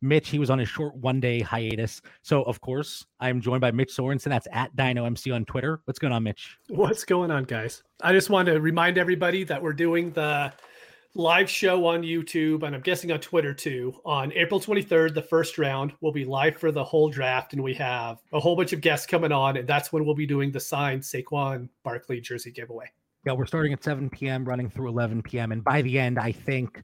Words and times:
Mitch, 0.00 0.28
he 0.28 0.38
was 0.38 0.50
on 0.50 0.60
a 0.60 0.64
short 0.64 0.94
one 0.96 1.20
day 1.20 1.40
hiatus. 1.40 2.02
So, 2.22 2.42
of 2.42 2.60
course, 2.60 3.06
I'm 3.20 3.40
joined 3.40 3.60
by 3.60 3.70
Mitch 3.70 3.90
Sorensen. 3.96 4.28
That's 4.28 4.48
at 4.52 4.74
DynoMC 4.76 5.34
on 5.34 5.44
Twitter. 5.44 5.80
What's 5.84 5.98
going 5.98 6.12
on, 6.12 6.22
Mitch? 6.22 6.58
What's 6.68 7.04
going 7.04 7.30
on, 7.30 7.44
guys? 7.44 7.82
I 8.02 8.12
just 8.12 8.30
want 8.30 8.46
to 8.46 8.60
remind 8.60 8.98
everybody 8.98 9.44
that 9.44 9.62
we're 9.62 9.72
doing 9.72 10.10
the 10.12 10.52
live 11.14 11.48
show 11.48 11.86
on 11.86 12.02
YouTube 12.02 12.62
and 12.62 12.74
I'm 12.74 12.82
guessing 12.82 13.10
on 13.10 13.20
Twitter 13.20 13.54
too. 13.54 13.94
On 14.04 14.30
April 14.32 14.60
23rd, 14.60 15.14
the 15.14 15.22
first 15.22 15.56
round 15.56 15.92
will 16.02 16.12
be 16.12 16.26
live 16.26 16.58
for 16.58 16.70
the 16.70 16.84
whole 16.84 17.08
draft, 17.08 17.54
and 17.54 17.62
we 17.62 17.72
have 17.74 18.18
a 18.32 18.40
whole 18.40 18.54
bunch 18.54 18.72
of 18.72 18.82
guests 18.82 19.06
coming 19.06 19.32
on, 19.32 19.56
and 19.56 19.66
that's 19.66 19.92
when 19.92 20.04
we'll 20.04 20.14
be 20.14 20.26
doing 20.26 20.52
the 20.52 20.60
signed 20.60 21.02
Saquon 21.02 21.68
Barkley 21.82 22.20
jersey 22.20 22.50
giveaway. 22.50 22.90
Yeah, 23.24 23.32
we're 23.32 23.46
starting 23.46 23.72
at 23.72 23.82
7 23.82 24.08
p.m., 24.10 24.44
running 24.44 24.70
through 24.70 24.88
11 24.88 25.22
p.m. 25.22 25.50
And 25.50 25.64
by 25.64 25.82
the 25.82 25.98
end, 25.98 26.18
I 26.18 26.30
think, 26.30 26.82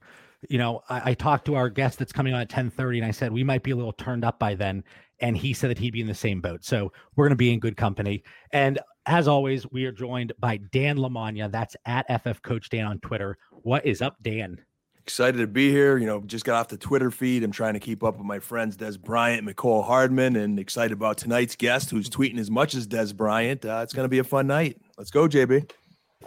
you 0.49 0.57
know, 0.57 0.81
I, 0.89 1.11
I 1.11 1.13
talked 1.13 1.45
to 1.45 1.55
our 1.55 1.69
guest 1.69 1.99
that's 1.99 2.11
coming 2.11 2.33
on 2.33 2.41
at 2.41 2.49
10:30, 2.49 2.97
and 2.97 3.05
I 3.05 3.11
said 3.11 3.31
we 3.31 3.43
might 3.43 3.63
be 3.63 3.71
a 3.71 3.75
little 3.75 3.93
turned 3.93 4.23
up 4.23 4.39
by 4.39 4.55
then. 4.55 4.83
And 5.19 5.37
he 5.37 5.53
said 5.53 5.69
that 5.69 5.77
he'd 5.77 5.91
be 5.91 6.01
in 6.01 6.07
the 6.07 6.13
same 6.13 6.41
boat. 6.41 6.65
So 6.65 6.91
we're 7.15 7.25
going 7.25 7.31
to 7.31 7.37
be 7.37 7.53
in 7.53 7.59
good 7.59 7.77
company. 7.77 8.23
And 8.51 8.79
as 9.05 9.27
always, 9.27 9.69
we 9.71 9.85
are 9.85 9.91
joined 9.91 10.33
by 10.39 10.57
Dan 10.57 10.97
Lamagna. 10.97 11.49
That's 11.49 11.75
at 11.85 12.05
FF 12.23 12.41
Coach 12.41 12.69
Dan 12.69 12.85
on 12.85 12.99
Twitter. 12.99 13.37
What 13.51 13.85
is 13.85 14.01
up, 14.01 14.17
Dan? 14.21 14.59
Excited 14.97 15.37
to 15.37 15.47
be 15.47 15.69
here. 15.69 15.97
You 15.97 16.07
know, 16.07 16.21
just 16.21 16.45
got 16.45 16.55
off 16.55 16.67
the 16.69 16.77
Twitter 16.77 17.11
feed. 17.11 17.43
I'm 17.43 17.51
trying 17.51 17.73
to 17.73 17.79
keep 17.79 18.03
up 18.03 18.17
with 18.17 18.25
my 18.25 18.39
friends 18.39 18.75
Dez 18.75 18.99
Bryant, 18.99 19.45
Mecole 19.45 19.85
Hardman, 19.85 20.35
and 20.35 20.59
excited 20.59 20.93
about 20.93 21.17
tonight's 21.17 21.55
guest 21.55 21.89
who's 21.89 22.09
tweeting 22.09 22.39
as 22.39 22.49
much 22.49 22.73
as 22.73 22.87
Dez 22.87 23.15
Bryant. 23.15 23.65
Uh, 23.65 23.81
it's 23.83 23.93
going 23.93 24.05
to 24.05 24.09
be 24.09 24.19
a 24.19 24.23
fun 24.23 24.47
night. 24.47 24.77
Let's 24.97 25.11
go, 25.11 25.27
JB. 25.27 25.69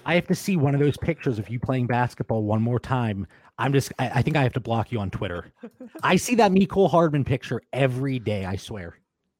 I 0.04 0.14
have 0.14 0.26
to 0.26 0.34
see 0.34 0.56
one 0.56 0.74
of 0.74 0.80
those 0.80 0.96
pictures 0.98 1.38
of 1.38 1.48
you 1.48 1.58
playing 1.58 1.86
basketball 1.86 2.42
one 2.42 2.60
more 2.60 2.78
time. 2.78 3.26
I'm 3.58 3.72
just, 3.72 3.92
I, 3.98 4.10
I 4.16 4.22
think 4.22 4.36
I 4.36 4.42
have 4.42 4.52
to 4.54 4.60
block 4.60 4.92
you 4.92 5.00
on 5.00 5.10
Twitter. 5.10 5.52
I 6.02 6.16
see 6.16 6.34
that 6.36 6.52
Mecole 6.52 6.90
Hardman 6.90 7.24
picture 7.24 7.62
every 7.72 8.18
day, 8.18 8.44
I 8.44 8.56
swear. 8.56 8.98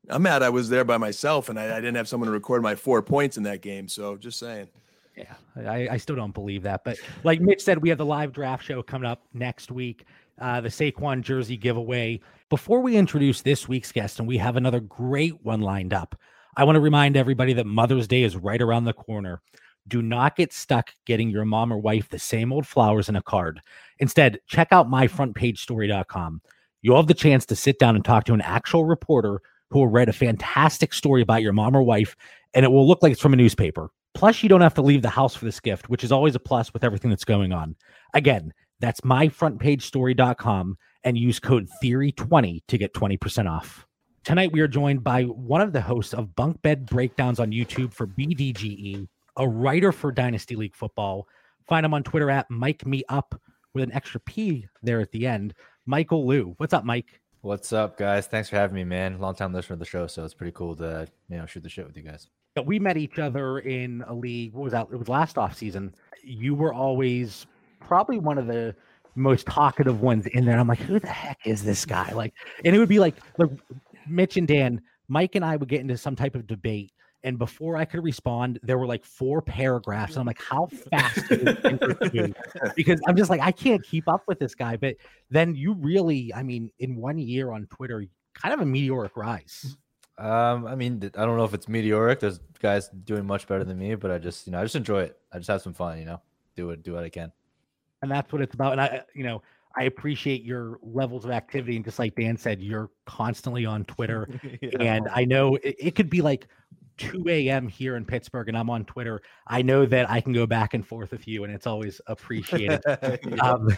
I'm 0.08 0.22
mad 0.22 0.42
I 0.42 0.50
was 0.50 0.68
there 0.68 0.84
by 0.84 0.98
myself 0.98 1.48
and 1.48 1.58
I, 1.58 1.76
I 1.76 1.80
didn't 1.80 1.96
have 1.96 2.08
someone 2.08 2.26
to 2.26 2.32
record 2.32 2.62
my 2.62 2.74
four 2.74 3.02
points 3.02 3.36
in 3.36 3.42
that 3.42 3.60
game. 3.60 3.88
So 3.88 4.16
just 4.16 4.38
saying. 4.38 4.68
Yeah, 5.16 5.34
I, 5.56 5.88
I 5.92 5.96
still 5.96 6.16
don't 6.16 6.34
believe 6.34 6.62
that. 6.64 6.84
But 6.84 6.98
like 7.24 7.40
Mitch 7.40 7.62
said, 7.62 7.78
we 7.78 7.88
have 7.88 7.98
the 7.98 8.04
live 8.04 8.32
draft 8.32 8.64
show 8.64 8.82
coming 8.82 9.08
up 9.08 9.22
next 9.32 9.70
week, 9.70 10.04
uh, 10.40 10.60
the 10.60 10.68
Saquon 10.68 11.22
jersey 11.22 11.56
giveaway. 11.56 12.20
Before 12.50 12.80
we 12.80 12.96
introduce 12.96 13.40
this 13.40 13.66
week's 13.66 13.90
guest, 13.92 14.18
and 14.18 14.28
we 14.28 14.36
have 14.36 14.56
another 14.56 14.80
great 14.80 15.42
one 15.42 15.62
lined 15.62 15.94
up, 15.94 16.14
I 16.56 16.64
want 16.64 16.76
to 16.76 16.80
remind 16.80 17.16
everybody 17.16 17.54
that 17.54 17.66
Mother's 17.66 18.06
Day 18.06 18.22
is 18.22 18.36
right 18.36 18.60
around 18.60 18.84
the 18.84 18.92
corner. 18.92 19.40
Do 19.88 20.02
not 20.02 20.36
get 20.36 20.52
stuck 20.52 20.90
getting 21.04 21.30
your 21.30 21.44
mom 21.44 21.72
or 21.72 21.78
wife 21.78 22.08
the 22.08 22.18
same 22.18 22.52
old 22.52 22.66
flowers 22.66 23.08
in 23.08 23.16
a 23.16 23.22
card. 23.22 23.60
Instead, 23.98 24.40
check 24.46 24.68
out 24.72 24.90
myfrontpagestory.com. 24.90 26.40
You'll 26.82 26.96
have 26.96 27.06
the 27.06 27.14
chance 27.14 27.46
to 27.46 27.56
sit 27.56 27.78
down 27.78 27.96
and 27.96 28.04
talk 28.04 28.24
to 28.24 28.34
an 28.34 28.40
actual 28.40 28.84
reporter 28.84 29.40
who 29.70 29.80
will 29.80 29.88
write 29.88 30.08
a 30.08 30.12
fantastic 30.12 30.92
story 30.92 31.22
about 31.22 31.42
your 31.42 31.52
mom 31.52 31.76
or 31.76 31.82
wife, 31.82 32.16
and 32.54 32.64
it 32.64 32.68
will 32.68 32.86
look 32.86 33.02
like 33.02 33.12
it's 33.12 33.20
from 33.20 33.32
a 33.32 33.36
newspaper. 33.36 33.90
Plus, 34.14 34.42
you 34.42 34.48
don't 34.48 34.60
have 34.60 34.74
to 34.74 34.82
leave 34.82 35.02
the 35.02 35.10
house 35.10 35.34
for 35.34 35.44
this 35.44 35.60
gift, 35.60 35.88
which 35.90 36.04
is 36.04 36.12
always 36.12 36.34
a 36.34 36.40
plus 36.40 36.72
with 36.72 36.84
everything 36.84 37.10
that's 37.10 37.24
going 37.24 37.52
on. 37.52 37.76
Again, 38.14 38.52
that's 38.80 39.00
myfrontpagestory.com 39.02 40.78
and 41.04 41.18
use 41.18 41.38
code 41.38 41.68
Theory20 41.82 42.62
to 42.68 42.78
get 42.78 42.94
20% 42.94 43.50
off. 43.50 43.86
Tonight, 44.24 44.52
we 44.52 44.60
are 44.60 44.68
joined 44.68 45.04
by 45.04 45.24
one 45.24 45.60
of 45.60 45.72
the 45.72 45.80
hosts 45.80 46.14
of 46.14 46.34
Bunk 46.34 46.60
Bed 46.62 46.86
Breakdowns 46.86 47.38
on 47.38 47.52
YouTube 47.52 47.92
for 47.92 48.06
BDGE, 48.06 49.06
a 49.36 49.48
writer 49.48 49.92
for 49.92 50.12
Dynasty 50.12 50.56
League 50.56 50.74
Football. 50.74 51.28
Find 51.66 51.84
him 51.84 51.94
on 51.94 52.02
Twitter 52.02 52.30
at 52.30 52.50
Mike 52.50 52.86
Me 52.86 53.02
Up 53.08 53.40
with 53.74 53.84
an 53.84 53.92
extra 53.92 54.20
P 54.20 54.66
there 54.82 55.00
at 55.00 55.12
the 55.12 55.26
end. 55.26 55.54
Michael 55.84 56.26
Liu. 56.26 56.54
What's 56.56 56.72
up, 56.72 56.84
Mike? 56.84 57.20
What's 57.42 57.72
up, 57.72 57.96
guys? 57.96 58.26
Thanks 58.26 58.48
for 58.48 58.56
having 58.56 58.74
me, 58.74 58.84
man. 58.84 59.20
Long 59.20 59.34
time 59.34 59.52
listener 59.52 59.74
of 59.74 59.78
the 59.78 59.84
show, 59.84 60.06
so 60.06 60.24
it's 60.24 60.34
pretty 60.34 60.52
cool 60.52 60.74
to 60.76 61.06
you 61.28 61.36
know 61.36 61.46
shoot 61.46 61.62
the 61.62 61.68
shit 61.68 61.86
with 61.86 61.96
you 61.96 62.02
guys. 62.02 62.28
Yeah, 62.56 62.62
We 62.64 62.78
met 62.78 62.96
each 62.96 63.18
other 63.18 63.60
in 63.60 64.02
a 64.08 64.14
league. 64.14 64.54
What 64.54 64.64
was 64.64 64.72
that? 64.72 64.88
It 64.90 64.96
was 64.96 65.08
last 65.08 65.38
off 65.38 65.56
season. 65.56 65.94
You 66.24 66.54
were 66.54 66.72
always 66.72 67.46
probably 67.80 68.18
one 68.18 68.38
of 68.38 68.46
the 68.46 68.74
most 69.14 69.46
talkative 69.46 70.00
ones 70.00 70.26
in 70.26 70.44
there. 70.44 70.58
I'm 70.58 70.66
like, 70.66 70.78
who 70.78 70.98
the 70.98 71.06
heck 71.06 71.38
is 71.46 71.62
this 71.62 71.84
guy? 71.84 72.12
Like, 72.12 72.34
and 72.64 72.74
it 72.74 72.78
would 72.78 72.88
be 72.88 72.98
like, 72.98 73.14
like 73.38 73.50
Mitch 74.08 74.36
and 74.36 74.48
Dan, 74.48 74.80
Mike 75.08 75.34
and 75.34 75.44
I 75.44 75.56
would 75.56 75.68
get 75.68 75.80
into 75.80 75.96
some 75.96 76.16
type 76.16 76.34
of 76.34 76.46
debate. 76.46 76.92
And 77.26 77.38
before 77.38 77.76
I 77.76 77.84
could 77.84 78.02
respond, 78.04 78.60
there 78.62 78.78
were 78.78 78.86
like 78.86 79.04
four 79.04 79.42
paragraphs. 79.42 80.12
And 80.12 80.20
I'm 80.20 80.26
like, 80.26 80.40
how 80.40 80.66
fast? 80.90 81.28
do 81.28 81.34
you 81.34 81.54
think 81.54 81.80
this 81.80 82.10
is? 82.14 82.34
because 82.76 83.00
I'm 83.06 83.16
just 83.16 83.30
like, 83.30 83.40
I 83.40 83.50
can't 83.52 83.82
keep 83.84 84.08
up 84.08 84.22
with 84.28 84.38
this 84.38 84.54
guy. 84.54 84.76
But 84.76 84.96
then 85.28 85.54
you 85.56 85.74
really, 85.74 86.32
I 86.32 86.42
mean, 86.44 86.70
in 86.78 86.96
one 86.96 87.18
year 87.18 87.50
on 87.50 87.66
Twitter, 87.66 88.06
kind 88.34 88.54
of 88.54 88.60
a 88.60 88.64
meteoric 88.64 89.16
rise. 89.16 89.76
Um, 90.18 90.66
I 90.66 90.76
mean, 90.76 91.10
I 91.18 91.26
don't 91.26 91.36
know 91.36 91.44
if 91.44 91.52
it's 91.52 91.68
meteoric. 91.68 92.20
There's 92.20 92.38
guys 92.60 92.88
doing 92.88 93.26
much 93.26 93.46
better 93.48 93.64
than 93.64 93.78
me, 93.78 93.96
but 93.96 94.10
I 94.10 94.18
just 94.18 94.46
you 94.46 94.52
know 94.52 94.60
I 94.60 94.62
just 94.62 94.76
enjoy 94.76 95.02
it. 95.02 95.18
I 95.32 95.38
just 95.38 95.48
have 95.48 95.60
some 95.62 95.74
fun, 95.74 95.98
you 95.98 96.06
know. 96.06 96.22
Do 96.54 96.70
it, 96.70 96.82
do 96.82 96.94
what 96.94 97.04
I 97.04 97.10
can. 97.10 97.32
and 98.02 98.10
that's 98.10 98.32
what 98.32 98.40
it's 98.40 98.54
about. 98.54 98.72
And 98.72 98.80
I, 98.80 99.02
you 99.14 99.24
know, 99.24 99.42
I 99.76 99.84
appreciate 99.84 100.42
your 100.42 100.78
levels 100.82 101.24
of 101.24 101.30
activity. 101.32 101.76
And 101.76 101.84
just 101.84 101.98
like 101.98 102.14
Dan 102.14 102.36
said, 102.36 102.62
you're 102.62 102.90
constantly 103.04 103.66
on 103.66 103.84
Twitter. 103.84 104.28
And 104.80 105.08
I 105.14 105.24
know 105.24 105.56
it, 105.56 105.76
it 105.78 105.94
could 105.96 106.08
be 106.08 106.22
like 106.22 106.46
2 106.98 107.24
a.m. 107.28 107.68
here 107.68 107.96
in 107.96 108.04
Pittsburgh, 108.04 108.48
and 108.48 108.56
I'm 108.56 108.70
on 108.70 108.84
Twitter. 108.84 109.20
I 109.46 109.62
know 109.62 109.86
that 109.86 110.10
I 110.10 110.20
can 110.20 110.32
go 110.32 110.46
back 110.46 110.74
and 110.74 110.86
forth 110.86 111.10
with 111.10 111.26
you, 111.28 111.44
and 111.44 111.52
it's 111.52 111.66
always 111.66 112.00
appreciated. 112.06 112.82
um, 113.40 113.68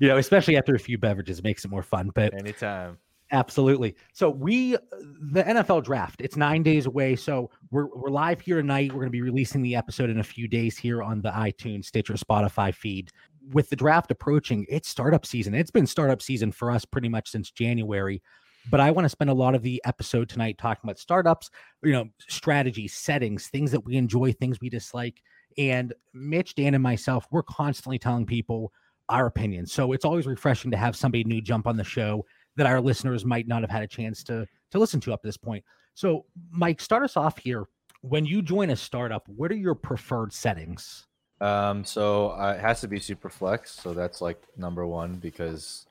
you 0.00 0.08
know, 0.08 0.16
especially 0.16 0.56
after 0.56 0.74
a 0.74 0.78
few 0.78 0.98
beverages, 0.98 1.38
it 1.38 1.44
makes 1.44 1.64
it 1.64 1.70
more 1.70 1.82
fun. 1.82 2.10
But 2.14 2.34
Anytime. 2.34 2.98
Absolutely. 3.30 3.94
So 4.12 4.30
we 4.30 4.72
the 4.72 5.42
NFL 5.42 5.84
draft, 5.84 6.20
it's 6.20 6.36
9 6.36 6.62
days 6.62 6.86
away. 6.86 7.14
So 7.14 7.50
we're 7.70 7.88
we're 7.94 8.08
live 8.08 8.40
here 8.40 8.56
tonight. 8.56 8.90
We're 8.90 9.00
going 9.00 9.08
to 9.08 9.10
be 9.10 9.22
releasing 9.22 9.60
the 9.60 9.76
episode 9.76 10.08
in 10.08 10.20
a 10.20 10.24
few 10.24 10.48
days 10.48 10.78
here 10.78 11.02
on 11.02 11.20
the 11.20 11.30
iTunes, 11.30 11.86
Stitcher, 11.86 12.14
Spotify 12.14 12.74
feed. 12.74 13.10
With 13.52 13.68
the 13.70 13.76
draft 13.76 14.10
approaching, 14.10 14.66
it's 14.68 14.88
startup 14.88 15.26
season. 15.26 15.54
It's 15.54 15.70
been 15.70 15.86
startup 15.86 16.22
season 16.22 16.52
for 16.52 16.70
us 16.70 16.84
pretty 16.84 17.08
much 17.08 17.30
since 17.30 17.50
January. 17.50 18.22
But 18.70 18.80
I 18.80 18.90
want 18.90 19.04
to 19.04 19.10
spend 19.10 19.30
a 19.30 19.34
lot 19.34 19.54
of 19.54 19.62
the 19.62 19.80
episode 19.84 20.28
tonight 20.28 20.58
talking 20.58 20.80
about 20.84 20.98
startups, 20.98 21.50
you 21.82 21.92
know, 21.92 22.08
strategy, 22.28 22.88
settings, 22.88 23.48
things 23.48 23.70
that 23.70 23.84
we 23.84 23.96
enjoy, 23.96 24.32
things 24.32 24.60
we 24.60 24.68
dislike. 24.68 25.22
And 25.56 25.92
Mitch, 26.12 26.54
Dan, 26.54 26.74
and 26.74 26.82
myself, 26.82 27.26
we're 27.30 27.42
constantly 27.42 27.98
telling 27.98 28.26
people 28.26 28.72
our 29.08 29.26
opinions. 29.26 29.72
So 29.72 29.92
it's 29.92 30.04
always 30.04 30.26
refreshing 30.26 30.70
to 30.70 30.76
have 30.76 30.96
somebody 30.96 31.24
new 31.24 31.40
jump 31.40 31.66
on 31.66 31.76
the 31.76 31.84
show 31.84 32.24
that 32.56 32.66
our 32.66 32.80
listeners 32.80 33.24
might 33.24 33.48
not 33.48 33.62
have 33.62 33.70
had 33.70 33.82
a 33.82 33.86
chance 33.86 34.22
to 34.24 34.46
to 34.70 34.78
listen 34.78 35.00
to 35.00 35.12
up 35.12 35.22
to 35.22 35.28
this 35.28 35.36
point. 35.36 35.64
So, 35.94 36.26
Mike, 36.50 36.80
start 36.80 37.02
us 37.02 37.16
off 37.16 37.38
here. 37.38 37.64
When 38.02 38.26
you 38.26 38.42
join 38.42 38.70
a 38.70 38.76
startup, 38.76 39.26
what 39.28 39.50
are 39.50 39.56
your 39.56 39.74
preferred 39.74 40.32
settings? 40.32 41.06
Um, 41.40 41.84
so 41.84 42.30
uh, 42.30 42.54
it 42.56 42.60
has 42.60 42.80
to 42.82 42.88
be 42.88 43.00
super 43.00 43.28
flex. 43.28 43.70
So 43.72 43.94
that's 43.94 44.20
like 44.20 44.42
number 44.56 44.86
one 44.86 45.14
because 45.14 45.86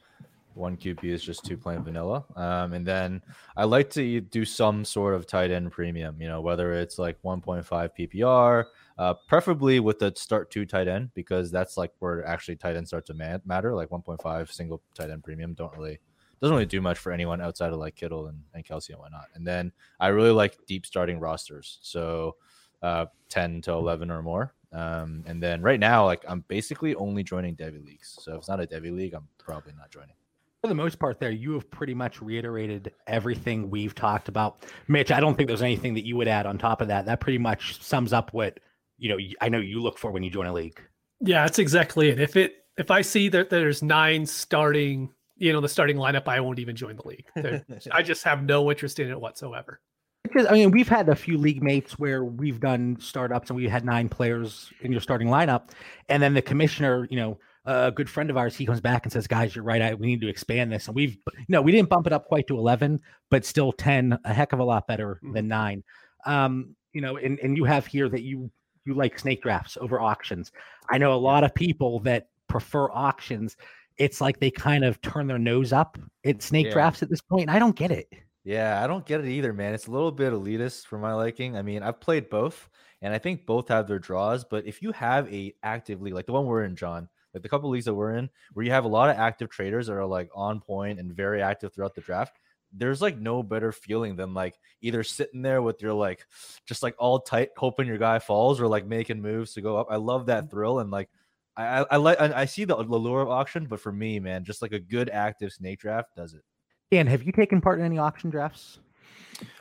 one 0.58 0.78
QB 0.78 1.04
is 1.04 1.24
just 1.24 1.46
too 1.46 1.58
plain 1.58 1.84
vanilla. 1.84 2.26
Um, 2.36 2.74
and 2.74 2.86
then 2.86 3.22
I 3.56 3.66
like 3.66 3.90
to 3.92 4.22
do 4.22 4.44
some 4.46 4.84
sort 4.84 5.14
of 5.14 5.26
tight 5.28 5.52
end 5.52 5.72
premium, 5.72 6.22
you 6.22 6.28
know, 6.28 6.42
whether 6.42 6.74
it's 6.74 6.98
like 7.00 7.22
1.5 7.22 7.66
PPR, 7.98 8.66
uh, 8.98 9.14
preferably 9.28 9.80
with 9.80 10.00
the 10.00 10.14
start 10.16 10.50
two 10.52 10.66
tight 10.66 10.88
end, 10.88 11.12
because 11.14 11.52
that's 11.52 11.78
like 11.78 11.92
where 12.00 12.26
actually 12.26 12.56
tight 12.56 12.76
end 12.76 12.88
starts 12.88 13.08
to 13.08 13.14
ma- 13.14 13.38
matter. 13.46 13.74
Like 13.74 13.90
1.5 13.90 14.52
single 14.52 14.82
tight 14.94 15.10
end 15.10 15.24
premium 15.24 15.54
don't 15.54 15.76
really 15.78 16.00
doesn't 16.42 16.56
really 16.56 16.66
do 16.66 16.82
much 16.82 17.00
for 17.00 17.12
anyone 17.12 17.42
outside 17.42 17.74
of 17.74 17.80
like 17.80 17.96
Kittle 17.96 18.28
and, 18.28 18.40
and 18.54 18.64
Kelsey 18.64 18.94
and 18.94 19.02
whatnot. 19.02 19.28
And 19.34 19.46
then 19.46 19.72
I 20.00 20.08
really 20.08 20.32
like 20.32 20.58
deep 20.68 20.86
starting 20.86 21.20
rosters. 21.20 21.80
So 21.82 22.36
uh, 22.82 23.08
10 23.30 23.62
to 23.64 23.72
11 23.72 24.12
or 24.12 24.22
more. 24.22 24.54
Um, 24.72 25.24
and 25.26 25.42
then 25.42 25.62
right 25.62 25.80
now, 25.80 26.06
like 26.06 26.24
I'm 26.28 26.44
basically 26.48 26.94
only 26.96 27.24
joining 27.24 27.56
Devy 27.56 27.84
leagues. 27.84 28.18
So 28.22 28.34
if 28.34 28.40
it's 28.40 28.50
not 28.50 28.62
a 28.62 28.68
Devy 28.68 28.96
league, 28.96 29.14
I'm 29.14 29.28
probably 29.38 29.74
not 29.78 29.90
joining. 29.90 30.16
For 30.62 30.68
the 30.68 30.76
most 30.76 30.98
part, 30.98 31.20
there, 31.20 31.32
you 31.32 31.54
have 31.54 31.70
pretty 31.70 31.94
much 31.94 32.22
reiterated 32.22 32.92
everything 33.06 33.70
we've 33.70 33.94
talked 33.94 34.28
about. 34.28 34.66
Mitch, 34.88 35.12
I 35.12 35.20
don't 35.20 35.36
think 35.36 35.48
there's 35.48 35.62
anything 35.62 35.94
that 35.94 36.06
you 36.06 36.18
would 36.18 36.28
add 36.28 36.48
on 36.48 36.58
top 36.58 36.82
of 36.82 36.88
that. 36.88 37.06
That 37.06 37.20
pretty 37.20 37.38
much 37.38 37.82
sums 37.82 38.12
up 38.12 38.34
what 38.34 38.60
you 38.98 39.10
know. 39.10 39.18
i 39.40 39.50
know 39.50 39.60
you 39.60 39.80
look 39.80 40.00
for 40.00 40.12
when 40.12 40.24
you 40.24 40.32
join 40.32 40.48
a 40.48 40.54
league. 40.54 40.82
Yeah, 41.22 41.44
that's 41.44 41.60
exactly 41.60 42.10
it. 42.10 42.20
If 42.20 42.36
it 42.36 42.56
if 42.78 42.90
I 42.90 43.02
see 43.02 43.30
that 43.30 43.50
there's 43.50 43.84
nine 43.84 44.26
starting 44.26 45.10
you 45.38 45.54
know 45.54 45.62
the 45.62 45.70
starting 45.70 45.98
lineup, 45.98 46.28
I 46.28 46.40
won't 46.40 46.60
even 46.60 46.76
join 46.76 46.96
the 46.98 47.08
league. 47.08 47.64
I 47.92 48.02
just 48.02 48.24
have 48.24 48.44
no 48.44 48.70
interest 48.72 49.00
in 49.00 49.10
it 49.10 49.20
whatsoever. 49.20 49.80
Because 50.24 50.48
I 50.48 50.54
mean, 50.54 50.72
we've 50.72 50.90
had 50.90 51.08
a 51.10 51.16
few 51.16 51.38
league 51.38 51.64
mates 51.64 51.98
where 51.98 52.26
we've 52.26 52.60
done 52.60 52.98
startups 53.00 53.50
and 53.50 53.56
we 53.56 53.68
had 53.68 53.86
nine 53.86 54.10
players 54.10 54.72
in 54.82 54.92
your 54.92 55.02
starting 55.02 55.28
lineup, 55.28 55.70
and 56.10 56.22
then 56.22 56.34
the 56.34 56.42
commissioner, 56.42 57.08
you 57.10 57.18
know, 57.18 57.40
a 57.68 57.92
good 57.92 58.10
friend 58.10 58.30
of 58.30 58.38
ours, 58.38 58.56
he 58.56 58.66
comes 58.66 58.82
back 58.82 59.06
and 59.06 59.12
says, 59.12 59.28
"Guys, 59.28 59.56
you're 59.56 59.64
right. 59.64 59.82
I, 59.82 59.94
we 59.94 60.08
need 60.08 60.22
to 60.22 60.30
expand 60.30 60.72
this." 60.72 60.88
And 60.88 60.96
we've, 60.96 61.18
you 61.36 61.46
know, 61.50 61.62
we 61.62 61.72
didn't 61.72 61.90
bump 61.90 62.08
it 62.08 62.14
up 62.14 62.26
quite 62.26 62.48
to 62.48 62.58
eleven, 62.58 63.00
but 63.30 63.46
still 63.46 63.72
ten, 63.72 64.18
a 64.24 64.34
heck 64.34 64.54
of 64.54 64.60
a 64.60 64.64
lot 64.64 64.88
better 64.88 65.16
mm-hmm. 65.16 65.34
than 65.34 65.48
nine. 65.48 65.84
Um, 66.26 66.76
you 66.94 67.02
know, 67.02 67.18
and 67.18 67.38
and 67.40 67.58
you 67.58 67.66
have 67.66 67.86
here 67.86 68.10
that 68.10 68.22
you 68.22 68.50
you 68.86 68.94
like 68.94 69.20
snake 69.20 69.44
drafts 69.44 69.78
over 69.80 70.00
auctions. 70.00 70.52
I 70.90 70.98
know 70.98 71.14
a 71.14 71.16
lot 71.16 71.44
of 71.44 71.54
people 71.54 72.00
that 72.00 72.30
prefer 72.48 72.90
auctions. 72.92 73.58
It's 73.98 74.22
like 74.22 74.40
they 74.40 74.52
kind 74.52 74.86
of 74.86 75.02
turn 75.02 75.28
their 75.28 75.40
nose 75.40 75.74
up 75.74 75.98
at 76.26 76.42
snake 76.42 76.68
yeah. 76.68 76.74
drafts 76.74 77.04
at 77.04 77.10
this 77.10 77.22
point. 77.22 77.44
And 77.44 77.52
I 77.52 77.60
don't 77.60 77.76
get 77.76 77.92
it. 77.92 78.08
Yeah, 78.44 78.82
I 78.82 78.88
don't 78.88 79.06
get 79.06 79.20
it 79.20 79.28
either, 79.28 79.52
man. 79.52 79.74
It's 79.74 79.88
a 79.88 79.92
little 79.92 80.12
bit 80.12 80.32
elitist 80.32 80.86
for 80.86 80.98
my 80.98 81.14
liking. 81.14 81.58
I 81.58 81.62
mean, 81.62 81.84
I've 81.84 82.00
played 82.00 82.30
both, 82.30 82.70
and 83.02 83.14
I 83.14 83.18
think 83.18 83.46
both 83.46 83.68
have 83.68 83.88
their 83.88 84.00
draws. 84.00 84.46
But 84.46 84.66
if 84.66 84.82
you 84.82 84.94
have 84.94 85.32
a 85.34 85.54
actively 85.64 86.12
like 86.12 86.28
the 86.28 86.32
one 86.32 86.46
we're 86.46 86.64
in, 86.64 86.78
John, 86.78 87.10
like 87.34 87.44
the 87.44 87.50
couple 87.50 87.70
leagues 87.70 87.86
that 87.86 87.94
we're 87.94 88.16
in, 88.16 88.30
where 88.54 88.66
you 88.66 88.72
have 88.72 88.86
a 88.86 88.90
lot 88.90 89.10
of 89.10 89.18
active 89.18 89.50
traders 89.50 89.88
that 89.88 89.94
are 89.94 90.06
like 90.06 90.30
on 90.36 90.60
point 90.60 91.00
and 91.00 91.14
very 91.14 91.42
active 91.42 91.74
throughout 91.74 91.96
the 91.96 92.02
draft, 92.02 92.40
there's 92.74 93.02
like 93.02 93.18
no 93.18 93.44
better 93.44 93.72
feeling 93.72 94.16
than 94.16 94.34
like 94.34 94.56
either 94.82 95.04
sitting 95.04 95.42
there 95.42 95.62
with 95.62 95.82
your 95.82 95.94
like 95.94 96.26
just 96.66 96.84
like 96.84 96.96
all 96.98 97.20
tight, 97.20 97.50
hoping 97.58 97.88
your 97.88 97.98
guy 97.98 98.20
falls, 98.20 98.60
or 98.60 98.68
like 98.68 98.86
making 98.86 99.22
moves 99.22 99.54
to 99.54 99.62
go 99.62 99.78
up. 99.78 99.88
I 99.90 99.98
love 99.98 100.28
that 100.28 100.44
mm-hmm. 100.44 100.50
thrill 100.50 100.80
and 100.80 100.92
like 100.92 101.10
I 101.56 101.86
I 101.90 101.96
like 101.98 102.20
I, 102.20 102.42
I 102.42 102.46
see 102.46 102.66
the 102.66 102.78
allure 102.78 103.22
of 103.22 103.30
auction, 103.30 103.66
but 103.66 103.80
for 103.80 103.92
me, 103.92 104.20
man, 104.20 104.44
just 104.44 104.62
like 104.62 104.74
a 104.74 104.80
good 104.80 105.10
active 105.10 105.52
snake 105.52 105.80
draft 105.80 106.16
does 106.16 106.34
it. 106.34 106.44
Dan, 106.92 107.08
have 107.08 107.24
you 107.24 107.32
taken 107.32 107.60
part 107.60 107.80
in 107.80 107.86
any 107.86 107.98
auction 107.98 108.30
drafts? 108.30 108.80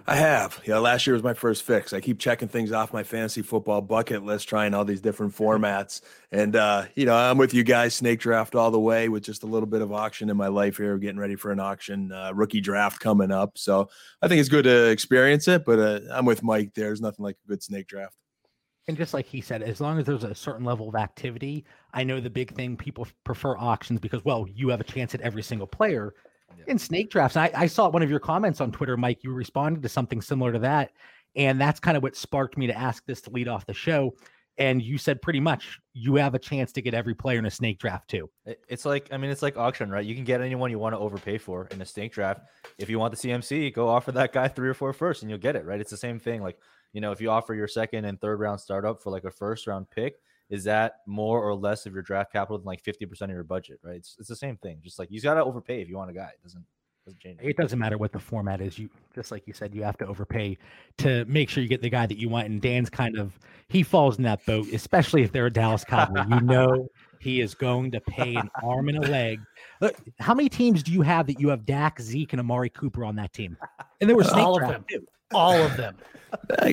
I 0.09 0.15
have. 0.15 0.61
Yeah, 0.65 0.79
last 0.79 1.07
year 1.07 1.15
was 1.15 1.25
my 1.25 1.35
first 1.35 1.65
fix. 1.65 1.93
I 1.93 2.01
keep 2.01 2.21
checking 2.21 2.47
things 2.47 2.71
off 2.71 2.93
my 2.93 3.03
fantasy 3.03 3.43
football 3.43 3.83
bucket 3.83 4.25
list, 4.25 4.49
trying 4.49 4.73
all 4.73 4.85
these 4.85 5.01
different 5.01 5.35
formats. 5.35 6.01
And 6.31 6.55
uh, 6.55 6.85
you 6.95 7.07
know, 7.07 7.15
I'm 7.17 7.39
with 7.39 7.53
you 7.53 7.65
guys, 7.65 7.95
snake 7.95 8.21
draft 8.21 8.55
all 8.55 8.71
the 8.71 8.79
way 8.79 9.09
with 9.09 9.25
just 9.25 9.43
a 9.43 9.47
little 9.47 9.67
bit 9.67 9.83
of 9.83 9.93
auction 9.93 10.31
in 10.31 10.37
my 10.37 10.47
life 10.47 10.77
here, 10.77 10.97
getting 10.99 11.19
ready 11.19 11.35
for 11.35 11.51
an 11.51 11.59
auction 11.59 12.13
uh, 12.13 12.31
rookie 12.33 12.61
draft 12.61 13.01
coming 13.01 13.33
up. 13.33 13.59
So 13.59 13.89
I 14.23 14.29
think 14.29 14.39
it's 14.39 14.49
good 14.49 14.65
to 14.65 14.91
experience 14.91 15.49
it, 15.49 15.65
but 15.65 15.79
uh, 15.81 16.01
I'm 16.13 16.25
with 16.25 16.45
Mike. 16.45 16.73
There's 16.75 17.01
nothing 17.01 17.25
like 17.25 17.37
a 17.45 17.49
good 17.49 17.63
snake 17.63 17.89
draft. 17.89 18.15
And 18.89 18.97
just 18.97 19.13
like 19.13 19.27
he 19.27 19.41
said, 19.41 19.63
as 19.63 19.81
long 19.81 19.99
as 19.99 20.05
there's 20.05 20.23
a 20.23 20.35
certain 20.35 20.65
level 20.65 20.89
of 20.89 20.95
activity, 20.95 21.65
I 21.93 22.05
know 22.05 22.21
the 22.21 22.31
big 22.31 22.55
thing 22.55 22.77
people 22.77 23.09
prefer 23.25 23.57
auctions 23.59 23.99
because, 23.99 24.25
well, 24.25 24.47
you 24.49 24.69
have 24.69 24.81
a 24.81 24.85
chance 24.85 25.13
at 25.13 25.21
every 25.23 25.43
single 25.43 25.67
player 25.67 26.15
yeah. 26.57 26.65
in 26.69 26.79
snake 26.79 27.11
drafts. 27.11 27.37
I, 27.37 27.51
I 27.55 27.67
saw 27.67 27.89
one 27.89 28.03
of 28.03 28.11
your 28.11 28.21
comments 28.21 28.61
on 28.61 28.73
Twitter, 28.73 28.97
Mike. 28.97 29.23
You 29.23 29.33
responded 29.33 29.83
to 29.83 29.89
something 29.89 30.21
similar 30.21 30.53
to 30.53 30.59
that. 30.61 30.93
And 31.35 31.61
that's 31.61 31.81
kind 31.81 31.97
of 31.97 32.03
what 32.03 32.17
sparked 32.17 32.57
me 32.57 32.67
to 32.67 32.77
ask 32.77 33.05
this 33.07 33.21
to 33.23 33.31
lead 33.31 33.49
off 33.49 33.67
the 33.67 33.75
show. 33.75 34.15
And 34.59 34.81
you 34.81 34.97
said 34.97 35.21
pretty 35.21 35.41
much 35.41 35.79
you 35.93 36.15
have 36.17 36.35
a 36.35 36.39
chance 36.39 36.73
to 36.73 36.83
get 36.83 36.95
every 36.95 37.15
player 37.15 37.39
in 37.39 37.45
a 37.45 37.51
snake 37.51 37.79
draft 37.79 38.09
too. 38.09 38.31
It's 38.69 38.87
like, 38.87 39.09
I 39.13 39.19
mean, 39.19 39.31
it's 39.31 39.43
like 39.43 39.59
auction, 39.59 39.91
right? 39.91 40.05
You 40.05 40.15
can 40.15 40.25
get 40.25 40.41
anyone 40.41 40.71
you 40.71 40.79
want 40.79 40.95
to 40.95 40.99
overpay 40.99 41.37
for 41.37 41.69
in 41.73 41.83
a 41.83 41.85
snake 41.85 42.15
draft. 42.15 42.41
If 42.79 42.89
you 42.89 42.99
want 42.99 43.15
the 43.15 43.29
CMC, 43.29 43.75
go 43.75 43.87
offer 43.87 44.13
that 44.13 44.33
guy 44.33 44.49
three 44.49 44.69
or 44.69 44.75
four 44.75 44.95
first 44.95 45.21
and 45.23 45.31
you'll 45.31 45.39
get 45.39 45.57
it, 45.57 45.67
right? 45.67 45.79
It's 45.79 45.91
the 45.91 45.99
same 45.99 46.19
thing. 46.19 46.43
Like, 46.43 46.59
you 46.95 47.03
know, 47.03 47.13
if 47.13 47.21
you 47.21 47.31
offer 47.31 47.53
your 47.53 47.69
second 47.69 48.07
and 48.07 48.19
third 48.19 48.41
round 48.41 48.59
startup 48.59 49.03
for 49.03 49.11
like 49.11 49.25
a 49.25 49.31
first 49.31 49.67
round 49.67 49.91
pick, 49.91 50.15
is 50.51 50.65
that 50.65 50.97
more 51.07 51.43
or 51.43 51.55
less 51.55 51.87
of 51.87 51.93
your 51.93 52.03
draft 52.03 52.33
capital 52.33 52.59
than 52.59 52.67
like 52.67 52.83
50% 52.83 53.21
of 53.23 53.31
your 53.31 53.45
budget, 53.45 53.79
right? 53.83 53.97
It's, 53.97 54.17
it's 54.19 54.29
the 54.29 54.37
same 54.37 54.57
thing. 54.59 54.81
Just 54.83 54.99
like 54.99 55.11
you 55.11 55.21
got 55.21 55.35
to 55.35 55.45
overpay 55.45 55.83
if 55.83 55.89
you 55.89 55.97
want 55.97 56.11
a 56.11 56.15
guy. 56.15 56.31
It 56.35 56.43
doesn't 56.43 56.65
doesn't 57.07 57.21
change. 57.21 57.39
It 57.43 57.57
doesn't 57.57 57.79
matter 57.79 57.97
what 57.97 58.13
the 58.13 58.19
format 58.19 58.61
is. 58.61 58.79
You 58.79 58.91
just 59.15 59.31
like 59.31 59.47
you 59.47 59.53
said, 59.53 59.75
you 59.75 59.83
have 59.83 59.97
to 59.99 60.07
overpay 60.07 60.59
to 60.99 61.25
make 61.27 61.49
sure 61.49 61.63
you 61.63 61.69
get 61.69 61.81
the 61.81 61.89
guy 61.89 62.07
that 62.07 62.19
you 62.19 62.29
want. 62.29 62.49
And 62.49 62.61
Dan's 62.61 62.91
kind 62.91 63.17
of 63.17 63.39
he 63.69 63.83
falls 63.83 64.19
in 64.19 64.25
that 64.25 64.45
boat, 64.45 64.67
especially 64.73 65.23
if 65.23 65.33
they're 65.33 65.47
a 65.47 65.53
Dallas 65.53 65.85
Cowboy. 65.85 66.25
you 66.29 66.41
know 66.41 66.89
he 67.21 67.41
is 67.41 67.55
going 67.55 67.91
to 67.93 68.01
pay 68.01 68.35
an 68.35 68.51
arm 68.63 68.89
and 68.89 68.99
a 68.99 69.09
leg. 69.09 69.41
Look, 69.81 69.97
how 70.19 70.35
many 70.35 70.49
teams 70.49 70.83
do 70.83 70.93
you 70.93 71.03
have 71.03 71.27
that 71.29 71.41
you 71.41 71.49
have 71.49 71.65
Dak, 71.65 72.01
Zeke, 72.01 72.33
and 72.33 72.41
Amari 72.41 72.71
Cooper 72.71 73.05
on 73.05 73.17
that 73.17 73.33
team? 73.33 73.57
And 74.01 74.09
there 74.11 74.17
were 74.17 74.25
all 74.35 74.63
of 74.63 74.69
them. 74.69 74.85
Too. 74.89 75.07
All 75.33 75.55
of 75.55 75.77
them. 75.77 75.97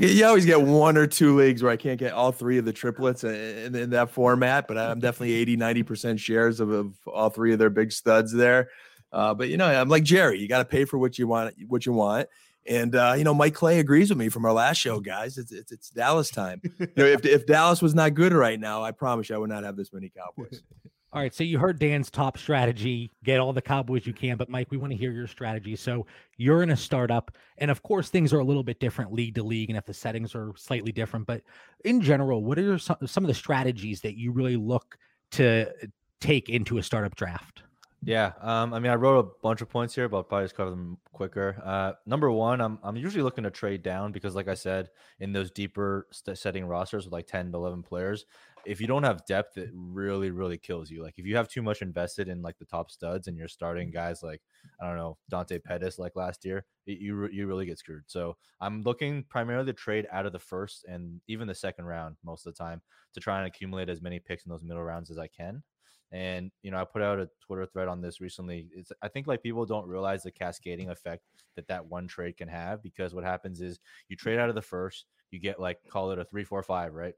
you 0.02 0.26
always 0.26 0.46
get 0.46 0.62
one 0.62 0.98
or 0.98 1.08
two 1.08 1.36
leagues 1.36 1.64
where 1.64 1.72
I 1.72 1.78
can't 1.78 2.00
get 2.00 2.14
all 2.14 2.32
three 2.32 2.58
of 2.58 2.66
the 2.66 2.74
triplets 2.74 3.24
in, 3.24 3.76
in 3.76 3.90
that 3.92 4.10
format, 4.10 4.68
but 4.68 4.78
I'm 4.78 5.00
definitely 5.00 5.34
80, 5.34 5.58
90% 5.58 6.20
shares 6.20 6.60
of, 6.60 6.70
of 6.70 6.94
all 7.08 7.30
three 7.30 7.54
of 7.54 7.60
their 7.60 7.70
big 7.70 7.92
studs 7.92 8.34
there. 8.34 8.70
Uh, 9.12 9.34
but 9.34 9.50
you 9.50 9.58
know, 9.58 9.68
I'm 9.68 9.90
like 9.90 10.04
Jerry. 10.04 10.40
You 10.40 10.48
got 10.48 10.58
to 10.58 10.66
pay 10.66 10.86
for 10.86 10.98
what 10.98 11.20
you 11.20 11.28
want. 11.28 11.54
What 11.68 11.86
you 11.86 11.94
want. 11.94 12.28
And 12.66 12.96
uh, 12.96 13.14
you 13.16 13.24
know, 13.24 13.34
Mike 13.34 13.54
Clay 13.54 13.80
agrees 13.80 14.10
with 14.10 14.18
me 14.18 14.30
from 14.30 14.46
our 14.46 14.54
last 14.54 14.78
show, 14.78 15.00
guys. 15.00 15.38
It's 15.38 15.52
it's, 15.52 15.72
it's 15.72 15.90
Dallas 15.90 16.32
time. 16.32 16.62
You 16.80 16.88
know, 16.98 17.06
if 17.06 17.26
if 17.26 17.46
Dallas 17.46 17.82
was 17.82 17.94
not 17.94 18.16
good 18.16 18.34
right 18.34 18.60
now, 18.60 18.84
I 18.84 18.92
promise 18.92 19.30
you, 19.30 19.36
I 19.36 19.38
would 19.38 19.50
not 19.50 19.64
have 19.64 19.76
this 19.76 19.94
many 19.94 20.10
Cowboys. 20.10 20.64
All 21.14 21.22
right, 21.22 21.32
so 21.32 21.44
you 21.44 21.60
heard 21.60 21.78
Dan's 21.78 22.10
top 22.10 22.40
strategy: 22.40 23.12
get 23.24 23.40
all 23.40 23.54
the 23.54 23.62
Cowboys 23.62 24.08
you 24.08 24.14
can. 24.14 24.36
But 24.36 24.50
Mike, 24.50 24.72
we 24.72 24.78
want 24.78 24.94
to 24.94 24.98
hear 24.98 25.12
your 25.12 25.28
strategy. 25.28 25.76
So 25.76 26.08
you're 26.38 26.64
in 26.64 26.72
a 26.72 26.76
startup, 26.76 27.30
and 27.60 27.70
of 27.70 27.84
course, 27.84 28.10
things 28.10 28.34
are 28.34 28.40
a 28.40 28.44
little 28.44 28.64
bit 28.64 28.80
different 28.80 29.14
league 29.14 29.36
to 29.36 29.44
league, 29.44 29.70
and 29.70 29.78
if 29.78 29.86
the 29.86 29.94
settings 29.94 30.34
are 30.34 30.54
slightly 30.58 30.92
different. 30.92 31.28
But 31.28 31.44
in 31.86 32.02
general, 32.02 32.44
what 32.44 32.58
are 32.58 32.80
some, 32.80 32.98
some 33.06 33.24
of 33.24 33.28
the 33.28 33.36
strategies 33.36 34.02
that 34.02 34.18
you 34.18 34.32
really 34.32 34.56
look 34.56 34.98
to 35.34 35.72
take 36.20 36.50
into 36.50 36.80
a 36.80 36.84
startup 36.84 37.16
draft? 37.16 37.62
Yeah, 38.06 38.34
um, 38.42 38.74
I 38.74 38.80
mean, 38.80 38.92
I 38.92 38.96
wrote 38.96 39.20
a 39.20 39.30
bunch 39.42 39.62
of 39.62 39.70
points 39.70 39.94
here, 39.96 40.10
but 40.10 40.18
I'll 40.18 40.24
probably 40.24 40.46
just 40.46 40.56
cover 40.56 40.72
them 40.72 40.98
quicker. 41.14 41.62
Uh, 41.64 41.94
number 42.06 42.32
one, 42.32 42.60
I'm 42.60 42.80
I'm 42.84 42.98
usually 42.98 43.24
looking 43.24 43.44
to 43.44 43.52
trade 43.52 43.84
down 43.84 44.12
because, 44.12 44.36
like 44.36 44.48
I 44.48 44.56
said, 44.56 44.90
in 45.20 45.32
those 45.32 45.52
deeper 45.52 46.08
st- 46.12 46.38
setting 46.38 46.66
rosters 46.66 47.06
with 47.06 47.14
like 47.14 47.28
10 47.28 47.52
to 47.52 47.58
11 47.58 47.84
players, 47.84 48.26
if 48.66 48.80
you 48.80 48.88
don't 48.88 49.04
have 49.04 49.26
depth, 49.26 49.58
it 49.58 49.70
really 49.74 50.32
really 50.32 50.58
kills 50.58 50.90
you. 50.90 51.04
Like 51.04 51.16
if 51.18 51.26
you 51.26 51.36
have 51.36 51.48
too 51.48 51.62
much 51.62 51.82
invested 51.82 52.28
in 52.28 52.42
like 52.42 52.58
the 52.58 52.66
top 52.66 52.92
studs 52.92 53.28
and 53.28 53.38
you're 53.38 53.48
starting 53.48 53.88
mm-hmm. 53.88 53.98
guys 53.98 54.24
like 54.24 54.42
I 54.82 54.88
don't 54.88 54.98
know 54.98 55.18
Dante 55.30 55.60
Pettis 55.60 56.00
like 56.00 56.16
last 56.16 56.46
year, 56.46 56.66
it, 56.86 57.00
you 57.00 57.28
you 57.32 57.48
really 57.48 57.66
get 57.66 57.80
screwed. 57.80 58.04
So 58.08 58.38
I'm 58.62 58.82
looking 58.84 59.24
primarily 59.30 59.68
to 59.68 59.74
trade 59.74 60.08
out 60.12 60.26
of 60.26 60.34
the 60.34 60.40
first 60.40 60.86
and 60.86 61.22
even 61.28 61.48
the 61.48 61.56
second 61.56 61.86
round 61.86 62.16
most 62.24 62.46
of 62.46 62.54
the 62.54 62.64
time 62.64 62.82
to 63.14 63.20
try 63.20 63.40
and 63.40 63.48
accumulate 63.48 63.90
as 63.90 64.02
many 64.02 64.20
picks 64.20 64.46
in 64.46 64.50
those 64.50 64.64
middle 64.64 64.84
rounds 64.84 65.12
as 65.12 65.18
I 65.18 65.28
can. 65.28 65.64
And 66.12 66.52
you 66.62 66.70
know, 66.70 66.78
I 66.78 66.86
put 66.86 67.02
out 67.02 67.20
a 67.20 67.30
Twitter 67.46 67.66
thread 67.66 67.88
on 67.88 68.02
this 68.02 68.22
recently. 68.22 68.68
It's 68.76 68.92
I 69.02 69.08
think 69.08 69.28
like 69.28 69.42
people 69.42 69.66
don't 69.66 69.88
realize 69.88 70.24
the 70.24 70.32
cascading 70.32 70.90
effect 70.90 71.24
that 71.56 71.68
that 71.68 71.86
one 71.86 72.08
trade 72.08 72.38
can 72.38 72.48
have 72.48 72.84
because 72.84 73.16
what 73.16 73.24
happens 73.24 73.62
is 73.62 73.80
you 74.10 74.16
trade 74.16 74.40
out 74.40 74.50
of 74.50 74.56
the 74.56 74.62
first, 74.62 75.06
you 75.32 75.40
get 75.40 75.60
like 75.60 75.80
call 75.90 76.12
it 76.12 76.20
a 76.20 76.26
three, 76.26 76.44
four, 76.44 76.62
five, 76.62 76.94
right? 76.94 77.16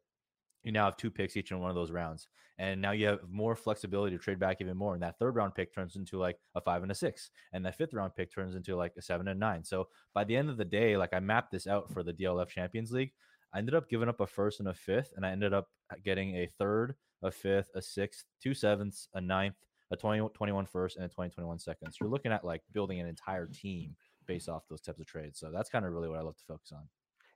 You 0.66 0.72
now 0.72 0.86
have 0.86 0.98
two 0.98 1.12
picks 1.12 1.38
each 1.38 1.52
in 1.52 1.60
one 1.60 1.70
of 1.70 1.76
those 1.76 1.92
rounds, 1.92 2.28
and 2.58 2.82
now 2.82 2.92
you 2.92 3.08
have 3.08 3.20
more 3.30 3.56
flexibility 3.56 4.18
to 4.18 4.22
trade 4.22 4.40
back 4.40 4.58
even 4.60 4.76
more. 4.76 4.96
And 4.96 5.04
that 5.04 5.20
third 5.20 5.36
round 5.36 5.56
pick 5.56 5.74
turns 5.74 5.96
into 5.96 6.18
like 6.18 6.38
a 6.56 6.62
five 6.62 6.82
and 6.82 6.92
a 6.92 6.96
six, 6.96 7.30
and 7.54 7.66
that 7.66 7.78
fifth 7.78 7.94
round 7.94 8.16
pick 8.16 8.34
turns 8.34 8.56
into 8.56 8.76
like 8.76 8.94
a 8.98 9.02
seven 9.02 9.28
and 9.28 9.40
nine. 9.40 9.64
So 9.64 9.88
by 10.14 10.24
the 10.24 10.36
end 10.36 10.50
of 10.50 10.58
the 10.58 10.66
day, 10.66 10.98
like 10.98 11.14
I 11.14 11.20
mapped 11.20 11.52
this 11.52 11.68
out 11.68 11.92
for 11.94 12.04
the 12.04 12.14
DLF 12.14 12.50
Champions 12.50 12.92
League. 12.92 13.12
I 13.54 13.60
ended 13.60 13.76
up 13.76 13.90
giving 13.90 14.10
up 14.10 14.20
a 14.20 14.28
first 14.28 14.60
and 14.60 14.68
a 14.68 14.74
fifth, 14.74 15.14
and 15.16 15.26
I 15.26 15.32
ended 15.32 15.54
up 15.54 15.68
uh, 15.92 15.96
getting 16.04 16.36
a 16.36 16.50
third, 16.58 16.96
a 17.24 17.32
fifth, 17.32 17.70
a 17.76 17.82
sixth, 17.82 18.26
two 18.42 18.54
sevenths, 18.54 19.08
a 19.14 19.22
ninth, 19.22 19.56
a 19.92 19.96
20, 19.96 20.30
21 20.34 20.66
first, 20.66 20.98
and 20.98 21.06
a 21.06 21.10
2021 21.10 21.60
second. 21.60 21.92
So 21.92 21.98
you're 22.02 22.10
looking 22.10 22.32
at 22.32 22.44
like 22.44 22.64
building 22.74 23.00
an 23.00 23.08
entire 23.08 23.46
team 23.46 23.96
based 24.26 24.50
off 24.50 24.68
those 24.68 24.82
types 24.82 25.00
of 25.00 25.06
trades. 25.06 25.40
So 25.40 25.52
that's 25.54 25.70
kind 25.70 25.86
of 25.86 25.94
really 25.94 26.10
what 26.10 26.20
I 26.20 26.24
love 26.24 26.38
to 26.38 26.44
focus 26.48 26.72
on. 26.74 26.88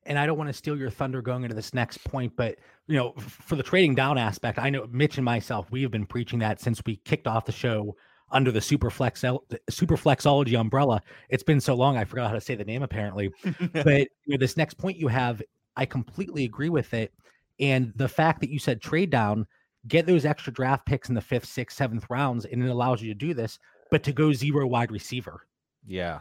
And 0.06 0.18
I 0.18 0.26
don't 0.26 0.38
want 0.38 0.50
to 0.50 0.54
steal 0.54 0.78
your 0.78 0.90
thunder 0.90 1.22
going 1.22 1.44
into 1.44 1.56
this 1.56 1.74
next 1.74 2.04
point, 2.04 2.34
but 2.36 2.58
you 2.88 2.96
know, 2.96 3.14
for 3.18 3.56
the 3.56 3.64
trading 3.64 3.96
down 3.96 4.18
aspect, 4.18 4.58
I 4.58 4.70
know 4.70 4.88
Mitch 4.92 5.18
and 5.18 5.26
myself, 5.26 5.68
we 5.72 5.82
have 5.84 5.92
been 5.92 6.06
preaching 6.06 6.40
that 6.40 6.60
since 6.62 6.82
we 6.86 6.98
kicked 6.98 7.28
off 7.28 7.46
the 7.46 7.52
show 7.52 7.96
under 8.32 8.52
the 8.52 8.60
Superflex 8.60 9.40
Superflexology 9.70 10.60
umbrella. 10.60 11.02
It's 11.30 11.44
been 11.44 11.60
so 11.60 11.76
long, 11.76 11.98
I 11.98 12.06
forgot 12.06 12.28
how 12.30 12.36
to 12.36 12.42
say 12.42 12.56
the 12.56 12.66
name 12.66 12.84
apparently. 12.84 13.32
but 13.74 13.86
you 13.86 14.08
know, 14.28 14.38
this 14.38 14.58
next 14.58 14.76
point 14.76 14.98
you 14.98 15.08
have, 15.08 15.42
I 15.76 15.86
completely 15.86 16.46
agree 16.46 16.70
with 16.70 16.94
it. 16.94 17.14
And 17.60 17.92
the 17.96 18.08
fact 18.08 18.42
that 18.42 18.50
you 18.50 18.60
said 18.60 18.82
trade 18.82 19.10
down, 19.10 19.46
get 19.88 20.06
those 20.06 20.26
extra 20.26 20.54
draft 20.54 20.86
picks 20.86 21.10
in 21.10 21.16
the 21.16 21.22
fifth, 21.22 21.46
sixth, 21.46 21.78
seventh 21.78 22.06
rounds, 22.10 22.46
and 22.46 22.64
it 22.64 22.70
allows 22.70 23.02
you 23.02 23.10
to 23.10 23.18
do 23.18 23.34
this, 23.34 23.60
but 23.92 24.04
to 24.04 24.14
go 24.14 24.32
zero 24.34 24.66
wide 24.68 24.92
receiver. 24.92 25.46
Yeah. 25.86 26.20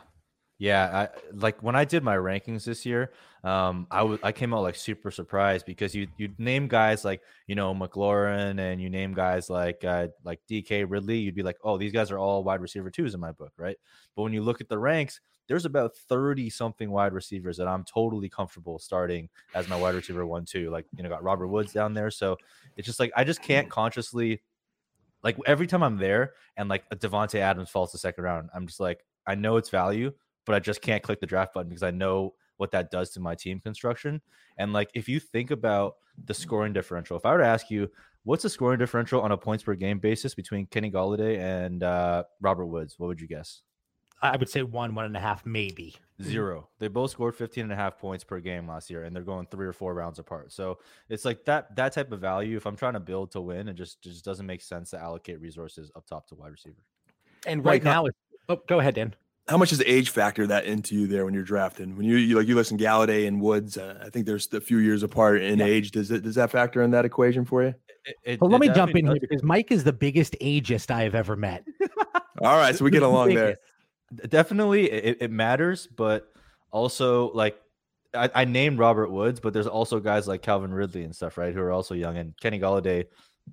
Yeah, 0.58 1.08
I, 1.14 1.18
like 1.32 1.62
when 1.62 1.76
I 1.76 1.84
did 1.84 2.02
my 2.02 2.16
rankings 2.16 2.64
this 2.64 2.84
year, 2.84 3.12
um, 3.44 3.86
I, 3.92 3.98
w- 3.98 4.18
I 4.24 4.32
came 4.32 4.52
out 4.52 4.62
like 4.62 4.74
super 4.74 5.12
surprised 5.12 5.64
because 5.66 5.94
you 5.94 6.08
you 6.16 6.30
name 6.36 6.66
guys 6.66 7.04
like 7.04 7.20
you 7.46 7.54
know 7.54 7.72
McLaurin 7.72 8.58
and 8.58 8.82
you 8.82 8.90
name 8.90 9.14
guys 9.14 9.48
like 9.48 9.84
uh, 9.84 10.08
like 10.24 10.40
DK 10.50 10.84
Ridley, 10.88 11.18
you'd 11.18 11.36
be 11.36 11.44
like, 11.44 11.58
oh, 11.62 11.78
these 11.78 11.92
guys 11.92 12.10
are 12.10 12.18
all 12.18 12.42
wide 12.42 12.60
receiver 12.60 12.90
twos 12.90 13.14
in 13.14 13.20
my 13.20 13.30
book, 13.30 13.52
right? 13.56 13.76
But 14.16 14.22
when 14.22 14.32
you 14.32 14.42
look 14.42 14.60
at 14.60 14.68
the 14.68 14.78
ranks, 14.78 15.20
there's 15.46 15.64
about 15.64 15.96
30 15.96 16.50
something 16.50 16.90
wide 16.90 17.12
receivers 17.12 17.56
that 17.56 17.68
I'm 17.68 17.84
totally 17.84 18.28
comfortable 18.28 18.80
starting 18.80 19.28
as 19.54 19.68
my 19.68 19.76
wide 19.76 19.94
receiver 19.94 20.26
one, 20.26 20.44
two. 20.44 20.70
Like, 20.70 20.86
you 20.96 21.02
know, 21.04 21.08
got 21.08 21.22
Robert 21.22 21.48
Woods 21.48 21.72
down 21.72 21.94
there. 21.94 22.10
So 22.10 22.36
it's 22.76 22.86
just 22.86 22.98
like 22.98 23.12
I 23.16 23.22
just 23.24 23.42
can't 23.42 23.70
consciously 23.70 24.42
like 25.22 25.36
every 25.46 25.66
time 25.66 25.82
I'm 25.82 25.96
there 25.98 26.34
and 26.56 26.68
like 26.68 26.84
a 26.90 26.96
Davante 26.96 27.38
Adams 27.40 27.70
falls 27.70 27.92
to 27.92 27.98
second 27.98 28.24
round, 28.24 28.50
I'm 28.54 28.66
just 28.66 28.80
like, 28.80 29.04
I 29.26 29.34
know 29.34 29.56
it's 29.56 29.70
value, 29.70 30.12
but 30.48 30.54
I 30.54 30.60
just 30.60 30.80
can't 30.80 31.02
click 31.02 31.20
the 31.20 31.26
draft 31.26 31.52
button 31.52 31.68
because 31.68 31.82
I 31.82 31.90
know 31.90 32.32
what 32.56 32.70
that 32.70 32.90
does 32.90 33.10
to 33.10 33.20
my 33.20 33.34
team 33.34 33.60
construction. 33.60 34.22
And 34.56 34.72
like, 34.72 34.90
if 34.94 35.06
you 35.06 35.20
think 35.20 35.50
about 35.50 35.96
the 36.24 36.32
scoring 36.32 36.72
differential, 36.72 37.18
if 37.18 37.26
I 37.26 37.32
were 37.32 37.38
to 37.38 37.46
ask 37.46 37.70
you, 37.70 37.90
what's 38.24 38.44
the 38.44 38.48
scoring 38.48 38.78
differential 38.78 39.20
on 39.20 39.30
a 39.30 39.36
points 39.36 39.62
per 39.62 39.74
game 39.74 39.98
basis 39.98 40.34
between 40.34 40.64
Kenny 40.64 40.90
Golladay 40.90 41.38
and 41.38 41.82
uh, 41.82 42.24
Robert 42.40 42.64
Woods? 42.64 42.98
What 42.98 43.08
would 43.08 43.20
you 43.20 43.28
guess? 43.28 43.60
I 44.22 44.38
would 44.38 44.48
say 44.48 44.62
one, 44.62 44.94
one 44.94 45.04
and 45.04 45.16
a 45.18 45.20
half, 45.20 45.44
maybe. 45.44 45.94
Zero. 46.22 46.70
They 46.78 46.88
both 46.88 47.10
scored 47.10 47.36
15 47.36 47.64
and 47.64 47.72
a 47.72 47.76
half 47.76 47.98
points 47.98 48.24
per 48.24 48.40
game 48.40 48.66
last 48.66 48.88
year, 48.88 49.04
and 49.04 49.14
they're 49.14 49.22
going 49.22 49.46
three 49.50 49.66
or 49.66 49.74
four 49.74 49.92
rounds 49.92 50.18
apart. 50.18 50.50
So 50.50 50.78
it's 51.10 51.26
like 51.26 51.44
that 51.44 51.76
that 51.76 51.92
type 51.92 52.10
of 52.10 52.20
value. 52.20 52.56
If 52.56 52.66
I'm 52.66 52.74
trying 52.74 52.94
to 52.94 53.00
build 53.00 53.30
to 53.32 53.42
win, 53.42 53.68
it 53.68 53.74
just 53.74 54.02
just 54.02 54.24
doesn't 54.24 54.46
make 54.46 54.62
sense 54.62 54.90
to 54.90 54.98
allocate 54.98 55.40
resources 55.40 55.92
up 55.94 56.06
top 56.06 56.26
to 56.28 56.34
wide 56.34 56.50
receiver. 56.50 56.82
And 57.46 57.64
right, 57.64 57.84
now, 57.84 58.06
oh, 58.48 58.60
go 58.66 58.80
ahead, 58.80 58.96
Dan. 58.96 59.14
How 59.48 59.56
much 59.56 59.70
does 59.70 59.78
the 59.78 59.90
age 59.90 60.10
factor 60.10 60.46
that 60.46 60.66
into 60.66 60.94
you 60.94 61.06
there 61.06 61.24
when 61.24 61.32
you're 61.32 61.42
drafting? 61.42 61.96
When 61.96 62.06
you, 62.06 62.16
you 62.16 62.36
like 62.36 62.46
you 62.46 62.54
listen 62.54 62.76
Golladay 62.76 63.26
and 63.26 63.40
Woods, 63.40 63.78
uh, 63.78 64.02
I 64.04 64.10
think 64.10 64.26
there's 64.26 64.52
a 64.52 64.60
few 64.60 64.78
years 64.78 65.02
apart 65.02 65.42
in 65.42 65.58
yeah. 65.58 65.64
age. 65.64 65.90
Does 65.90 66.10
it 66.10 66.22
does 66.22 66.34
that 66.34 66.50
factor 66.50 66.82
in 66.82 66.90
that 66.90 67.04
equation 67.04 67.44
for 67.44 67.62
you? 67.62 67.74
It, 68.04 68.16
it, 68.24 68.40
well, 68.40 68.50
let 68.50 68.60
me 68.60 68.68
jump 68.68 68.94
in 68.94 69.06
does. 69.06 69.14
here 69.14 69.20
because 69.20 69.42
Mike 69.42 69.70
is 69.70 69.84
the 69.84 69.92
biggest 69.92 70.36
ageist 70.40 70.90
I 70.90 71.02
have 71.02 71.14
ever 71.14 71.36
met. 71.36 71.64
All 72.42 72.56
right, 72.56 72.74
so 72.74 72.84
we 72.84 72.90
get 72.90 73.02
along 73.02 73.34
there 73.34 73.58
definitely 74.28 74.90
it, 74.90 75.18
it 75.20 75.30
matters, 75.30 75.86
but 75.86 76.32
also 76.70 77.32
like 77.32 77.60
I, 78.14 78.30
I, 78.34 78.44
named 78.44 78.78
Robert 78.78 79.10
Woods, 79.10 79.38
but 79.38 79.52
there's 79.52 79.66
also 79.66 80.00
guys 80.00 80.26
like 80.26 80.42
Calvin 80.42 80.72
Ridley 80.72 81.04
and 81.04 81.14
stuff, 81.14 81.36
right, 81.36 81.52
who 81.52 81.60
are 81.60 81.70
also 81.70 81.94
young. 81.94 82.16
And 82.16 82.34
Kenny 82.40 82.58
Golladay, 82.58 83.06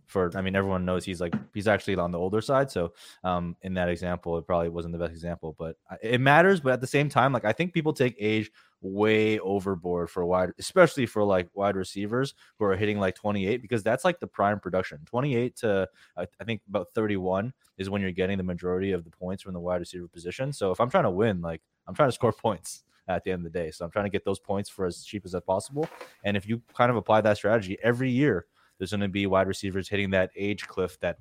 for 0.05 0.31
I 0.35 0.41
mean, 0.41 0.55
everyone 0.55 0.85
knows 0.85 1.05
he's 1.05 1.21
like 1.21 1.33
he's 1.53 1.67
actually 1.67 1.95
on 1.95 2.11
the 2.11 2.19
older 2.19 2.41
side. 2.41 2.71
So 2.71 2.93
um, 3.23 3.55
in 3.61 3.73
that 3.75 3.89
example, 3.89 4.37
it 4.37 4.45
probably 4.45 4.69
wasn't 4.69 4.93
the 4.93 4.99
best 4.99 5.11
example, 5.11 5.55
but 5.57 5.77
it 6.01 6.21
matters. 6.21 6.59
But 6.59 6.73
at 6.73 6.81
the 6.81 6.87
same 6.87 7.09
time, 7.09 7.33
like 7.33 7.45
I 7.45 7.53
think 7.53 7.73
people 7.73 7.93
take 7.93 8.15
age 8.19 8.51
way 8.81 9.39
overboard 9.39 10.09
for 10.09 10.25
wide, 10.25 10.51
especially 10.59 11.05
for 11.05 11.23
like 11.23 11.49
wide 11.53 11.75
receivers 11.75 12.33
who 12.59 12.65
are 12.65 12.75
hitting 12.75 12.99
like 12.99 13.15
28 13.15 13.61
because 13.61 13.83
that's 13.83 14.05
like 14.05 14.19
the 14.19 14.27
prime 14.27 14.59
production. 14.59 14.99
28 15.05 15.55
to 15.57 15.89
I, 16.17 16.27
I 16.39 16.43
think 16.43 16.61
about 16.69 16.87
31 16.93 17.53
is 17.77 17.89
when 17.89 18.01
you're 18.01 18.11
getting 18.11 18.37
the 18.37 18.43
majority 18.43 18.91
of 18.91 19.03
the 19.03 19.09
points 19.09 19.43
from 19.43 19.53
the 19.53 19.59
wide 19.59 19.79
receiver 19.79 20.07
position. 20.07 20.53
So 20.53 20.71
if 20.71 20.79
I'm 20.79 20.89
trying 20.89 21.03
to 21.05 21.11
win, 21.11 21.41
like 21.41 21.61
I'm 21.87 21.95
trying 21.95 22.09
to 22.09 22.13
score 22.13 22.33
points 22.33 22.83
at 23.07 23.23
the 23.23 23.31
end 23.31 23.45
of 23.45 23.51
the 23.51 23.59
day. 23.59 23.71
So 23.71 23.85
I'm 23.85 23.91
trying 23.91 24.05
to 24.05 24.11
get 24.11 24.25
those 24.25 24.39
points 24.39 24.69
for 24.69 24.85
as 24.85 25.03
cheap 25.03 25.25
as 25.25 25.35
possible. 25.45 25.87
And 26.23 26.35
if 26.35 26.47
you 26.47 26.61
kind 26.73 26.89
of 26.89 26.97
apply 26.97 27.21
that 27.21 27.37
strategy 27.37 27.77
every 27.83 28.09
year, 28.09 28.45
there's 28.77 28.91
going 28.91 29.01
to 29.01 29.07
be 29.07 29.25
wide 29.27 29.47
receivers 29.47 29.89
hitting 29.89 30.11
that 30.11 30.31
age 30.35 30.67
cliff 30.67 30.99
that 31.01 31.17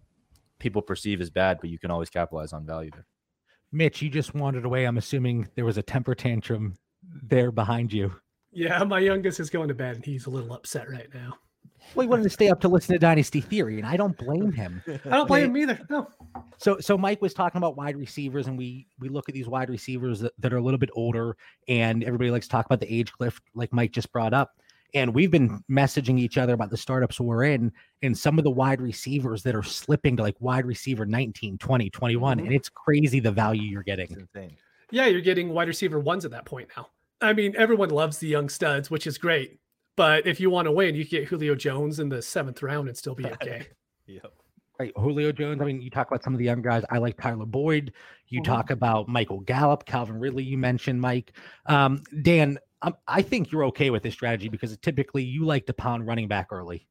people 0.59 0.83
perceive 0.83 1.21
as 1.21 1.31
bad, 1.31 1.59
but 1.61 1.71
you 1.71 1.79
can 1.79 1.91
always 1.91 2.11
capitalize 2.11 2.53
on 2.53 2.67
value 2.67 2.91
there. 2.93 3.07
Mitch, 3.73 4.03
you 4.03 4.09
just 4.09 4.35
wandered 4.35 4.65
away. 4.65 4.85
I'm 4.85 4.99
assuming 4.99 5.49
there 5.57 5.65
was 5.65 5.79
a 5.79 5.83
temper 5.83 6.15
tantrum 6.15 6.75
there 7.23 7.51
behind 7.51 7.93
you. 7.93 8.15
Yeah, 8.53 8.83
my 8.85 9.01
youngest 9.01 9.41
is 9.41 9.51
going 9.51 9.69
to 9.69 9.75
bed 9.75 9.97
and 9.97 10.05
he's 10.05 10.27
a 10.27 10.31
little 10.31 10.53
upset 10.53 10.89
right 10.89 11.09
now. 11.13 11.35
Well, 11.95 12.05
he 12.05 12.09
wanted 12.09 12.23
to 12.23 12.31
stay 12.31 12.49
up 12.49 12.61
to 12.61 12.69
listen 12.69 12.95
to 12.95 12.99
Dynasty 12.99 13.41
Theory, 13.41 13.79
and 13.79 13.87
I 13.87 13.97
don't 13.97 14.17
blame 14.17 14.53
him. 14.53 14.83
I 15.05 15.11
don't 15.11 15.29
blame 15.29 15.51
him 15.51 15.57
either. 15.57 15.81
No. 15.91 16.09
So, 16.57 16.79
so 16.81 16.97
Mike 16.97 17.21
was 17.21 17.35
talking 17.35 17.59
about 17.59 17.77
wide 17.77 17.97
receivers, 17.97 18.47
and 18.47 18.57
we 18.57 18.87
we 18.99 19.09
look 19.09 19.29
at 19.29 19.35
these 19.35 19.49
wide 19.49 19.69
receivers 19.69 20.21
that, 20.21 20.33
that 20.39 20.53
are 20.53 20.57
a 20.57 20.63
little 20.63 20.79
bit 20.79 20.91
older, 20.95 21.37
and 21.69 22.03
everybody 22.03 22.31
likes 22.31 22.47
to 22.47 22.51
talk 22.51 22.67
about 22.67 22.81
the 22.81 22.93
age 22.93 23.13
cliff, 23.13 23.41
like 23.55 23.73
Mike 23.73 23.93
just 23.93 24.11
brought 24.13 24.33
up. 24.33 24.53
And 24.95 25.13
we've 25.13 25.31
been 25.31 25.63
messaging 25.71 26.19
each 26.19 26.39
other 26.39 26.55
about 26.55 26.71
the 26.71 26.77
startups 26.77 27.19
we're 27.19 27.45
in 27.45 27.73
and 28.03 28.17
some 28.17 28.39
of 28.39 28.45
the 28.45 28.51
wide 28.51 28.81
receivers 28.81 29.43
that 29.43 29.55
are 29.55 29.63
slipping 29.63 30.17
to 30.17 30.23
like 30.23 30.37
wide 30.41 30.65
receiver 30.65 31.05
19, 31.05 31.59
20, 31.59 31.91
21. 31.91 32.37
Mm-hmm. 32.37 32.47
And 32.47 32.55
it's 32.55 32.69
crazy 32.69 33.19
the 33.19 33.33
value 33.33 33.63
you're 33.63 33.83
getting. 33.83 34.29
Yeah, 34.91 35.07
you're 35.07 35.21
getting 35.21 35.49
wide 35.49 35.69
receiver 35.69 35.99
ones 35.99 36.25
at 36.25 36.31
that 36.31 36.45
point 36.45 36.69
now. 36.77 36.89
I 37.21 37.33
mean, 37.33 37.55
everyone 37.57 37.91
loves 37.91 38.19
the 38.19 38.29
young 38.29 38.49
studs, 38.49 38.91
which 38.91 39.07
is 39.07 39.19
great. 39.19 39.59
But 39.97 40.27
if 40.27 40.41
you 40.41 40.51
want 40.51 40.67
to 40.67 40.73
win, 40.73 40.95
you 40.95 41.05
can 41.05 41.21
get 41.21 41.29
Julio 41.29 41.55
Jones 41.55 42.01
in 42.01 42.09
the 42.09 42.21
seventh 42.21 42.63
round 42.63 42.89
and 42.89 42.97
still 42.97 43.15
be 43.15 43.27
okay. 43.33 43.69
yep. 44.07 44.33
Right. 44.79 44.93
Julio 44.97 45.31
Jones. 45.31 45.63
I 45.63 45.65
mean, 45.65 45.81
you 45.81 45.89
talk 45.89 46.09
about 46.09 46.25
some 46.25 46.33
of 46.33 46.39
the 46.39 46.45
young 46.45 46.61
guys. 46.61 46.83
I 46.91 46.99
like 46.99 47.17
Tyler 47.17 47.47
Boyd. 47.47 47.93
You 48.29 48.41
mm-hmm. 48.41 48.53
talk 48.53 48.71
about 48.71 49.09
Michael 49.09 49.41
Gallup, 49.41 49.85
Calvin 49.85 50.19
Ridley, 50.19 50.43
you 50.43 50.59
mentioned, 50.59 51.01
Mike. 51.01 51.33
Um, 51.67 52.03
Dan, 52.23 52.59
um, 52.85 52.97
I 53.09 53.23
think 53.23 53.51
you're 53.51 53.65
okay 53.67 53.91
with 53.91 54.03
this 54.03 54.15
strategy 54.15 54.49
because 54.49 54.77
typically 54.79 55.23
you 55.23 55.45
like 55.45 55.67
to 55.67 55.73
pound 55.73 56.07
running 56.07 56.29
back 56.29 56.49
early. 56.51 56.87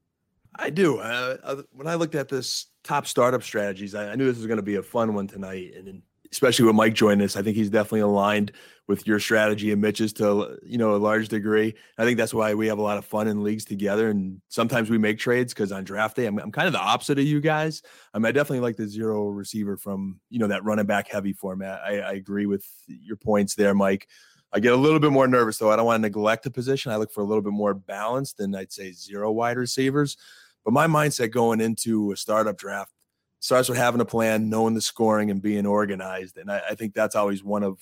I 0.56 0.70
do. 0.70 0.98
Uh, 0.98 1.62
when 1.72 1.86
I 1.86 1.94
looked 1.94 2.14
at 2.14 2.28
this 2.28 2.66
top 2.82 3.06
startup 3.06 3.42
strategies, 3.42 3.94
I, 3.94 4.10
I 4.10 4.14
knew 4.14 4.26
this 4.26 4.38
was 4.38 4.46
going 4.46 4.58
to 4.58 4.62
be 4.62 4.76
a 4.76 4.82
fun 4.82 5.14
one 5.14 5.26
tonight. 5.26 5.72
And 5.76 6.02
especially 6.30 6.64
with 6.64 6.74
Mike 6.74 6.94
joining 6.94 7.24
us, 7.24 7.36
I 7.36 7.42
think 7.42 7.56
he's 7.56 7.70
definitely 7.70 8.00
aligned 8.00 8.52
with 8.86 9.06
your 9.06 9.18
strategy 9.18 9.72
and 9.72 9.80
Mitch's 9.80 10.12
to 10.14 10.58
you 10.62 10.78
know 10.78 10.94
a 10.94 10.98
large 10.98 11.28
degree. 11.28 11.74
I 11.96 12.04
think 12.04 12.18
that's 12.18 12.34
why 12.34 12.54
we 12.54 12.66
have 12.66 12.78
a 12.78 12.82
lot 12.82 12.98
of 12.98 13.04
fun 13.04 13.28
in 13.28 13.42
leagues 13.42 13.64
together, 13.64 14.10
and 14.10 14.40
sometimes 14.48 14.90
we 14.90 14.98
make 14.98 15.18
trades 15.18 15.54
because 15.54 15.72
on 15.72 15.84
draft 15.84 16.16
day 16.16 16.26
I'm, 16.26 16.38
I'm 16.38 16.52
kind 16.52 16.66
of 16.66 16.72
the 16.72 16.80
opposite 16.80 17.18
of 17.18 17.24
you 17.24 17.40
guys. 17.40 17.82
I 18.12 18.18
mean, 18.18 18.26
I 18.26 18.32
definitely 18.32 18.60
like 18.60 18.76
the 18.76 18.86
zero 18.86 19.28
receiver 19.28 19.76
from 19.76 20.20
you 20.28 20.38
know 20.38 20.48
that 20.48 20.64
running 20.64 20.86
back 20.86 21.08
heavy 21.08 21.32
format. 21.32 21.80
I, 21.82 22.00
I 22.00 22.12
agree 22.12 22.46
with 22.46 22.66
your 22.86 23.16
points 23.16 23.54
there, 23.54 23.74
Mike. 23.74 24.08
I 24.54 24.60
get 24.60 24.72
a 24.72 24.76
little 24.76 25.00
bit 25.00 25.10
more 25.10 25.26
nervous 25.26 25.58
though. 25.58 25.72
I 25.72 25.76
don't 25.76 25.86
want 25.86 26.00
to 26.00 26.08
neglect 26.08 26.46
a 26.46 26.50
position. 26.50 26.92
I 26.92 26.96
look 26.96 27.10
for 27.10 27.22
a 27.22 27.26
little 27.26 27.42
bit 27.42 27.52
more 27.52 27.74
balance 27.74 28.32
than 28.32 28.54
I'd 28.54 28.72
say 28.72 28.92
zero 28.92 29.32
wide 29.32 29.56
receivers. 29.56 30.16
But 30.64 30.72
my 30.72 30.86
mindset 30.86 31.32
going 31.32 31.60
into 31.60 32.12
a 32.12 32.16
startup 32.16 32.56
draft 32.56 32.92
starts 33.40 33.68
with 33.68 33.76
having 33.76 34.00
a 34.00 34.06
plan, 34.06 34.48
knowing 34.48 34.74
the 34.74 34.80
scoring, 34.80 35.30
and 35.30 35.42
being 35.42 35.66
organized. 35.66 36.38
And 36.38 36.50
I, 36.50 36.62
I 36.70 36.74
think 36.76 36.94
that's 36.94 37.16
always 37.16 37.42
one 37.42 37.64
of 37.64 37.78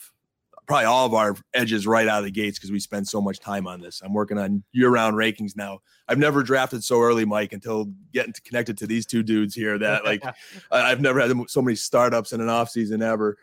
probably 0.67 0.87
all 0.87 1.07
of 1.07 1.13
our 1.15 1.37
edges 1.55 1.87
right 1.87 2.09
out 2.09 2.21
of 2.21 2.25
the 2.25 2.31
gates 2.31 2.59
because 2.59 2.71
we 2.71 2.81
spend 2.81 3.07
so 3.07 3.21
much 3.21 3.39
time 3.39 3.67
on 3.67 3.81
this. 3.81 4.01
I'm 4.03 4.15
working 4.15 4.39
on 4.39 4.63
year-round 4.73 5.17
rankings 5.17 5.57
now. 5.57 5.81
I've 6.09 6.19
never 6.19 6.43
drafted 6.43 6.83
so 6.83 7.01
early, 7.01 7.25
Mike, 7.25 7.53
until 7.53 7.93
getting 8.13 8.33
connected 8.45 8.79
to 8.79 8.87
these 8.87 9.05
two 9.05 9.23
dudes 9.23 9.55
here. 9.55 9.79
That 9.79 10.05
like 10.05 10.23
I've 10.71 11.01
never 11.01 11.21
had 11.21 11.33
so 11.49 11.63
many 11.63 11.77
startups 11.77 12.33
in 12.33 12.41
an 12.41 12.49
offseason 12.49 13.03
ever. 13.03 13.37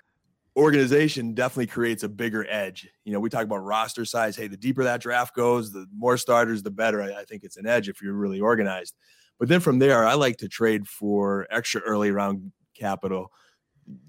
Organization 0.60 1.34
definitely 1.34 1.68
creates 1.68 2.04
a 2.04 2.10
bigger 2.10 2.46
edge. 2.50 2.88
You 3.06 3.14
know, 3.14 3.20
we 3.20 3.30
talk 3.30 3.44
about 3.44 3.64
roster 3.64 4.04
size. 4.04 4.36
Hey, 4.36 4.48
the 4.48 4.58
deeper 4.58 4.84
that 4.84 5.02
draft 5.02 5.34
goes, 5.34 5.72
the 5.72 5.88
more 5.96 6.18
starters, 6.18 6.62
the 6.62 6.70
better. 6.70 7.02
I, 7.02 7.22
I 7.22 7.24
think 7.24 7.44
it's 7.44 7.58
an 7.58 7.66
edge 7.66 7.88
if 7.88 8.02
you're 8.02 8.14
really 8.14 8.42
organized. 8.42 8.96
But 9.40 9.48
then 9.48 9.62
from 9.62 9.80
there, 9.80 10.06
I 10.06 10.16
like 10.16 10.38
to 10.38 10.50
trade 10.50 10.88
for 10.88 11.48
extra 11.50 11.82
early 11.82 12.12
round 12.12 12.52
capital. 12.78 13.32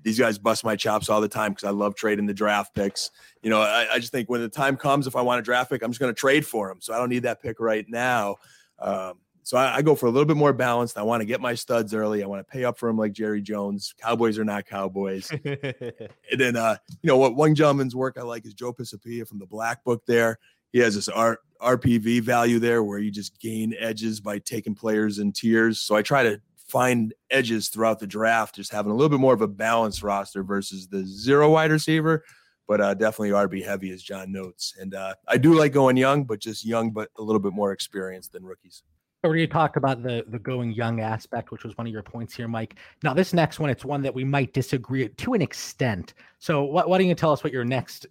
These 0.02 0.18
guys 0.18 0.38
bust 0.38 0.64
my 0.64 0.76
chops 0.76 1.08
all 1.08 1.20
the 1.20 1.28
time 1.28 1.52
because 1.52 1.64
I 1.64 1.70
love 1.70 1.94
trading 1.94 2.26
the 2.26 2.34
draft 2.34 2.74
picks. 2.74 3.12
You 3.42 3.48
know, 3.48 3.62
I, 3.62 3.86
I, 3.94 3.98
just 3.98 4.12
think 4.12 4.28
when 4.28 4.42
the 4.42 4.48
time 4.48 4.76
comes, 4.76 5.06
if 5.06 5.16
I 5.16 5.22
want 5.22 5.38
a 5.38 5.42
draft 5.42 5.70
pick, 5.70 5.82
I'm 5.82 5.90
just 5.90 6.00
going 6.00 6.12
to 6.12 6.20
trade 6.20 6.44
for 6.44 6.68
them. 6.68 6.80
So 6.80 6.92
I 6.92 6.98
don't 6.98 7.08
need 7.08 7.22
that 7.22 7.40
pick 7.40 7.60
right 7.60 7.86
now. 7.88 8.36
Um, 8.78 9.14
so 9.42 9.56
I, 9.56 9.76
I, 9.76 9.82
go 9.82 9.94
for 9.94 10.06
a 10.06 10.10
little 10.10 10.26
bit 10.26 10.36
more 10.36 10.52
balanced. 10.52 10.98
I 10.98 11.02
want 11.02 11.22
to 11.22 11.24
get 11.24 11.40
my 11.40 11.54
studs 11.54 11.94
early. 11.94 12.22
I 12.22 12.26
want 12.26 12.46
to 12.46 12.52
pay 12.52 12.64
up 12.64 12.78
for 12.78 12.88
them 12.88 12.98
like 12.98 13.12
Jerry 13.12 13.40
Jones. 13.40 13.94
Cowboys 14.00 14.38
are 14.38 14.44
not 14.44 14.66
Cowboys. 14.66 15.30
and 15.44 16.38
then, 16.38 16.56
uh, 16.56 16.76
you 17.02 17.08
know, 17.08 17.16
what 17.16 17.36
one 17.36 17.54
gentleman's 17.54 17.96
work 17.96 18.16
I 18.18 18.22
like 18.22 18.46
is 18.46 18.54
Joe 18.54 18.72
Pisapia 18.72 19.26
from 19.26 19.38
the 19.38 19.46
Black 19.46 19.82
Book 19.84 20.02
there 20.06 20.38
he 20.72 20.78
has 20.80 20.94
this 20.94 21.08
R, 21.08 21.38
RPV 21.60 22.22
value 22.22 22.58
there 22.58 22.82
where 22.82 22.98
you 22.98 23.10
just 23.10 23.38
gain 23.40 23.74
edges 23.78 24.20
by 24.20 24.38
taking 24.38 24.74
players 24.74 25.18
in 25.18 25.32
tiers. 25.32 25.80
So 25.80 25.96
I 25.96 26.02
try 26.02 26.22
to 26.22 26.40
find 26.56 27.12
edges 27.30 27.68
throughout 27.68 27.98
the 27.98 28.06
draft, 28.06 28.54
just 28.54 28.72
having 28.72 28.92
a 28.92 28.94
little 28.94 29.08
bit 29.08 29.20
more 29.20 29.34
of 29.34 29.42
a 29.42 29.48
balanced 29.48 30.02
roster 30.02 30.42
versus 30.42 30.86
the 30.86 31.04
zero 31.04 31.50
wide 31.50 31.72
receiver, 31.72 32.24
but 32.68 32.80
uh, 32.80 32.94
definitely 32.94 33.30
RB 33.30 33.64
heavy, 33.64 33.90
as 33.90 34.02
John 34.02 34.30
notes. 34.30 34.74
And 34.78 34.94
uh, 34.94 35.14
I 35.26 35.36
do 35.36 35.54
like 35.54 35.72
going 35.72 35.96
young, 35.96 36.24
but 36.24 36.38
just 36.38 36.64
young, 36.64 36.90
but 36.92 37.10
a 37.18 37.22
little 37.22 37.40
bit 37.40 37.52
more 37.52 37.72
experienced 37.72 38.32
than 38.32 38.44
rookies. 38.44 38.84
We 39.22 39.28
already 39.28 39.46
talked 39.46 39.76
about 39.76 40.02
the 40.02 40.24
the 40.28 40.38
going 40.38 40.72
young 40.72 41.00
aspect, 41.00 41.50
which 41.50 41.62
was 41.62 41.76
one 41.76 41.86
of 41.86 41.92
your 41.92 42.02
points 42.02 42.34
here, 42.34 42.48
Mike. 42.48 42.76
Now 43.02 43.12
this 43.12 43.34
next 43.34 43.60
one, 43.60 43.68
it's 43.68 43.84
one 43.84 44.00
that 44.02 44.14
we 44.14 44.24
might 44.24 44.54
disagree 44.54 45.06
to 45.08 45.34
an 45.34 45.42
extent. 45.42 46.14
So, 46.38 46.64
what, 46.64 46.88
why 46.88 46.96
don't 46.96 47.06
you 47.06 47.14
tell 47.14 47.32
us 47.32 47.44
what 47.44 47.52
your 47.52 47.64
next 47.64 48.06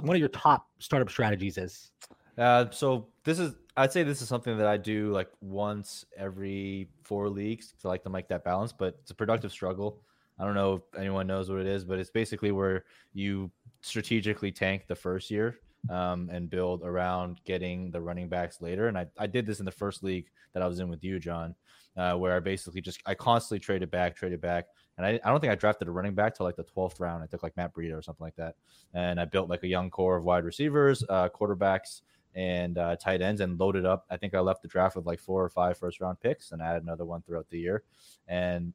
one 0.00 0.16
of 0.16 0.20
your 0.20 0.30
top 0.30 0.66
startup 0.78 1.10
strategies 1.10 1.58
is? 1.58 1.92
Uh, 2.38 2.70
so 2.70 3.08
this 3.24 3.38
is 3.38 3.56
I'd 3.76 3.92
say 3.92 4.04
this 4.04 4.22
is 4.22 4.28
something 4.28 4.56
that 4.56 4.66
I 4.66 4.76
do 4.76 5.12
like 5.12 5.28
once 5.40 6.06
every 6.16 6.88
four 7.02 7.28
leagues 7.28 7.74
to 7.82 7.88
like 7.88 8.02
to 8.04 8.10
make 8.10 8.28
that 8.28 8.42
balance, 8.42 8.72
but 8.72 8.96
it's 9.02 9.10
a 9.10 9.14
productive 9.14 9.52
struggle. 9.52 10.00
I 10.38 10.44
don't 10.44 10.54
know 10.54 10.74
if 10.74 10.98
anyone 10.98 11.26
knows 11.26 11.50
what 11.50 11.60
it 11.60 11.66
is, 11.66 11.84
but 11.84 11.98
it's 11.98 12.10
basically 12.10 12.52
where 12.52 12.84
you 13.12 13.50
strategically 13.82 14.50
tank 14.50 14.86
the 14.88 14.94
first 14.94 15.30
year 15.30 15.58
um, 15.90 16.30
and 16.32 16.50
build 16.50 16.82
around 16.82 17.40
getting 17.44 17.90
the 17.90 18.00
running 18.00 18.28
backs 18.28 18.60
later. 18.60 18.88
And 18.88 18.98
I, 18.98 19.06
I 19.18 19.26
did 19.26 19.46
this 19.46 19.58
in 19.58 19.64
the 19.64 19.72
first 19.72 20.02
league 20.02 20.30
that 20.52 20.62
I 20.62 20.66
was 20.66 20.80
in 20.80 20.88
with 20.88 21.04
you, 21.04 21.18
John, 21.18 21.54
uh, 21.96 22.14
where 22.14 22.36
I 22.36 22.40
basically 22.40 22.80
just 22.80 23.00
I 23.06 23.14
constantly 23.14 23.60
traded 23.60 23.90
back, 23.90 24.16
traded 24.16 24.40
back. 24.40 24.66
And 24.96 25.06
I, 25.06 25.20
I 25.24 25.30
don't 25.30 25.40
think 25.40 25.52
I 25.52 25.56
drafted 25.56 25.88
a 25.88 25.90
running 25.90 26.14
back 26.14 26.36
till 26.36 26.46
like 26.46 26.56
the 26.56 26.64
12th 26.64 27.00
round. 27.00 27.22
I 27.22 27.26
took 27.26 27.42
like 27.42 27.56
Matt 27.56 27.74
Breida 27.74 27.96
or 27.96 28.02
something 28.02 28.24
like 28.24 28.36
that. 28.36 28.54
And 28.94 29.20
I 29.20 29.24
built 29.24 29.48
like 29.48 29.64
a 29.64 29.68
young 29.68 29.90
core 29.90 30.16
of 30.16 30.24
wide 30.24 30.44
receivers, 30.44 31.04
uh, 31.08 31.28
quarterbacks, 31.28 32.02
and 32.34 32.78
uh, 32.78 32.96
tight 32.96 33.22
ends 33.22 33.40
and 33.40 33.58
loaded 33.58 33.86
up. 33.86 34.06
I 34.10 34.16
think 34.16 34.34
I 34.34 34.40
left 34.40 34.62
the 34.62 34.68
draft 34.68 34.96
with 34.96 35.06
like 35.06 35.20
four 35.20 35.44
or 35.44 35.48
five 35.48 35.78
first 35.78 36.00
round 36.00 36.20
picks 36.20 36.52
and 36.52 36.62
added 36.62 36.82
another 36.82 37.04
one 37.04 37.22
throughout 37.22 37.48
the 37.50 37.58
year. 37.58 37.82
And 38.28 38.72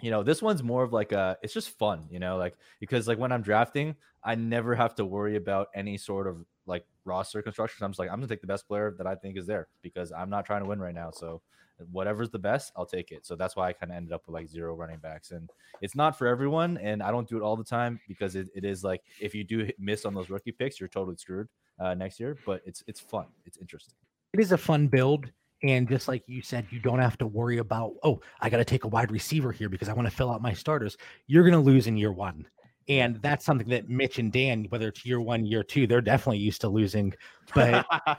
you 0.00 0.10
know, 0.10 0.22
this 0.22 0.40
one's 0.40 0.62
more 0.62 0.84
of 0.84 0.92
like 0.92 1.12
a 1.12 1.36
it's 1.42 1.52
just 1.52 1.70
fun, 1.70 2.06
you 2.10 2.20
know, 2.20 2.36
like 2.36 2.56
because 2.78 3.08
like 3.08 3.18
when 3.18 3.32
I'm 3.32 3.42
drafting, 3.42 3.96
I 4.28 4.34
never 4.34 4.74
have 4.74 4.94
to 4.96 5.06
worry 5.06 5.36
about 5.36 5.68
any 5.74 5.96
sort 5.96 6.26
of 6.26 6.44
like 6.66 6.84
roster 7.06 7.40
construction. 7.40 7.82
I'm 7.82 7.92
just 7.92 7.98
like 7.98 8.10
I'm 8.10 8.16
gonna 8.16 8.28
take 8.28 8.42
the 8.42 8.46
best 8.46 8.68
player 8.68 8.94
that 8.98 9.06
I 9.06 9.14
think 9.14 9.38
is 9.38 9.46
there 9.46 9.68
because 9.80 10.12
I'm 10.12 10.28
not 10.28 10.44
trying 10.44 10.62
to 10.62 10.68
win 10.68 10.78
right 10.78 10.94
now. 10.94 11.10
So 11.10 11.40
whatever's 11.90 12.28
the 12.28 12.38
best, 12.38 12.70
I'll 12.76 12.84
take 12.84 13.10
it. 13.10 13.24
So 13.24 13.36
that's 13.36 13.56
why 13.56 13.68
I 13.68 13.72
kind 13.72 13.90
of 13.90 13.96
ended 13.96 14.12
up 14.12 14.26
with 14.26 14.34
like 14.34 14.46
zero 14.46 14.74
running 14.74 14.98
backs. 14.98 15.30
And 15.30 15.48
it's 15.80 15.94
not 15.94 16.18
for 16.18 16.26
everyone. 16.26 16.76
And 16.76 17.02
I 17.02 17.10
don't 17.10 17.26
do 17.26 17.38
it 17.38 17.42
all 17.42 17.56
the 17.56 17.64
time 17.64 17.98
because 18.06 18.36
it, 18.36 18.48
it 18.54 18.66
is 18.66 18.84
like 18.84 19.00
if 19.18 19.34
you 19.34 19.44
do 19.44 19.70
miss 19.78 20.04
on 20.04 20.12
those 20.12 20.28
rookie 20.28 20.52
picks, 20.52 20.78
you're 20.78 20.90
totally 20.90 21.16
screwed 21.16 21.48
uh, 21.80 21.94
next 21.94 22.20
year. 22.20 22.36
But 22.44 22.60
it's 22.66 22.84
it's 22.86 23.00
fun. 23.00 23.28
It's 23.46 23.56
interesting. 23.56 23.94
It 24.34 24.40
is 24.40 24.52
a 24.52 24.58
fun 24.58 24.88
build. 24.88 25.30
And 25.62 25.88
just 25.88 26.06
like 26.06 26.22
you 26.26 26.42
said, 26.42 26.66
you 26.70 26.80
don't 26.80 27.00
have 27.00 27.16
to 27.18 27.26
worry 27.26 27.58
about, 27.58 27.94
oh, 28.04 28.20
I 28.40 28.50
got 28.50 28.58
to 28.58 28.64
take 28.64 28.84
a 28.84 28.88
wide 28.88 29.10
receiver 29.10 29.50
here 29.50 29.68
because 29.68 29.88
I 29.88 29.92
want 29.92 30.06
to 30.06 30.14
fill 30.14 30.30
out 30.30 30.42
my 30.42 30.52
starters. 30.52 30.96
You're 31.26 31.42
going 31.42 31.54
to 31.54 31.58
lose 31.58 31.88
in 31.88 31.96
year 31.96 32.12
one. 32.12 32.46
And 32.88 33.16
that's 33.16 33.44
something 33.44 33.68
that 33.68 33.88
Mitch 33.88 34.18
and 34.18 34.32
Dan, 34.32 34.66
whether 34.70 34.88
it's 34.88 35.04
year 35.04 35.20
one, 35.20 35.44
year 35.44 35.62
two, 35.62 35.86
they're 35.86 36.00
definitely 36.00 36.38
used 36.38 36.60
to 36.62 36.68
losing. 36.68 37.12
But 37.54 37.86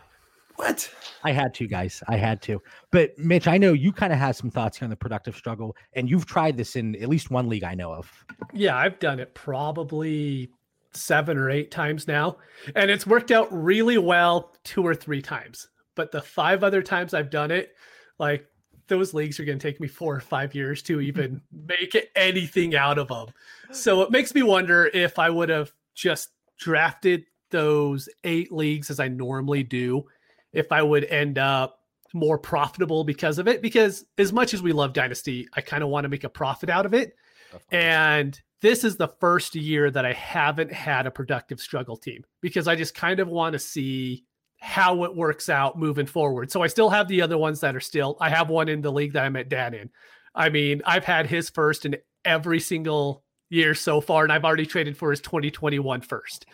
what? 0.56 0.90
I 1.24 1.32
had 1.32 1.54
to, 1.56 1.68
guys. 1.68 2.04
I 2.08 2.18
had 2.18 2.42
to. 2.44 2.62
But 2.92 3.18
Mitch, 3.18 3.48
I 3.48 3.58
know 3.58 3.74
you 3.74 3.92
kind 3.92 4.14
of 4.14 4.20
have 4.20 4.36
some 4.36 4.52
thoughts 4.52 4.78
here 4.78 4.86
on 4.86 4.90
the 4.90 4.96
productive 4.96 5.36
struggle, 5.36 5.76
and 5.94 6.10
you've 6.10 6.26
tried 6.26 6.58
this 6.58 6.76
in 6.76 6.96
at 6.98 7.10
least 7.10 7.32
one 7.32 7.50
league 7.50 7.64
I 7.64 7.74
know 7.74 7.94
of. 7.94 8.12
Yeah, 8.54 8.78
I've 8.78 9.00
done 9.00 9.20
it 9.20 9.34
probably 9.34 10.52
seven 10.94 11.38
or 11.38 11.50
eight 11.50 11.72
times 11.72 12.08
now, 12.08 12.38
and 12.76 12.92
it's 12.92 13.08
worked 13.08 13.32
out 13.32 13.48
really 13.52 13.98
well 13.98 14.56
two 14.64 14.86
or 14.86 14.96
three 14.96 15.22
times. 15.22 15.68
But 15.96 16.12
the 16.12 16.22
five 16.22 16.64
other 16.64 16.82
times 16.82 17.14
I've 17.14 17.30
done 17.30 17.52
it, 17.52 17.74
like 18.20 18.46
those 18.90 19.14
leagues 19.14 19.40
are 19.40 19.46
going 19.46 19.60
to 19.60 19.68
take 19.68 19.80
me 19.80 19.88
four 19.88 20.16
or 20.16 20.20
five 20.20 20.54
years 20.54 20.82
to 20.84 21.00
even 21.02 21.42
make 21.52 21.96
anything 22.16 22.76
out 22.76 22.98
of 22.98 23.08
them. 23.08 23.28
So 23.72 24.02
it 24.02 24.10
makes 24.10 24.34
me 24.34 24.42
wonder 24.42 24.90
if 24.96 25.20
I 25.20 25.30
would 25.30 25.50
have 25.50 25.72
just 25.94 26.30
drafted 26.58 27.26
those 27.52 28.10
eight 28.24 28.52
leagues 28.52 28.90
as 28.90 29.00
I 29.00 29.10
normally 29.10 29.62
do, 29.62 30.06
if 30.54 30.72
I 30.72 30.82
would 30.82 31.04
end 31.04 31.38
up 31.38 31.80
more 32.14 32.40
profitable 32.40 33.04
because 33.04 33.38
of 33.38 33.48
it. 33.48 33.62
Because 33.62 34.06
as 34.18 34.34
much 34.34 34.56
as 34.56 34.64
we 34.64 34.72
love 34.72 34.94
Dynasty, 34.94 35.48
I 35.54 35.62
kind 35.62 35.84
of 35.84 35.90
want 35.90 36.06
to 36.06 36.10
make 36.10 36.24
a 36.24 36.30
profit 36.30 36.72
out 36.72 36.88
of 36.88 36.96
it. 36.96 37.16
Of 37.54 37.62
and 37.72 38.40
this 38.62 38.84
is 38.84 38.98
the 38.98 39.08
first 39.20 39.56
year 39.56 39.90
that 39.92 40.06
I 40.06 40.14
haven't 40.14 40.72
had 40.72 41.06
a 41.06 41.12
productive 41.12 41.60
struggle 41.60 41.96
team 41.96 42.26
because 42.42 42.68
I 42.68 42.76
just 42.76 42.96
kind 42.96 43.20
of 43.20 43.28
want 43.28 43.54
to 43.54 43.60
see 43.60 44.26
how 44.60 45.04
it 45.04 45.16
works 45.16 45.50
out 45.50 45.80
moving 45.80 46.06
forward. 46.06 46.52
So 46.52 46.62
I 46.62 46.68
still 46.68 46.90
have 46.90 47.08
the 47.08 47.22
other 47.22 47.38
ones 47.38 47.62
that 47.62 47.76
are 47.76 47.82
still. 47.82 48.18
I 48.20 48.30
have 48.30 48.50
one 48.50 48.70
in 48.70 48.82
the 48.82 48.92
league 48.92 49.14
that 49.14 49.26
I 49.26 49.30
met 49.30 49.50
Dan 49.50 49.74
in. 49.74 49.90
I 50.36 50.50
mean, 50.50 50.82
I've 50.86 51.06
had 51.06 51.28
his 51.28 51.50
first 51.50 51.86
in 51.86 51.96
every 52.26 52.60
single 52.60 53.24
year 53.50 53.74
so 53.74 54.02
far, 54.02 54.24
and 54.24 54.32
I've 54.32 54.46
already 54.46 54.66
traded 54.66 54.98
for 54.98 55.12
his 55.12 55.22
2021 55.22 56.02
first. 56.02 56.46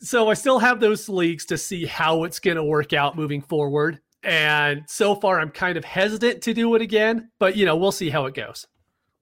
So 0.00 0.30
I 0.30 0.34
still 0.34 0.58
have 0.58 0.80
those 0.80 1.08
leagues 1.08 1.44
to 1.46 1.58
see 1.58 1.84
how 1.84 2.24
it's 2.24 2.38
going 2.38 2.56
to 2.56 2.64
work 2.64 2.92
out 2.92 3.16
moving 3.16 3.42
forward. 3.42 4.00
And 4.22 4.84
so 4.86 5.14
far, 5.14 5.40
I'm 5.40 5.50
kind 5.50 5.76
of 5.76 5.84
hesitant 5.84 6.42
to 6.42 6.54
do 6.54 6.74
it 6.74 6.82
again, 6.82 7.30
but 7.38 7.56
you 7.56 7.64
know, 7.64 7.76
we'll 7.76 7.92
see 7.92 8.10
how 8.10 8.26
it 8.26 8.34
goes. 8.34 8.66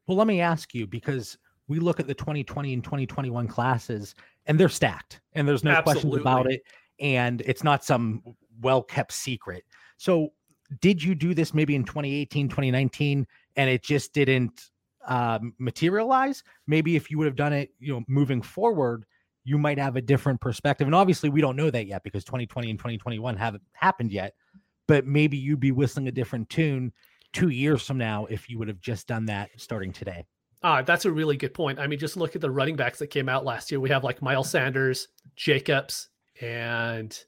Well, 0.06 0.16
let 0.16 0.26
me 0.26 0.40
ask 0.40 0.74
you 0.74 0.86
because 0.86 1.36
we 1.68 1.78
look 1.78 2.00
at 2.00 2.06
the 2.06 2.14
2020 2.14 2.72
and 2.72 2.84
2021 2.84 3.48
classes 3.48 4.14
and 4.46 4.58
they're 4.58 4.68
stacked 4.68 5.20
and 5.34 5.46
there's 5.46 5.64
no 5.64 5.72
Absolutely. 5.72 6.02
questions 6.02 6.20
about 6.20 6.50
it 6.50 6.62
and 7.00 7.40
it's 7.42 7.64
not 7.64 7.84
some 7.84 8.22
well 8.60 8.82
kept 8.82 9.12
secret. 9.12 9.64
So, 9.96 10.32
did 10.80 11.02
you 11.02 11.14
do 11.14 11.32
this 11.34 11.54
maybe 11.54 11.74
in 11.74 11.84
2018, 11.84 12.48
2019, 12.48 13.26
and 13.56 13.70
it 13.70 13.82
just 13.82 14.12
didn't 14.12 14.70
uh, 15.06 15.38
materialize? 15.58 16.42
Maybe 16.66 16.96
if 16.96 17.10
you 17.10 17.18
would 17.18 17.26
have 17.26 17.36
done 17.36 17.52
it, 17.52 17.70
you 17.78 17.92
know, 17.92 18.02
moving 18.08 18.42
forward, 18.42 19.04
you 19.44 19.58
might 19.58 19.78
have 19.78 19.96
a 19.96 20.02
different 20.02 20.40
perspective. 20.40 20.88
And 20.88 20.94
obviously, 20.94 21.28
we 21.28 21.40
don't 21.40 21.56
know 21.56 21.70
that 21.70 21.86
yet 21.86 22.02
because 22.02 22.24
2020 22.24 22.70
and 22.70 22.78
2021 22.78 23.36
haven't 23.36 23.62
happened 23.72 24.12
yet. 24.12 24.34
But 24.88 25.06
maybe 25.06 25.36
you'd 25.36 25.60
be 25.60 25.72
whistling 25.72 26.08
a 26.08 26.12
different 26.12 26.48
tune 26.48 26.92
two 27.32 27.48
years 27.48 27.82
from 27.82 27.98
now 27.98 28.26
if 28.26 28.48
you 28.48 28.58
would 28.58 28.68
have 28.68 28.80
just 28.80 29.06
done 29.06 29.26
that 29.26 29.50
starting 29.56 29.92
today. 29.92 30.24
Ah, 30.62 30.82
that's 30.82 31.04
a 31.04 31.12
really 31.12 31.36
good 31.36 31.54
point. 31.54 31.78
I 31.78 31.86
mean, 31.86 31.98
just 31.98 32.16
look 32.16 32.34
at 32.34 32.40
the 32.40 32.50
running 32.50 32.76
backs 32.76 32.98
that 32.98 33.08
came 33.08 33.28
out 33.28 33.44
last 33.44 33.70
year. 33.70 33.78
We 33.78 33.90
have 33.90 34.04
like 34.04 34.22
Miles 34.22 34.50
Sanders, 34.50 35.08
Jacobs, 35.36 36.08
and 36.40 37.18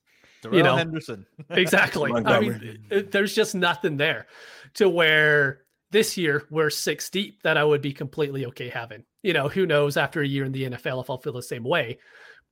Darrell 0.43 0.57
you 0.57 0.63
know 0.63 0.77
Henderson. 0.77 1.27
exactly. 1.51 2.13
I 2.13 2.41
mean, 2.41 2.79
there's 3.11 3.35
just 3.35 3.55
nothing 3.55 3.97
there 3.97 4.27
to 4.75 4.89
where 4.89 5.63
this 5.91 6.17
year 6.17 6.45
we're 6.51 6.71
six 6.71 7.09
deep 7.11 7.43
that 7.43 7.57
I 7.57 7.65
would 7.65 7.83
be 7.83 7.93
completely 7.93 8.47
okay 8.47 8.69
having. 8.69 9.05
You 9.23 9.33
know, 9.33 9.49
who 9.49 9.67
knows 9.67 9.97
after 9.97 10.21
a 10.23 10.27
year 10.27 10.45
in 10.45 10.53
the 10.53 10.71
NFL 10.71 11.03
if 11.03 11.11
I'll 11.11 11.19
feel 11.19 11.33
the 11.33 11.43
same 11.43 11.65
way. 11.65 11.99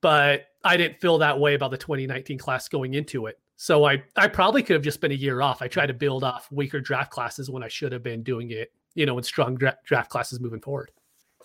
But 0.01 0.47
I 0.63 0.77
didn't 0.77 0.99
feel 1.01 1.17
that 1.19 1.39
way 1.39 1.55
about 1.55 1.71
the 1.71 1.77
2019 1.77 2.37
class 2.37 2.67
going 2.67 2.93
into 2.93 3.25
it. 3.27 3.39
So 3.55 3.85
I 3.85 4.03
I 4.15 4.27
probably 4.27 4.61
could 4.61 4.75
have 4.75 4.83
just 4.83 5.01
been 5.01 5.11
a 5.11 5.15
year 5.15 5.41
off. 5.41 5.61
I 5.61 5.67
tried 5.67 5.87
to 5.87 5.93
build 5.93 6.23
off 6.23 6.47
weaker 6.51 6.79
draft 6.79 7.11
classes 7.11 7.49
when 7.49 7.63
I 7.63 7.67
should 7.67 7.91
have 7.91 8.03
been 8.03 8.21
doing 8.21 8.51
it, 8.51 8.71
you 8.93 9.05
know, 9.05 9.17
in 9.17 9.23
strong 9.23 9.55
dra- 9.55 9.77
draft 9.83 10.11
classes 10.11 10.39
moving 10.39 10.61
forward. 10.61 10.91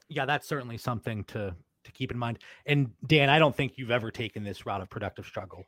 Yeah, 0.09 0.27
that's 0.27 0.47
certainly 0.47 0.77
something 0.77 1.25
to 1.25 1.55
to 1.85 1.93
keep 1.93 2.11
in 2.11 2.19
mind. 2.19 2.39
And 2.67 2.91
Dan, 3.07 3.29
I 3.29 3.39
don't 3.39 3.55
think 3.55 3.75
you've 3.77 3.91
ever 3.91 4.11
taken 4.11 4.45
this 4.45 4.67
route 4.67 4.81
of 4.81 4.91
productive 4.91 5.27
struggle. 5.27 5.65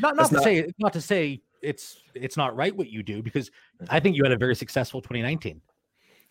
Not 0.00 0.16
not 0.16 0.28
to 0.28 0.34
not, 0.34 0.42
say 0.44 0.72
not 0.78 0.92
to 0.94 1.00
say 1.00 1.42
it's 1.62 1.98
it's 2.14 2.36
not 2.36 2.56
right 2.56 2.74
what 2.74 2.90
you 2.90 3.02
do 3.02 3.22
because 3.22 3.50
I 3.88 4.00
think 4.00 4.16
you 4.16 4.22
had 4.24 4.32
a 4.32 4.38
very 4.38 4.54
successful 4.54 5.00
2019. 5.00 5.60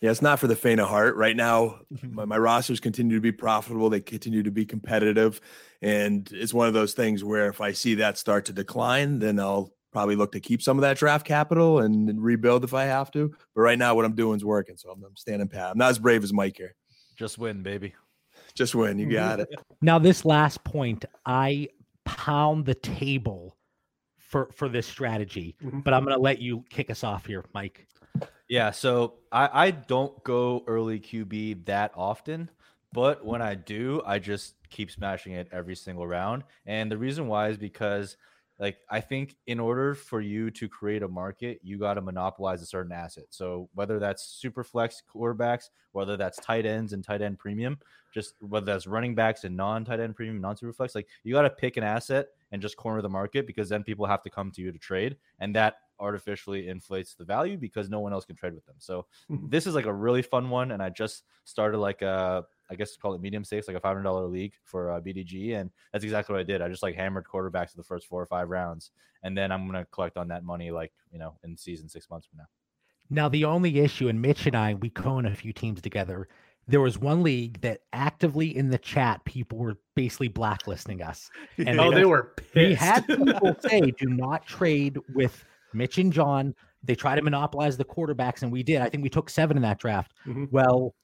Yeah, 0.01 0.09
it's 0.09 0.21
not 0.21 0.39
for 0.39 0.47
the 0.47 0.55
faint 0.55 0.79
of 0.79 0.89
heart. 0.89 1.15
Right 1.15 1.35
now, 1.35 1.81
my, 2.09 2.25
my 2.25 2.37
rosters 2.37 2.79
continue 2.79 3.15
to 3.17 3.21
be 3.21 3.31
profitable. 3.31 3.89
They 3.89 4.01
continue 4.01 4.43
to 4.43 4.51
be 4.51 4.65
competitive, 4.65 5.39
and 5.81 6.29
it's 6.31 6.53
one 6.53 6.67
of 6.67 6.73
those 6.73 6.93
things 6.93 7.23
where 7.23 7.47
if 7.47 7.61
I 7.61 7.71
see 7.71 7.95
that 7.95 8.17
start 8.17 8.45
to 8.45 8.53
decline, 8.53 9.19
then 9.19 9.39
I'll 9.39 9.73
probably 9.91 10.15
look 10.15 10.31
to 10.31 10.39
keep 10.39 10.61
some 10.61 10.77
of 10.77 10.81
that 10.81 10.97
draft 10.97 11.25
capital 11.25 11.79
and, 11.79 12.09
and 12.09 12.23
rebuild 12.23 12.63
if 12.63 12.73
I 12.73 12.85
have 12.85 13.11
to. 13.11 13.29
But 13.53 13.61
right 13.61 13.77
now, 13.77 13.93
what 13.93 14.05
I'm 14.05 14.15
doing 14.15 14.37
is 14.37 14.45
working, 14.45 14.77
so 14.77 14.89
I'm, 14.89 15.03
I'm 15.03 15.15
standing 15.15 15.47
pat. 15.47 15.71
I'm 15.71 15.77
not 15.77 15.89
as 15.89 15.99
brave 15.99 16.23
as 16.23 16.33
Mike 16.33 16.57
here. 16.57 16.75
Just 17.17 17.37
win, 17.37 17.61
baby. 17.61 17.93
Just 18.53 18.75
win. 18.75 18.99
You 18.99 19.11
got 19.11 19.39
it. 19.39 19.49
Now, 19.81 19.99
this 19.99 20.25
last 20.25 20.63
point, 20.63 21.05
I 21.25 21.69
pound 22.05 22.65
the 22.65 22.75
table 22.75 23.57
for 24.17 24.49
for 24.53 24.69
this 24.69 24.87
strategy, 24.87 25.55
mm-hmm. 25.63 25.79
but 25.79 25.93
I'm 25.93 26.03
going 26.03 26.15
to 26.15 26.21
let 26.21 26.39
you 26.39 26.63
kick 26.69 26.89
us 26.89 27.03
off 27.03 27.25
here, 27.25 27.43
Mike. 27.53 27.87
Yeah, 28.47 28.71
so 28.71 29.15
I, 29.31 29.67
I 29.67 29.71
don't 29.71 30.21
go 30.23 30.63
early 30.67 30.99
QB 30.99 31.65
that 31.65 31.91
often, 31.95 32.49
but 32.91 33.25
when 33.25 33.41
I 33.41 33.55
do, 33.55 34.01
I 34.05 34.19
just 34.19 34.55
keep 34.69 34.91
smashing 34.91 35.33
it 35.33 35.47
every 35.53 35.75
single 35.75 36.05
round. 36.05 36.43
And 36.65 36.91
the 36.91 36.97
reason 36.97 37.27
why 37.27 37.47
is 37.47 37.57
because 37.57 38.17
like 38.61 38.77
I 38.91 39.01
think 39.01 39.35
in 39.47 39.59
order 39.59 39.95
for 39.95 40.21
you 40.21 40.51
to 40.51 40.69
create 40.69 41.01
a 41.01 41.07
market, 41.07 41.59
you 41.63 41.79
got 41.79 41.95
to 41.95 42.01
monopolize 42.01 42.61
a 42.61 42.65
certain 42.67 42.91
asset. 42.91 43.23
So 43.31 43.67
whether 43.73 43.97
that's 43.97 44.23
super 44.23 44.63
flex 44.63 45.01
quarterbacks, 45.11 45.71
whether 45.93 46.15
that's 46.15 46.37
tight 46.37 46.67
ends 46.67 46.93
and 46.93 47.03
tight 47.03 47.23
end 47.23 47.39
premium, 47.39 47.79
just 48.13 48.35
whether 48.39 48.67
that's 48.67 48.85
running 48.85 49.15
backs 49.15 49.45
and 49.45 49.57
non 49.57 49.83
tight 49.83 49.99
end 49.99 50.15
premium, 50.15 50.39
non 50.39 50.55
super 50.55 50.73
flex, 50.73 50.93
like 50.93 51.07
you 51.23 51.33
got 51.33 51.41
to 51.41 51.49
pick 51.49 51.75
an 51.75 51.83
asset 51.83 52.27
and 52.51 52.61
just 52.61 52.77
corner 52.77 53.01
the 53.01 53.09
market 53.09 53.47
because 53.47 53.67
then 53.67 53.83
people 53.83 54.05
have 54.05 54.21
to 54.21 54.29
come 54.29 54.51
to 54.51 54.61
you 54.61 54.71
to 54.71 54.77
trade, 54.77 55.17
and 55.39 55.55
that 55.55 55.77
artificially 55.99 56.67
inflates 56.67 57.15
the 57.15 57.25
value 57.25 57.57
because 57.57 57.89
no 57.89 57.99
one 57.99 58.13
else 58.13 58.25
can 58.25 58.35
trade 58.35 58.53
with 58.53 58.65
them. 58.67 58.75
So 58.77 59.07
this 59.29 59.65
is 59.65 59.73
like 59.73 59.87
a 59.87 59.93
really 59.93 60.21
fun 60.21 60.51
one, 60.51 60.69
and 60.69 60.83
I 60.83 60.89
just 60.89 61.23
started 61.45 61.79
like 61.79 62.03
a 62.03 62.45
I 62.71 62.75
guess 62.75 62.95
call 62.95 63.13
it 63.13 63.21
medium 63.21 63.43
stakes, 63.43 63.67
like 63.67 63.75
a 63.75 63.79
five 63.81 63.91
hundred 63.91 64.03
dollar 64.03 64.25
league 64.25 64.53
for 64.63 64.91
uh, 64.91 65.01
BDGE, 65.01 65.59
and 65.59 65.69
that's 65.91 66.05
exactly 66.05 66.33
what 66.33 66.39
I 66.39 66.43
did. 66.43 66.61
I 66.61 66.69
just 66.69 66.81
like 66.81 66.95
hammered 66.95 67.25
quarterbacks 67.25 67.71
to 67.71 67.77
the 67.77 67.83
first 67.83 68.07
four 68.07 68.21
or 68.21 68.25
five 68.25 68.49
rounds, 68.49 68.91
and 69.23 69.37
then 69.37 69.51
I'm 69.51 69.65
gonna 69.65 69.85
collect 69.91 70.17
on 70.17 70.29
that 70.29 70.43
money 70.43 70.71
like 70.71 70.93
you 71.11 71.19
know 71.19 71.37
in 71.43 71.57
season 71.57 71.89
six 71.89 72.09
months 72.09 72.27
from 72.27 72.39
now. 72.39 72.45
Now 73.09 73.27
the 73.27 73.43
only 73.43 73.79
issue, 73.79 74.07
and 74.07 74.21
Mitch 74.21 74.47
and 74.47 74.55
I, 74.55 74.75
we 74.75 74.89
co-own 74.89 75.25
a 75.25 75.35
few 75.35 75.51
teams 75.51 75.81
together. 75.81 76.29
There 76.67 76.79
was 76.79 76.97
one 76.97 77.23
league 77.23 77.59
that 77.61 77.81
actively 77.91 78.55
in 78.55 78.69
the 78.69 78.77
chat, 78.77 79.23
people 79.25 79.57
were 79.57 79.77
basically 79.95 80.29
blacklisting 80.29 81.01
us. 81.01 81.29
And 81.57 81.79
oh, 81.79 81.91
they, 81.91 81.97
they 81.97 82.05
were 82.05 82.33
pissed. 82.37 82.55
We 82.55 82.73
had 82.73 83.05
people 83.05 83.55
say, 83.67 83.81
"Do 83.81 84.05
not 84.07 84.45
trade 84.47 84.97
with 85.13 85.43
Mitch 85.73 85.97
and 85.97 86.13
John." 86.13 86.55
They 86.83 86.95
try 86.95 87.15
to 87.15 87.21
monopolize 87.21 87.77
the 87.77 87.85
quarterbacks, 87.85 88.43
and 88.43 88.51
we 88.51 88.63
did. 88.63 88.81
I 88.81 88.89
think 88.89 89.03
we 89.03 89.09
took 89.09 89.29
seven 89.29 89.57
in 89.57 89.63
that 89.63 89.77
draft. 89.77 90.13
Mm-hmm. 90.25 90.45
Well, 90.49 90.95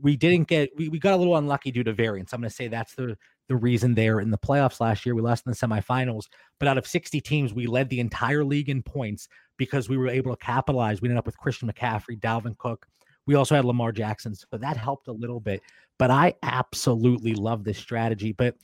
we 0.00 0.16
didn't 0.16 0.48
get 0.48 0.70
we, 0.76 0.88
we 0.88 0.98
got 0.98 1.14
a 1.14 1.16
little 1.16 1.36
unlucky 1.36 1.70
due 1.70 1.84
to 1.84 1.92
variance. 1.92 2.32
I'm 2.32 2.40
going 2.40 2.50
to 2.50 2.54
say 2.54 2.68
that's 2.68 2.94
the 2.94 3.16
the 3.48 3.56
reason 3.56 3.94
there 3.94 4.20
in 4.20 4.30
the 4.30 4.38
playoffs 4.38 4.80
last 4.80 5.04
year. 5.04 5.14
We 5.14 5.22
lost 5.22 5.46
in 5.46 5.52
the 5.52 5.56
semifinals, 5.56 6.28
but 6.58 6.66
out 6.66 6.78
of 6.78 6.86
60 6.86 7.20
teams, 7.20 7.52
we 7.52 7.66
led 7.66 7.90
the 7.90 8.00
entire 8.00 8.42
league 8.42 8.70
in 8.70 8.82
points 8.82 9.28
because 9.58 9.88
we 9.88 9.98
were 9.98 10.08
able 10.08 10.34
to 10.34 10.44
capitalize. 10.44 11.02
We 11.02 11.08
ended 11.08 11.18
up 11.18 11.26
with 11.26 11.36
Christian 11.36 11.70
McCaffrey, 11.70 12.18
Dalvin 12.18 12.56
Cook. 12.56 12.86
We 13.26 13.34
also 13.34 13.54
had 13.54 13.64
Lamar 13.64 13.92
Jackson, 13.92 14.34
so 14.34 14.46
that 14.52 14.76
helped 14.76 15.08
a 15.08 15.12
little 15.12 15.40
bit. 15.40 15.62
But 15.98 16.10
I 16.10 16.34
absolutely 16.42 17.34
love 17.34 17.64
this 17.64 17.78
strategy. 17.78 18.32
But 18.32 18.56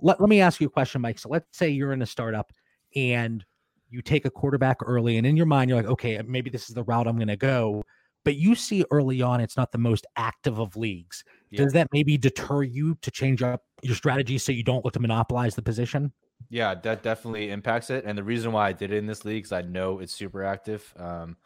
let, 0.00 0.20
let 0.20 0.28
me 0.28 0.40
ask 0.40 0.60
you 0.60 0.66
a 0.66 0.70
question, 0.70 1.00
Mike. 1.00 1.18
So 1.18 1.28
let's 1.28 1.46
say 1.56 1.68
you're 1.68 1.92
in 1.92 2.02
a 2.02 2.06
startup 2.06 2.52
and 2.96 3.44
you 3.90 4.02
take 4.02 4.24
a 4.24 4.30
quarterback 4.30 4.78
early, 4.84 5.18
and 5.18 5.26
in 5.26 5.36
your 5.36 5.46
mind, 5.46 5.68
you're 5.68 5.78
like, 5.78 5.90
okay, 5.90 6.20
maybe 6.26 6.48
this 6.48 6.70
is 6.70 6.74
the 6.74 6.84
route 6.84 7.06
I'm 7.06 7.16
going 7.16 7.28
to 7.28 7.36
go 7.36 7.84
but 8.24 8.36
you 8.36 8.54
see 8.54 8.84
early 8.90 9.22
on 9.22 9.40
it's 9.40 9.56
not 9.56 9.72
the 9.72 9.78
most 9.78 10.06
active 10.16 10.58
of 10.58 10.76
leagues. 10.76 11.24
Yeah. 11.50 11.64
Does 11.64 11.72
that 11.74 11.88
maybe 11.92 12.16
deter 12.16 12.62
you 12.62 12.96
to 13.02 13.10
change 13.10 13.42
up 13.42 13.62
your 13.82 13.96
strategy 13.96 14.38
so 14.38 14.52
you 14.52 14.62
don't 14.62 14.84
look 14.84 14.94
to 14.94 15.00
monopolize 15.00 15.54
the 15.54 15.62
position? 15.62 16.12
Yeah, 16.48 16.74
that 16.74 17.02
definitely 17.02 17.50
impacts 17.50 17.90
it. 17.90 18.04
And 18.04 18.16
the 18.16 18.24
reason 18.24 18.52
why 18.52 18.68
I 18.68 18.72
did 18.72 18.92
it 18.92 18.96
in 18.96 19.06
this 19.06 19.24
league 19.24 19.44
is 19.44 19.52
I 19.52 19.62
know 19.62 19.98
it's 19.98 20.12
super 20.12 20.42
active. 20.44 20.92
Um, 20.96 21.36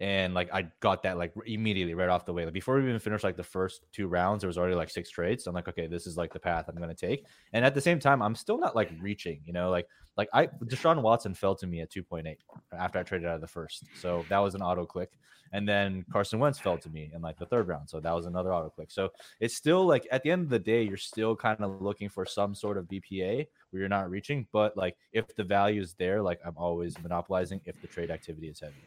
and 0.00 0.34
like 0.34 0.52
I 0.52 0.66
got 0.80 1.04
that 1.04 1.18
like 1.18 1.32
immediately 1.46 1.94
right 1.94 2.08
off 2.08 2.26
the 2.26 2.32
way. 2.32 2.44
Like 2.44 2.54
before 2.54 2.76
we 2.76 2.82
even 2.82 2.98
finished 2.98 3.22
like 3.22 3.36
the 3.36 3.44
first 3.44 3.82
two 3.92 4.08
rounds, 4.08 4.40
there 4.42 4.48
was 4.48 4.58
already 4.58 4.74
like 4.74 4.90
six 4.90 5.08
trades. 5.08 5.44
So 5.44 5.50
I'm 5.50 5.54
like, 5.54 5.68
okay, 5.68 5.86
this 5.86 6.06
is 6.06 6.16
like 6.16 6.32
the 6.32 6.40
path 6.40 6.66
I'm 6.68 6.76
gonna 6.76 6.94
take. 6.94 7.26
And 7.52 7.64
at 7.64 7.74
the 7.74 7.80
same 7.80 8.00
time, 8.00 8.20
I'm 8.20 8.34
still 8.34 8.58
not 8.58 8.74
like 8.74 8.90
reaching, 9.00 9.40
you 9.44 9.52
know, 9.52 9.70
like 9.70 9.86
like 10.16 10.28
I 10.32 10.46
Deshaun 10.64 11.00
Watson 11.00 11.34
fell 11.34 11.54
to 11.56 11.66
me 11.66 11.80
at 11.80 11.92
2.8 11.92 12.36
after 12.76 12.98
I 12.98 13.02
traded 13.04 13.28
out 13.28 13.36
of 13.36 13.40
the 13.40 13.46
first. 13.46 13.84
So 13.94 14.24
that 14.28 14.38
was 14.38 14.54
an 14.54 14.62
auto 14.62 14.84
click. 14.84 15.10
And 15.52 15.68
then 15.68 16.04
Carson 16.12 16.40
Wentz 16.40 16.58
fell 16.58 16.78
to 16.78 16.88
me 16.88 17.12
in 17.14 17.22
like 17.22 17.38
the 17.38 17.46
third 17.46 17.68
round. 17.68 17.88
So 17.88 18.00
that 18.00 18.12
was 18.12 18.26
another 18.26 18.52
auto 18.52 18.70
click. 18.70 18.90
So 18.90 19.10
it's 19.38 19.54
still 19.54 19.86
like 19.86 20.08
at 20.10 20.24
the 20.24 20.30
end 20.32 20.42
of 20.42 20.48
the 20.48 20.58
day, 20.58 20.82
you're 20.82 20.96
still 20.96 21.36
kind 21.36 21.60
of 21.60 21.80
looking 21.80 22.08
for 22.08 22.26
some 22.26 22.56
sort 22.56 22.76
of 22.76 22.86
BPA 22.86 23.46
where 23.70 23.80
you're 23.80 23.88
not 23.88 24.10
reaching. 24.10 24.48
But 24.52 24.76
like 24.76 24.96
if 25.12 25.36
the 25.36 25.44
value 25.44 25.80
is 25.80 25.94
there, 25.94 26.20
like 26.20 26.40
I'm 26.44 26.56
always 26.56 27.00
monopolizing 27.00 27.60
if 27.64 27.80
the 27.80 27.86
trade 27.86 28.10
activity 28.10 28.48
is 28.48 28.58
heavy 28.58 28.82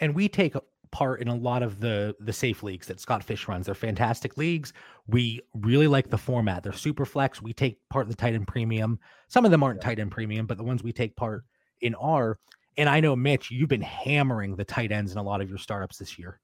and 0.00 0.14
we 0.14 0.28
take 0.28 0.54
part 0.92 1.22
in 1.22 1.28
a 1.28 1.34
lot 1.34 1.62
of 1.62 1.80
the 1.80 2.14
the 2.20 2.32
safe 2.32 2.62
leagues 2.62 2.86
that 2.86 3.00
Scott 3.00 3.24
Fish 3.24 3.48
runs. 3.48 3.66
They're 3.66 3.74
fantastic 3.74 4.36
leagues. 4.36 4.72
We 5.06 5.40
really 5.54 5.88
like 5.88 6.10
the 6.10 6.18
format. 6.18 6.62
They're 6.62 6.72
super 6.72 7.04
flex. 7.04 7.42
We 7.42 7.52
take 7.52 7.78
part 7.88 8.06
in 8.06 8.10
the 8.10 8.16
tight 8.16 8.34
end 8.34 8.46
premium. 8.46 9.00
Some 9.28 9.44
of 9.44 9.50
them 9.50 9.62
aren't 9.62 9.80
tight 9.80 9.98
end 9.98 10.12
premium, 10.12 10.46
but 10.46 10.58
the 10.58 10.64
ones 10.64 10.82
we 10.82 10.92
take 10.92 11.16
part 11.16 11.44
in 11.80 11.94
are. 11.96 12.38
And 12.76 12.88
I 12.88 13.00
know 13.00 13.16
Mitch, 13.16 13.50
you've 13.50 13.68
been 13.68 13.82
hammering 13.82 14.56
the 14.56 14.64
tight 14.64 14.92
ends 14.92 15.12
in 15.12 15.18
a 15.18 15.22
lot 15.22 15.40
of 15.40 15.48
your 15.48 15.58
startups 15.58 15.98
this 15.98 16.18
year. 16.18 16.40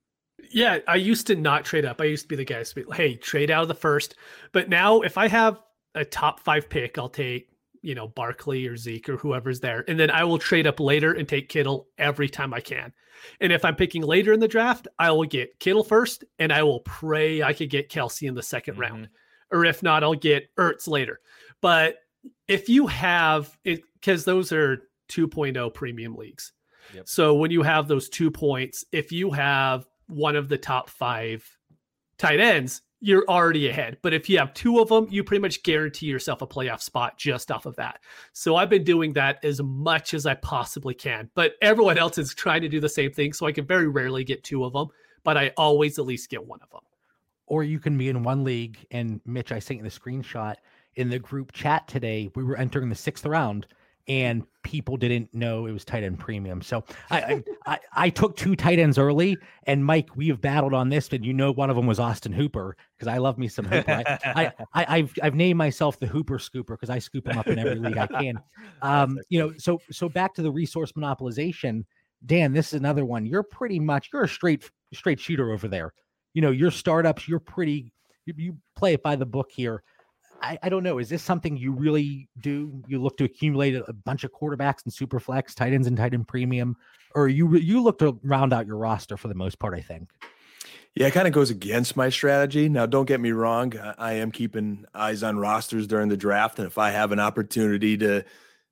Yeah, 0.50 0.78
I 0.86 0.96
used 0.96 1.26
to 1.28 1.36
not 1.36 1.64
trade 1.64 1.84
up. 1.84 2.00
I 2.00 2.04
used 2.04 2.24
to 2.24 2.28
be 2.28 2.36
the 2.36 2.44
guy 2.44 2.62
to 2.62 2.74
be, 2.74 2.84
hey, 2.92 3.16
trade 3.16 3.50
out 3.50 3.62
of 3.62 3.68
the 3.68 3.74
first. 3.74 4.14
But 4.52 4.68
now 4.68 5.00
if 5.00 5.18
I 5.18 5.28
have 5.28 5.60
a 5.94 6.04
top 6.04 6.40
five 6.40 6.68
pick, 6.68 6.98
I'll 6.98 7.08
take 7.08 7.48
you 7.82 7.94
know, 7.94 8.08
Barkley 8.08 8.66
or 8.66 8.76
Zeke 8.76 9.08
or 9.08 9.16
whoever's 9.16 9.60
there. 9.60 9.84
And 9.88 9.98
then 9.98 10.10
I 10.10 10.24
will 10.24 10.38
trade 10.38 10.66
up 10.66 10.80
later 10.80 11.12
and 11.12 11.28
take 11.28 11.48
Kittle 11.48 11.88
every 11.98 12.28
time 12.28 12.52
I 12.52 12.60
can. 12.60 12.92
And 13.40 13.52
if 13.52 13.64
I'm 13.64 13.76
picking 13.76 14.02
later 14.02 14.32
in 14.32 14.40
the 14.40 14.48
draft, 14.48 14.88
I 14.98 15.10
will 15.10 15.24
get 15.24 15.58
Kittle 15.58 15.84
first 15.84 16.24
and 16.38 16.52
I 16.52 16.62
will 16.62 16.80
pray 16.80 17.42
I 17.42 17.52
could 17.52 17.70
get 17.70 17.88
Kelsey 17.88 18.26
in 18.26 18.34
the 18.34 18.40
2nd 18.40 18.72
mm-hmm. 18.72 18.80
round. 18.80 19.08
Or 19.50 19.64
if 19.64 19.82
not, 19.82 20.04
I'll 20.04 20.14
get 20.14 20.54
Ertz 20.56 20.86
later. 20.88 21.20
But 21.60 21.96
if 22.46 22.68
you 22.68 22.86
have 22.86 23.56
it, 23.64 23.82
because 23.94 24.24
those 24.24 24.52
are 24.52 24.88
2.0 25.08 25.74
premium 25.74 26.14
leagues. 26.14 26.52
Yep. 26.94 27.08
So 27.08 27.34
when 27.34 27.50
you 27.50 27.62
have 27.62 27.88
those 27.88 28.08
two 28.08 28.30
points, 28.30 28.84
if 28.92 29.12
you 29.12 29.30
have 29.30 29.86
one 30.06 30.36
of 30.36 30.48
the 30.48 30.58
top 30.58 30.90
five 30.90 31.44
tight 32.18 32.40
ends, 32.40 32.82
you're 33.00 33.24
already 33.28 33.68
ahead. 33.68 33.98
But 34.02 34.12
if 34.12 34.28
you 34.28 34.38
have 34.38 34.54
two 34.54 34.80
of 34.80 34.88
them, 34.88 35.06
you 35.10 35.22
pretty 35.22 35.40
much 35.40 35.62
guarantee 35.62 36.06
yourself 36.06 36.42
a 36.42 36.46
playoff 36.46 36.82
spot 36.82 37.16
just 37.16 37.50
off 37.50 37.66
of 37.66 37.76
that. 37.76 38.00
So 38.32 38.56
I've 38.56 38.70
been 38.70 38.84
doing 38.84 39.12
that 39.12 39.44
as 39.44 39.62
much 39.62 40.14
as 40.14 40.26
I 40.26 40.34
possibly 40.34 40.94
can. 40.94 41.30
But 41.34 41.52
everyone 41.62 41.98
else 41.98 42.18
is 42.18 42.34
trying 42.34 42.62
to 42.62 42.68
do 42.68 42.80
the 42.80 42.88
same 42.88 43.12
thing. 43.12 43.32
So 43.32 43.46
I 43.46 43.52
can 43.52 43.66
very 43.66 43.88
rarely 43.88 44.24
get 44.24 44.42
two 44.42 44.64
of 44.64 44.72
them, 44.72 44.88
but 45.22 45.36
I 45.36 45.52
always 45.56 45.98
at 45.98 46.06
least 46.06 46.30
get 46.30 46.44
one 46.44 46.60
of 46.62 46.70
them. 46.70 46.80
Or 47.46 47.62
you 47.62 47.78
can 47.78 47.96
be 47.96 48.08
in 48.08 48.24
one 48.24 48.44
league. 48.44 48.78
And 48.90 49.20
Mitch, 49.24 49.52
I 49.52 49.58
sent 49.60 49.78
you 49.78 49.84
the 49.84 49.90
screenshot 49.90 50.56
in 50.96 51.08
the 51.08 51.18
group 51.18 51.52
chat 51.52 51.86
today. 51.86 52.28
We 52.34 52.42
were 52.42 52.56
entering 52.56 52.88
the 52.88 52.94
sixth 52.94 53.24
round 53.24 53.66
and 54.08 54.42
people 54.62 54.96
didn't 54.96 55.32
know 55.34 55.66
it 55.66 55.72
was 55.72 55.84
tight 55.84 56.02
end 56.02 56.18
premium. 56.18 56.62
So 56.62 56.82
I, 57.10 57.20
I, 57.20 57.44
I, 57.66 57.78
I 57.94 58.10
took 58.10 58.36
two 58.36 58.56
tight 58.56 58.78
ends 58.78 58.98
early, 58.98 59.36
and 59.64 59.84
Mike, 59.84 60.16
we 60.16 60.28
have 60.28 60.40
battled 60.40 60.72
on 60.74 60.88
this, 60.88 61.08
but 61.08 61.22
you 61.22 61.34
know 61.34 61.52
one 61.52 61.68
of 61.68 61.76
them 61.76 61.86
was 61.86 62.00
Austin 62.00 62.32
Hooper 62.32 62.76
because 62.96 63.08
I 63.08 63.18
love 63.18 63.38
me 63.38 63.48
some 63.48 63.66
Hooper. 63.66 63.90
I, 63.90 64.52
I, 64.74 64.84
I 64.84 64.98
have 65.00 65.12
I've 65.22 65.34
named 65.34 65.58
myself 65.58 65.98
the 66.00 66.06
Hooper 66.06 66.38
Scooper 66.38 66.68
because 66.68 66.90
I 66.90 66.98
scoop 66.98 67.28
him 67.28 67.38
up 67.38 67.46
in 67.46 67.58
every 67.58 67.76
league 67.76 67.98
I 67.98 68.06
can. 68.06 68.40
Um, 68.80 69.18
you 69.28 69.40
know, 69.40 69.52
so 69.58 69.80
so 69.90 70.08
back 70.08 70.34
to 70.34 70.42
the 70.42 70.50
resource 70.50 70.92
monopolization, 70.92 71.84
Dan. 72.26 72.52
This 72.52 72.68
is 72.68 72.74
another 72.74 73.04
one. 73.04 73.26
You're 73.26 73.42
pretty 73.42 73.80
much 73.80 74.10
you're 74.12 74.22
a 74.22 74.28
straight 74.28 74.70
straight 74.92 75.18
shooter 75.18 75.50
over 75.50 75.66
there. 75.66 75.92
You 76.34 76.42
know, 76.42 76.50
your 76.50 76.70
startups, 76.70 77.26
you're 77.26 77.40
pretty. 77.40 77.92
You, 78.26 78.34
you 78.36 78.56
play 78.76 78.94
it 78.94 79.02
by 79.02 79.16
the 79.16 79.26
book 79.26 79.50
here. 79.50 79.82
I, 80.42 80.58
I, 80.62 80.68
don't 80.68 80.82
know. 80.82 80.98
Is 80.98 81.08
this 81.08 81.22
something 81.22 81.56
you 81.56 81.72
really 81.72 82.28
do? 82.40 82.82
You 82.86 83.02
look 83.02 83.16
to 83.18 83.24
accumulate 83.24 83.74
a 83.74 83.92
bunch 83.92 84.24
of 84.24 84.32
quarterbacks 84.32 84.84
and 84.84 84.92
super 84.92 85.20
flex, 85.20 85.54
tight 85.54 85.72
ends 85.72 85.86
and 85.86 85.96
tight 85.96 86.14
end 86.14 86.28
premium, 86.28 86.76
or 87.14 87.28
you 87.28 87.56
you 87.56 87.82
look 87.82 87.98
to 87.98 88.18
round 88.22 88.52
out 88.52 88.66
your 88.66 88.76
roster 88.76 89.16
for 89.16 89.28
the 89.28 89.34
most 89.34 89.58
part. 89.58 89.74
I 89.74 89.80
think. 89.80 90.10
Yeah, 90.94 91.06
it 91.06 91.12
kind 91.12 91.28
of 91.28 91.34
goes 91.34 91.50
against 91.50 91.96
my 91.96 92.08
strategy. 92.08 92.68
Now, 92.68 92.86
don't 92.86 93.06
get 93.06 93.20
me 93.20 93.30
wrong. 93.30 93.72
I 93.98 94.14
am 94.14 94.32
keeping 94.32 94.84
eyes 94.94 95.22
on 95.22 95.38
rosters 95.38 95.86
during 95.86 96.08
the 96.08 96.16
draft, 96.16 96.58
and 96.58 96.66
if 96.66 96.78
I 96.78 96.90
have 96.90 97.12
an 97.12 97.20
opportunity 97.20 97.96
to, 97.98 98.24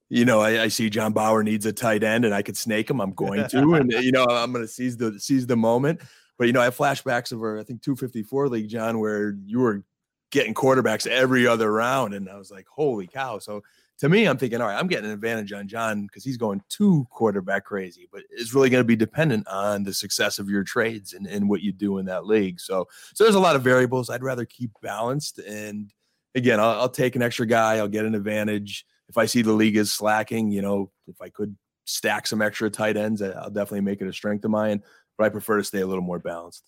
you 0.09 0.25
know, 0.25 0.41
I, 0.41 0.63
I 0.63 0.69
see 0.69 0.91
John 0.91 1.13
Bauer 1.13 1.45
needs 1.45 1.67
a 1.67 1.73
tight 1.73 2.03
end, 2.03 2.25
and 2.25 2.35
I 2.35 2.43
could 2.43 2.57
snake 2.57 2.91
him, 2.91 3.01
I'm 3.01 3.13
going 3.13 3.49
to, 3.49 3.59
and 3.75 3.93
you 3.93 4.13
know, 4.13 4.25
I'm 4.29 4.53
going 4.53 4.65
to 4.65 4.69
seize 4.69 4.97
the 4.97 5.19
seize 5.21 5.47
the 5.47 5.57
moment. 5.57 6.01
But 6.39 6.49
you 6.49 6.53
know, 6.53 6.61
I 6.61 6.65
have 6.65 6.77
flashbacks 6.77 7.33
of 7.33 7.41
our 7.41 7.59
I 7.59 7.63
think 7.63 7.83
254 7.83 8.49
league, 8.49 8.69
John, 8.69 8.99
where 8.99 9.37
you 9.47 9.61
were 9.61 9.85
getting 10.31 10.55
quarterbacks 10.55 11.07
every 11.07 11.47
other 11.47 11.73
round. 11.73 12.15
And 12.15 12.29
I 12.29 12.37
was 12.37 12.51
like, 12.51 12.67
holy 12.69 13.07
cow. 13.07 13.39
So 13.39 13.63
to 13.99 14.09
me, 14.09 14.27
I'm 14.27 14.37
thinking, 14.37 14.61
all 14.61 14.69
right, 14.69 14.79
I'm 14.79 14.89
getting 14.89 15.07
an 15.07 15.13
advantage 15.13 15.53
on 15.53 15.69
John 15.69 16.03
because 16.03 16.23
he's 16.23 16.37
going 16.37 16.63
too 16.69 17.07
quarterback 17.11 17.65
crazy, 17.65 18.09
but 18.13 18.23
it's 18.31 18.53
really 18.53 18.69
going 18.69 18.83
to 18.83 18.87
be 18.87 18.97
dependent 18.97 19.49
on 19.49 19.85
the 19.85 19.95
success 19.95 20.39
of 20.39 20.51
your 20.51 20.65
trades 20.65 21.15
and, 21.15 21.27
and 21.27 21.49
what 21.49 21.63
you 21.63 21.73
do 21.73 21.99
in 21.99 22.07
that 22.07 22.27
league. 22.27 22.61
So, 22.61 22.87
so 23.15 23.25
there's 23.25 23.37
a 23.37 23.41
lot 23.41 23.57
of 23.57 23.63
variables. 23.63 24.11
I'd 24.11 24.23
rather 24.23 24.45
keep 24.45 24.71
balanced. 24.83 25.39
And 25.39 25.93
again, 26.35 26.61
I'll, 26.61 26.81
I'll 26.81 26.89
take 26.91 27.17
an 27.17 27.23
extra 27.23 27.47
guy. 27.47 27.77
I'll 27.77 27.89
get 27.89 28.05
an 28.05 28.15
advantage. 28.15 28.85
If 29.09 29.17
I 29.17 29.25
see 29.27 29.41
the 29.41 29.53
league 29.53 29.77
is 29.77 29.93
slacking, 29.93 30.51
you 30.51 30.61
know, 30.61 30.91
if 31.07 31.23
I 31.23 31.31
could 31.31 31.57
stack 31.87 32.27
some 32.27 32.43
extra 32.43 32.69
tight 32.69 32.97
ends, 32.97 33.23
I'll 33.23 33.49
definitely 33.49 33.81
make 33.83 34.03
it 34.03 34.09
a 34.09 34.13
strength 34.13 34.45
of 34.45 34.51
mine, 34.51 34.83
but 35.17 35.25
I 35.25 35.29
prefer 35.31 35.57
to 35.59 35.65
stay 35.65 35.81
a 35.81 35.87
little 35.87 36.05
more 36.05 36.19
balanced. 36.19 36.65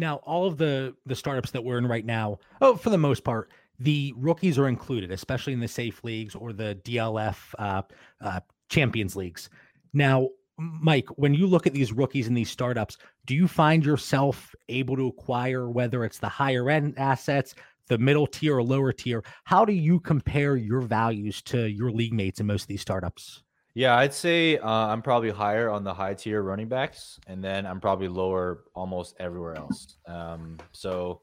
Now, 0.00 0.16
all 0.16 0.46
of 0.46 0.56
the 0.56 0.96
the 1.04 1.14
startups 1.14 1.50
that 1.50 1.62
we're 1.62 1.78
in 1.78 1.86
right 1.86 2.04
now, 2.04 2.38
oh, 2.62 2.74
for 2.74 2.88
the 2.88 2.98
most 2.98 3.22
part, 3.22 3.50
the 3.78 4.14
rookies 4.16 4.58
are 4.58 4.66
included, 4.66 5.10
especially 5.12 5.52
in 5.52 5.60
the 5.60 5.68
safe 5.68 6.02
leagues 6.02 6.34
or 6.34 6.52
the 6.54 6.78
DLF 6.84 7.36
uh, 7.58 7.82
uh, 8.20 8.40
Champions 8.70 9.14
leagues. 9.14 9.50
Now, 9.92 10.28
Mike, 10.56 11.08
when 11.16 11.34
you 11.34 11.46
look 11.46 11.66
at 11.66 11.74
these 11.74 11.92
rookies 11.92 12.28
and 12.28 12.36
these 12.36 12.50
startups, 12.50 12.96
do 13.26 13.34
you 13.34 13.46
find 13.46 13.84
yourself 13.84 14.54
able 14.70 14.96
to 14.96 15.08
acquire 15.08 15.68
whether 15.70 16.02
it's 16.04 16.18
the 16.18 16.28
higher 16.28 16.70
end 16.70 16.94
assets, 16.98 17.54
the 17.88 17.98
middle 17.98 18.26
tier 18.26 18.56
or 18.56 18.62
lower 18.62 18.92
tier? 18.92 19.22
How 19.44 19.66
do 19.66 19.74
you 19.74 20.00
compare 20.00 20.56
your 20.56 20.80
values 20.80 21.42
to 21.42 21.68
your 21.68 21.90
league 21.90 22.14
mates 22.14 22.40
in 22.40 22.46
most 22.46 22.62
of 22.62 22.68
these 22.68 22.82
startups? 22.82 23.42
Yeah, 23.74 23.96
I'd 23.96 24.12
say 24.12 24.58
uh, 24.58 24.68
I'm 24.68 25.00
probably 25.00 25.30
higher 25.30 25.70
on 25.70 25.84
the 25.84 25.94
high 25.94 26.14
tier 26.14 26.42
running 26.42 26.68
backs, 26.68 27.20
and 27.28 27.42
then 27.42 27.66
I'm 27.66 27.80
probably 27.80 28.08
lower 28.08 28.64
almost 28.74 29.14
everywhere 29.20 29.56
else. 29.56 29.96
Um, 30.06 30.58
so, 30.72 31.20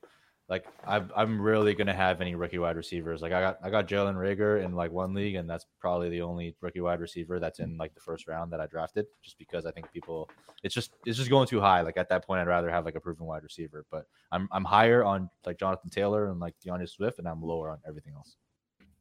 like, 0.48 0.66
i 0.86 1.04
am 1.18 1.42
really 1.42 1.74
gonna 1.74 1.94
have 1.94 2.22
any 2.22 2.36
rookie 2.36 2.58
wide 2.58 2.78
receivers. 2.78 3.22
Like, 3.22 3.34
I 3.34 3.42
got 3.42 3.60
I 3.62 3.70
got 3.70 3.86
Jalen 3.86 4.16
Reagor 4.16 4.64
in 4.64 4.76
like 4.76 4.94
one 4.94 5.14
league, 5.14 5.36
and 5.36 5.50
that's 5.50 5.66
probably 5.82 6.08
the 6.10 6.22
only 6.22 6.56
rookie 6.62 6.80
wide 6.80 7.02
receiver 7.02 7.38
that's 7.38 7.60
in 7.60 7.76
like 7.78 7.94
the 7.94 8.02
first 8.02 8.30
round 8.30 8.54
that 8.54 8.62
I 8.62 8.68
drafted, 8.68 9.08
just 9.22 9.38
because 9.38 9.66
I 9.66 9.72
think 9.72 9.92
people 9.92 10.30
it's 10.64 10.74
just 10.74 10.94
it's 11.06 11.18
just 11.18 11.30
going 11.30 11.48
too 11.50 11.60
high. 11.60 11.82
Like 11.82 11.98
at 11.98 12.08
that 12.10 12.26
point, 12.26 12.40
I'd 12.40 12.48
rather 12.48 12.70
have 12.70 12.86
like 12.86 12.96
a 12.96 13.02
proven 13.02 13.26
wide 13.26 13.44
receiver. 13.44 13.86
But 13.92 14.06
I'm 14.32 14.48
I'm 14.54 14.64
higher 14.64 15.04
on 15.04 15.30
like 15.46 15.60
Jonathan 15.60 15.90
Taylor 15.90 16.32
and 16.32 16.40
like 16.40 16.56
D'Andre 16.64 16.86
Swift, 16.86 17.20
and 17.20 17.28
I'm 17.28 17.42
lower 17.42 17.70
on 17.70 17.80
everything 17.86 18.14
else 18.16 18.38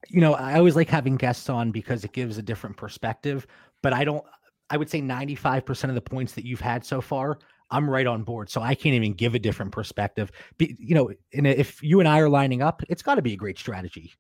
you 0.09 0.21
know, 0.21 0.35
I 0.35 0.59
always 0.59 0.77
like 0.77 0.89
having 0.89 1.17
guests 1.17 1.49
on 1.49 1.71
because 1.71 2.05
it 2.05 2.13
gives 2.13 2.39
a 2.39 2.43
different 2.43 2.77
perspective. 2.77 3.47
But 3.83 3.93
I 3.93 4.05
don't, 4.05 4.25
I 4.71 4.77
would 4.77 4.91
say 4.91 5.01
95% 5.01 5.89
of 5.89 5.95
the 5.95 6.01
points 6.01 6.35
that 6.35 6.45
you've 6.45 6.61
had 6.61 6.85
so 6.85 7.01
far, 7.01 7.39
I'm 7.71 7.89
right 7.89 8.07
on 8.07 8.23
board. 8.23 8.51
So 8.51 8.61
I 8.61 8.75
can't 8.75 8.95
even 8.95 9.15
give 9.15 9.35
a 9.35 9.39
different 9.39 9.73
perspective. 9.73 10.31
Be, 10.59 10.77
you 10.79 10.95
know, 10.95 11.11
and 11.33 11.47
if 11.47 11.83
you 11.83 12.01
and 12.01 12.09
I 12.09 12.21
are 12.21 12.29
lining 12.29 12.63
up, 12.63 12.83
it's 12.89 13.03
got 13.03 13.17
to 13.17 13.23
be 13.23 13.33
a 13.33 13.37
great 13.37 13.59
strategy, 13.59 14.13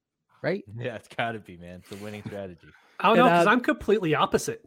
right? 0.42 0.64
Yeah, 0.78 0.96
it's 0.96 1.08
got 1.08 1.32
to 1.32 1.38
be, 1.38 1.56
man. 1.56 1.82
It's 1.82 2.00
a 2.00 2.02
winning 2.02 2.22
strategy. 2.26 2.68
I 3.00 3.08
don't 3.08 3.18
know, 3.18 3.24
because 3.24 3.46
uh, 3.46 3.50
I'm 3.50 3.60
completely 3.60 4.14
opposite. 4.14 4.64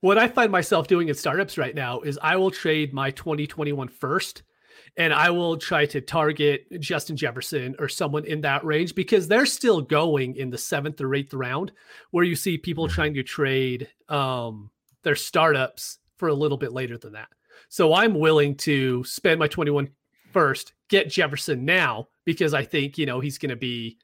What 0.00 0.18
I 0.18 0.28
find 0.28 0.50
myself 0.50 0.88
doing 0.88 1.08
in 1.08 1.14
startups 1.14 1.56
right 1.56 1.74
now 1.74 2.00
is 2.00 2.18
I 2.20 2.36
will 2.36 2.50
trade 2.50 2.92
my 2.92 3.12
2021 3.12 3.88
first 3.88 4.42
and 4.96 5.12
I 5.12 5.30
will 5.30 5.56
try 5.56 5.86
to 5.86 6.00
target 6.00 6.66
Justin 6.80 7.16
Jefferson 7.16 7.74
or 7.78 7.88
someone 7.88 8.24
in 8.26 8.42
that 8.42 8.64
range 8.64 8.94
because 8.94 9.26
they're 9.26 9.46
still 9.46 9.80
going 9.80 10.36
in 10.36 10.50
the 10.50 10.58
seventh 10.58 11.00
or 11.00 11.14
eighth 11.14 11.32
round, 11.32 11.72
where 12.10 12.24
you 12.24 12.36
see 12.36 12.58
people 12.58 12.86
mm-hmm. 12.86 12.94
trying 12.94 13.14
to 13.14 13.22
trade 13.22 13.88
um, 14.08 14.70
their 15.02 15.16
startups 15.16 15.98
for 16.16 16.28
a 16.28 16.34
little 16.34 16.58
bit 16.58 16.72
later 16.72 16.98
than 16.98 17.12
that. 17.12 17.28
So 17.68 17.94
I'm 17.94 18.14
willing 18.14 18.54
to 18.58 19.02
spend 19.04 19.38
my 19.38 19.48
21 19.48 19.88
first, 20.30 20.74
get 20.88 21.08
Jefferson 21.08 21.64
now 21.64 22.08
because 22.24 22.52
I 22.52 22.64
think 22.64 22.98
you 22.98 23.06
know 23.06 23.20
he's 23.20 23.38
going 23.38 23.50
to 23.50 23.56
be 23.56 23.98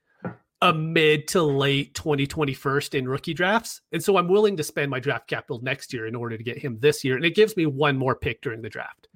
a 0.61 0.72
mid 0.72 1.29
to 1.29 1.42
late 1.42 1.94
2021st 1.94 2.98
in 2.98 3.09
rookie 3.09 3.35
drafts. 3.35 3.83
And 3.92 4.03
so 4.03 4.16
I'm 4.16 4.27
willing 4.27 4.57
to 4.57 4.64
spend 4.64 4.90
my 4.90 4.98
draft 4.98 5.29
capital 5.29 5.61
next 5.62 5.92
year 5.92 6.07
in 6.07 6.16
order 6.16 6.37
to 6.37 6.42
get 6.42 6.59
him 6.59 6.79
this 6.81 7.05
year. 7.05 7.14
And 7.14 7.24
it 7.24 7.37
gives 7.37 7.57
me 7.57 7.66
one 7.66 7.96
more 7.96 8.16
pick 8.16 8.42
during 8.42 8.62
the 8.62 8.68
draft 8.68 9.07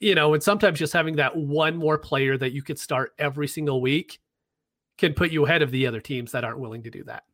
you 0.00 0.14
know, 0.14 0.34
and 0.34 0.42
sometimes 0.42 0.78
just 0.78 0.94
having 0.94 1.16
that 1.16 1.36
one 1.36 1.76
more 1.76 1.98
player 1.98 2.36
that 2.38 2.52
you 2.52 2.62
could 2.62 2.78
start 2.78 3.12
every 3.18 3.46
single 3.46 3.80
week 3.80 4.18
can 4.98 5.12
put 5.12 5.30
you 5.30 5.44
ahead 5.44 5.62
of 5.62 5.70
the 5.70 5.86
other 5.86 6.00
teams 6.00 6.32
that 6.32 6.42
aren't 6.42 6.58
willing 6.58 6.82
to 6.82 6.90
do 6.90 7.04
that. 7.04 7.24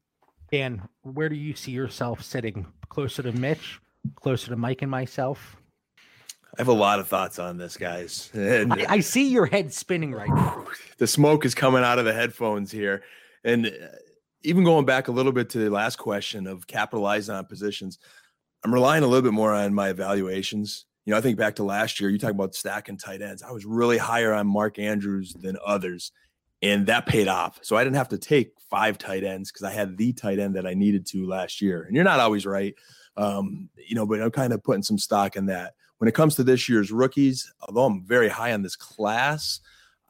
And 0.52 0.82
where 1.02 1.28
do 1.28 1.36
you 1.36 1.54
see 1.54 1.72
yourself 1.72 2.22
sitting? 2.22 2.66
Closer 2.88 3.22
to 3.22 3.32
Mitch, 3.32 3.80
closer 4.16 4.48
to 4.48 4.56
Mike 4.56 4.82
and 4.82 4.90
myself? 4.90 5.56
I 6.04 6.60
have 6.60 6.68
a 6.68 6.72
lot 6.72 7.00
of 7.00 7.08
thoughts 7.08 7.38
on 7.38 7.56
this, 7.56 7.76
guys. 7.76 8.30
And 8.32 8.72
I, 8.72 8.86
I 8.88 9.00
see 9.00 9.28
your 9.28 9.46
head 9.46 9.72
spinning 9.72 10.12
right 10.12 10.28
now. 10.28 10.66
the 10.98 11.06
smoke 11.06 11.44
is 11.44 11.54
coming 11.54 11.82
out 11.82 11.98
of 11.98 12.04
the 12.04 12.12
headphones 12.12 12.70
here. 12.70 13.02
And 13.44 13.66
uh, 13.66 13.70
even 14.42 14.64
going 14.64 14.86
back 14.86 15.08
a 15.08 15.12
little 15.12 15.32
bit 15.32 15.50
to 15.50 15.58
the 15.58 15.70
last 15.70 15.96
question 15.96 16.46
of 16.46 16.66
capitalizing 16.66 17.34
on 17.34 17.44
positions, 17.46 17.98
I'm 18.64 18.72
relying 18.72 19.04
a 19.04 19.06
little 19.06 19.22
bit 19.22 19.34
more 19.34 19.52
on 19.52 19.74
my 19.74 19.90
evaluations. 19.90 20.86
You 21.06 21.12
know, 21.12 21.18
I 21.18 21.20
think 21.20 21.38
back 21.38 21.54
to 21.56 21.62
last 21.62 22.00
year, 22.00 22.10
you 22.10 22.18
talk 22.18 22.32
about 22.32 22.54
stacking 22.54 22.98
tight 22.98 23.22
ends. 23.22 23.42
I 23.42 23.52
was 23.52 23.64
really 23.64 23.96
higher 23.96 24.34
on 24.34 24.48
Mark 24.48 24.78
Andrews 24.78 25.32
than 25.34 25.56
others, 25.64 26.10
and 26.62 26.86
that 26.88 27.06
paid 27.06 27.28
off. 27.28 27.60
So 27.62 27.76
I 27.76 27.84
didn't 27.84 27.96
have 27.96 28.08
to 28.08 28.18
take 28.18 28.52
five 28.68 28.98
tight 28.98 29.22
ends 29.22 29.52
because 29.52 29.62
I 29.62 29.70
had 29.70 29.96
the 29.96 30.12
tight 30.12 30.40
end 30.40 30.56
that 30.56 30.66
I 30.66 30.74
needed 30.74 31.06
to 31.06 31.26
last 31.26 31.62
year. 31.62 31.84
And 31.84 31.94
you're 31.94 32.04
not 32.04 32.18
always 32.18 32.44
right, 32.44 32.74
um, 33.16 33.68
you 33.76 33.94
know, 33.94 34.04
but 34.04 34.20
I'm 34.20 34.32
kind 34.32 34.52
of 34.52 34.64
putting 34.64 34.82
some 34.82 34.98
stock 34.98 35.36
in 35.36 35.46
that. 35.46 35.74
When 35.98 36.08
it 36.08 36.14
comes 36.14 36.34
to 36.34 36.44
this 36.44 36.68
year's 36.68 36.90
rookies, 36.90 37.50
although 37.62 37.84
I'm 37.84 38.04
very 38.04 38.28
high 38.28 38.52
on 38.52 38.62
this 38.62 38.76
class, 38.76 39.60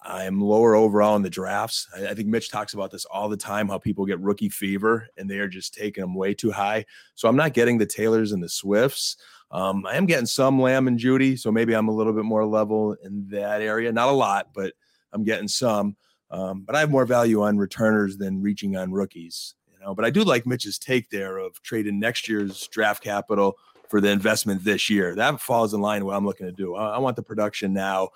I'm 0.02 0.40
lower 0.40 0.74
overall 0.74 1.16
in 1.16 1.22
the 1.22 1.30
drafts. 1.30 1.88
I, 1.94 2.08
I, 2.08 2.14
think 2.14 2.28
Mitch 2.28 2.50
talks 2.50 2.74
about 2.74 2.90
this 2.90 3.04
all 3.06 3.28
the 3.28 3.36
time 3.36 3.68
how 3.68 3.78
people 3.78 4.06
get 4.06 4.20
rookie 4.20 4.48
fever 4.48 5.08
and 5.16 5.28
they 5.28 5.38
are 5.38 5.48
just 5.48 5.74
taking 5.74 6.02
them 6.02 6.14
way 6.14 6.32
too 6.32 6.52
high. 6.52 6.84
So 7.14 7.28
I'm 7.28 7.36
not 7.36 7.54
getting 7.54 7.76
the 7.76 7.86
Taylors 7.86 8.32
and 8.32 8.42
the 8.42 8.48
Swifts. 8.48 9.16
Um, 9.50 9.86
I 9.86 9.96
am 9.96 10.06
getting 10.06 10.26
some 10.26 10.60
Lamb 10.60 10.88
and 10.88 10.98
Jeudy, 10.98 11.38
So 11.38 11.52
maybe 11.52 11.74
I'm 11.74 11.88
a 11.88 11.92
little 11.92 12.12
bit 12.12 12.24
more 12.24 12.44
level 12.44 12.96
in 13.02 13.28
that 13.28 13.62
area. 13.62 13.92
Not 13.92 14.08
a 14.08 14.12
lot, 14.12 14.48
but 14.52 14.74
I'm 15.12 15.24
getting 15.24 15.48
some. 15.48 15.96
Um, 16.30 16.62
but 16.62 16.74
I 16.74 16.80
have 16.80 16.90
more 16.90 17.06
value 17.06 17.42
on 17.42 17.56
returners 17.56 18.16
than 18.16 18.42
reaching 18.42 18.76
on 18.76 18.92
rookies. 18.92 19.54
You 19.72 19.78
know, 19.78 19.94
but 19.94 20.04
I 20.04 20.10
do 20.10 20.24
like 20.24 20.46
Mitch's 20.46 20.78
take 20.78 21.10
there 21.10 21.38
of 21.38 21.62
trading 21.62 22.00
next 22.00 22.28
year's 22.28 22.66
draft 22.68 23.02
capital 23.02 23.56
for 23.88 24.00
the 24.00 24.08
investment 24.10 24.64
this 24.64 24.90
year. 24.90 25.14
That 25.14 25.40
falls 25.40 25.72
in 25.72 25.80
line 25.80 26.04
with 26.04 26.12
what 26.12 26.16
I'm 26.16 26.26
looking 26.26 26.46
to 26.46 26.52
do. 26.52 26.74
I, 26.74 26.96
I 26.96 26.98
want 26.98 27.14
the 27.14 27.22
production 27.22 27.72
now. 27.72 28.10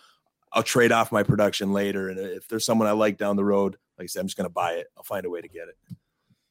I'll 0.52 0.64
trade 0.64 0.90
off 0.90 1.12
my 1.12 1.22
production 1.22 1.72
later. 1.72 2.08
And 2.08 2.18
if 2.18 2.48
there's 2.48 2.64
someone 2.64 2.88
I 2.88 2.92
like 2.92 3.16
down 3.16 3.36
the 3.36 3.44
road, 3.44 3.76
like 3.96 4.04
I 4.04 4.06
said, 4.08 4.20
I'm 4.20 4.26
just 4.26 4.36
going 4.36 4.48
to 4.48 4.52
buy 4.52 4.72
it. 4.72 4.88
I'll 4.96 5.04
find 5.04 5.24
a 5.24 5.30
way 5.30 5.40
to 5.40 5.48
get 5.48 5.68
it. 5.68 5.76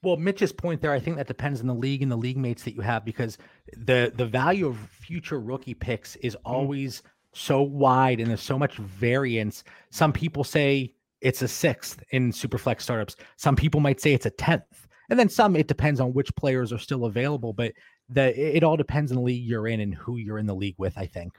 Well, 0.01 0.17
Mitch's 0.17 0.53
point 0.53 0.81
there, 0.81 0.93
I 0.93 0.99
think 0.99 1.17
that 1.17 1.27
depends 1.27 1.59
on 1.59 1.67
the 1.67 1.73
league 1.73 2.01
and 2.01 2.11
the 2.11 2.17
league 2.17 2.37
mates 2.37 2.63
that 2.63 2.73
you 2.73 2.81
have 2.81 3.03
because 3.03 3.37
the 3.75 4.11
the 4.15 4.25
value 4.25 4.67
of 4.67 4.77
future 4.77 5.39
rookie 5.39 5.73
picks 5.73 6.15
is 6.17 6.35
mm-hmm. 6.35 6.51
always 6.51 7.03
so 7.33 7.61
wide 7.61 8.19
and 8.19 8.29
there's 8.29 8.41
so 8.41 8.57
much 8.57 8.77
variance. 8.77 9.63
Some 9.89 10.13
people 10.13 10.43
say 10.43 10.93
it's 11.21 11.41
a 11.41 11.47
sixth 11.47 12.01
in 12.11 12.31
superflex 12.31 12.81
startups. 12.81 13.17
Some 13.35 13.55
people 13.55 13.81
might 13.81 13.99
say 13.99 14.13
it's 14.13 14.25
a 14.25 14.31
tenth, 14.31 14.87
and 15.09 15.19
then 15.19 15.29
some 15.29 15.55
it 15.55 15.67
depends 15.67 15.99
on 15.99 16.13
which 16.13 16.33
players 16.35 16.71
are 16.71 16.79
still 16.79 17.05
available. 17.05 17.51
But 17.51 17.73
the 18.07 18.55
it 18.55 18.63
all 18.63 18.77
depends 18.77 19.11
on 19.11 19.17
the 19.17 19.23
league 19.23 19.43
you're 19.45 19.67
in 19.67 19.81
and 19.81 19.93
who 19.93 20.17
you're 20.17 20.39
in 20.39 20.47
the 20.47 20.55
league 20.55 20.75
with. 20.77 20.97
I 20.97 21.05
think 21.07 21.33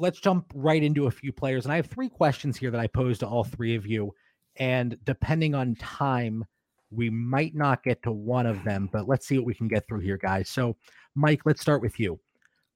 let's 0.00 0.18
jump 0.18 0.50
right 0.54 0.82
into 0.82 1.06
a 1.06 1.10
few 1.10 1.32
players. 1.32 1.64
And 1.64 1.72
I 1.72 1.76
have 1.76 1.86
three 1.86 2.08
questions 2.08 2.56
here 2.56 2.70
that 2.70 2.80
I 2.80 2.86
pose 2.86 3.18
to 3.18 3.28
all 3.28 3.44
three 3.44 3.76
of 3.76 3.86
you. 3.86 4.14
And 4.56 4.98
depending 5.04 5.54
on 5.54 5.76
time, 5.76 6.44
we 6.90 7.10
might 7.10 7.54
not 7.54 7.82
get 7.82 8.02
to 8.02 8.12
one 8.12 8.46
of 8.46 8.62
them, 8.64 8.88
but 8.92 9.08
let's 9.08 9.26
see 9.26 9.38
what 9.38 9.46
we 9.46 9.54
can 9.54 9.68
get 9.68 9.86
through 9.86 10.00
here, 10.00 10.16
guys. 10.16 10.48
So, 10.48 10.76
Mike, 11.14 11.42
let's 11.44 11.60
start 11.60 11.82
with 11.82 12.00
you. 12.00 12.18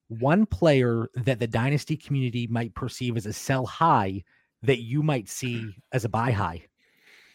One 0.08 0.46
player 0.46 1.08
that 1.16 1.40
the 1.40 1.46
dynasty 1.46 1.96
community 1.96 2.46
might 2.46 2.74
perceive 2.74 3.16
as 3.16 3.26
a 3.26 3.32
sell 3.32 3.66
high 3.66 4.22
that 4.62 4.82
you 4.82 5.02
might 5.02 5.28
see 5.28 5.74
as 5.92 6.04
a 6.04 6.08
buy 6.08 6.30
high. 6.30 6.62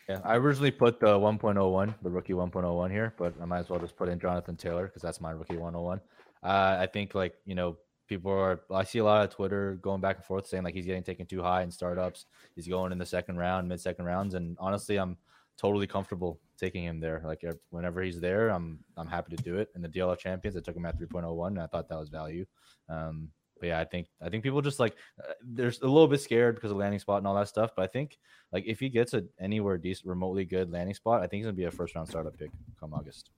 Yeah, 0.07 0.21
I 0.23 0.37
originally 0.37 0.71
put 0.71 0.99
the 0.99 1.19
1.01, 1.19 1.95
the 2.01 2.09
rookie 2.09 2.33
1.01 2.33 2.91
here, 2.91 3.13
but 3.17 3.33
I 3.41 3.45
might 3.45 3.59
as 3.59 3.69
well 3.69 3.79
just 3.79 3.95
put 3.95 4.09
in 4.09 4.19
Jonathan 4.19 4.55
Taylor 4.55 4.87
because 4.87 5.01
that's 5.01 5.21
my 5.21 5.31
rookie 5.31 5.57
101. 5.57 5.99
Uh, 6.41 6.77
I 6.79 6.87
think 6.87 7.13
like 7.13 7.35
you 7.45 7.53
know 7.53 7.77
people 8.09 8.31
are 8.31 8.61
i 8.71 8.83
see 8.83 8.97
a 8.97 9.03
lot 9.03 9.23
of 9.23 9.29
twitter 9.29 9.77
going 9.83 10.01
back 10.01 10.17
and 10.17 10.25
forth 10.25 10.47
saying 10.47 10.63
like 10.63 10.73
he's 10.73 10.85
getting 10.85 11.03
taken 11.03 11.25
too 11.25 11.41
high 11.41 11.61
in 11.61 11.69
startups 11.69 12.25
he's 12.55 12.67
going 12.67 12.91
in 12.91 12.97
the 12.97 13.05
second 13.05 13.37
round 13.37 13.69
mid 13.69 13.79
second 13.79 14.03
rounds 14.03 14.33
and 14.33 14.57
honestly 14.59 14.97
i'm 14.97 15.15
totally 15.59 15.87
comfortable 15.87 16.39
taking 16.57 16.83
him 16.83 16.99
there. 16.99 17.21
Like 17.25 17.43
whenever 17.69 18.01
he's 18.01 18.19
there 18.19 18.49
i'm 18.49 18.79
i'm 18.97 19.07
happy 19.07 19.35
to 19.35 19.43
do 19.43 19.57
it. 19.57 19.69
In 19.75 19.81
the 19.81 19.89
dlf 19.89 20.17
champions 20.17 20.55
i 20.55 20.61
took 20.61 20.75
him 20.75 20.85
at 20.85 20.99
3.01 20.99 21.47
and 21.47 21.61
i 21.61 21.67
thought 21.67 21.89
that 21.89 21.99
was 21.99 22.09
value. 22.09 22.45
Um 22.87 23.29
but 23.59 23.67
yeah 23.67 23.79
i 23.79 23.83
think 23.83 24.07
i 24.21 24.29
think 24.29 24.41
people 24.41 24.61
just 24.61 24.79
like 24.79 24.95
uh, 25.21 25.33
there's 25.43 25.81
a 25.81 25.85
little 25.85 26.07
bit 26.07 26.21
scared 26.21 26.55
because 26.55 26.71
of 26.71 26.77
landing 26.77 26.97
spot 26.97 27.17
and 27.17 27.27
all 27.27 27.35
that 27.35 27.49
stuff 27.49 27.71
but 27.75 27.83
i 27.83 27.87
think 27.87 28.17
like 28.53 28.63
if 28.65 28.79
he 28.79 28.87
gets 28.87 29.13
a 29.13 29.21
anywhere 29.37 29.77
decent 29.77 30.07
remotely 30.07 30.45
good 30.45 30.71
landing 30.71 30.95
spot 30.95 31.21
i 31.21 31.27
think 31.27 31.39
he's 31.39 31.45
gonna 31.45 31.57
be 31.57 31.65
a 31.65 31.71
first 31.71 31.93
round 31.93 32.07
startup 32.07 32.37
pick 32.37 32.51
come 32.79 32.93
august. 32.93 33.31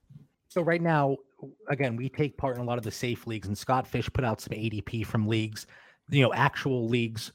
So 0.51 0.61
right 0.61 0.81
now, 0.81 1.15
again, 1.69 1.95
we 1.95 2.09
take 2.09 2.35
part 2.35 2.57
in 2.57 2.61
a 2.61 2.65
lot 2.65 2.77
of 2.77 2.83
the 2.83 2.91
safe 2.91 3.25
leagues, 3.25 3.47
and 3.47 3.57
Scott 3.57 3.87
Fish 3.87 4.11
put 4.11 4.25
out 4.25 4.41
some 4.41 4.51
ADP 4.51 5.05
from 5.05 5.25
leagues, 5.25 5.65
you 6.09 6.21
know, 6.21 6.33
actual 6.33 6.89
leagues 6.89 7.31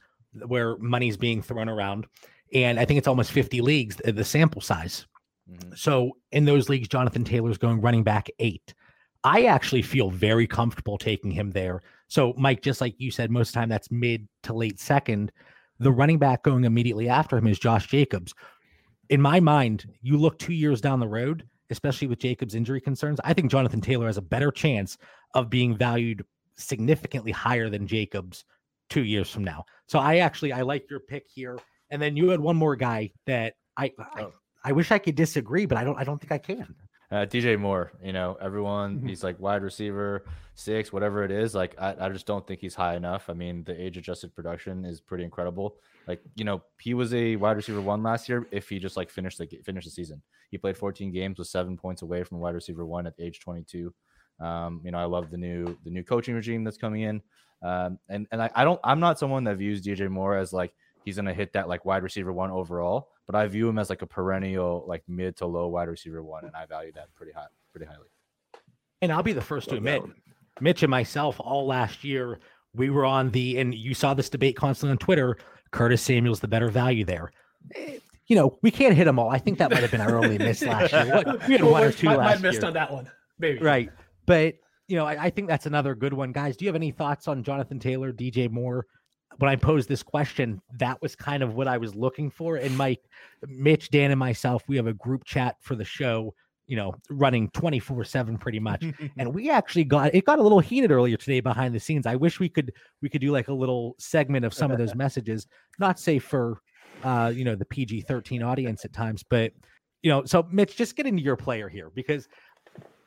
where 0.47 0.77
money's 0.77 1.17
being 1.17 1.41
thrown 1.41 1.71
around, 1.71 2.07
and 2.53 2.79
I 2.79 2.85
think 2.85 2.99
it's 2.99 3.09
almost 3.09 3.33
50 3.33 3.61
leagues 3.61 3.97
the 3.97 4.25
sample 4.25 4.61
size. 4.61 5.07
Mm-hmm. 5.51 5.75
So 5.75 6.17
in 6.33 6.45
those 6.45 6.69
leagues, 6.69 6.89
Jonathan 6.89 7.25
Taylor's 7.25 7.59
going 7.59 7.81
running 7.81 8.05
back 8.05 8.29
eight. 8.39 8.75
I 9.25 9.45
actually 9.47 9.83
feel 9.83 10.11
very 10.11 10.47
comfortable 10.47 10.99
taking 10.99 11.31
him 11.31 11.51
there. 11.51 11.83
So 12.09 12.33
Mike, 12.37 12.63
just 12.63 12.81
like 12.81 12.95
you 12.99 13.11
said, 13.11 13.31
most 13.31 13.49
of 13.49 13.55
the 13.55 13.61
time 13.61 13.69
that's 13.69 13.91
mid 13.91 14.29
to 14.45 14.53
late 14.53 14.79
second. 14.79 15.33
The 15.79 15.93
running 15.93 16.19
back 16.19 16.43
going 16.43 16.65
immediately 16.65 17.09
after 17.09 17.37
him 17.37 17.47
is 17.47 17.59
Josh 17.59 17.89
Jacobs. 17.89 18.35
In 19.11 19.21
my 19.21 19.41
mind, 19.41 19.93
you 20.01 20.17
look 20.17 20.39
two 20.39 20.55
years 20.55 20.81
down 20.81 21.01
the 21.01 21.09
road 21.09 21.45
especially 21.71 22.09
with 22.09 22.19
Jacobs' 22.19 22.55
injury 22.55 22.81
concerns, 22.81 23.21
I 23.25 23.33
think 23.33 23.51
Jonathan 23.51 23.81
Taylor 23.81 24.07
has 24.07 24.17
a 24.17 24.23
better 24.23 24.51
chance 24.51 24.97
of 25.35 25.51
being 25.51 25.77
valued 25.77 26.25
significantly 26.57 27.33
higher 27.33 27.69
than 27.69 27.87
Jacobs 27.87 28.45
two 28.89 29.05
years 29.05 29.31
from 29.31 29.45
now. 29.45 29.65
So 29.89 29.99
I 29.99 30.19
actually 30.19 30.53
I 30.53 30.63
like 30.63 30.89
your 30.89 31.01
pick 31.01 31.27
here. 31.29 31.59
And 31.91 32.01
then 32.01 32.17
you 32.17 32.31
had 32.31 32.41
one 32.41 32.57
more 32.57 32.77
guy 32.77 33.13
that 33.27 33.55
I 33.77 33.93
I, 33.99 34.23
oh. 34.23 34.33
I 34.65 34.73
wish 34.73 34.91
I 34.91 34.99
could 34.99 35.15
disagree, 35.15 35.67
but 35.67 35.79
I 35.79 35.85
don't 35.85 35.99
I 35.99 36.05
don't 36.05 36.21
think 36.21 36.33
I 36.33 36.39
can. 36.39 36.75
Uh, 37.09 37.25
DJ 37.25 37.57
Moore, 37.57 37.93
you 38.03 38.13
know, 38.13 38.37
everyone 38.41 38.97
mm-hmm. 38.97 39.09
he's 39.09 39.23
like 39.23 39.39
wide 39.39 39.63
receiver 39.63 40.25
six, 40.57 40.93
whatever 40.93 41.23
it 41.23 41.31
is. 41.31 41.55
Like 41.55 41.77
I, 41.81 41.95
I 42.01 42.09
just 42.09 42.27
don't 42.27 42.45
think 42.45 42.61
he's 42.61 42.75
high 42.75 42.97
enough. 42.97 43.31
I 43.31 43.33
mean, 43.33 43.63
the 43.63 43.81
age 43.81 43.97
adjusted 43.97 44.35
production 44.35 44.85
is 44.85 45.01
pretty 45.01 45.23
incredible. 45.23 45.77
Like 46.09 46.21
you 46.35 46.45
know, 46.45 46.63
he 46.81 46.95
was 46.95 47.15
a 47.15 47.37
wide 47.37 47.57
receiver 47.57 47.81
one 47.81 48.03
last 48.03 48.29
year. 48.29 48.47
If 48.51 48.69
he 48.69 48.81
just 48.81 48.97
like 48.97 49.11
finished 49.11 49.39
the 49.39 49.47
finished 49.65 49.87
the 49.87 49.93
season, 49.93 50.21
he 50.51 50.59
played 50.59 50.77
14 50.77 51.13
games, 51.13 51.39
with 51.39 51.47
seven 51.47 51.77
points 51.77 52.03
away 52.03 52.25
from 52.25 52.41
wide 52.41 52.55
receiver 52.55 52.85
one 52.85 53.07
at 53.07 53.15
age 53.21 53.39
22. 53.39 53.95
Um, 54.41 54.81
you 54.85 54.91
know, 54.91 54.99
I 54.99 55.05
love 55.05 55.31
the 55.31 55.37
new 55.37 55.79
the 55.85 55.91
new 55.91 56.03
coaching 56.03 56.35
regime 56.35 56.65
that's 56.65 56.77
coming 56.77 57.03
in. 57.03 57.23
Um, 57.63 57.99
and 58.09 58.27
and 58.33 58.43
I, 58.43 58.51
I 58.55 58.65
don't 58.65 58.81
I'm 58.83 59.01
not 59.01 59.19
someone 59.19 59.45
that 59.45 59.59
views 59.59 59.81
DJ 59.81 60.09
Moore 60.11 60.37
as 60.37 60.53
like 60.53 60.75
he's 61.07 61.17
gonna 61.17 61.33
hit 61.33 61.55
that 61.55 61.69
like 61.69 61.87
wide 61.87 62.03
receiver 62.03 62.33
one 62.33 62.51
overall, 62.51 63.09
but 63.27 63.35
I 63.35 63.47
view 63.47 63.67
him 63.67 63.79
as 63.79 63.89
like 63.89 64.03
a 64.03 64.07
perennial 64.07 64.85
like 64.87 65.03
mid 65.09 65.37
to 65.39 65.47
low 65.47 65.69
wide 65.69 65.89
receiver 65.89 66.23
one, 66.23 66.45
and 66.45 66.55
I 66.55 66.67
value 66.67 66.93
that 66.93 67.15
pretty 67.15 67.33
high 67.33 67.47
pretty 67.73 67.87
highly. 67.87 68.09
And 69.01 69.11
I'll 69.11 69.23
be 69.23 69.33
the 69.33 69.41
first 69.41 69.71
to 69.71 69.77
admit, 69.77 70.03
Mitch 70.61 70.83
and 70.83 70.91
myself 70.91 71.41
all 71.41 71.67
last 71.67 72.05
year 72.05 72.41
we 72.75 72.91
were 72.91 73.07
on 73.07 73.31
the 73.31 73.59
and 73.59 73.75
you 73.75 73.95
saw 73.95 74.13
this 74.13 74.29
debate 74.29 74.57
constantly 74.57 74.93
on 74.93 74.99
Twitter. 74.99 75.39
Curtis 75.71 76.03
Samuel's 76.03 76.41
the 76.41 76.49
better 76.49 76.69
value 76.69 77.05
there. 77.05 77.33
You 78.27 78.37
know, 78.37 78.59
we 78.63 78.71
can't 78.71 78.95
hit 78.95 79.05
them 79.05 79.19
all. 79.19 79.31
I 79.31 79.39
think 79.39 79.59
that 79.59 79.71
might 79.71 79.81
have 79.81 79.91
been 79.91 80.01
our 80.01 80.19
only 80.19 80.39
miss 80.39 80.63
last 80.63 80.93
year. 80.93 81.07
What, 81.07 81.47
we 81.47 81.55
had 81.55 81.63
well, 81.63 81.73
one 81.73 81.83
or 81.85 81.93
two 81.93 82.09
I, 82.09 82.17
last 82.17 82.39
I 82.39 82.43
missed 82.43 82.61
year. 82.61 82.67
on 82.67 82.73
that 82.75 82.93
one, 82.93 83.11
maybe. 83.39 83.61
Right, 83.61 83.91
but 84.27 84.57
you 84.89 84.97
know, 84.97 85.07
I, 85.07 85.25
I, 85.25 85.31
think 85.31 85.49
that's 85.49 85.67
another 85.67 85.95
good 85.95 86.13
one, 86.13 86.33
guys. 86.33 86.57
Do 86.57 86.65
you 86.65 86.69
have 86.69 86.77
any 86.77 86.93
thoughts 86.93 87.29
on 87.29 87.43
Jonathan 87.43 87.79
Taylor, 87.79 88.13
DJ 88.13 88.51
Moore? 88.51 88.87
When 89.39 89.51
I 89.51 89.57
posed 89.57 89.89
this 89.89 90.03
question, 90.03 90.61
that 90.79 91.01
was 91.03 91.15
kind 91.15 91.43
of 91.43 91.55
what 91.55 91.69
I 91.69 91.79
was 91.79 91.95
looking 91.95 92.31
for. 92.31 92.57
And 92.57 92.77
Mike, 92.77 93.03
Mitch, 93.47 93.91
Dan, 93.91 94.11
and 94.11 94.19
myself, 94.19 94.63
we 94.67 94.77
have 94.77 94.87
a 94.87 94.95
group 94.95 95.25
chat 95.25 95.57
for 95.61 95.75
the 95.75 95.85
show 95.85 96.35
you 96.67 96.77
know, 96.77 96.95
running 97.11 97.49
24 97.51 98.05
7 98.05 98.39
pretty 98.39 98.59
much. 98.59 98.85
and 99.17 99.33
we 99.35 99.51
actually 99.51 99.85
got 99.85 100.15
it 100.15 100.25
got 100.25 100.39
a 100.39 100.43
little 100.43 100.61
heated 100.61 100.91
earlier 100.91 101.17
today 101.17 101.41
behind 101.41 101.75
the 101.75 101.81
scenes. 101.81 102.07
I 102.07 102.17
wish 102.17 102.41
we 102.41 102.49
could 102.49 102.73
we 103.03 103.09
could 103.09 103.21
do 103.21 103.31
like 103.31 103.49
a 103.49 103.53
little 103.53 103.95
segment 103.99 104.45
of 104.45 104.53
some 104.53 104.71
of 104.71 104.79
those 104.79 104.95
messages, 104.97 105.47
not 105.79 105.99
safe 105.99 106.25
for 106.25 106.61
uh, 107.05 107.33
you 107.35 107.45
know, 107.45 107.55
the 107.55 107.65
PG 107.65 108.03
13 108.03 108.43
audience 108.43 108.85
at 108.85 108.93
times, 108.93 109.23
but 109.23 109.53
you 110.03 110.11
know, 110.11 110.25
so 110.25 110.47
Mitch, 110.51 110.77
just 110.77 110.97
get 110.97 111.07
into 111.07 111.23
your 111.23 111.37
player 111.37 111.69
here 111.69 111.91
because 111.95 112.29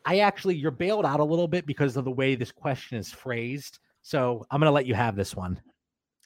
I 0.05 0.19
actually 0.19 0.55
you're 0.55 0.71
bailed 0.71 1.05
out 1.05 1.19
a 1.19 1.23
little 1.23 1.47
bit 1.47 1.65
because 1.65 1.97
of 1.97 2.05
the 2.05 2.11
way 2.11 2.35
this 2.35 2.51
question 2.51 2.97
is 2.97 3.11
phrased. 3.11 3.79
So 4.01 4.45
I'm 4.51 4.59
gonna 4.59 4.71
let 4.71 4.85
you 4.85 4.95
have 4.95 5.15
this 5.15 5.35
one. 5.35 5.59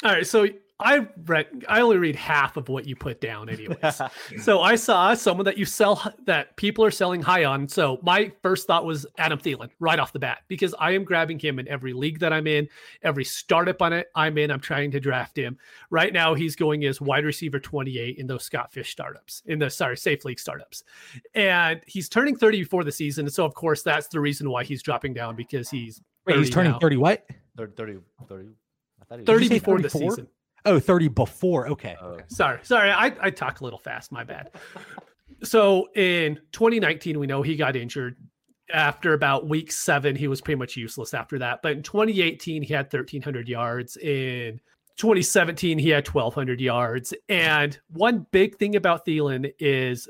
All 0.04 0.12
right. 0.12 0.28
So 0.28 0.48
I 0.80 1.08
read 1.26 1.48
I 1.70 1.80
only 1.82 1.98
read 1.98 2.16
half 2.16 2.58
of 2.58 2.68
what 2.68 2.86
you 2.86 2.96
put 2.96 3.22
down 3.22 3.48
anyways. 3.48 4.02
so 4.42 4.62
I 4.62 4.76
saw 4.76 5.13
someone 5.13 5.46
that 5.46 5.58
you 5.58 5.66
sell 5.66 6.13
that 6.26 6.58
people 6.58 6.84
are 6.84 6.92
selling 6.92 7.22
high 7.22 7.46
on. 7.46 7.68
So 7.70 8.00
my 8.02 8.32
first 8.42 8.68
thought 8.68 8.84
was 8.84 9.06
Adam 9.18 9.39
Thielen 9.39 9.70
right 9.80 9.98
off 10.00 10.12
the 10.12 10.20
bat 10.20 10.39
because 10.48 10.76
I 10.80 10.92
am 10.92 11.06
grabbing 11.06 11.39
him 11.39 11.58
in 11.60 11.68
every 11.70 11.94
league 11.94 12.20
that 12.20 12.34
I'm 12.34 12.48
in, 12.48 12.68
every 13.02 13.24
startup 13.24 13.82
on 13.82 13.94
it 13.94 14.08
I'm 14.16 14.38
in. 14.38 14.52
I'm 14.52 14.60
trying 14.60 14.92
to 14.92 15.00
draft 15.00 15.38
him. 15.38 15.58
Right 15.89 16.12
now 16.12 16.34
he's 16.34 16.56
going 16.56 16.84
as 16.86 17.00
wide 17.00 17.24
receiver 17.24 17.60
28 17.60 18.18
in 18.18 18.28
those 18.28 18.44
Scott 18.44 18.74
Fish 18.74 18.92
startups, 18.92 19.42
in 19.46 19.60
the 19.60 19.70
sorry, 19.70 19.96
safe 19.96 20.26
league 20.26 20.39
startups. 20.39 20.84
And 21.34 21.82
he's 21.86 22.10
turning 22.10 22.36
30 22.36 22.63
before 22.63 22.84
the 22.84 22.92
season. 22.92 23.30
So 23.30 23.46
of 23.46 23.54
course 23.54 23.84
that's 23.84 24.08
the 24.08 24.20
reason 24.20 24.50
why 24.50 24.66
he's 24.66 24.84
dropping 24.84 25.13
down 25.13 25.36
because 25.36 25.70
he's 25.70 26.02
Wait, 26.26 26.38
he's 26.38 26.50
turning 26.50 26.74
now. 26.74 26.80
30 26.80 26.98
what? 26.98 27.26
30, 27.58 27.74
30, 27.76 28.00
30 28.28 28.50
30 29.17 29.43
you 29.43 29.49
say 29.49 29.60
before 29.60 29.80
the 29.80 29.89
season. 29.89 30.28
Oh, 30.65 30.80
30 30.80 31.10
before. 31.10 31.67
Okay. 31.69 31.95
Oh. 32.02 32.17
Sorry, 32.28 32.60
sorry, 32.63 32.89
I, 32.89 33.13
I 33.19 33.30
talk 33.30 33.62
a 33.62 33.63
little 33.63 33.80
fast. 33.80 34.12
My 34.12 34.23
bad. 34.23 34.52
So 35.43 35.89
in 35.95 36.39
2019, 36.52 37.19
we 37.19 37.28
know 37.28 37.41
he 37.41 37.56
got 37.56 37.76
injured. 37.76 38.15
After 38.71 39.13
about 39.13 39.47
week 39.47 39.71
seven, 39.71 40.15
he 40.15 40.28
was 40.28 40.39
pretty 40.41 40.58
much 40.58 40.78
useless 40.78 41.13
after 41.13 41.38
that. 41.39 41.62
But 41.62 41.73
in 41.73 41.84
2018, 41.84 42.63
he 42.63 42.73
had 42.73 42.86
1,300 42.86 43.49
yards. 43.49 43.97
In 43.97 44.62
2017, 44.97 45.78
he 45.80 45.89
had 45.89 46.08
1,200 46.08 46.62
yards. 46.62 47.13
And 47.28 47.78
one 47.89 48.26
big 48.32 48.58
thing 48.58 48.76
about 48.76 49.06
Thielen 49.06 49.52
is 49.60 50.08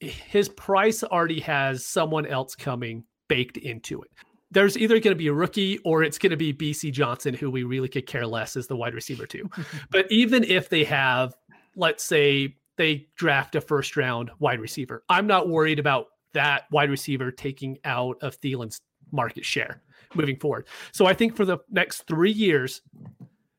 his 0.00 0.48
price 0.48 1.04
already 1.04 1.40
has 1.40 1.86
someone 1.86 2.26
else 2.26 2.56
coming 2.56 3.04
baked 3.28 3.56
into 3.56 4.02
it. 4.02 4.10
There's 4.52 4.76
either 4.78 4.94
going 5.00 5.14
to 5.14 5.18
be 5.18 5.28
a 5.28 5.32
rookie 5.32 5.78
or 5.78 6.02
it's 6.02 6.18
going 6.18 6.30
to 6.30 6.36
be 6.36 6.52
Bisi 6.52 6.92
Johnson, 6.92 7.34
who 7.34 7.50
we 7.50 7.64
really 7.64 7.88
could 7.88 8.06
care 8.06 8.26
less 8.26 8.56
as 8.56 8.66
the 8.66 8.76
wide 8.76 8.94
receiver, 8.94 9.26
too. 9.26 9.50
but 9.90 10.10
even 10.10 10.44
if 10.44 10.68
they 10.68 10.84
have, 10.84 11.34
let's 11.74 12.04
say, 12.04 12.56
they 12.76 13.08
draft 13.16 13.54
a 13.54 13.60
first 13.60 13.96
round 13.96 14.30
wide 14.38 14.60
receiver, 14.60 15.04
I'm 15.08 15.26
not 15.26 15.48
worried 15.48 15.78
about 15.78 16.06
that 16.34 16.64
wide 16.70 16.90
receiver 16.90 17.30
taking 17.30 17.78
out 17.84 18.16
of 18.22 18.38
Thielen's 18.40 18.80
market 19.10 19.44
share 19.44 19.82
moving 20.14 20.36
forward. 20.36 20.66
So 20.92 21.06
I 21.06 21.14
think 21.14 21.36
for 21.36 21.44
the 21.44 21.58
next 21.70 22.06
three 22.06 22.32
years, 22.32 22.80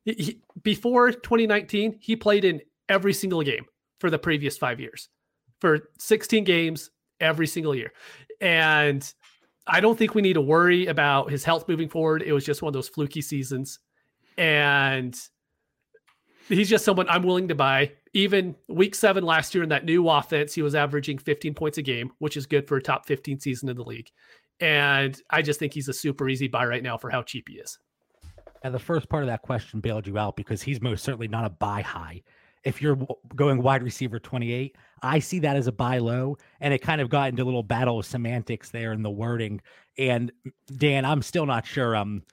he- 0.06 0.42
before 0.62 1.12
2019, 1.12 1.98
he 2.00 2.16
played 2.16 2.46
in 2.46 2.62
every 2.90 3.14
single 3.14 3.42
game 3.42 3.66
for 4.00 4.10
the 4.10 4.20
previous 4.20 4.58
five 4.58 4.80
years, 4.80 5.10
for 5.62 5.90
16 6.00 6.44
games 6.44 6.90
every 7.20 7.48
single 7.48 7.76
year. 7.76 7.94
And 8.42 9.14
I 9.66 9.80
don't 9.80 9.98
think 9.98 10.14
we 10.14 10.22
need 10.22 10.34
to 10.34 10.42
worry 10.42 10.88
about 10.88 11.32
his 11.32 11.44
health 11.44 11.68
moving 11.68 11.90
forward. 11.90 12.22
It 12.22 12.34
was 12.34 12.46
just 12.46 12.62
one 12.62 12.70
of 12.70 12.74
those 12.74 12.90
fluky 12.90 13.22
seasons. 13.22 13.80
And 14.38 15.18
he's 16.50 16.70
just 16.70 16.86
someone 16.86 17.08
I'm 17.10 17.24
willing 17.24 17.48
to 17.48 17.56
buy. 17.56 17.94
Even 18.14 18.56
week 18.68 18.94
seven 18.94 19.24
last 19.24 19.56
year 19.56 19.64
in 19.64 19.70
that 19.70 19.86
new 19.86 20.08
offense, 20.10 20.54
he 20.54 20.62
was 20.62 20.76
averaging 20.76 21.18
15 21.18 21.54
points 21.54 21.78
a 21.78 21.82
game, 21.82 22.12
which 22.20 22.38
is 22.38 22.46
good 22.46 22.68
for 22.68 22.78
a 22.78 22.82
top 22.82 23.06
15 23.08 23.40
season 23.40 23.70
in 23.70 23.78
the 23.78 23.84
league. 23.84 24.10
And 24.60 25.20
I 25.30 25.42
just 25.42 25.60
think 25.60 25.74
he's 25.74 25.90
a 25.90 25.94
super 25.94 26.30
easy 26.30 26.48
buy 26.48 26.66
right 26.66 26.84
now 26.84 26.98
for 26.98 27.10
how 27.10 27.24
cheap 27.24 27.48
he 27.50 27.56
is. 27.56 27.80
And 28.62 28.74
the 28.74 28.80
first 28.80 29.10
part 29.10 29.24
of 29.24 29.28
that 29.28 29.42
question 29.42 29.80
bailed 29.80 30.08
you 30.08 30.18
out 30.18 30.36
because 30.36 30.62
he's 30.62 30.82
most 30.82 31.04
certainly 31.04 31.28
not 31.28 31.46
a 31.46 31.50
buy 31.50 31.82
high. 31.82 32.22
If 32.64 32.82
you're 32.82 32.98
going 33.36 33.62
wide 33.62 33.84
receiver 33.84 34.20
28, 34.20 34.76
I 35.02 35.20
see 35.20 35.40
that 35.40 35.56
as 35.58 35.68
a 35.68 35.72
buy 35.72 35.98
low. 35.98 36.38
And 36.62 36.74
it 36.74 36.82
kind 36.82 37.02
of 37.02 37.10
got 37.10 37.30
into 37.30 37.44
a 37.44 37.46
little 37.46 37.64
battle 37.64 38.00
of 38.00 38.06
semantics 38.06 38.70
there 38.70 38.94
in 38.94 39.04
the 39.04 39.12
wording. 39.12 39.62
And 39.98 40.32
Dan, 40.78 41.06
I'm 41.06 41.22
still 41.22 41.46
not 41.46 41.66
sure 41.66 41.96
I'm 41.96 42.24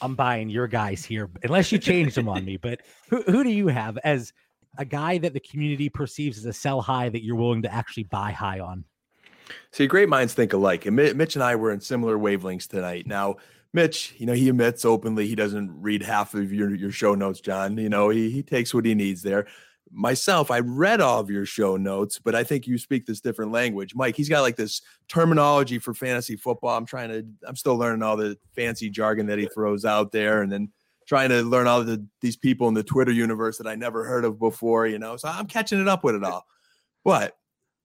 I'm 0.00 0.14
buying 0.14 0.48
your 0.48 0.66
guys 0.66 1.04
here, 1.04 1.30
unless 1.42 1.70
you 1.70 1.78
changed 1.78 2.16
them 2.16 2.28
on 2.28 2.44
me. 2.44 2.56
But 2.56 2.80
who, 3.10 3.22
who 3.22 3.44
do 3.44 3.50
you 3.50 3.68
have 3.68 3.98
as 4.04 4.32
a 4.78 4.84
guy 4.84 5.18
that 5.18 5.34
the 5.34 5.40
community 5.40 5.88
perceives 5.88 6.38
as 6.38 6.46
a 6.46 6.52
sell 6.52 6.80
high 6.80 7.08
that 7.10 7.22
you're 7.22 7.36
willing 7.36 7.62
to 7.62 7.72
actually 7.72 8.04
buy 8.04 8.32
high 8.32 8.60
on? 8.60 8.84
See, 9.70 9.86
great 9.86 10.08
minds 10.08 10.34
think 10.34 10.52
alike. 10.52 10.86
And 10.86 10.96
Mitch 10.96 11.36
and 11.36 11.42
I 11.42 11.56
were 11.56 11.72
in 11.72 11.80
similar 11.80 12.16
wavelengths 12.16 12.68
tonight. 12.68 13.06
Now, 13.06 13.36
Mitch, 13.72 14.14
you 14.18 14.26
know, 14.26 14.34
he 14.34 14.48
admits 14.48 14.84
openly 14.84 15.26
he 15.26 15.34
doesn't 15.34 15.80
read 15.80 16.02
half 16.02 16.34
of 16.34 16.52
your, 16.52 16.74
your 16.74 16.90
show 16.90 17.14
notes, 17.14 17.40
John. 17.40 17.78
You 17.78 17.88
know, 17.88 18.10
he, 18.10 18.30
he 18.30 18.42
takes 18.42 18.74
what 18.74 18.84
he 18.84 18.94
needs 18.94 19.22
there. 19.22 19.46
Myself, 19.90 20.50
I 20.50 20.60
read 20.60 21.00
all 21.00 21.20
of 21.20 21.30
your 21.30 21.44
show 21.44 21.76
notes, 21.76 22.18
but 22.18 22.34
I 22.34 22.44
think 22.44 22.66
you 22.66 22.78
speak 22.78 23.06
this 23.06 23.20
different 23.20 23.52
language. 23.52 23.94
Mike, 23.94 24.16
he's 24.16 24.28
got 24.28 24.40
like 24.40 24.56
this 24.56 24.82
terminology 25.08 25.78
for 25.78 25.92
fantasy 25.92 26.36
football. 26.36 26.76
I'm 26.76 26.86
trying 26.86 27.10
to, 27.10 27.26
I'm 27.46 27.56
still 27.56 27.76
learning 27.76 28.02
all 28.02 28.16
the 28.16 28.38
fancy 28.54 28.88
jargon 28.88 29.26
that 29.26 29.38
he 29.38 29.46
throws 29.46 29.84
out 29.84 30.12
there 30.12 30.42
and 30.42 30.50
then 30.50 30.70
trying 31.06 31.28
to 31.30 31.42
learn 31.42 31.66
all 31.66 31.82
the 31.82 32.06
these 32.20 32.36
people 32.36 32.68
in 32.68 32.74
the 32.74 32.82
Twitter 32.82 33.12
universe 33.12 33.58
that 33.58 33.66
I 33.66 33.74
never 33.74 34.04
heard 34.04 34.24
of 34.24 34.38
before, 34.38 34.86
you 34.86 34.98
know. 34.98 35.16
So 35.16 35.28
I'm 35.28 35.46
catching 35.46 35.80
it 35.80 35.88
up 35.88 36.04
with 36.04 36.14
it 36.14 36.24
all. 36.24 36.46
But 37.04 37.36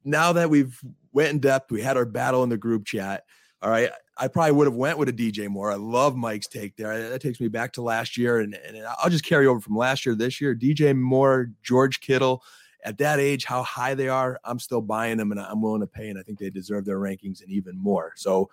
now 0.04 0.34
that 0.34 0.50
we've 0.50 0.80
went 1.12 1.32
in 1.32 1.40
depth, 1.40 1.72
we 1.72 1.82
had 1.82 1.98
our 1.98 2.06
battle 2.06 2.44
in 2.44 2.50
the 2.50 2.58
group 2.58 2.86
chat. 2.86 3.24
All 3.62 3.70
right. 3.70 3.90
I 4.20 4.28
probably 4.28 4.54
would 4.54 4.68
have 4.68 4.76
went 4.76 4.98
with 4.98 5.10
a 5.10 5.14
DJ 5.14 5.48
Moore. 5.48 5.72
I 5.72 5.76
love 5.76 6.16
Mike's 6.16 6.48
take 6.48 6.76
there. 6.76 7.10
That 7.10 7.22
takes 7.22 7.40
me 7.40 7.48
back 7.48 7.74
to 7.74 7.82
last 7.82 8.18
year, 8.18 8.40
and, 8.40 8.56
and 8.56 8.78
I'll 9.00 9.10
just 9.10 9.26
carry 9.26 9.48
over 9.48 9.60
from 9.60 9.76
last 9.76 10.06
year 10.06 10.16
this 10.16 10.42
year. 10.42 10.56
DJ 10.56 10.96
Moore, 10.96 11.52
George 11.64 12.00
Kittle, 12.02 12.44
at 12.84 12.98
that 13.00 13.20
age, 13.20 13.46
how 13.46 13.64
high 13.64 13.94
they 13.94 14.08
are, 14.08 14.40
I'm 14.44 14.60
still 14.60 14.82
buying 14.82 15.18
them, 15.18 15.32
and 15.32 15.40
I'm 15.40 15.62
willing 15.62 15.82
to 15.82 15.88
pay, 15.88 16.10
and 16.10 16.18
I 16.18 16.24
think 16.24 16.40
they 16.40 16.50
deserve 16.50 16.86
their 16.86 17.00
rankings 17.00 17.42
and 17.42 17.52
even 17.52 17.78
more. 17.78 18.14
So, 18.16 18.50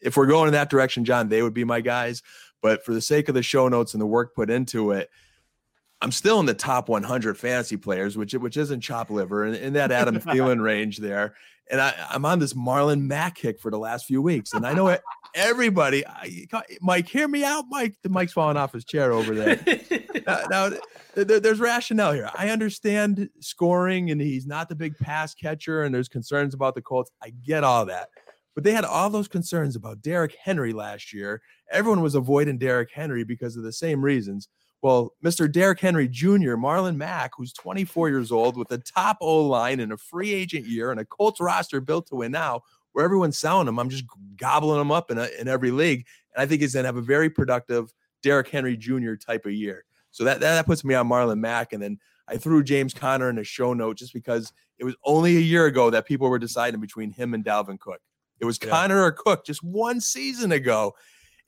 if 0.00 0.16
we're 0.16 0.26
going 0.26 0.48
in 0.48 0.52
that 0.52 0.70
direction, 0.70 1.04
John, 1.04 1.28
they 1.28 1.42
would 1.42 1.54
be 1.54 1.64
my 1.64 1.80
guys. 1.80 2.22
But 2.62 2.84
for 2.84 2.94
the 2.94 3.00
sake 3.00 3.28
of 3.28 3.34
the 3.34 3.42
show 3.42 3.68
notes 3.68 3.94
and 3.94 4.00
the 4.00 4.06
work 4.06 4.34
put 4.34 4.50
into 4.50 4.90
it, 4.90 5.10
I'm 6.00 6.12
still 6.12 6.40
in 6.40 6.46
the 6.46 6.54
top 6.54 6.88
100 6.88 7.38
fantasy 7.38 7.76
players, 7.76 8.16
which 8.16 8.34
which 8.34 8.56
isn't 8.56 8.80
chop 8.80 9.10
liver, 9.10 9.46
in, 9.46 9.54
in 9.54 9.72
that 9.74 9.92
Adam 9.92 10.16
Thielen 10.20 10.62
range 10.62 10.98
there. 10.98 11.34
And 11.70 11.80
I, 11.80 11.94
I'm 12.10 12.24
on 12.24 12.38
this 12.38 12.54
Marlon 12.54 13.02
Mack 13.02 13.36
kick 13.36 13.60
for 13.60 13.70
the 13.70 13.78
last 13.78 14.06
few 14.06 14.22
weeks, 14.22 14.52
and 14.52 14.64
I 14.64 14.72
know 14.72 14.96
everybody. 15.34 16.06
I, 16.06 16.46
Mike, 16.80 17.08
hear 17.08 17.26
me 17.26 17.44
out, 17.44 17.64
Mike. 17.68 17.96
The 18.02 18.08
mic's 18.08 18.32
falling 18.32 18.56
off 18.56 18.72
his 18.72 18.84
chair 18.84 19.12
over 19.12 19.34
there. 19.34 19.60
now, 20.26 20.44
now 20.48 20.70
there, 21.14 21.40
there's 21.40 21.58
rationale 21.58 22.12
here. 22.12 22.30
I 22.34 22.50
understand 22.50 23.28
scoring, 23.40 24.10
and 24.10 24.20
he's 24.20 24.46
not 24.46 24.68
the 24.68 24.74
big 24.74 24.96
pass 24.98 25.34
catcher, 25.34 25.82
and 25.82 25.94
there's 25.94 26.08
concerns 26.08 26.54
about 26.54 26.74
the 26.74 26.82
Colts. 26.82 27.10
I 27.22 27.30
get 27.30 27.64
all 27.64 27.86
that. 27.86 28.10
But 28.54 28.64
they 28.64 28.72
had 28.72 28.84
all 28.84 29.10
those 29.10 29.28
concerns 29.28 29.76
about 29.76 30.00
Derrick 30.00 30.34
Henry 30.42 30.72
last 30.72 31.12
year. 31.12 31.42
Everyone 31.70 32.00
was 32.00 32.14
avoiding 32.14 32.58
Derrick 32.58 32.90
Henry 32.92 33.22
because 33.22 33.56
of 33.56 33.64
the 33.64 33.72
same 33.72 34.02
reasons. 34.02 34.48
Well, 34.86 35.14
Mr. 35.24 35.50
Derrick 35.50 35.80
Henry 35.80 36.06
Jr., 36.06 36.54
Marlon 36.54 36.94
Mack, 36.94 37.32
who's 37.36 37.52
24 37.52 38.08
years 38.08 38.30
old 38.30 38.56
with 38.56 38.70
a 38.70 38.78
top 38.78 39.18
O 39.20 39.42
line 39.42 39.80
and 39.80 39.90
a 39.90 39.96
free 39.96 40.32
agent 40.32 40.64
year 40.64 40.92
and 40.92 41.00
a 41.00 41.04
Colts 41.04 41.40
roster 41.40 41.80
built 41.80 42.06
to 42.06 42.14
win 42.14 42.30
now, 42.30 42.60
where 42.92 43.04
everyone's 43.04 43.36
selling 43.36 43.66
him, 43.66 43.80
I'm 43.80 43.90
just 43.90 44.04
gobbling 44.36 44.80
him 44.80 44.92
up 44.92 45.10
in, 45.10 45.18
a, 45.18 45.28
in 45.40 45.48
every 45.48 45.72
league. 45.72 46.06
And 46.32 46.40
I 46.40 46.46
think 46.46 46.60
he's 46.60 46.74
going 46.74 46.84
to 46.84 46.86
have 46.86 46.94
a 46.94 47.02
very 47.02 47.28
productive 47.28 47.92
Derrick 48.22 48.46
Henry 48.46 48.76
Jr. 48.76 49.14
type 49.14 49.44
of 49.44 49.50
year. 49.50 49.84
So 50.12 50.22
that, 50.22 50.38
that, 50.38 50.66
puts 50.66 50.84
me 50.84 50.94
on 50.94 51.08
Marlon 51.08 51.40
Mack. 51.40 51.72
And 51.72 51.82
then 51.82 51.98
I 52.28 52.36
threw 52.36 52.62
James 52.62 52.94
Conner 52.94 53.28
in 53.28 53.38
a 53.38 53.44
show 53.44 53.74
note 53.74 53.96
just 53.96 54.12
because 54.12 54.52
it 54.78 54.84
was 54.84 54.94
only 55.04 55.36
a 55.36 55.40
year 55.40 55.66
ago 55.66 55.90
that 55.90 56.06
people 56.06 56.30
were 56.30 56.38
deciding 56.38 56.80
between 56.80 57.10
him 57.10 57.34
and 57.34 57.44
Dalvin 57.44 57.80
Cook. 57.80 58.00
It 58.38 58.44
was 58.44 58.56
Yeah. 58.62 58.70
Conner 58.70 59.02
or 59.02 59.10
Cook 59.10 59.44
just 59.44 59.64
one 59.64 60.00
season 60.00 60.52
ago. 60.52 60.94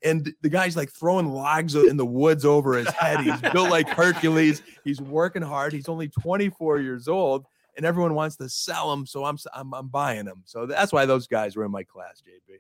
And 0.05 0.33
the 0.43 0.49
guy's 0.49 0.77
like 0.77 0.91
throwing 0.91 1.29
logs 1.29 1.75
in 1.75 1.97
the 1.97 2.07
woods 2.07 2.45
over 2.45 2.75
his 2.75 2.89
head. 2.89 3.21
He's 3.21 3.41
built 3.53 3.71
like 3.71 3.89
Hercules. 3.89 4.63
He's 4.85 5.01
working 5.01 5.43
hard. 5.43 5.73
He's 5.73 5.89
only 5.89 6.09
24 6.09 6.79
years 6.79 7.09
old, 7.09 7.47
and 7.77 7.85
everyone 7.85 8.15
wants 8.15 8.37
to 8.37 8.49
sell 8.49 8.93
him. 8.93 9.07
So 9.07 9.25
I'm 9.25 9.39
I'm, 9.55 9.75
I'm 9.75 9.89
buying 9.89 10.27
him. 10.27 10.43
So 10.45 10.67
that's 10.67 10.93
why 10.93 11.05
those 11.05 11.27
guys 11.27 11.57
were 11.57 11.65
in 11.65 11.73
my 11.73 11.83
class, 11.83 12.23
JB. 12.23 12.59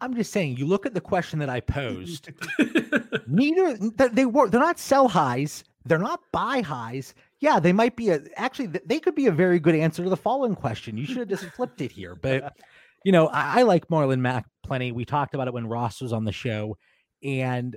I'm 0.00 0.14
just 0.14 0.32
saying, 0.32 0.58
you 0.58 0.66
look 0.66 0.84
at 0.84 0.92
the 0.92 1.00
question 1.00 1.38
that 1.38 1.48
I 1.48 1.60
posed. 1.60 2.28
neither 3.26 3.76
th- 3.76 4.12
they 4.12 4.26
were 4.26 4.48
they're 4.48 4.60
not 4.60 4.78
sell 4.78 5.08
highs 5.08 5.64
they're 5.86 5.98
not 5.98 6.20
buy 6.32 6.60
highs 6.60 7.14
yeah 7.40 7.58
they 7.58 7.72
might 7.72 7.96
be 7.96 8.10
a 8.10 8.20
actually 8.36 8.66
they 8.66 8.98
could 8.98 9.14
be 9.14 9.26
a 9.26 9.32
very 9.32 9.58
good 9.58 9.74
answer 9.74 10.02
to 10.02 10.10
the 10.10 10.16
following 10.16 10.54
question 10.54 10.96
you 10.96 11.06
should 11.06 11.18
have 11.18 11.28
just 11.28 11.44
flipped 11.54 11.80
it 11.80 11.92
here 11.92 12.14
but 12.14 12.56
you 13.04 13.12
know 13.12 13.28
I, 13.28 13.60
I 13.60 13.62
like 13.62 13.88
marlon 13.88 14.20
mack 14.20 14.46
plenty. 14.64 14.92
We 14.92 15.04
talked 15.04 15.34
about 15.34 15.48
it 15.48 15.54
when 15.54 15.66
ross 15.66 16.00
was 16.00 16.12
on 16.12 16.24
the 16.24 16.32
show. 16.32 16.76
And 17.22 17.76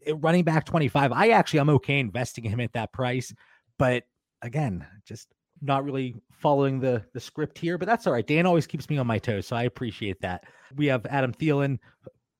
it- 0.00 0.14
running 0.20 0.44
back 0.44 0.66
25 0.66 1.12
i 1.12 1.28
actually 1.30 1.60
i'm 1.60 1.70
okay 1.70 1.98
investing 1.98 2.44
him 2.44 2.60
at 2.60 2.72
that 2.74 2.92
price. 2.92 3.32
But 3.78 4.04
again 4.42 4.86
just 5.06 5.28
not 5.62 5.84
really 5.84 6.14
following 6.32 6.80
the 6.80 7.02
the 7.14 7.20
script 7.20 7.56
here 7.58 7.78
but 7.78 7.86
that's 7.86 8.06
all 8.06 8.12
right. 8.12 8.26
Dan 8.26 8.46
always 8.46 8.66
keeps 8.66 8.90
me 8.90 8.98
on 8.98 9.06
my 9.06 9.18
toes 9.18 9.46
so 9.46 9.56
i 9.56 9.62
appreciate 9.64 10.20
that. 10.20 10.44
We 10.76 10.86
have 10.86 11.06
adam 11.06 11.32
Thielen, 11.32 11.78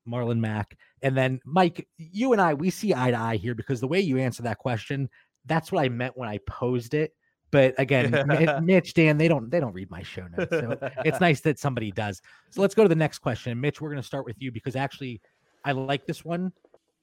marlon 0.09 0.39
mack 0.41 0.77
and 1.05 1.15
then, 1.15 1.39
Mike, 1.45 1.87
you 1.99 2.33
and 2.33 2.41
I, 2.41 2.55
we 2.55 2.71
see 2.71 2.95
eye 2.95 3.11
to 3.11 3.19
eye 3.19 3.37
here 3.37 3.55
because 3.55 3.79
the 3.79 3.87
way 3.87 4.01
you 4.01 4.17
answer 4.17 4.43
that 4.45 4.59
question, 4.59 5.11
that's 5.45 5.71
what 5.71 5.85
I 5.85 5.91
meant 5.91 6.17
when 6.17 6.31
I 6.31 6.39
posed 6.49 6.95
it. 6.95 7.13
But 7.55 7.77
again, 7.79 8.11
Mi- 8.27 8.61
Mitch, 8.63 8.95
Dan, 8.95 9.17
they 9.17 9.29
don't 9.29 9.49
they 9.49 9.61
don't 9.61 9.73
read 9.73 9.89
my 9.89 10.03
show 10.03 10.27
notes. 10.27 10.51
So 10.51 10.77
it's 11.05 11.21
nice 11.21 11.41
that 11.43 11.61
somebody 11.61 11.93
does. 11.93 12.21
So 12.51 12.61
let's 12.61 12.75
go 12.75 12.83
to 12.83 12.89
the 12.89 12.97
next 12.97 13.21
question. 13.21 13.61
Mitch, 13.61 13.81
we're 13.81 13.91
going 13.91 14.03
to 14.03 14.07
start 14.07 14.27
with 14.27 14.43
you 14.43 14.51
because 14.51 14.75
actually 14.75 15.21
I 15.65 15.71
like 15.71 16.05
this 16.05 16.25
one. 16.25 16.53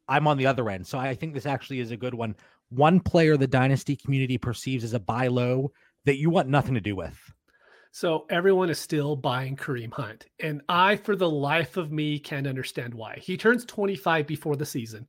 I'm 0.10 0.28
on 0.28 0.36
the 0.36 0.46
other 0.46 0.70
end. 0.70 0.86
So 0.86 0.98
I 1.00 1.16
think 1.16 1.34
this 1.34 1.46
actually 1.46 1.80
is 1.80 1.92
a 1.92 1.98
good 1.98 2.14
one. 2.14 2.36
one 2.68 3.00
player 3.00 3.38
the 3.38 3.48
dynasty 3.48 3.96
community 3.96 4.38
perceives 4.38 4.84
as 4.84 4.94
a 4.94 5.00
buy 5.00 5.28
low 5.28 5.72
that 6.04 6.18
you 6.18 6.30
want 6.30 6.50
nothing 6.50 6.74
to 6.74 6.82
do 6.82 6.98
with? 6.98 7.18
So 7.94 8.26
everyone 8.30 8.70
is 8.70 8.78
still 8.78 9.16
buying 9.16 9.56
Kareem 9.56 9.94
Hunt. 9.94 10.26
And 10.42 10.62
I, 10.68 10.98
for 10.98 11.16
the 11.16 11.30
life 11.30 11.78
of 11.78 11.94
me, 11.94 12.20
can't 12.20 12.46
understand 12.46 12.94
why. 12.94 13.20
He 13.22 13.38
turns 13.38 13.64
25 13.64 14.28
before 14.28 14.58
the 14.58 14.66
season. 14.66 15.08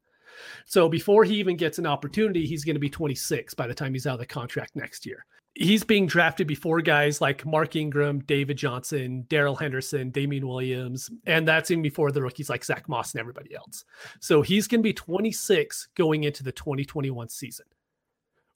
So 0.66 0.88
before 0.88 1.24
he 1.24 1.34
even 1.34 1.57
gets 1.57 1.78
an 1.78 1.86
opportunity, 1.86 2.47
he's 2.47 2.64
going 2.64 2.76
to 2.76 2.80
be 2.80 2.90
26 2.90 3.55
by 3.55 3.66
the 3.66 3.74
time 3.74 3.93
he's 3.93 4.07
out 4.07 4.14
of 4.14 4.20
the 4.20 4.26
contract 4.26 4.76
next 4.76 5.05
year. 5.05 5.24
He's 5.55 5.84
being 5.84 6.07
drafted 6.07 6.46
before 6.46 6.80
guys 6.80 7.20
like 7.20 7.44
Mark 7.44 7.76
Ingram, 7.76 8.20
David 8.20 8.57
Johnson, 8.57 9.26
Darrell 9.28 9.55
Henderson, 9.55 10.11
Damien 10.11 10.48
Williams, 10.48 11.11
and 11.26 11.46
that's 11.46 11.70
even 11.70 11.82
before 11.82 12.11
the 12.11 12.22
rookies 12.22 12.48
like 12.48 12.64
Zach 12.64 12.88
Moss 12.88 13.12
and 13.12 13.20
everybody 13.20 13.55
else. 13.55 13.84
So 14.20 14.40
he's 14.40 14.66
going 14.66 14.80
to 14.80 14.82
be 14.82 14.94
26 14.94 15.88
going 15.94 16.24
into 16.24 16.42
the 16.42 16.53
2021 16.53 17.28
season 17.28 17.66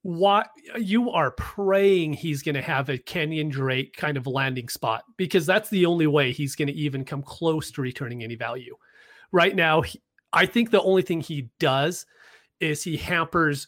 why 0.06 0.46
you 0.78 1.10
are 1.10 1.32
praying 1.32 2.12
he's 2.12 2.40
going 2.40 2.54
to 2.54 2.62
have 2.62 2.88
a 2.88 2.96
Kenyon 2.96 3.48
Drake 3.48 3.96
kind 3.96 4.16
of 4.16 4.28
landing 4.28 4.68
spot 4.68 5.02
because 5.16 5.44
that's 5.44 5.68
the 5.68 5.84
only 5.84 6.06
way 6.06 6.30
he's 6.30 6.54
going 6.54 6.68
to 6.68 6.74
even 6.74 7.04
come 7.04 7.24
close 7.24 7.72
to 7.72 7.82
returning 7.82 8.22
any 8.22 8.36
value. 8.36 8.76
Right 9.32 9.56
now, 9.56 9.80
he, 9.80 10.00
I 10.32 10.46
think 10.46 10.70
the 10.70 10.82
only 10.82 11.02
thing 11.02 11.20
he 11.20 11.50
does 11.58 12.06
is 12.60 12.84
he 12.84 12.96
hampers 12.96 13.66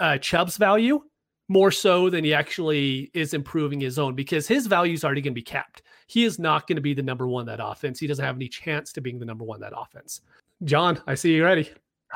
uh, 0.00 0.16
Chubb's 0.16 0.56
value 0.56 1.02
more 1.48 1.70
so 1.70 2.10
than 2.10 2.24
he 2.24 2.34
actually 2.34 3.10
is 3.14 3.34
improving 3.34 3.80
his 3.80 3.98
own 3.98 4.14
because 4.14 4.48
his 4.48 4.66
value 4.66 4.94
is 4.94 5.04
already 5.04 5.20
going 5.20 5.32
to 5.32 5.38
be 5.38 5.42
capped. 5.42 5.82
He 6.08 6.24
is 6.24 6.38
not 6.38 6.66
going 6.66 6.76
to 6.76 6.82
be 6.82 6.94
the 6.94 7.02
number 7.02 7.26
one 7.26 7.46
that 7.46 7.60
offense. 7.62 7.98
He 7.98 8.06
doesn't 8.06 8.24
have 8.24 8.36
any 8.36 8.48
chance 8.48 8.92
to 8.92 9.00
being 9.00 9.18
the 9.18 9.24
number 9.24 9.44
one 9.44 9.60
that 9.60 9.72
offense. 9.76 10.20
John, 10.64 11.00
I 11.06 11.14
see 11.14 11.34
you 11.34 11.44
ready. 11.44 11.70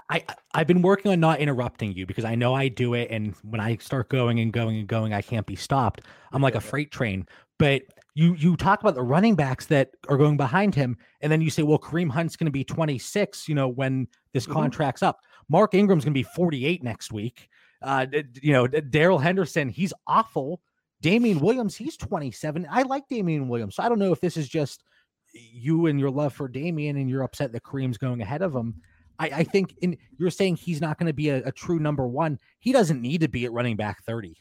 I 0.08 0.24
I've 0.54 0.66
been 0.66 0.82
working 0.82 1.10
on 1.10 1.20
not 1.20 1.40
interrupting 1.40 1.92
you 1.92 2.06
because 2.06 2.24
I 2.24 2.34
know 2.34 2.54
I 2.54 2.68
do 2.68 2.94
it, 2.94 3.10
and 3.10 3.34
when 3.42 3.60
I 3.60 3.76
start 3.76 4.08
going 4.08 4.38
and 4.38 4.52
going 4.52 4.78
and 4.78 4.86
going, 4.86 5.12
I 5.12 5.20
can't 5.20 5.46
be 5.46 5.56
stopped. 5.56 6.02
I'm 6.32 6.42
like 6.42 6.54
a 6.54 6.60
freight 6.60 6.92
train. 6.92 7.26
But 7.58 7.82
you 8.14 8.34
you 8.34 8.56
talk 8.56 8.80
about 8.80 8.94
the 8.94 9.02
running 9.02 9.34
backs 9.34 9.66
that 9.66 9.90
are 10.08 10.16
going 10.16 10.36
behind 10.36 10.74
him, 10.74 10.96
and 11.20 11.30
then 11.30 11.40
you 11.40 11.50
say, 11.50 11.62
well, 11.62 11.78
Kareem 11.78 12.10
Hunt's 12.10 12.36
going 12.36 12.46
to 12.46 12.52
be 12.52 12.64
26. 12.64 13.48
You 13.48 13.54
know 13.54 13.68
when 13.68 14.06
this 14.32 14.44
mm-hmm. 14.44 14.54
contract's 14.54 15.02
up. 15.02 15.20
Mark 15.48 15.74
Ingram's 15.74 16.04
going 16.04 16.14
to 16.14 16.18
be 16.18 16.22
48 16.22 16.82
next 16.84 17.12
week. 17.12 17.49
Uh, 17.82 18.06
you 18.40 18.52
know 18.52 18.66
Darrell 18.66 19.18
Henderson, 19.18 19.68
he's 19.68 19.92
awful. 20.06 20.60
Damien 21.00 21.40
Williams, 21.40 21.76
he's 21.76 21.96
27. 21.96 22.66
I 22.70 22.82
like 22.82 23.08
Damien 23.08 23.48
Williams. 23.48 23.76
So 23.76 23.82
I 23.82 23.88
don't 23.88 23.98
know 23.98 24.12
if 24.12 24.20
this 24.20 24.36
is 24.36 24.48
just 24.48 24.84
you 25.32 25.86
and 25.86 25.98
your 25.98 26.10
love 26.10 26.34
for 26.34 26.48
Damien, 26.48 26.96
and 26.96 27.08
you're 27.08 27.22
upset 27.22 27.52
that 27.52 27.62
Kareem's 27.62 27.98
going 27.98 28.20
ahead 28.20 28.42
of 28.42 28.54
him. 28.54 28.74
I, 29.18 29.26
I 29.26 29.44
think 29.44 29.74
in 29.82 29.96
you're 30.18 30.30
saying 30.30 30.56
he's 30.56 30.80
not 30.80 30.98
going 30.98 31.06
to 31.06 31.12
be 31.12 31.28
a, 31.28 31.42
a 31.44 31.52
true 31.52 31.78
number 31.78 32.06
one. 32.06 32.38
He 32.58 32.72
doesn't 32.72 33.00
need 33.00 33.20
to 33.20 33.28
be 33.28 33.44
at 33.44 33.52
running 33.52 33.76
back 33.76 34.02
30. 34.04 34.36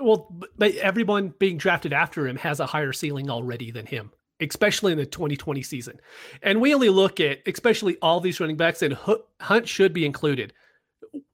Well, 0.00 0.34
but 0.56 0.74
everyone 0.76 1.34
being 1.38 1.58
drafted 1.58 1.92
after 1.92 2.26
him 2.26 2.36
has 2.36 2.60
a 2.60 2.66
higher 2.66 2.92
ceiling 2.92 3.30
already 3.30 3.70
than 3.70 3.84
him, 3.84 4.12
especially 4.40 4.92
in 4.92 4.98
the 4.98 5.06
2020 5.06 5.62
season. 5.62 6.00
And 6.42 6.60
we 6.60 6.72
only 6.74 6.88
look 6.88 7.20
at, 7.20 7.40
especially 7.46 7.96
all 8.00 8.20
these 8.20 8.40
running 8.40 8.56
backs, 8.56 8.82
and 8.82 8.96
Hunt 9.40 9.68
should 9.68 9.92
be 9.92 10.06
included. 10.06 10.52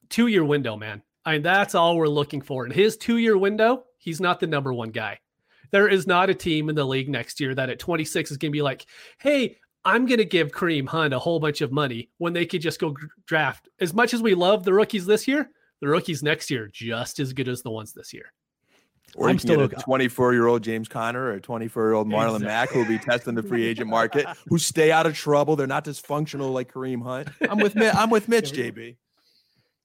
Two 0.08 0.28
year 0.28 0.44
window, 0.44 0.76
man. 0.76 1.02
I 1.24 1.32
mean, 1.32 1.42
that's 1.42 1.74
all 1.74 1.96
we're 1.96 2.08
looking 2.08 2.42
for. 2.42 2.66
In 2.66 2.72
his 2.72 2.96
two 2.96 3.18
year 3.18 3.36
window, 3.36 3.84
he's 3.98 4.20
not 4.20 4.40
the 4.40 4.46
number 4.46 4.72
one 4.72 4.90
guy. 4.90 5.20
There 5.70 5.88
is 5.88 6.06
not 6.06 6.30
a 6.30 6.34
team 6.34 6.68
in 6.68 6.74
the 6.74 6.84
league 6.84 7.08
next 7.08 7.40
year 7.40 7.54
that 7.54 7.70
at 7.70 7.78
26 7.78 8.30
is 8.30 8.36
going 8.36 8.50
to 8.50 8.56
be 8.56 8.62
like, 8.62 8.86
hey, 9.18 9.56
I'm 9.84 10.06
going 10.06 10.18
to 10.18 10.24
give 10.24 10.52
Kareem 10.52 10.86
Hunt 10.86 11.12
a 11.12 11.18
whole 11.18 11.40
bunch 11.40 11.60
of 11.60 11.72
money 11.72 12.10
when 12.18 12.32
they 12.32 12.46
could 12.46 12.62
just 12.62 12.80
go 12.80 12.94
draft. 13.26 13.68
As 13.80 13.92
much 13.92 14.14
as 14.14 14.22
we 14.22 14.34
love 14.34 14.64
the 14.64 14.72
rookies 14.72 15.06
this 15.06 15.26
year, 15.26 15.50
the 15.80 15.88
rookies 15.88 16.22
next 16.22 16.50
year 16.50 16.68
just 16.72 17.18
as 17.20 17.32
good 17.32 17.48
as 17.48 17.62
the 17.62 17.70
ones 17.70 17.92
this 17.92 18.12
year. 18.12 18.32
Or 19.16 19.28
I'm 19.28 19.38
still 19.38 19.60
a 19.60 19.68
24 19.68 20.32
year 20.32 20.46
old 20.46 20.62
James 20.62 20.88
Conner 20.88 21.24
or 21.24 21.32
a 21.34 21.40
24 21.40 21.84
year 21.84 21.92
old 21.92 22.08
Marlon 22.08 22.36
exactly. 22.36 22.46
Mack 22.46 22.70
who 22.70 22.78
will 22.80 22.86
be 22.86 22.98
testing 22.98 23.34
the 23.34 23.42
free 23.42 23.64
agent 23.68 23.88
market, 23.88 24.26
who 24.48 24.58
stay 24.58 24.90
out 24.90 25.06
of 25.06 25.14
trouble. 25.14 25.56
They're 25.56 25.66
not 25.66 25.84
dysfunctional 25.84 26.52
like 26.52 26.72
Kareem 26.72 27.02
Hunt. 27.02 27.28
I'm 27.48 27.58
with 27.58 27.76
I'm 27.76 28.10
with 28.10 28.28
Mitch, 28.28 28.52
JB. 28.52 28.96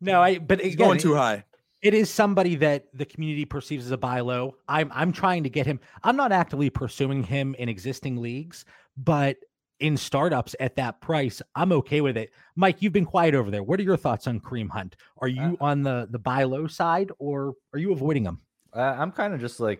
No, 0.02 0.22
I 0.22 0.40
but 0.40 0.62
he's 0.62 0.74
again, 0.74 0.88
going 0.88 1.00
too 1.00 1.16
high. 1.16 1.44
It 1.82 1.94
is 1.94 2.10
somebody 2.10 2.56
that 2.56 2.86
the 2.94 3.06
community 3.06 3.46
perceives 3.46 3.86
as 3.86 3.92
a 3.92 3.98
buy 3.98 4.20
low. 4.20 4.56
I'm 4.68 4.92
I'm 4.94 5.12
trying 5.12 5.44
to 5.44 5.50
get 5.50 5.66
him. 5.66 5.80
I'm 6.04 6.16
not 6.16 6.32
actively 6.32 6.70
pursuing 6.70 7.24
him 7.24 7.56
in 7.58 7.70
existing 7.70 8.18
leagues, 8.18 8.66
but 8.98 9.38
in 9.80 9.96
startups 9.96 10.56
at 10.60 10.76
that 10.76 11.00
price, 11.00 11.42
I'm 11.56 11.72
okay 11.72 12.02
with 12.02 12.18
it. 12.18 12.32
Mike, 12.56 12.82
you've 12.82 12.94
been 12.94 13.06
quiet 13.06 13.34
over 13.34 13.50
there. 13.50 13.64
What 13.64 13.80
are 13.80 13.84
your 13.84 13.98
thoughts 13.98 14.28
on 14.28 14.40
Kareem 14.40 14.70
Hunt? 14.70 14.98
Are 15.20 15.28
you 15.28 15.58
uh, 15.60 15.66
on 15.66 15.84
the 15.84 16.08
the 16.12 16.20
buy 16.20 16.44
low 16.44 16.68
side 16.68 17.12
or 17.18 17.54
are 17.74 17.80
you 17.80 17.92
avoiding 17.92 18.26
him? 18.26 18.40
Uh, 18.74 18.96
I'm 18.98 19.12
kind 19.12 19.34
of 19.34 19.40
just 19.40 19.60
like 19.60 19.80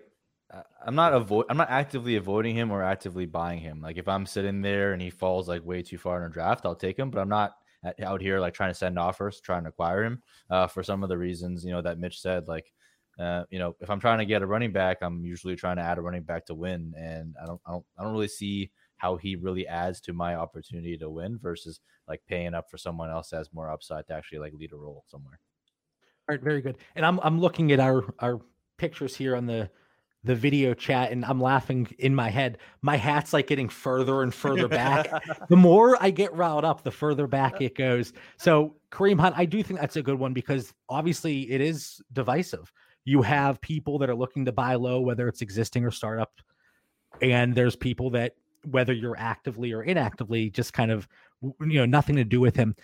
uh, 0.52 0.64
I'm 0.86 0.96
not 0.96 1.14
avoid 1.14 1.46
I'm 1.50 1.58
not 1.58 1.70
actively 1.70 2.16
avoiding 2.16 2.56
him 2.56 2.72
or 2.72 2.82
actively 2.82 3.26
buying 3.26 3.60
him. 3.60 3.82
Like 3.82 3.98
if 3.98 4.08
I'm 4.08 4.26
sitting 4.26 4.62
there 4.62 4.94
and 4.94 5.02
he 5.02 5.10
falls 5.10 5.48
like 5.48 5.66
way 5.66 5.82
too 5.82 5.98
far 5.98 6.18
in 6.24 6.30
a 6.30 6.34
draft, 6.34 6.66
I'll 6.66 6.76
take 6.76 6.98
him, 6.98 7.10
but 7.10 7.20
I'm 7.20 7.30
not 7.30 7.56
out 8.04 8.22
here 8.22 8.40
like 8.40 8.54
trying 8.54 8.72
to 8.72 8.78
send 8.78 9.00
offers, 9.00 9.42
trying 9.42 9.64
to 9.64 9.70
acquire 9.70 10.04
him 10.04 10.22
uh, 10.50 10.68
for 10.68 10.84
some 10.84 11.04
of 11.04 11.10
the 11.10 11.18
reasons, 11.18 11.64
you 11.64 11.72
know, 11.72 11.82
that 11.82 12.00
Mitch 12.00 12.20
said 12.22 12.48
like 12.48 12.72
uh, 13.20 13.44
you 13.50 13.60
know, 13.60 13.76
if 13.82 13.90
I'm 13.90 14.00
trying 14.00 14.20
to 14.20 14.26
get 14.26 14.42
a 14.42 14.48
running 14.48 14.72
back, 14.72 15.00
I'm 15.02 15.26
usually 15.26 15.58
trying 15.58 15.76
to 15.76 15.82
add 15.82 15.98
a 15.98 16.02
running 16.02 16.24
back 16.24 16.46
to 16.46 16.56
win, 16.56 16.94
and 16.98 17.36
I 17.42 17.46
don't, 17.46 17.60
I 17.66 17.72
don't, 17.72 17.86
I 17.98 18.04
don't 18.04 18.14
really 18.14 18.30
see 18.30 18.72
how 18.96 19.18
he 19.18 19.36
really 19.36 19.68
adds 19.68 20.00
to 20.02 20.14
my 20.14 20.36
opportunity 20.36 20.98
to 20.98 21.10
win 21.10 21.38
versus 21.38 21.82
like 22.08 22.22
paying 22.28 22.54
up 22.54 22.70
for 22.72 22.78
someone 22.78 23.10
else 23.10 23.30
that 23.30 23.38
has 23.38 23.54
more 23.54 23.70
upside 23.70 24.08
to 24.08 24.14
actually 24.14 24.40
like 24.40 24.54
lead 24.54 24.72
a 24.72 24.78
role 24.78 25.04
somewhere. 25.08 25.40
All 26.30 26.36
right, 26.36 26.42
very 26.42 26.62
good. 26.62 26.78
And 26.96 27.06
I'm 27.06 27.20
I'm 27.22 27.42
looking 27.42 27.72
at 27.74 27.80
our 27.82 28.04
our 28.20 28.40
pictures 28.78 29.16
here 29.16 29.36
on 29.36 29.46
the 29.46 29.70
the 30.24 30.36
video 30.36 30.74
chat 30.74 31.12
and 31.12 31.24
I'm 31.24 31.42
laughing 31.42 31.88
in 32.00 32.14
my 32.14 32.30
head. 32.30 32.58
My 32.82 32.98
hat's 32.98 33.32
like 33.32 33.48
getting 33.48 33.70
further 33.70 34.22
and 34.22 34.34
further 34.34 34.68
back. 34.68 35.10
the 35.50 35.56
more 35.56 35.98
I 36.02 36.12
get 36.12 36.34
riled 36.34 36.66
up, 36.66 36.84
the 36.84 36.92
further 36.92 37.26
back 37.26 37.62
it 37.62 37.76
goes. 37.76 38.12
So 38.38 38.76
Kareem 38.92 39.20
Hunt, 39.20 39.36
I 39.38 39.46
do 39.46 39.64
think 39.64 39.80
that's 39.80 39.96
a 39.96 40.02
good 40.02 40.20
one 40.20 40.34
because 40.34 40.74
obviously 40.90 41.50
it 41.50 41.62
is 41.62 42.02
divisive. 42.12 42.72
You 43.06 43.22
have 43.22 43.62
people 43.62 43.98
that 44.00 44.10
are 44.10 44.16
looking 44.16 44.46
to 44.46 44.52
buy 44.52 44.76
low, 44.76 45.00
whether 45.00 45.28
it's 45.28 45.42
existing 45.42 45.86
or 45.86 45.92
startup, 45.92 46.34
and 47.22 47.56
there's 47.56 47.76
people 47.76 48.10
that 48.12 48.34
whether 48.66 48.92
you're 48.92 49.18
actively 49.18 49.72
or 49.72 49.84
inactively, 49.84 50.50
just 50.50 50.74
kind 50.74 50.92
of 50.92 51.08
you 51.42 51.80
know 51.80 51.86
nothing 51.86 52.18
to 52.18 52.26
do 52.26 52.42
with 52.42 52.58
him. 52.58 52.76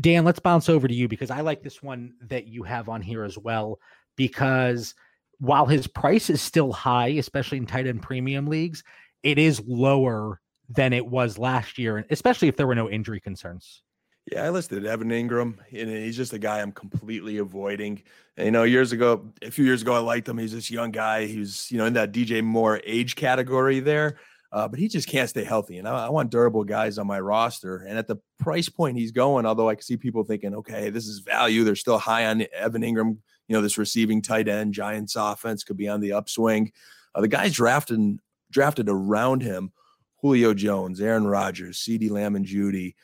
Dan, 0.00 0.24
let's 0.24 0.38
bounce 0.38 0.70
over 0.70 0.88
to 0.88 0.94
you 0.94 1.08
because 1.08 1.30
I 1.30 1.42
like 1.42 1.62
this 1.62 1.82
one 1.82 2.14
that 2.22 2.46
you 2.46 2.62
have 2.62 2.88
on 2.88 3.02
here 3.02 3.22
as 3.22 3.36
well 3.36 3.78
because 4.16 4.94
while 5.40 5.66
his 5.66 5.86
price 5.86 6.30
is 6.30 6.40
still 6.40 6.72
high, 6.72 7.08
especially 7.08 7.58
in 7.58 7.66
tight 7.66 7.86
end 7.86 8.02
premium 8.02 8.46
leagues, 8.46 8.84
it 9.22 9.38
is 9.38 9.60
lower 9.66 10.40
than 10.68 10.92
it 10.92 11.06
was 11.06 11.38
last 11.38 11.78
year, 11.78 12.06
especially 12.10 12.48
if 12.48 12.56
there 12.56 12.66
were 12.66 12.74
no 12.74 12.88
injury 12.88 13.20
concerns. 13.20 13.82
Yeah, 14.30 14.44
I 14.44 14.50
listed 14.50 14.84
Evan 14.86 15.08
Engram, 15.08 15.56
and 15.72 15.90
he's 15.90 16.16
just 16.16 16.32
a 16.32 16.38
guy 16.38 16.60
I'm 16.60 16.72
completely 16.72 17.38
avoiding. 17.38 18.02
And, 18.36 18.44
you 18.44 18.50
know, 18.52 18.62
years 18.62 18.92
ago, 18.92 19.32
a 19.42 19.50
few 19.50 19.64
years 19.64 19.82
ago, 19.82 19.94
I 19.94 19.98
liked 19.98 20.28
him. 20.28 20.38
He's 20.38 20.52
this 20.52 20.70
young 20.70 20.90
guy 20.90 21.26
He's 21.26 21.70
you 21.72 21.78
know, 21.78 21.86
in 21.86 21.94
that 21.94 22.12
DJ 22.12 22.44
Moore 22.44 22.80
age 22.84 23.16
category 23.16 23.80
there. 23.80 24.18
Uh, 24.52 24.66
but 24.66 24.78
he 24.78 24.88
just 24.88 25.08
can't 25.08 25.28
stay 25.28 25.44
healthy. 25.44 25.78
And 25.78 25.86
I, 25.86 26.06
I, 26.06 26.08
want 26.10 26.30
durable 26.30 26.64
guys 26.64 26.98
on 26.98 27.06
my 27.06 27.20
roster. 27.20 27.84
And 27.88 27.96
at 27.96 28.08
the 28.08 28.16
price 28.40 28.68
point 28.68 28.98
he's 28.98 29.12
going, 29.12 29.46
although 29.46 29.68
I 29.68 29.76
can 29.76 29.82
see 29.82 29.96
people 29.96 30.24
thinking, 30.24 30.54
okay, 30.56 30.90
this 30.90 31.06
is 31.06 31.20
value. 31.20 31.62
They're 31.62 31.76
still 31.76 31.98
high 31.98 32.26
on 32.26 32.44
Evan 32.52 32.82
Engram. 32.82 33.18
You 33.50 33.56
know, 33.56 33.62
this 33.62 33.78
receiving 33.78 34.22
tight 34.22 34.46
end, 34.46 34.74
Giants 34.74 35.16
offense 35.16 35.64
could 35.64 35.76
be 35.76 35.88
on 35.88 35.98
the 35.98 36.12
upswing. 36.12 36.70
Uh, 37.16 37.20
the 37.20 37.26
guys 37.26 37.52
drafted 37.52 38.20
drafted 38.48 38.88
around 38.88 39.42
him: 39.42 39.72
Julio 40.20 40.54
Jones, 40.54 41.00
Aaron 41.00 41.26
Rodgers, 41.26 41.78
CeeDee 41.78 42.12
Lamb 42.12 42.36
and 42.36 42.46
Jeudy, 42.46 42.94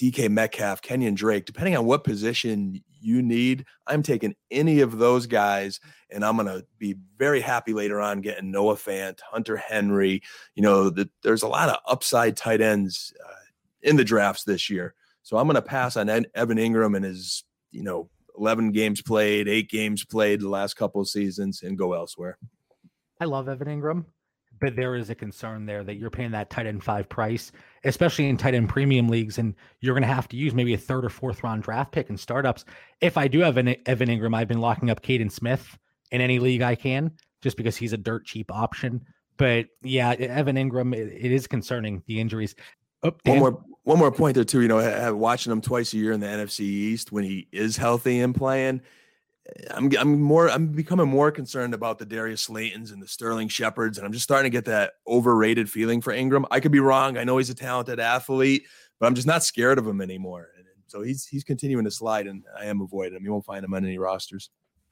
DK 0.00 0.30
Metcalf, 0.30 0.80
Kenyon 0.80 1.14
Drake. 1.14 1.44
Depending 1.44 1.76
on 1.76 1.84
what 1.84 2.02
position 2.02 2.82
you 2.98 3.20
need, 3.20 3.66
I'm 3.86 4.02
taking 4.02 4.34
any 4.50 4.80
of 4.80 4.96
those 4.96 5.26
guys, 5.26 5.80
and 6.08 6.24
I'm 6.24 6.36
to 6.48 6.64
be 6.78 6.96
very 7.18 7.42
happy 7.42 7.74
later 7.74 8.00
on 8.00 8.22
getting 8.22 8.50
Noah 8.50 8.76
Fant, 8.76 9.20
Hunter 9.20 9.58
Henry. 9.58 10.22
You 10.54 10.62
know, 10.62 10.88
the, 10.88 11.10
there's 11.22 11.42
a 11.42 11.46
lot 11.46 11.68
of 11.68 11.76
upside 11.86 12.38
tight 12.38 12.62
ends 12.62 13.12
uh, 13.22 13.34
in 13.82 13.96
the 13.96 14.04
drafts 14.04 14.44
this 14.44 14.70
year. 14.70 14.94
So 15.24 15.36
I'm 15.36 15.46
to 15.56 15.62
pass 15.62 15.98
on 15.98 16.08
Evan 16.08 16.56
Engram 16.56 16.96
and 16.96 17.04
his, 17.04 17.44
you 17.70 17.82
know, 17.82 18.08
11 18.40 18.72
games 18.72 19.02
played, 19.02 19.48
eight 19.48 19.68
games 19.68 20.04
played 20.04 20.40
the 20.40 20.48
last 20.48 20.74
couple 20.74 21.00
of 21.00 21.08
seasons 21.08 21.62
and 21.62 21.76
go 21.76 21.92
elsewhere. 21.92 22.38
I 23.20 23.26
love 23.26 23.48
Evan 23.48 23.68
Engram, 23.68 24.06
but 24.60 24.74
there 24.76 24.96
is 24.96 25.10
a 25.10 25.14
concern 25.14 25.66
there 25.66 25.84
that 25.84 25.96
you're 25.96 26.10
paying 26.10 26.30
that 26.30 26.48
tight 26.48 26.66
end 26.66 26.82
five 26.82 27.08
price, 27.08 27.52
especially 27.84 28.28
in 28.28 28.38
tight 28.38 28.54
end 28.54 28.70
premium 28.70 29.08
leagues, 29.08 29.36
and 29.36 29.54
you're 29.80 29.94
going 29.94 30.08
to 30.08 30.14
have 30.14 30.26
to 30.28 30.36
use 30.36 30.54
maybe 30.54 30.72
a 30.72 30.78
third 30.78 31.04
or 31.04 31.10
fourth 31.10 31.44
round 31.44 31.62
draft 31.62 31.92
pick 31.92 32.08
in 32.08 32.16
startups. 32.16 32.64
If 33.02 33.18
I 33.18 33.28
do 33.28 33.40
have 33.40 33.58
an 33.58 33.76
Evan 33.84 34.08
Engram, 34.08 34.34
I've 34.34 34.48
been 34.48 34.60
locking 34.62 34.88
up 34.88 35.02
Kaden 35.02 35.30
Smith 35.30 35.78
in 36.10 36.22
any 36.22 36.38
league 36.38 36.62
I 36.62 36.74
can, 36.74 37.12
just 37.42 37.58
because 37.58 37.76
he's 37.76 37.92
a 37.92 37.98
dirt 37.98 38.24
cheap 38.24 38.50
option. 38.50 39.04
But 39.36 39.66
yeah, 39.82 40.12
Evan 40.12 40.56
Engram, 40.56 40.94
it, 40.94 41.12
it 41.12 41.30
is 41.30 41.46
concerning 41.46 42.02
the 42.06 42.20
injuries. 42.20 42.54
Oh, 43.02 43.12
one 43.24 43.38
more 43.38 43.62
one 43.84 43.98
more 43.98 44.12
point 44.12 44.34
there 44.34 44.44
too. 44.44 44.60
You 44.60 44.68
know, 44.68 45.14
watching 45.14 45.52
him 45.52 45.60
twice 45.60 45.92
a 45.92 45.96
year 45.96 46.12
in 46.12 46.20
the 46.20 46.26
NFC 46.26 46.60
East 46.60 47.12
when 47.12 47.24
he 47.24 47.48
is 47.52 47.76
healthy 47.76 48.20
and 48.20 48.34
playing 48.34 48.82
eh, 49.56 49.68
I'm 49.70 49.90
I'm 49.98 50.20
more 50.20 50.50
I'm 50.50 50.68
becoming 50.68 51.08
more 51.08 51.30
concerned 51.30 51.74
about 51.74 51.98
the 51.98 52.06
Darius 52.06 52.46
Slaytons 52.48 52.92
and 52.92 53.02
the 53.02 53.08
Sterling 53.08 53.48
Shepards, 53.48 53.98
and 53.98 54.06
I'm 54.06 54.12
just 54.12 54.24
starting 54.24 54.50
to 54.50 54.56
get 54.56 54.66
that 54.66 54.94
overrated 55.06 55.70
feeling 55.70 56.00
for 56.00 56.12
Engram. 56.12 56.44
I 56.50 56.60
could 56.60 56.72
be 56.72 56.80
wrong. 56.80 57.16
I 57.16 57.24
know 57.24 57.38
he's 57.38 57.50
a 57.50 57.54
talented 57.54 58.00
athlete, 58.00 58.64
but 58.98 59.06
I'm 59.06 59.14
just 59.14 59.26
not 59.26 59.42
scared 59.42 59.78
of 59.78 59.86
him 59.86 60.00
anymore. 60.00 60.48
And 60.56 60.66
so 60.86 61.02
he's 61.02 61.26
he's 61.26 61.44
continuing 61.44 61.84
to 61.84 61.90
slide, 61.90 62.26
and 62.26 62.44
I 62.58 62.66
am 62.66 62.80
avoiding 62.80 63.16
him. 63.16 63.24
You 63.24 63.32
won't 63.32 63.46
find 63.46 63.64
him 63.64 63.74
on 63.74 63.84
any 63.84 63.98
rosters. 63.98 64.50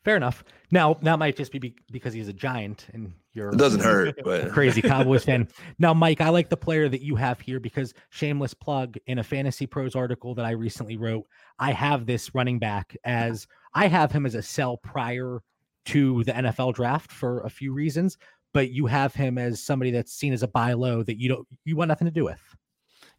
Fair 0.09 0.17
enough. 0.17 0.43
Now 0.71 0.95
that 1.03 1.19
might 1.19 1.37
just 1.37 1.53
be 1.53 1.75
because 1.93 2.15
he's 2.15 2.29
a 2.29 2.33
giant, 2.33 2.87
and 2.95 3.13
you're 3.35 3.51
it 3.51 3.59
doesn't 3.59 3.83
hurt, 3.83 4.19
but 4.25 4.51
crazy 4.53 4.81
Cowboys 4.81 5.23
fan. 5.23 5.47
Now, 5.79 5.93
Mike, 5.93 6.23
I 6.23 6.31
like 6.31 6.49
the 6.49 6.57
player 6.57 6.89
that 6.89 7.03
you 7.03 7.15
have 7.17 7.39
here 7.43 7.61
because 7.61 7.93
shameless 8.09 8.55
plug 8.55 8.97
in 9.07 9.19
a 9.19 9.23
FantasyPros 9.23 9.95
article 9.95 10.35
that 10.37 10.47
I 10.47 10.53
recently 10.53 10.97
wrote. 10.97 11.27
I 11.59 11.73
have 11.73 12.07
this 12.07 12.35
running 12.35 12.59
back 12.59 12.97
as 13.05 13.47
I 13.75 13.87
have 13.87 14.11
him 14.11 14.25
as 14.25 14.35
a 14.35 14.41
sell 14.41 14.79
prior 14.79 15.43
to 15.89 16.25
the 16.25 16.33
NFL 16.33 16.73
draft 16.73 17.13
for 17.13 17.43
a 17.43 17.51
few 17.51 17.75
reasons, 17.75 18.17
but 18.55 18.71
you 18.71 18.87
have 18.87 19.15
him 19.15 19.37
as 19.37 19.63
somebody 19.63 19.91
that's 19.91 20.15
seen 20.15 20.33
as 20.33 20.43
a 20.43 20.49
buy 20.49 20.73
low 20.73 21.03
that 21.03 21.21
you 21.21 21.29
don't 21.29 21.47
you 21.67 21.77
want 21.77 21.89
nothing 21.89 22.07
to 22.07 22.11
do 22.11 22.25
with. 22.25 22.41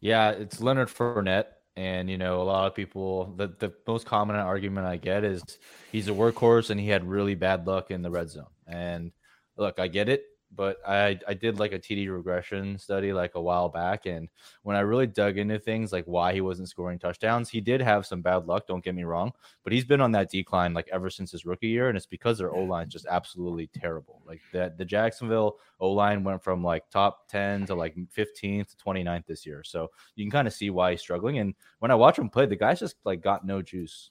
Yeah, 0.00 0.30
it's 0.30 0.60
Leonard 0.60 0.88
Fournette. 0.88 1.44
And 1.80 2.10
you 2.10 2.18
know, 2.18 2.42
a 2.42 2.44
lot 2.44 2.66
of 2.66 2.74
people 2.74 3.32
the, 3.36 3.46
the 3.46 3.72
most 3.86 4.04
common 4.04 4.36
argument 4.36 4.86
I 4.86 4.98
get 4.98 5.24
is 5.24 5.42
he's 5.90 6.08
a 6.08 6.12
workhorse 6.12 6.68
and 6.68 6.78
he 6.78 6.88
had 6.88 7.08
really 7.08 7.34
bad 7.34 7.66
luck 7.66 7.90
in 7.90 8.02
the 8.02 8.10
red 8.10 8.28
zone. 8.28 8.52
And 8.66 9.12
look, 9.56 9.78
I 9.78 9.88
get 9.88 10.10
it 10.10 10.24
but 10.54 10.78
I 10.86 11.18
I 11.28 11.34
did 11.34 11.58
like 11.58 11.72
a 11.72 11.78
TD 11.78 12.10
regression 12.10 12.78
study 12.78 13.12
like 13.12 13.34
a 13.34 13.40
while 13.40 13.68
back, 13.68 14.06
and 14.06 14.28
when 14.62 14.76
I 14.76 14.80
really 14.80 15.06
dug 15.06 15.38
into 15.38 15.58
things 15.58 15.92
like 15.92 16.04
why 16.06 16.32
he 16.32 16.40
wasn't 16.40 16.68
scoring 16.68 16.98
touchdowns, 16.98 17.48
he 17.48 17.60
did 17.60 17.80
have 17.80 18.06
some 18.06 18.20
bad 18.20 18.46
luck. 18.46 18.66
Don't 18.66 18.82
get 18.82 18.94
me 18.94 19.04
wrong, 19.04 19.32
but 19.62 19.72
he's 19.72 19.84
been 19.84 20.00
on 20.00 20.12
that 20.12 20.30
decline 20.30 20.74
like 20.74 20.88
ever 20.92 21.08
since 21.08 21.30
his 21.30 21.46
rookie 21.46 21.68
year, 21.68 21.88
and 21.88 21.96
it's 21.96 22.06
because 22.06 22.38
their 22.38 22.52
O 22.52 22.64
line 22.64 22.88
is 22.88 22.92
just 22.92 23.06
absolutely 23.06 23.68
terrible. 23.68 24.22
Like 24.26 24.40
that, 24.52 24.76
the 24.76 24.84
Jacksonville 24.84 25.58
O 25.78 25.92
line 25.92 26.24
went 26.24 26.42
from 26.42 26.64
like 26.64 26.88
top 26.90 27.28
ten 27.28 27.64
to 27.66 27.74
like 27.74 27.94
15th 28.16 28.76
to 28.76 28.84
29th 28.84 29.26
this 29.26 29.46
year, 29.46 29.62
so 29.64 29.90
you 30.16 30.24
can 30.24 30.30
kind 30.30 30.48
of 30.48 30.54
see 30.54 30.70
why 30.70 30.92
he's 30.92 31.00
struggling. 31.00 31.38
And 31.38 31.54
when 31.78 31.90
I 31.90 31.94
watch 31.94 32.18
him 32.18 32.28
play, 32.28 32.46
the 32.46 32.56
guy's 32.56 32.80
just 32.80 32.96
like 33.04 33.22
got 33.22 33.46
no 33.46 33.62
juice. 33.62 34.10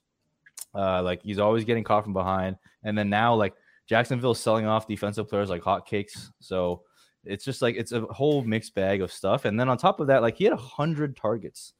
Uh, 0.74 1.02
like 1.02 1.22
he's 1.24 1.40
always 1.40 1.66
getting 1.66 1.84
caught 1.84 2.04
from 2.04 2.14
behind, 2.14 2.56
and 2.84 2.98
then 2.98 3.10
now 3.10 3.36
like 3.36 3.56
Jacksonville 3.90 4.36
selling 4.36 4.68
off 4.68 4.88
defensive 4.88 5.28
players 5.28 5.50
like 5.50 5.64
hotcakes. 5.64 6.30
So 6.40 6.84
it's 7.26 7.44
just 7.44 7.64
like 7.64 7.76
it's 7.76 7.92
a 7.92 8.02
whole 8.02 8.44
mixed 8.44 8.76
bag 8.76 9.02
of 9.02 9.12
stuff. 9.12 9.46
And 9.46 9.60
then 9.60 9.68
on 9.68 9.80
top 9.80 10.00
of 10.00 10.06
that, 10.08 10.22
like 10.22 10.38
he 10.38 10.44
had 10.44 10.54
a 10.54 10.58
hundred 10.58 11.18
targets. 11.18 11.74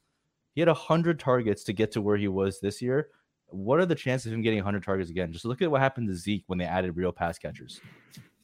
He 0.56 0.62
had 0.62 0.68
a 0.68 0.74
hundred 0.74 1.20
targets 1.20 1.64
to 1.66 1.74
get 1.74 1.92
to 1.92 2.02
where 2.02 2.18
he 2.18 2.28
was 2.28 2.60
this 2.60 2.82
year. 2.82 3.10
What 3.52 3.80
are 3.80 3.86
the 3.86 3.94
chances 3.94 4.28
of 4.28 4.34
him 4.34 4.42
getting 4.42 4.58
100 4.58 4.84
targets 4.84 5.10
again? 5.10 5.32
Just 5.32 5.46
look 5.46 5.62
at 5.62 5.70
what 5.72 5.82
happened 5.82 6.08
to 6.08 6.16
Zeke 6.16 6.44
when 6.48 6.60
they 6.60 6.66
added 6.66 6.98
real 6.98 7.12
pass 7.12 7.38
catchers. 7.38 7.80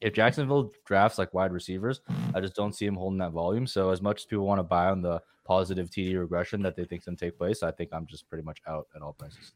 If 0.01 0.13
Jacksonville 0.13 0.71
drafts 0.85 1.17
like 1.17 1.33
wide 1.33 1.51
receivers, 1.51 2.01
I 2.33 2.41
just 2.41 2.55
don't 2.55 2.73
see 2.73 2.85
him 2.85 2.95
holding 2.95 3.19
that 3.19 3.31
volume. 3.31 3.67
So 3.67 3.89
as 3.89 4.01
much 4.01 4.21
as 4.21 4.25
people 4.25 4.45
want 4.45 4.59
to 4.59 4.63
buy 4.63 4.87
on 4.87 5.01
the 5.01 5.21
positive 5.43 5.89
TD 5.89 6.19
regression 6.19 6.61
that 6.63 6.75
they 6.75 6.85
think 6.85 7.03
can 7.03 7.15
take 7.15 7.37
place, 7.37 7.61
I 7.63 7.71
think 7.71 7.89
I'm 7.93 8.07
just 8.07 8.27
pretty 8.29 8.43
much 8.43 8.59
out 8.67 8.87
at 8.95 9.01
all 9.01 9.13
prices. 9.13 9.53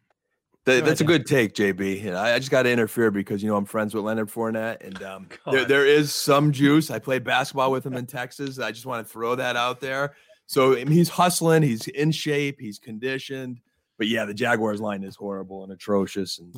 That, 0.65 0.85
that's 0.85 1.01
a 1.01 1.05
good 1.05 1.25
take, 1.25 1.55
JB. 1.55 2.05
And 2.05 2.17
I, 2.17 2.35
I 2.35 2.39
just 2.39 2.51
got 2.51 2.63
to 2.63 2.71
interfere 2.71 3.11
because 3.11 3.41
you 3.41 3.49
know 3.49 3.55
I'm 3.55 3.65
friends 3.65 3.93
with 3.93 4.03
Leonard 4.03 4.29
Fournette, 4.29 4.85
and 4.85 5.01
um, 5.03 5.27
there, 5.51 5.65
there 5.65 5.85
is 5.85 6.13
some 6.13 6.51
juice. 6.51 6.91
I 6.91 6.99
played 6.99 7.23
basketball 7.23 7.71
with 7.71 7.85
him 7.85 7.95
in 7.95 8.05
Texas. 8.05 8.59
I 8.59 8.71
just 8.71 8.85
want 8.85 9.05
to 9.05 9.11
throw 9.11 9.35
that 9.35 9.55
out 9.55 9.79
there. 9.79 10.15
So 10.45 10.73
I 10.73 10.83
mean, 10.83 10.87
he's 10.87 11.09
hustling, 11.09 11.63
he's 11.63 11.87
in 11.87 12.11
shape, 12.11 12.59
he's 12.59 12.79
conditioned. 12.79 13.61
But 13.97 14.07
yeah, 14.07 14.25
the 14.25 14.33
Jaguars 14.33 14.81
line 14.81 15.03
is 15.03 15.15
horrible 15.15 15.63
and 15.63 15.71
atrocious, 15.71 16.39
and 16.39 16.55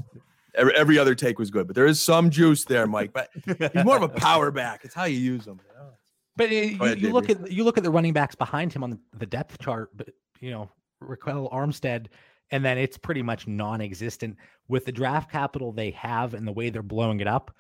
every, 0.56 0.76
every 0.76 0.97
other 0.97 1.16
take 1.16 1.39
was 1.39 1.52
good. 1.52 1.68
But 1.68 1.76
there 1.76 1.88
is 1.88 2.02
some 2.02 2.30
juice 2.30 2.66
there, 2.66 2.88
Mike. 2.88 3.14
But 3.14 3.30
he's 3.45 3.84
more 3.84 3.97
of 3.97 4.04
a 4.04 4.10
power 4.10 4.52
back. 4.52 4.82
It's 4.84 4.93
how 4.93 5.06
you 5.06 5.20
use. 5.20 5.45
You 5.45 5.54
know? 5.54 5.89
But 6.36 6.52
it, 6.52 6.74
you, 6.74 6.84
ahead, 6.84 7.02
you 7.02 7.12
look 7.12 7.30
at 7.30 7.52
you 7.52 7.64
look 7.64 7.78
at 7.78 7.84
the 7.84 7.91
running 7.91 8.14
backs 8.14 8.36
behind 8.36 8.74
him 8.74 8.84
on 8.84 8.99
the 9.18 9.26
depth 9.26 9.60
chart. 9.60 9.89
But 9.95 10.10
you 10.39 10.52
know, 10.52 10.70
Ryquell 11.04 11.52
Armstead 11.52 12.08
and 12.52 12.64
then 12.64 12.78
it's 12.78 12.97
pretty 12.97 13.22
much 13.22 13.47
non-existent 13.47 14.38
with 14.68 14.86
the 14.86 14.91
draft 14.91 15.32
capital 15.32 15.72
they 15.72 15.91
have 15.91 16.34
and 16.34 16.47
the 16.47 16.52
way 16.52 16.70
they're 16.70 16.84
blowing 16.84 17.20
it 17.20 17.28
up. 17.28 17.56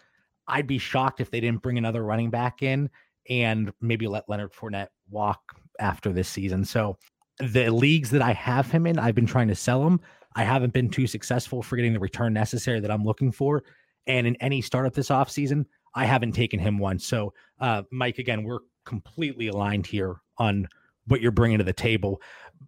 I'd 0.47 0.67
be 0.67 0.77
shocked 0.77 1.21
if 1.21 1.31
they 1.31 1.39
didn't 1.39 1.61
bring 1.61 1.77
another 1.77 2.03
running 2.03 2.29
back 2.29 2.61
in 2.61 2.89
and 3.29 3.71
maybe 3.81 4.07
let 4.07 4.27
Leonard 4.27 4.53
Fournette 4.53 4.89
walk 5.09 5.39
after 5.79 6.11
this 6.11 6.27
season. 6.27 6.65
So 6.65 6.97
the 7.39 7.69
leagues 7.69 8.09
that 8.11 8.21
I 8.21 8.33
have 8.33 8.69
him 8.69 8.85
in, 8.85 8.99
I've 8.99 9.15
been 9.15 9.25
trying 9.25 9.47
to 9.47 9.55
sell 9.55 9.85
him. 9.85 9.99
I 10.35 10.43
haven't 10.43 10.73
been 10.73 10.89
too 10.89 11.07
successful 11.07 11.61
for 11.61 11.75
getting 11.75 11.93
the 11.93 11.99
return 11.99 12.33
necessary 12.33 12.79
that 12.79 12.91
I'm 12.91 13.03
looking 13.03 13.31
for. 13.31 13.63
And 14.07 14.25
in 14.27 14.35
any 14.37 14.61
startup 14.61 14.93
this 14.93 15.09
offseason, 15.09 15.65
I 15.93 16.05
haven't 16.05 16.31
taken 16.33 16.59
him 16.59 16.77
once. 16.77 17.05
So, 17.05 17.33
uh, 17.59 17.83
Mike, 17.91 18.17
again, 18.17 18.43
we're 18.43 18.59
completely 18.85 19.47
aligned 19.47 19.85
here 19.85 20.21
on 20.37 20.67
what 21.07 21.21
you're 21.21 21.31
bringing 21.31 21.57
to 21.57 21.63
the 21.63 21.73
table 21.73 22.21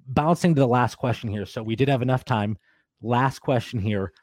bouncing 0.07 0.55
to 0.55 0.61
the 0.61 0.67
last 0.67 0.95
question 0.95 1.29
here. 1.29 1.45
So 1.45 1.63
we 1.63 1.75
did 1.75 1.89
have 1.89 2.01
enough 2.01 2.25
time. 2.25 2.57
Last 3.01 3.39
question 3.39 3.79
here. 3.79 4.13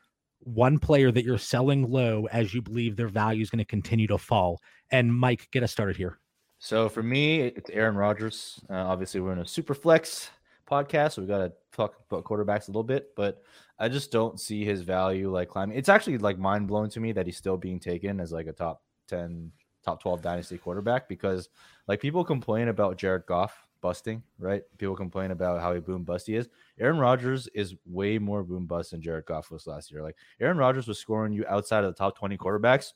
One 0.40 0.78
player 0.78 1.12
that 1.12 1.24
you're 1.24 1.38
selling 1.38 1.90
low 1.90 2.26
as 2.32 2.54
you 2.54 2.62
believe 2.62 2.96
their 2.96 3.08
value 3.08 3.42
is 3.42 3.50
going 3.50 3.58
to 3.58 3.64
continue 3.64 4.06
to 4.06 4.18
fall. 4.18 4.60
And 4.90 5.14
Mike, 5.14 5.48
get 5.52 5.62
us 5.62 5.72
started 5.72 5.96
here. 5.96 6.18
So 6.58 6.88
for 6.88 7.02
me, 7.02 7.40
it's 7.40 7.70
Aaron 7.70 7.96
Rodgers. 7.96 8.60
Uh, 8.68 8.74
obviously, 8.74 9.20
we're 9.20 9.32
in 9.32 9.38
a 9.38 9.46
super 9.46 9.74
flex 9.74 10.30
podcast, 10.70 11.12
so 11.12 11.22
we 11.22 11.28
got 11.28 11.38
to 11.38 11.52
talk 11.72 11.94
about 12.10 12.24
quarterbacks 12.24 12.68
a 12.68 12.70
little 12.70 12.84
bit, 12.84 13.14
but 13.16 13.42
I 13.78 13.88
just 13.88 14.12
don't 14.12 14.38
see 14.38 14.64
his 14.64 14.82
value 14.82 15.30
like 15.30 15.48
climbing. 15.48 15.76
It's 15.76 15.88
actually 15.88 16.18
like 16.18 16.38
mind 16.38 16.68
blowing 16.68 16.90
to 16.90 17.00
me 17.00 17.12
that 17.12 17.26
he's 17.26 17.36
still 17.36 17.56
being 17.56 17.80
taken 17.80 18.20
as 18.20 18.30
like 18.30 18.46
a 18.46 18.52
top 18.52 18.82
10, 19.08 19.50
top 19.84 20.02
12 20.02 20.20
dynasty 20.22 20.58
quarterback 20.58 21.08
because 21.08 21.48
like 21.88 22.00
people 22.00 22.24
complain 22.24 22.68
about 22.68 22.98
Jared 22.98 23.26
Goff 23.26 23.66
busting, 23.81 24.22
right? 24.39 24.62
People 24.78 24.97
complain 24.97 25.31
about 25.31 25.61
how 25.61 25.72
he 25.74 25.81
boom 25.81 26.05
bust 26.05 26.26
he 26.26 26.37
is. 26.37 26.49
Aaron 26.78 26.99
Rodgers 26.99 27.49
is 27.55 27.74
way 27.87 28.18
more 28.18 28.43
boom 28.43 28.66
bust 28.66 28.91
than 28.91 29.03
Jared 29.03 29.26
Goff 29.26 29.51
was 29.51 29.66
last 29.66 29.91
year. 29.91 30.03
Like 30.03 30.16
Aaron 30.41 30.59
Rodgers 30.59 30.87
was 30.87 30.99
scoring 30.99 31.33
you 31.33 31.45
outside 31.49 31.85
of 31.85 31.95
the 31.95 31.99
top 31.99 32.18
20 32.18 32.37
quarterbacks 32.37 32.93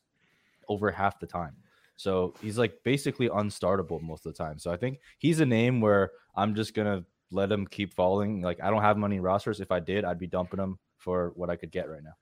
over 0.68 0.90
half 0.90 1.18
the 1.18 1.26
time. 1.26 1.56
So 1.96 2.34
he's 2.40 2.58
like 2.58 2.82
basically 2.82 3.28
unstartable 3.28 4.02
most 4.02 4.26
of 4.26 4.34
the 4.34 4.38
time. 4.38 4.58
So 4.58 4.72
I 4.72 4.76
think 4.76 4.98
he's 5.18 5.40
a 5.40 5.46
name 5.46 5.80
where 5.80 6.10
I'm 6.34 6.54
just 6.54 6.74
gonna 6.74 7.04
let 7.30 7.50
him 7.50 7.66
keep 7.66 7.92
falling. 7.92 8.42
Like 8.42 8.62
I 8.62 8.70
don't 8.70 8.82
have 8.82 8.96
money 8.96 9.20
rosters. 9.20 9.60
If 9.60 9.70
I 9.70 9.80
did, 9.80 10.04
I'd 10.04 10.18
be 10.18 10.26
dumping 10.26 10.60
him 10.60 10.78
for 10.98 11.32
what 11.36 11.50
I 11.50 11.56
could 11.56 11.70
get 11.70 11.88
right 11.88 12.02
now. 12.02 12.14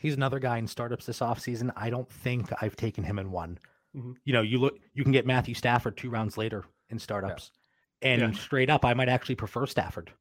He's 0.00 0.14
another 0.14 0.38
guy 0.38 0.58
in 0.58 0.66
startups 0.66 1.06
this 1.06 1.20
offseason. 1.20 1.72
I 1.74 1.88
don't 1.88 2.10
think 2.10 2.50
I've 2.60 2.76
taken 2.76 3.02
him 3.02 3.18
in 3.18 3.30
one. 3.30 3.58
Mm-hmm. 3.96 4.12
You 4.24 4.32
know, 4.34 4.42
you 4.42 4.58
look 4.58 4.78
you 4.92 5.02
can 5.02 5.12
get 5.12 5.26
Matthew 5.26 5.54
Stafford 5.54 5.96
two 5.96 6.10
rounds 6.10 6.36
later 6.36 6.64
in 6.90 6.98
startups. 6.98 7.50
Yeah. 7.54 7.65
And 8.02 8.20
yeah. 8.20 8.32
straight 8.32 8.70
up, 8.70 8.84
I 8.84 8.94
might 8.94 9.08
actually 9.08 9.36
prefer 9.36 9.66
Stafford. 9.66 10.12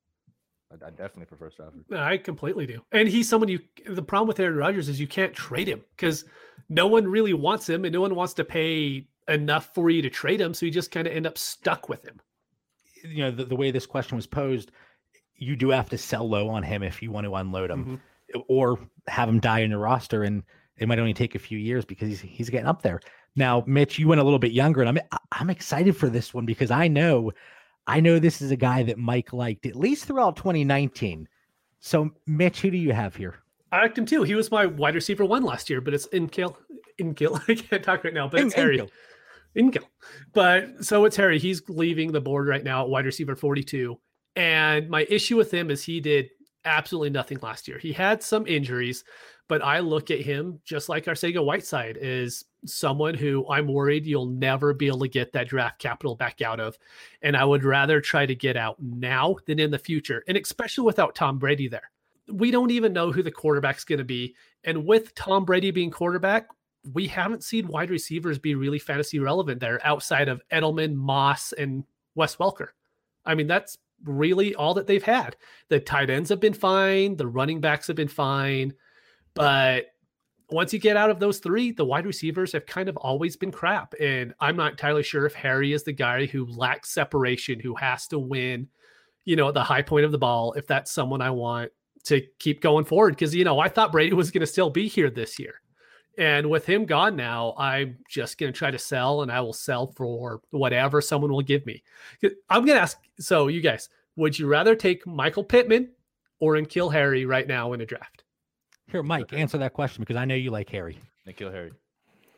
I, 0.72 0.88
I 0.88 0.90
definitely 0.90 1.26
prefer 1.26 1.50
Stafford. 1.50 1.86
I 1.94 2.18
completely 2.18 2.66
do. 2.66 2.82
And 2.92 3.08
he's 3.08 3.28
someone 3.28 3.50
you. 3.50 3.60
The 3.88 4.02
problem 4.02 4.28
with 4.28 4.40
Aaron 4.40 4.58
Rodgers 4.58 4.90
is 4.90 5.00
you 5.00 5.08
can't 5.08 5.34
trade 5.34 5.68
him 5.68 5.82
because 5.96 6.26
no 6.70 6.88
one 6.88 7.08
really 7.08 7.34
wants 7.34 7.68
him, 7.70 7.86
and 7.86 7.94
no 7.94 8.02
one 8.02 8.16
wants 8.16 8.34
to 8.36 8.46
pay 8.46 9.08
enough 9.28 9.72
for 9.74 9.90
you 9.90 10.02
to 10.02 10.10
trade 10.10 10.40
him. 10.40 10.54
So 10.54 10.66
you 10.66 10.72
just 10.72 10.92
kind 10.92 11.08
of 11.08 11.14
end 11.14 11.28
up 11.28 11.38
stuck 11.38 11.90
with 11.90 12.04
him. 12.06 12.20
You 13.04 13.24
know, 13.24 13.32
the, 13.32 13.46
the 13.46 13.56
way 13.56 13.72
this 13.72 13.86
question 13.86 14.16
was 14.16 14.26
posed, 14.26 14.72
you 15.36 15.56
do 15.56 15.70
have 15.70 15.90
to 15.90 15.98
sell 15.98 16.28
low 16.28 16.50
on 16.50 16.64
him 16.64 16.82
if 16.82 17.02
you 17.02 17.12
want 17.12 17.26
to 17.26 17.36
unload 17.36 17.70
him, 17.70 17.86
mm-hmm. 17.86 18.42
or 18.48 18.80
have 19.08 19.30
him 19.30 19.40
die 19.40 19.60
in 19.60 19.72
your 19.72 19.80
roster, 19.80 20.24
and 20.24 20.44
it 20.78 20.88
might 20.88 21.00
only 21.00 21.14
take 21.14 21.36
a 21.36 21.40
few 21.40 21.58
years 21.58 21.86
because 21.86 22.08
he's 22.08 22.22
he's 22.22 22.50
getting 22.50 22.68
up 22.68 22.82
there. 22.82 23.02
Now, 23.36 23.64
Mitch, 23.68 24.00
you 24.00 24.08
went 24.08 24.22
a 24.22 24.24
little 24.24 24.40
bit 24.40 24.54
younger, 24.54 24.82
and 24.82 24.90
I'm 24.90 25.20
I'm 25.32 25.50
excited 25.50 25.96
for 25.96 26.10
this 26.10 26.34
one 26.34 26.46
because 26.46 26.72
I 26.72 26.88
know 26.88 27.32
I 27.88 28.00
know 28.00 28.20
this 28.20 28.42
is 28.42 28.52
a 28.52 28.56
guy 28.56 28.84
that 28.84 28.98
Mike 28.98 29.34
liked 29.34 29.66
at 29.66 29.76
least 29.76 30.06
throughout 30.06 30.36
2019. 30.36 31.28
So, 31.80 32.12
Mitch, 32.26 32.62
who 32.62 32.72
do 32.72 32.78
you 32.78 32.94
have 32.94 33.16
here? 33.16 33.36
I 33.72 33.82
liked 33.82 33.98
him 33.98 34.06
too. 34.06 34.24
He 34.24 34.36
was 34.36 34.52
my 34.52 34.66
wide 34.66 34.96
receiver 34.96 35.26
one 35.26 35.44
last 35.44 35.70
year, 35.70 35.82
but 35.82 35.94
it's 35.94 36.08
N'Keal. 36.08 36.56
In 36.98 37.14
kill. 37.14 37.40
I 37.48 37.56
can't 37.56 37.84
talk 37.84 38.04
right 38.04 38.14
now, 38.14 38.28
but 38.28 38.40
in, 38.40 38.48
it's 38.48 38.56
Harry. 38.56 38.82
N'Keal. 39.56 39.84
But 40.34 40.84
so 40.84 41.06
it's 41.06 41.16
Harry. 41.16 41.40
He's 41.40 41.62
leaving 41.68 42.12
the 42.12 42.22
board 42.22 42.48
right 42.48 42.64
now 42.64 42.84
at 42.84 42.90
wide 42.90 43.06
receiver 43.06 43.36
42. 43.36 44.00
And 44.36 44.90
my 44.90 45.06
issue 45.10 45.38
with 45.38 45.54
him 45.54 45.70
is 45.70 45.84
he 45.84 46.00
did 46.00 46.30
absolutely 46.66 47.10
nothing 47.10 47.38
last 47.42 47.68
year. 47.68 47.78
He 47.78 47.92
had 47.92 48.24
some 48.24 48.48
injuries, 48.48 49.04
but 49.48 49.64
I 49.64 49.80
look 49.80 50.10
at 50.10 50.22
him 50.22 50.60
just 50.66 50.90
like 50.90 51.06
Arcega 51.06 51.44
Whiteside 51.44 51.98
is 52.00 52.44
someone 52.66 53.14
who 53.14 53.48
I'm 53.50 53.68
worried 53.68 54.06
you'll 54.06 54.26
never 54.26 54.74
be 54.74 54.88
able 54.88 55.00
to 55.00 55.08
get 55.08 55.34
that 55.34 55.48
draft 55.48 55.80
capital 55.80 56.16
back 56.16 56.42
out 56.42 56.60
of. 56.60 56.78
And 57.22 57.36
I 57.36 57.46
would 57.46 57.64
rather 57.64 58.02
try 58.02 58.26
to 58.26 58.36
get 58.36 58.58
out 58.58 58.82
now 58.82 59.36
than 59.46 59.60
in 59.60 59.72
the 59.72 59.80
future. 59.80 60.24
And 60.28 60.38
especially 60.38 60.86
without 60.86 61.16
Tom 61.16 61.38
Brady 61.38 61.68
there. 61.68 61.92
We 62.28 62.50
don't 62.50 62.72
even 62.72 62.94
know 62.94 63.12
who 63.12 63.22
the 63.22 63.32
quarterback's 63.32 63.84
going 63.84 64.00
to 64.00 64.06
be. 64.06 64.36
And 64.64 64.86
with 64.86 65.14
Tom 65.14 65.46
Brady 65.46 65.72
being 65.72 65.92
quarterback, 65.92 66.48
we 66.94 67.08
haven't 67.08 67.44
seen 67.44 67.68
wide 67.68 67.90
receivers 67.90 68.40
be 68.40 68.56
really 68.56 68.80
fantasy 68.80 69.20
relevant 69.20 69.60
there 69.60 69.80
outside 69.84 70.28
of 70.28 70.42
Edelman, 70.52 70.96
Moss, 70.96 71.52
and 71.54 71.84
Wes 72.16 72.36
Welker. 72.36 72.70
I 73.26 73.36
mean, 73.36 73.48
that's 73.48 73.78
really 74.04 74.56
all 74.56 74.74
that 74.76 74.88
they've 74.88 75.04
had. 75.04 75.36
The 75.70 75.80
tight 75.80 76.10
ends 76.10 76.30
have 76.30 76.40
been 76.40 76.54
fine, 76.54 77.16
the 77.16 77.28
running 77.28 77.62
backs 77.62 77.88
have 77.88 77.96
been 77.96 78.08
fine, 78.08 78.74
but 79.34 79.86
once 80.50 80.74
you 80.74 80.80
get 80.80 80.98
out 80.98 81.10
of 81.10 81.20
those 81.20 81.40
three, 81.40 81.72
the 81.72 81.86
wide 81.86 82.06
receivers 82.06 82.52
have 82.52 82.66
kind 82.66 82.88
of 82.88 82.98
always 82.98 83.36
been 83.36 83.52
crap. 83.52 83.94
And 84.00 84.34
I'm 84.40 84.56
not 84.56 84.72
entirely 84.72 85.04
sure 85.04 85.26
if 85.26 85.34
Harry 85.34 85.74
is 85.74 85.84
the 85.84 85.92
guy 85.92 86.26
who 86.26 86.46
lacks 86.46 86.92
separation, 86.92 87.60
who 87.60 87.76
has 87.76 88.08
to 88.08 88.20
win, 88.20 88.68
you 89.24 89.36
know, 89.36 89.52
the 89.52 89.64
high 89.64 89.82
point 89.82 90.06
of 90.06 90.12
the 90.12 90.18
ball, 90.18 90.54
if 90.54 90.68
that's 90.68 90.92
someone 90.92 91.22
I 91.22 91.32
want 91.32 91.72
to 92.06 92.22
keep 92.40 92.62
going 92.62 92.86
forward. 92.86 93.18
Cause, 93.18 93.34
you 93.34 93.44
know, 93.44 93.60
I 93.60 93.70
thought 93.70 93.92
Brady 93.92 94.14
was 94.14 94.32
going 94.32 94.42
to 94.42 94.48
still 94.48 94.70
be 94.70 94.88
here 94.88 95.10
this 95.10 95.40
year. 95.40 95.62
And 96.18 96.50
with 96.50 96.66
him 96.66 96.86
gone 96.86 97.16
now, 97.16 97.54
I'm 97.58 97.98
just 98.10 98.38
going 98.38 98.54
to 98.54 98.58
try 98.58 98.72
to 98.72 98.80
sell 98.80 99.24
and 99.24 99.32
I 99.32 99.42
will 99.42 99.52
sell 99.52 99.88
for 99.88 100.42
whatever 100.52 101.02
someone 101.02 101.32
will 101.32 101.42
give 101.42 101.66
me. 101.66 101.84
I'm 102.50 102.66
going 102.66 102.78
to 102.78 102.82
ask. 102.82 102.98
So, 103.20 103.48
you 103.48 103.60
guys, 103.60 103.90
would 104.16 104.38
you 104.40 104.48
rather 104.48 104.76
take 104.76 105.06
Michael 105.06 105.44
Pittman 105.44 105.90
or 106.40 106.62
kill 106.62 106.90
Harry 106.90 107.26
right 107.26 107.48
now 107.48 107.74
in 107.74 107.82
a 107.82 107.86
draft? 107.86 108.15
Here, 108.88 109.04
Mike, 109.04 109.34
answer 109.34 109.58
that 109.58 109.74
question 109.74 110.02
because 110.02 110.16
I 110.16 110.26
know 110.26 110.36
you 110.36 110.52
like 110.52 110.70
Harry. 110.70 110.98
N'Keal 111.28 111.52
Harry. 111.52 111.72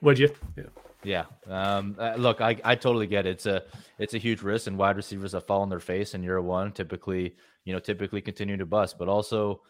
Would 0.01 0.19
you? 0.19 0.29
Yeah. 0.55 0.63
Yeah. 1.03 1.25
Um, 1.47 1.95
uh, 1.99 2.15
look, 2.17 2.41
I, 2.41 2.57
I 2.63 2.75
totally 2.75 3.07
get 3.07 3.25
it. 3.25 3.31
It's 3.31 3.45
a 3.45 3.63
it's 3.99 4.13
a 4.13 4.17
huge 4.17 4.41
risk, 4.41 4.67
and 4.67 4.77
wide 4.77 4.95
receivers 4.95 5.33
that 5.33 5.47
fall 5.47 5.61
on 5.61 5.69
their 5.69 5.79
face 5.79 6.13
in 6.13 6.23
year 6.23 6.41
one 6.41 6.71
typically, 6.71 7.35
you 7.65 7.73
know, 7.73 7.79
typically 7.79 8.21
continue 8.21 8.57
to 8.57 8.65
bust. 8.65 8.97
But 8.97 9.07
also, 9.07 9.61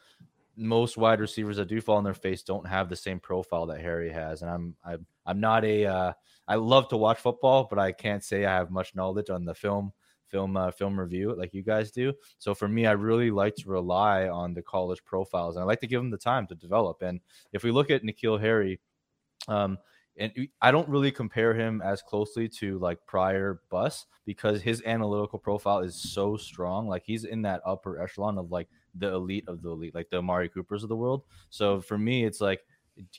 most 0.55 0.97
wide 0.97 1.19
receivers 1.19 1.57
that 1.57 1.67
do 1.67 1.81
fall 1.81 1.97
on 1.97 2.03
their 2.03 2.13
face 2.13 2.43
don't 2.43 2.67
have 2.67 2.89
the 2.89 2.95
same 2.95 3.19
profile 3.19 3.67
that 3.67 3.81
Harry 3.81 4.11
has. 4.11 4.41
And 4.41 4.51
I'm 4.51 4.75
I'm 4.83 5.05
I'm 5.25 5.39
not 5.39 5.65
a 5.65 5.85
uh, 5.85 6.13
I 6.47 6.55
love 6.55 6.89
to 6.89 6.97
watch 6.97 7.19
football, 7.19 7.67
but 7.69 7.79
I 7.79 7.91
can't 7.91 8.23
say 8.23 8.45
I 8.45 8.55
have 8.55 8.71
much 8.71 8.95
knowledge 8.95 9.29
on 9.29 9.45
the 9.45 9.53
film 9.55 9.93
film 10.29 10.57
uh, 10.57 10.71
film 10.71 10.99
review 10.99 11.35
like 11.35 11.53
you 11.53 11.63
guys 11.63 11.91
do. 11.91 12.13
So 12.39 12.53
for 12.53 12.67
me, 12.67 12.85
I 12.85 12.91
really 12.91 13.31
like 13.31 13.55
to 13.55 13.69
rely 13.69 14.27
on 14.27 14.53
the 14.53 14.61
college 14.61 15.03
profiles, 15.05 15.55
and 15.55 15.63
I 15.63 15.65
like 15.65 15.81
to 15.81 15.87
give 15.87 16.01
them 16.01 16.11
the 16.11 16.17
time 16.17 16.47
to 16.47 16.55
develop. 16.55 17.01
And 17.01 17.19
if 17.53 17.63
we 17.63 17.71
look 17.71 17.89
at 17.89 18.03
N'Keal 18.03 18.39
Harry, 18.39 18.79
um, 19.47 19.77
and 20.17 20.31
I 20.61 20.71
don't 20.71 20.89
really 20.89 21.11
compare 21.11 21.53
him 21.53 21.81
as 21.81 22.01
closely 22.01 22.49
to 22.49 22.79
like 22.79 23.05
prior 23.05 23.61
bus 23.69 24.07
because 24.25 24.61
his 24.61 24.81
analytical 24.85 25.39
profile 25.39 25.79
is 25.79 25.95
so 25.95 26.37
strong. 26.37 26.87
Like 26.87 27.03
he's 27.05 27.23
in 27.23 27.43
that 27.43 27.61
upper 27.65 28.01
echelon 28.01 28.37
of 28.37 28.51
like 28.51 28.67
the 28.95 29.13
elite 29.13 29.45
of 29.47 29.61
the 29.61 29.69
elite, 29.69 29.93
like 29.93 30.09
the 30.09 30.17
Amari 30.17 30.49
Coopers 30.49 30.83
of 30.83 30.89
the 30.89 30.95
world. 30.95 31.23
So 31.49 31.79
for 31.81 31.97
me, 31.97 32.25
it's 32.25 32.41
like 32.41 32.65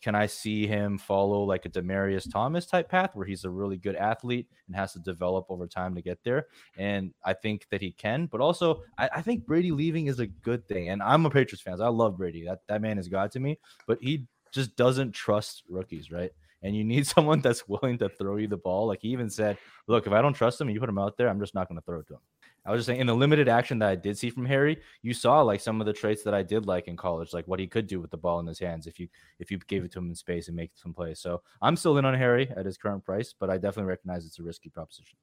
can 0.03 0.15
I 0.15 0.27
see 0.27 0.67
him 0.67 0.99
follow 0.99 1.43
like 1.43 1.67
a 1.67 1.69
Demaryius 1.69 2.31
Thomas 2.31 2.67
type 2.67 2.89
path 2.89 3.11
where 3.15 3.27
he's 3.27 3.45
a 3.45 3.51
really 3.51 3.77
good 3.77 3.97
athlete 3.97 4.49
and 4.67 4.77
has 4.77 4.93
to 4.93 4.99
develop 5.01 5.47
over 5.49 5.67
time 5.67 5.95
to 5.95 6.03
get 6.03 6.19
there? 6.25 6.47
And 6.77 7.13
I 7.25 7.35
think 7.35 7.67
that 7.71 7.81
he 7.81 7.93
can, 7.93 8.27
but 8.27 8.41
also 8.41 8.83
I, 8.99 9.09
I 9.17 9.23
think 9.23 9.47
Brady 9.47 9.71
leaving 9.71 10.07
is 10.07 10.21
a 10.21 10.27
good 10.27 10.67
thing. 10.67 10.89
And 10.91 11.03
I'm 11.03 11.27
a 11.27 11.31
Patriots 11.31 11.63
fan. 11.63 11.81
I 11.81 11.89
love 11.89 12.17
Brady. 12.17 12.45
That 12.45 12.61
that 12.69 12.83
man 12.83 12.99
is 12.99 13.09
God 13.09 13.31
to 13.33 13.41
me, 13.41 13.59
but 13.87 13.99
he 14.01 14.27
just 14.53 14.77
doesn't 14.77 15.13
trust 15.13 15.63
rookies, 15.69 16.11
right? 16.11 16.31
And 16.63 16.77
you 16.77 16.85
need 16.85 17.07
someone 17.15 17.41
that's 17.41 17.69
willing 17.69 17.99
to 17.99 18.09
throw 18.09 18.37
you 18.37 18.49
the 18.49 18.57
ball. 18.57 18.87
Like 18.87 19.03
he 19.03 19.09
even 19.09 19.31
said, 19.31 19.59
look, 19.87 20.07
if 20.07 20.13
I 20.13 20.23
don't 20.23 20.35
trust 20.35 20.61
him, 20.61 20.71
you 20.71 20.81
put 20.81 20.89
him 20.89 20.99
out 20.99 21.17
there, 21.17 21.29
I'm 21.29 21.41
just 21.41 21.55
not 21.55 21.69
going 21.69 21.81
to 21.81 21.85
throw 21.85 22.01
it 22.01 22.07
to 22.09 22.15
him. 22.15 22.21
I 22.65 22.71
was 22.71 22.81
just 22.81 22.87
saying 22.87 23.01
in 23.01 23.07
the 23.07 23.15
limited 23.15 23.49
action 23.49 23.79
that 23.79 23.89
I 23.89 23.95
did 23.95 24.19
see 24.19 24.31
from 24.31 24.47
Harry, 24.47 24.79
you 25.03 25.15
saw 25.15 25.41
like 25.43 25.61
some 25.61 25.81
of 25.81 25.87
the 25.87 25.93
traits 25.93 26.23
that 26.25 26.35
I 26.35 26.43
did 26.43 26.67
like 26.67 26.89
in 26.89 26.97
college, 26.97 27.33
like 27.33 27.49
what 27.49 27.61
he 27.61 27.67
could 27.67 27.87
do 27.87 28.01
with 28.01 28.11
the 28.11 28.17
ball 28.17 28.41
in 28.41 28.47
his 28.47 28.59
hands 28.59 28.87
if 28.87 28.99
you 28.99 29.09
if 29.39 29.51
you 29.51 29.59
gave 29.59 29.85
it 29.85 29.93
to 29.93 29.99
him 29.99 30.09
in 30.09 30.15
space 30.15 30.49
and 30.49 30.57
make 30.57 30.73
some 30.75 30.93
plays. 30.93 31.21
So 31.21 31.43
I'm 31.63 31.77
still 31.77 31.99
in 31.99 32.05
on 32.05 32.15
Harry 32.15 32.51
at 32.57 32.67
his 32.67 32.77
current 32.77 33.05
price, 33.05 33.35
but 33.39 33.51
I 33.51 33.55
definitely 33.55 33.89
recognize 33.89 34.27
it's 34.27 34.39
a 34.39 34.43
risky 34.43 34.69
proposition. 34.69 35.19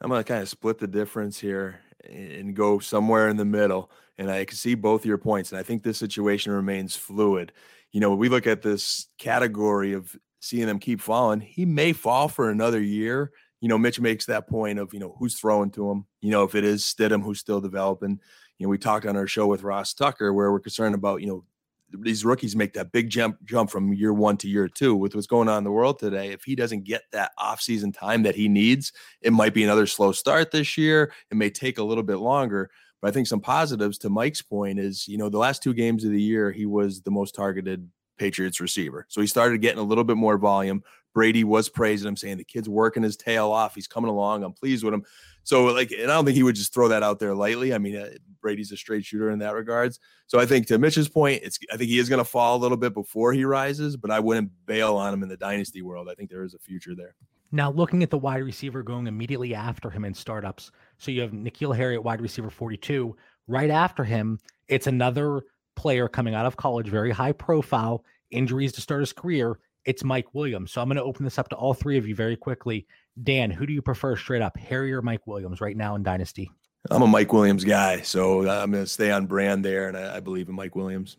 I'm 0.00 0.10
gonna 0.10 0.24
kind 0.24 0.42
of 0.42 0.48
split 0.48 0.78
the 0.78 0.86
difference 0.86 1.38
here 1.38 1.80
and 2.04 2.54
go 2.54 2.78
somewhere 2.78 3.28
in 3.28 3.36
the 3.36 3.44
middle. 3.44 3.90
And 4.18 4.30
I 4.30 4.44
can 4.44 4.56
see 4.56 4.74
both 4.74 5.06
your 5.06 5.18
points. 5.18 5.52
And 5.52 5.58
I 5.58 5.62
think 5.62 5.82
this 5.82 5.98
situation 5.98 6.52
remains 6.52 6.96
fluid. 6.96 7.52
You 7.92 8.00
know, 8.00 8.14
we 8.14 8.28
look 8.28 8.46
at 8.46 8.62
this 8.62 9.08
category 9.18 9.92
of 9.92 10.16
seeing 10.46 10.66
them 10.66 10.78
keep 10.78 11.00
falling, 11.00 11.40
he 11.40 11.64
may 11.64 11.92
fall 11.92 12.28
for 12.28 12.50
another 12.50 12.80
year 12.80 13.32
you 13.66 13.68
know, 13.68 13.78
Mitch 13.78 13.98
makes 13.98 14.26
that 14.26 14.46
point 14.46 14.78
of, 14.78 14.94
you 14.94 15.00
know, 15.00 15.16
who's 15.18 15.34
throwing 15.34 15.72
to 15.72 15.90
him. 15.90 16.06
You 16.20 16.30
know, 16.30 16.44
if 16.44 16.54
it 16.54 16.62
is 16.62 16.84
Stidham 16.84 17.20
who's 17.20 17.40
still 17.40 17.60
developing. 17.60 18.20
You 18.58 18.66
know, 18.66 18.70
we 18.70 18.78
talked 18.78 19.06
on 19.06 19.16
our 19.16 19.26
show 19.26 19.48
with 19.48 19.64
Ross 19.64 19.92
Tucker 19.92 20.32
where 20.32 20.52
we're 20.52 20.60
concerned 20.60 20.94
about, 20.94 21.20
you 21.20 21.26
know, 21.26 21.44
these 21.90 22.24
rookies 22.24 22.54
make 22.54 22.74
that 22.74 22.92
big 22.92 23.10
jump 23.10 23.44
jump 23.44 23.70
from 23.70 23.92
year 23.92 24.12
one 24.12 24.36
to 24.36 24.48
year 24.48 24.68
two 24.68 24.94
with 24.94 25.16
what's 25.16 25.26
going 25.26 25.48
on 25.48 25.58
in 25.58 25.64
the 25.64 25.72
world 25.72 25.98
today. 25.98 26.28
If 26.28 26.44
he 26.44 26.54
doesn't 26.54 26.84
get 26.84 27.02
that 27.10 27.32
offseason 27.40 27.92
time 27.92 28.22
that 28.22 28.36
he 28.36 28.48
needs, 28.48 28.92
it 29.20 29.32
might 29.32 29.52
be 29.52 29.64
another 29.64 29.88
slow 29.88 30.12
start 30.12 30.52
this 30.52 30.78
year. 30.78 31.12
It 31.32 31.36
may 31.36 31.50
take 31.50 31.78
a 31.78 31.84
little 31.84 32.04
bit 32.04 32.18
longer. 32.18 32.70
But 33.02 33.08
I 33.08 33.10
think 33.10 33.26
some 33.26 33.40
positives 33.40 33.98
to 33.98 34.10
Mike's 34.10 34.42
point 34.42 34.78
is, 34.78 35.08
you 35.08 35.18
know, 35.18 35.28
the 35.28 35.38
last 35.38 35.60
two 35.60 35.74
games 35.74 36.04
of 36.04 36.12
the 36.12 36.22
year, 36.22 36.52
he 36.52 36.66
was 36.66 37.02
the 37.02 37.10
most 37.10 37.34
targeted 37.34 37.90
Patriots 38.16 38.60
receiver. 38.60 39.06
So 39.08 39.20
he 39.20 39.26
started 39.26 39.60
getting 39.60 39.80
a 39.80 39.84
little 39.84 40.04
bit 40.04 40.16
more 40.16 40.38
volume. 40.38 40.84
Brady 41.16 41.44
was 41.44 41.70
praising 41.70 42.06
him, 42.06 42.14
saying 42.14 42.36
the 42.36 42.44
kid's 42.44 42.68
working 42.68 43.02
his 43.02 43.16
tail 43.16 43.50
off. 43.50 43.74
He's 43.74 43.88
coming 43.88 44.10
along. 44.10 44.44
I'm 44.44 44.52
pleased 44.52 44.84
with 44.84 44.92
him. 44.92 45.02
So, 45.44 45.64
like, 45.64 45.90
and 45.90 46.10
I 46.10 46.14
don't 46.14 46.26
think 46.26 46.36
he 46.36 46.42
would 46.42 46.56
just 46.56 46.74
throw 46.74 46.88
that 46.88 47.02
out 47.02 47.18
there 47.18 47.34
lightly. 47.34 47.72
I 47.72 47.78
mean, 47.78 47.96
uh, 47.96 48.10
Brady's 48.42 48.70
a 48.70 48.76
straight 48.76 49.06
shooter 49.06 49.30
in 49.30 49.38
that 49.38 49.54
regards. 49.54 49.98
So, 50.26 50.38
I 50.38 50.44
think 50.44 50.66
to 50.66 50.76
Mitch's 50.76 51.08
point, 51.08 51.40
it's 51.42 51.58
I 51.72 51.78
think 51.78 51.88
he 51.88 51.98
is 51.98 52.10
going 52.10 52.18
to 52.18 52.24
fall 52.24 52.58
a 52.58 52.60
little 52.60 52.76
bit 52.76 52.92
before 52.92 53.32
he 53.32 53.46
rises, 53.46 53.96
but 53.96 54.10
I 54.10 54.20
wouldn't 54.20 54.50
bail 54.66 54.96
on 54.96 55.14
him 55.14 55.22
in 55.22 55.30
the 55.30 55.38
dynasty 55.38 55.80
world. 55.80 56.06
I 56.10 56.14
think 56.14 56.28
there 56.28 56.44
is 56.44 56.52
a 56.52 56.58
future 56.58 56.94
there. 56.94 57.14
Now, 57.50 57.70
looking 57.70 58.02
at 58.02 58.10
the 58.10 58.18
wide 58.18 58.44
receiver 58.44 58.82
going 58.82 59.06
immediately 59.06 59.54
after 59.54 59.88
him 59.88 60.04
in 60.04 60.12
startups, 60.12 60.70
so 60.98 61.10
you 61.10 61.22
have 61.22 61.30
N'Keal 61.30 61.74
Harry 61.74 61.94
at 61.94 62.04
wide 62.04 62.20
receiver 62.20 62.50
42. 62.50 63.16
Right 63.46 63.70
after 63.70 64.04
him, 64.04 64.38
it's 64.68 64.86
another 64.86 65.44
player 65.76 66.08
coming 66.08 66.34
out 66.34 66.44
of 66.44 66.58
college, 66.58 66.88
very 66.88 67.10
high 67.10 67.32
profile, 67.32 68.04
injuries 68.30 68.72
to 68.72 68.82
start 68.82 69.00
his 69.00 69.14
career 69.14 69.58
it's 69.86 70.04
Mike 70.04 70.34
Williams. 70.34 70.72
So 70.72 70.82
I'm 70.82 70.88
going 70.88 70.96
to 70.96 71.02
open 71.02 71.24
this 71.24 71.38
up 71.38 71.48
to 71.50 71.56
all 71.56 71.72
three 71.72 71.96
of 71.96 72.06
you 72.06 72.14
very 72.14 72.36
quickly. 72.36 72.86
Dan, 73.22 73.50
who 73.50 73.66
do 73.66 73.72
you 73.72 73.80
prefer 73.80 74.16
straight 74.16 74.42
up, 74.42 74.56
Harry 74.58 74.92
or 74.92 75.00
Mike 75.00 75.26
Williams 75.26 75.60
right 75.60 75.76
now 75.76 75.94
in 75.94 76.02
Dynasty? 76.02 76.50
I'm 76.90 77.02
a 77.02 77.06
Mike 77.06 77.32
Williams 77.32 77.64
guy, 77.64 78.02
so 78.02 78.40
I'm 78.48 78.70
going 78.70 78.84
to 78.84 78.90
stay 78.90 79.10
on 79.10 79.26
brand 79.26 79.64
there, 79.64 79.88
and 79.88 79.96
I, 79.96 80.16
I 80.16 80.20
believe 80.20 80.48
in 80.48 80.54
Mike 80.54 80.76
Williams. 80.76 81.16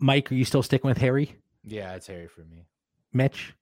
Mike, 0.00 0.32
are 0.32 0.34
you 0.34 0.44
still 0.44 0.62
sticking 0.62 0.88
with 0.88 0.98
Harry? 0.98 1.36
Yeah, 1.64 1.94
it's 1.94 2.06
Harry 2.06 2.28
for 2.28 2.40
me. 2.40 2.66
Mitch, 3.12 3.54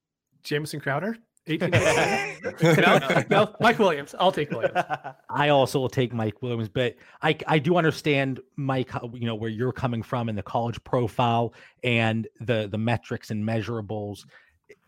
Jamison 0.43 0.81
Crowder. 0.81 1.17
18 1.47 1.71
no, 2.63 3.25
no, 3.31 3.55
Mike 3.61 3.79
Williams. 3.79 4.15
I'll 4.19 4.33
take 4.33 4.51
Williams. 4.51 4.75
I 5.31 5.51
also 5.51 5.79
will 5.79 5.89
take 5.89 6.13
Mike 6.13 6.43
Williams, 6.43 6.69
but 6.69 6.97
I 7.23 7.37
I 7.47 7.59
do 7.59 7.77
understand 7.77 8.41
Mike, 8.57 8.91
you 9.13 9.27
know, 9.27 9.35
where 9.35 9.51
you're 9.51 9.73
coming 9.73 10.03
from 10.03 10.29
in 10.29 10.35
the 10.35 10.43
college 10.43 10.83
profile 10.85 11.55
and 11.85 12.27
the 12.41 12.69
the 12.71 12.79
metrics 12.79 13.31
and 13.31 13.45
measurables. 13.45 14.25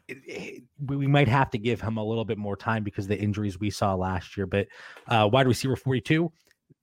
It, 0.09 0.19
it, 0.25 0.63
we 0.87 1.07
might 1.07 1.29
have 1.29 1.51
to 1.51 1.59
give 1.59 1.81
him 1.81 1.99
a 1.99 2.05
little 2.05 2.25
bit 2.25 2.39
more 2.39 2.57
time 2.57 2.83
because 2.83 3.07
the 3.07 3.19
injuries 3.19 3.61
we 3.61 3.71
saw 3.71 3.95
last 3.95 4.37
year. 4.37 4.47
But 4.47 4.69
uh, 5.07 5.29
wide 5.31 5.47
receiver 5.47 5.77
42, 5.77 6.33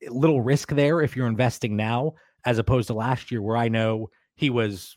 little 0.10 0.42
risk 0.42 0.70
there 0.70 1.02
if 1.02 1.16
you're 1.16 1.28
investing 1.28 1.76
now, 1.76 2.14
as 2.46 2.60
opposed 2.60 2.88
to 2.88 2.94
last 2.94 3.32
year, 3.32 3.42
where 3.42 3.58
I 3.58 3.68
know 3.68 4.12
he 4.36 4.52
was 4.52 4.96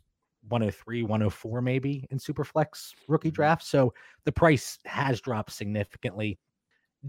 103, 0.49 1.03
104 1.03 1.63
maybe 1.63 2.07
in 2.11 2.19
Superflex 2.19 2.95
rookie 3.07 3.29
mm-hmm. 3.29 3.35
draft. 3.35 3.65
So 3.65 3.95
the 4.25 4.33
price 4.33 4.79
has 4.85 5.21
dropped 5.21 5.53
significantly. 5.53 6.39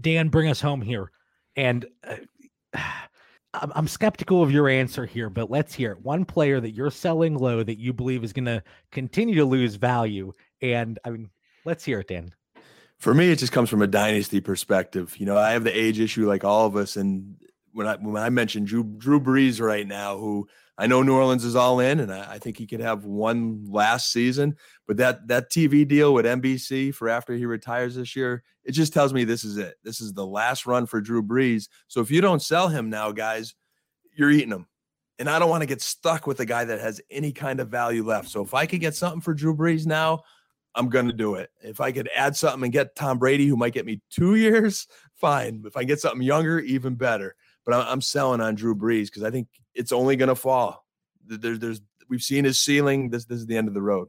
Dan, 0.00 0.28
bring 0.28 0.48
us 0.48 0.60
home 0.60 0.82
here. 0.82 1.10
And 1.56 1.86
uh, 2.06 2.16
I'm, 3.52 3.72
I'm 3.74 3.88
skeptical 3.88 4.42
of 4.42 4.52
your 4.52 4.68
answer 4.68 5.04
here, 5.04 5.28
but 5.28 5.50
let's 5.50 5.74
hear 5.74 5.92
it. 5.92 6.02
One 6.02 6.24
player 6.24 6.60
that 6.60 6.70
you're 6.70 6.90
selling 6.90 7.36
low 7.36 7.64
that 7.64 7.78
you 7.78 7.92
believe 7.92 8.22
is 8.22 8.32
going 8.32 8.44
to 8.44 8.62
continue 8.92 9.34
to 9.36 9.44
lose 9.44 9.74
value. 9.74 10.32
And 10.62 10.98
I 11.04 11.10
mean, 11.10 11.30
let's 11.64 11.84
hear 11.84 12.00
it, 12.00 12.08
Dan. 12.08 12.32
For 12.98 13.12
me, 13.12 13.32
it 13.32 13.40
just 13.40 13.52
comes 13.52 13.68
from 13.68 13.82
a 13.82 13.86
dynasty 13.86 14.40
perspective. 14.40 15.16
You 15.18 15.26
know, 15.26 15.36
I 15.36 15.52
have 15.52 15.64
the 15.64 15.76
age 15.76 15.98
issue 15.98 16.28
like 16.28 16.44
all 16.44 16.66
of 16.66 16.76
us. 16.76 16.96
And 16.96 17.36
when 17.72 17.86
I 17.86 17.96
when 17.96 18.22
I 18.22 18.30
mentioned 18.30 18.66
Drew 18.66 18.84
Drew 18.84 19.20
Brees 19.20 19.60
right 19.60 19.86
now, 19.86 20.18
who 20.18 20.48
I 20.78 20.86
know 20.86 21.02
New 21.02 21.14
Orleans 21.14 21.44
is 21.44 21.56
all 21.56 21.80
in, 21.80 22.00
and 22.00 22.12
I, 22.12 22.32
I, 22.32 22.38
think 22.38 22.56
he 22.56 22.66
could 22.66 22.80
have 22.80 23.04
one 23.04 23.66
last 23.70 24.12
season. 24.12 24.56
But 24.86 24.96
that 24.96 25.28
that 25.28 25.50
TV 25.50 25.86
deal 25.86 26.14
with 26.14 26.24
NBC 26.24 26.94
for 26.94 27.08
after 27.08 27.34
he 27.34 27.46
retires 27.46 27.94
this 27.94 28.16
year, 28.16 28.42
it 28.64 28.72
just 28.72 28.92
tells 28.92 29.12
me 29.12 29.24
this 29.24 29.44
is 29.44 29.58
it. 29.58 29.74
This 29.84 30.00
is 30.00 30.12
the 30.12 30.26
last 30.26 30.66
run 30.66 30.86
for 30.86 31.00
Drew 31.00 31.22
Brees. 31.22 31.68
So 31.88 32.00
if 32.00 32.10
you 32.10 32.20
don't 32.20 32.42
sell 32.42 32.68
him 32.68 32.90
now, 32.90 33.12
guys, 33.12 33.54
you're 34.16 34.30
eating 34.30 34.50
him. 34.50 34.66
And 35.18 35.28
I 35.28 35.38
don't 35.38 35.50
want 35.50 35.60
to 35.60 35.66
get 35.66 35.82
stuck 35.82 36.26
with 36.26 36.40
a 36.40 36.46
guy 36.46 36.64
that 36.64 36.80
has 36.80 36.98
any 37.10 37.30
kind 37.30 37.60
of 37.60 37.68
value 37.68 38.02
left. 38.02 38.30
So 38.30 38.42
if 38.42 38.54
I 38.54 38.64
could 38.64 38.80
get 38.80 38.94
something 38.94 39.20
for 39.20 39.34
Drew 39.34 39.54
Brees 39.54 39.84
now, 39.84 40.22
I'm 40.74 40.88
going 40.88 41.08
to 41.08 41.12
do 41.12 41.34
it. 41.34 41.50
If 41.60 41.82
I 41.82 41.92
could 41.92 42.08
add 42.16 42.36
something 42.36 42.64
and 42.64 42.72
get 42.72 42.96
Tom 42.96 43.18
Brady, 43.18 43.46
who 43.46 43.56
might 43.58 43.74
get 43.74 43.84
me 43.84 44.00
two 44.08 44.34
years, 44.36 44.86
fine. 45.14 45.62
If 45.66 45.76
I 45.76 45.84
get 45.84 46.00
something 46.00 46.22
younger, 46.22 46.58
even 46.60 46.94
better 46.94 47.36
but 47.64 47.74
I'm 47.74 48.00
selling 48.00 48.40
on 48.40 48.54
Drew 48.54 48.74
Brees 48.74 49.06
because 49.06 49.22
I 49.22 49.30
think 49.30 49.48
it's 49.74 49.92
only 49.92 50.16
going 50.16 50.28
to 50.28 50.34
fall. 50.34 50.84
There's, 51.26 51.58
there's, 51.58 51.80
we've 52.08 52.22
seen 52.22 52.44
his 52.44 52.60
ceiling. 52.60 53.10
This, 53.10 53.24
this 53.24 53.38
is 53.38 53.46
the 53.46 53.56
end 53.56 53.68
of 53.68 53.74
the 53.74 53.82
road. 53.82 54.08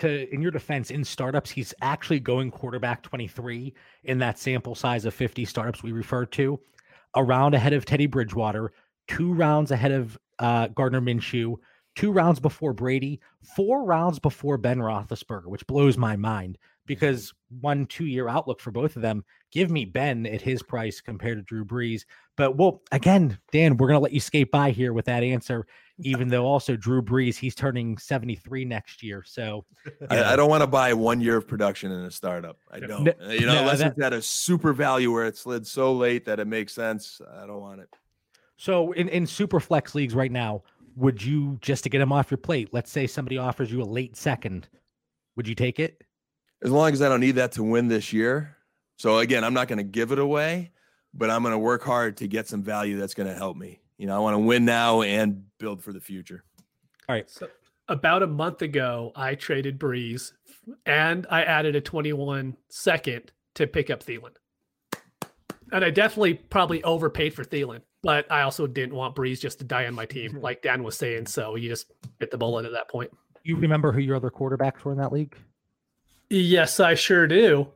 To, 0.00 0.32
in 0.32 0.40
your 0.40 0.52
defense, 0.52 0.90
in 0.90 1.04
startups, 1.04 1.50
he's 1.50 1.74
actually 1.82 2.20
going 2.20 2.50
quarterback 2.50 3.02
23 3.02 3.74
in 4.04 4.18
that 4.18 4.38
sample 4.38 4.74
size 4.74 5.04
of 5.04 5.12
50 5.12 5.44
startups 5.44 5.82
we 5.82 5.92
refer 5.92 6.24
to, 6.26 6.60
a 7.14 7.24
round 7.24 7.54
ahead 7.54 7.72
of 7.72 7.84
Teddy 7.84 8.06
Bridgewater, 8.06 8.72
two 9.08 9.32
rounds 9.32 9.72
ahead 9.72 9.90
of 9.90 10.16
uh, 10.38 10.68
Gardner 10.68 11.00
Minshew, 11.00 11.56
two 11.96 12.12
rounds 12.12 12.38
before 12.38 12.72
Brady, 12.72 13.20
four 13.56 13.84
rounds 13.84 14.20
before 14.20 14.56
Ben 14.56 14.78
Roethlisberger, 14.78 15.46
which 15.46 15.66
blows 15.66 15.98
my 15.98 16.14
mind 16.14 16.58
because 16.86 17.32
one 17.60 17.86
two 17.86 18.06
year 18.06 18.28
outlook 18.28 18.60
for 18.60 18.70
both 18.70 18.94
of 18.94 19.02
them. 19.02 19.24
Give 19.50 19.70
me 19.70 19.84
Ben 19.84 20.26
at 20.26 20.42
his 20.42 20.62
price 20.62 21.00
compared 21.00 21.38
to 21.38 21.42
Drew 21.42 21.64
Brees. 21.64 22.04
But 22.36 22.56
well, 22.56 22.82
again, 22.92 23.38
Dan, 23.50 23.76
we're 23.76 23.88
gonna 23.88 24.00
let 24.00 24.12
you 24.12 24.20
skate 24.20 24.50
by 24.50 24.70
here 24.70 24.92
with 24.92 25.06
that 25.06 25.22
answer, 25.22 25.66
even 26.00 26.28
though 26.28 26.44
also 26.44 26.76
Drew 26.76 27.02
Brees, 27.02 27.36
he's 27.36 27.54
turning 27.54 27.96
73 27.96 28.64
next 28.64 29.02
year. 29.02 29.22
So 29.26 29.64
I, 30.10 30.34
I, 30.34 30.36
don't 30.36 30.50
want 30.50 30.62
to 30.62 30.66
buy 30.66 30.92
one 30.92 31.20
year 31.20 31.36
of 31.36 31.48
production 31.48 31.90
in 31.90 32.00
a 32.00 32.10
startup. 32.10 32.58
I 32.70 32.80
don't. 32.80 33.04
No, 33.04 33.30
you 33.30 33.46
know, 33.46 33.54
no, 33.54 33.60
unless 33.60 33.78
that, 33.78 33.92
it's 33.92 34.02
at 34.02 34.12
a 34.12 34.22
super 34.22 34.72
value 34.72 35.12
where 35.12 35.26
it 35.26 35.36
slid 35.36 35.66
so 35.66 35.92
late 35.92 36.24
that 36.26 36.38
it 36.38 36.46
makes 36.46 36.74
sense. 36.74 37.20
I 37.40 37.46
don't 37.46 37.60
want 37.60 37.80
it. 37.80 37.88
So 38.58 38.92
in, 38.92 39.08
in 39.08 39.26
super 39.26 39.60
flex 39.60 39.94
leagues 39.94 40.14
right 40.14 40.32
now, 40.32 40.62
would 40.96 41.22
you 41.22 41.58
just 41.62 41.84
to 41.84 41.90
get 41.90 42.00
him 42.00 42.12
off 42.12 42.30
your 42.30 42.38
plate? 42.38 42.68
Let's 42.72 42.90
say 42.90 43.06
somebody 43.06 43.38
offers 43.38 43.72
you 43.72 43.82
a 43.82 43.84
late 43.84 44.16
second, 44.16 44.68
would 45.36 45.48
you 45.48 45.54
take 45.54 45.78
it? 45.78 46.02
As 46.62 46.70
long 46.70 46.92
as 46.92 47.00
I 47.00 47.08
don't 47.08 47.20
need 47.20 47.36
that 47.36 47.52
to 47.52 47.62
win 47.62 47.86
this 47.86 48.12
year. 48.12 48.56
So 48.98 49.18
again, 49.18 49.44
I'm 49.44 49.54
not 49.54 49.68
going 49.68 49.78
to 49.78 49.84
give 49.84 50.12
it 50.12 50.18
away, 50.18 50.72
but 51.14 51.30
I'm 51.30 51.42
going 51.42 51.52
to 51.52 51.58
work 51.58 51.82
hard 51.82 52.18
to 52.18 52.28
get 52.28 52.46
some 52.46 52.62
value 52.62 52.98
that's 52.98 53.14
going 53.14 53.28
to 53.28 53.34
help 53.34 53.56
me. 53.56 53.80
You 53.96 54.06
know, 54.06 54.16
I 54.16 54.18
want 54.18 54.34
to 54.34 54.38
win 54.38 54.64
now 54.64 55.02
and 55.02 55.44
build 55.58 55.82
for 55.82 55.92
the 55.92 56.00
future. 56.00 56.44
All 57.08 57.14
right. 57.14 57.28
So 57.30 57.48
about 57.88 58.22
a 58.22 58.26
month 58.26 58.62
ago, 58.62 59.12
I 59.16 59.34
traded 59.34 59.78
Brees 59.78 60.32
and 60.84 61.26
I 61.30 61.44
added 61.44 61.74
a 61.74 61.80
21 61.80 62.56
second 62.68 63.32
to 63.54 63.66
pick 63.66 63.88
up 63.88 64.04
Thielen. 64.04 64.34
And 65.72 65.84
I 65.84 65.90
definitely 65.90 66.34
probably 66.34 66.82
overpaid 66.84 67.34
for 67.34 67.44
Thielen 67.44 67.80
but 68.02 68.30
I 68.30 68.42
also 68.42 68.66
didn't 68.66 68.94
want 68.94 69.16
Brees 69.16 69.40
just 69.40 69.58
to 69.58 69.64
die 69.64 69.86
on 69.86 69.94
my 69.94 70.06
team, 70.06 70.32
hmm. 70.32 70.38
like 70.38 70.62
Dan 70.62 70.82
was 70.82 70.96
saying. 70.96 71.26
So 71.26 71.56
you 71.56 71.68
just 71.68 71.92
bit 72.18 72.30
the 72.30 72.38
bullet 72.38 72.66
at 72.66 72.72
that 72.72 72.88
point. 72.88 73.10
You 73.42 73.56
remember 73.56 73.92
who 73.92 74.00
your 74.00 74.16
other 74.16 74.30
quarterbacks 74.30 74.84
were 74.84 74.92
in 74.92 74.98
that 74.98 75.12
league? 75.12 75.36
Yes, 76.28 76.80
I 76.80 76.94
sure 76.94 77.26
do. 77.26 77.68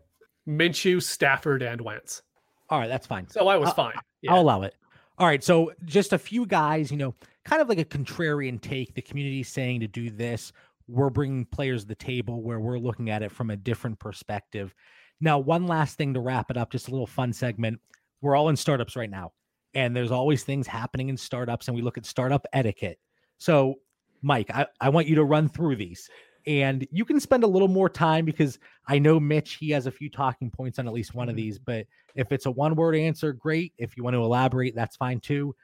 Minshew, 0.48 1.02
Stafford, 1.02 1.62
and 1.62 1.80
Wentz. 1.80 2.22
All 2.68 2.78
right, 2.78 2.88
that's 2.88 3.06
fine. 3.06 3.28
So 3.28 3.48
I 3.48 3.56
was 3.56 3.68
I'll, 3.68 3.74
fine. 3.74 3.94
Yeah. 4.22 4.34
I'll 4.34 4.40
allow 4.40 4.62
it. 4.62 4.74
All 5.18 5.26
right, 5.26 5.42
so 5.42 5.72
just 5.84 6.12
a 6.12 6.18
few 6.18 6.46
guys, 6.46 6.90
you 6.90 6.96
know, 6.96 7.14
kind 7.44 7.60
of 7.60 7.68
like 7.68 7.78
a 7.78 7.84
contrarian 7.84 8.60
take. 8.60 8.94
The 8.94 9.02
community 9.02 9.42
saying 9.42 9.80
to 9.80 9.88
do 9.88 10.10
this. 10.10 10.52
We're 10.88 11.10
bringing 11.10 11.44
players 11.44 11.82
to 11.82 11.88
the 11.88 11.94
table 11.94 12.42
where 12.42 12.60
we're 12.60 12.78
looking 12.78 13.08
at 13.08 13.22
it 13.22 13.30
from 13.30 13.50
a 13.50 13.56
different 13.56 13.98
perspective. 13.98 14.74
Now, 15.20 15.38
one 15.38 15.66
last 15.66 15.96
thing 15.96 16.12
to 16.14 16.20
wrap 16.20 16.50
it 16.50 16.56
up, 16.56 16.72
just 16.72 16.88
a 16.88 16.90
little 16.90 17.06
fun 17.06 17.32
segment. 17.32 17.80
We're 18.20 18.34
all 18.34 18.48
in 18.48 18.56
startups 18.56 18.96
right 18.96 19.10
now 19.10 19.32
and 19.74 19.94
there's 19.96 20.10
always 20.10 20.44
things 20.44 20.66
happening 20.66 21.08
in 21.08 21.16
startups 21.16 21.68
and 21.68 21.74
we 21.74 21.82
look 21.82 21.98
at 21.98 22.06
startup 22.06 22.46
etiquette 22.52 22.98
so 23.38 23.76
mike 24.22 24.50
I, 24.52 24.66
I 24.80 24.88
want 24.90 25.06
you 25.06 25.16
to 25.16 25.24
run 25.24 25.48
through 25.48 25.76
these 25.76 26.08
and 26.46 26.86
you 26.90 27.04
can 27.04 27.20
spend 27.20 27.44
a 27.44 27.46
little 27.46 27.68
more 27.68 27.88
time 27.88 28.24
because 28.24 28.58
i 28.88 28.98
know 28.98 29.18
mitch 29.18 29.54
he 29.54 29.70
has 29.70 29.86
a 29.86 29.90
few 29.90 30.08
talking 30.08 30.50
points 30.50 30.78
on 30.78 30.86
at 30.86 30.92
least 30.92 31.14
one 31.14 31.28
of 31.28 31.36
these 31.36 31.58
but 31.58 31.86
if 32.14 32.32
it's 32.32 32.46
a 32.46 32.50
one 32.50 32.74
word 32.74 32.94
answer 32.94 33.32
great 33.32 33.72
if 33.78 33.96
you 33.96 34.04
want 34.04 34.14
to 34.14 34.22
elaborate 34.22 34.74
that's 34.74 34.96
fine 34.96 35.20
too 35.20 35.54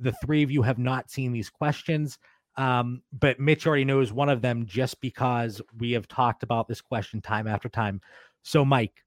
the 0.00 0.12
three 0.24 0.42
of 0.42 0.50
you 0.50 0.62
have 0.62 0.78
not 0.78 1.10
seen 1.10 1.32
these 1.32 1.50
questions 1.50 2.18
um, 2.58 3.02
but 3.12 3.38
mitch 3.38 3.66
already 3.66 3.84
knows 3.84 4.12
one 4.12 4.28
of 4.28 4.42
them 4.42 4.64
just 4.66 5.00
because 5.00 5.60
we 5.78 5.92
have 5.92 6.08
talked 6.08 6.42
about 6.42 6.68
this 6.68 6.80
question 6.80 7.20
time 7.20 7.46
after 7.46 7.68
time 7.68 8.00
so 8.42 8.64
mike 8.64 9.04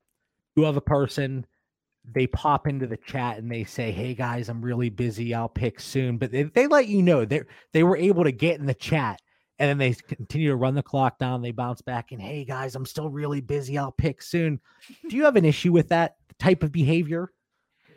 you 0.56 0.64
have 0.64 0.78
a 0.78 0.82
person 0.82 1.46
they 2.14 2.28
pop 2.28 2.68
into 2.68 2.88
the 2.88 2.98
chat 2.98 3.38
and 3.38 3.52
they 3.52 3.64
say, 3.64 3.92
"Hey 3.92 4.14
guys, 4.14 4.50
I'm 4.50 4.62
really 4.62 4.90
busy. 4.90 5.34
I'll 5.34 5.50
pick 5.50 5.80
soon." 5.80 6.18
But 6.18 6.32
they, 6.32 6.44
they 6.44 6.68
let 6.68 6.88
you 6.88 7.02
know 7.02 7.26
they 7.26 7.42
they 7.72 7.84
were 7.84 7.98
able 7.98 8.24
to 8.24 8.32
get 8.32 8.60
in 8.60 8.66
the 8.66 8.74
chat, 8.74 9.22
and 9.60 9.70
then 9.70 9.78
they 9.78 9.94
continue 9.94 10.50
to 10.50 10.56
run 10.56 10.74
the 10.74 10.84
clock 10.84 11.20
down. 11.20 11.42
They 11.42 11.52
bounce 11.52 11.82
back 11.82 12.12
and, 12.12 12.22
"Hey 12.22 12.46
guys, 12.46 12.76
I'm 12.76 12.86
still 12.86 13.10
really 13.10 13.42
busy. 13.42 13.78
I'll 13.78 13.92
pick 13.92 14.22
soon." 14.22 14.60
Do 15.10 15.16
you 15.16 15.26
have 15.26 15.36
an 15.36 15.46
issue 15.46 15.72
with 15.72 15.90
that 15.90 16.16
type 16.40 16.64
of 16.64 16.72
behavior? 16.72 17.32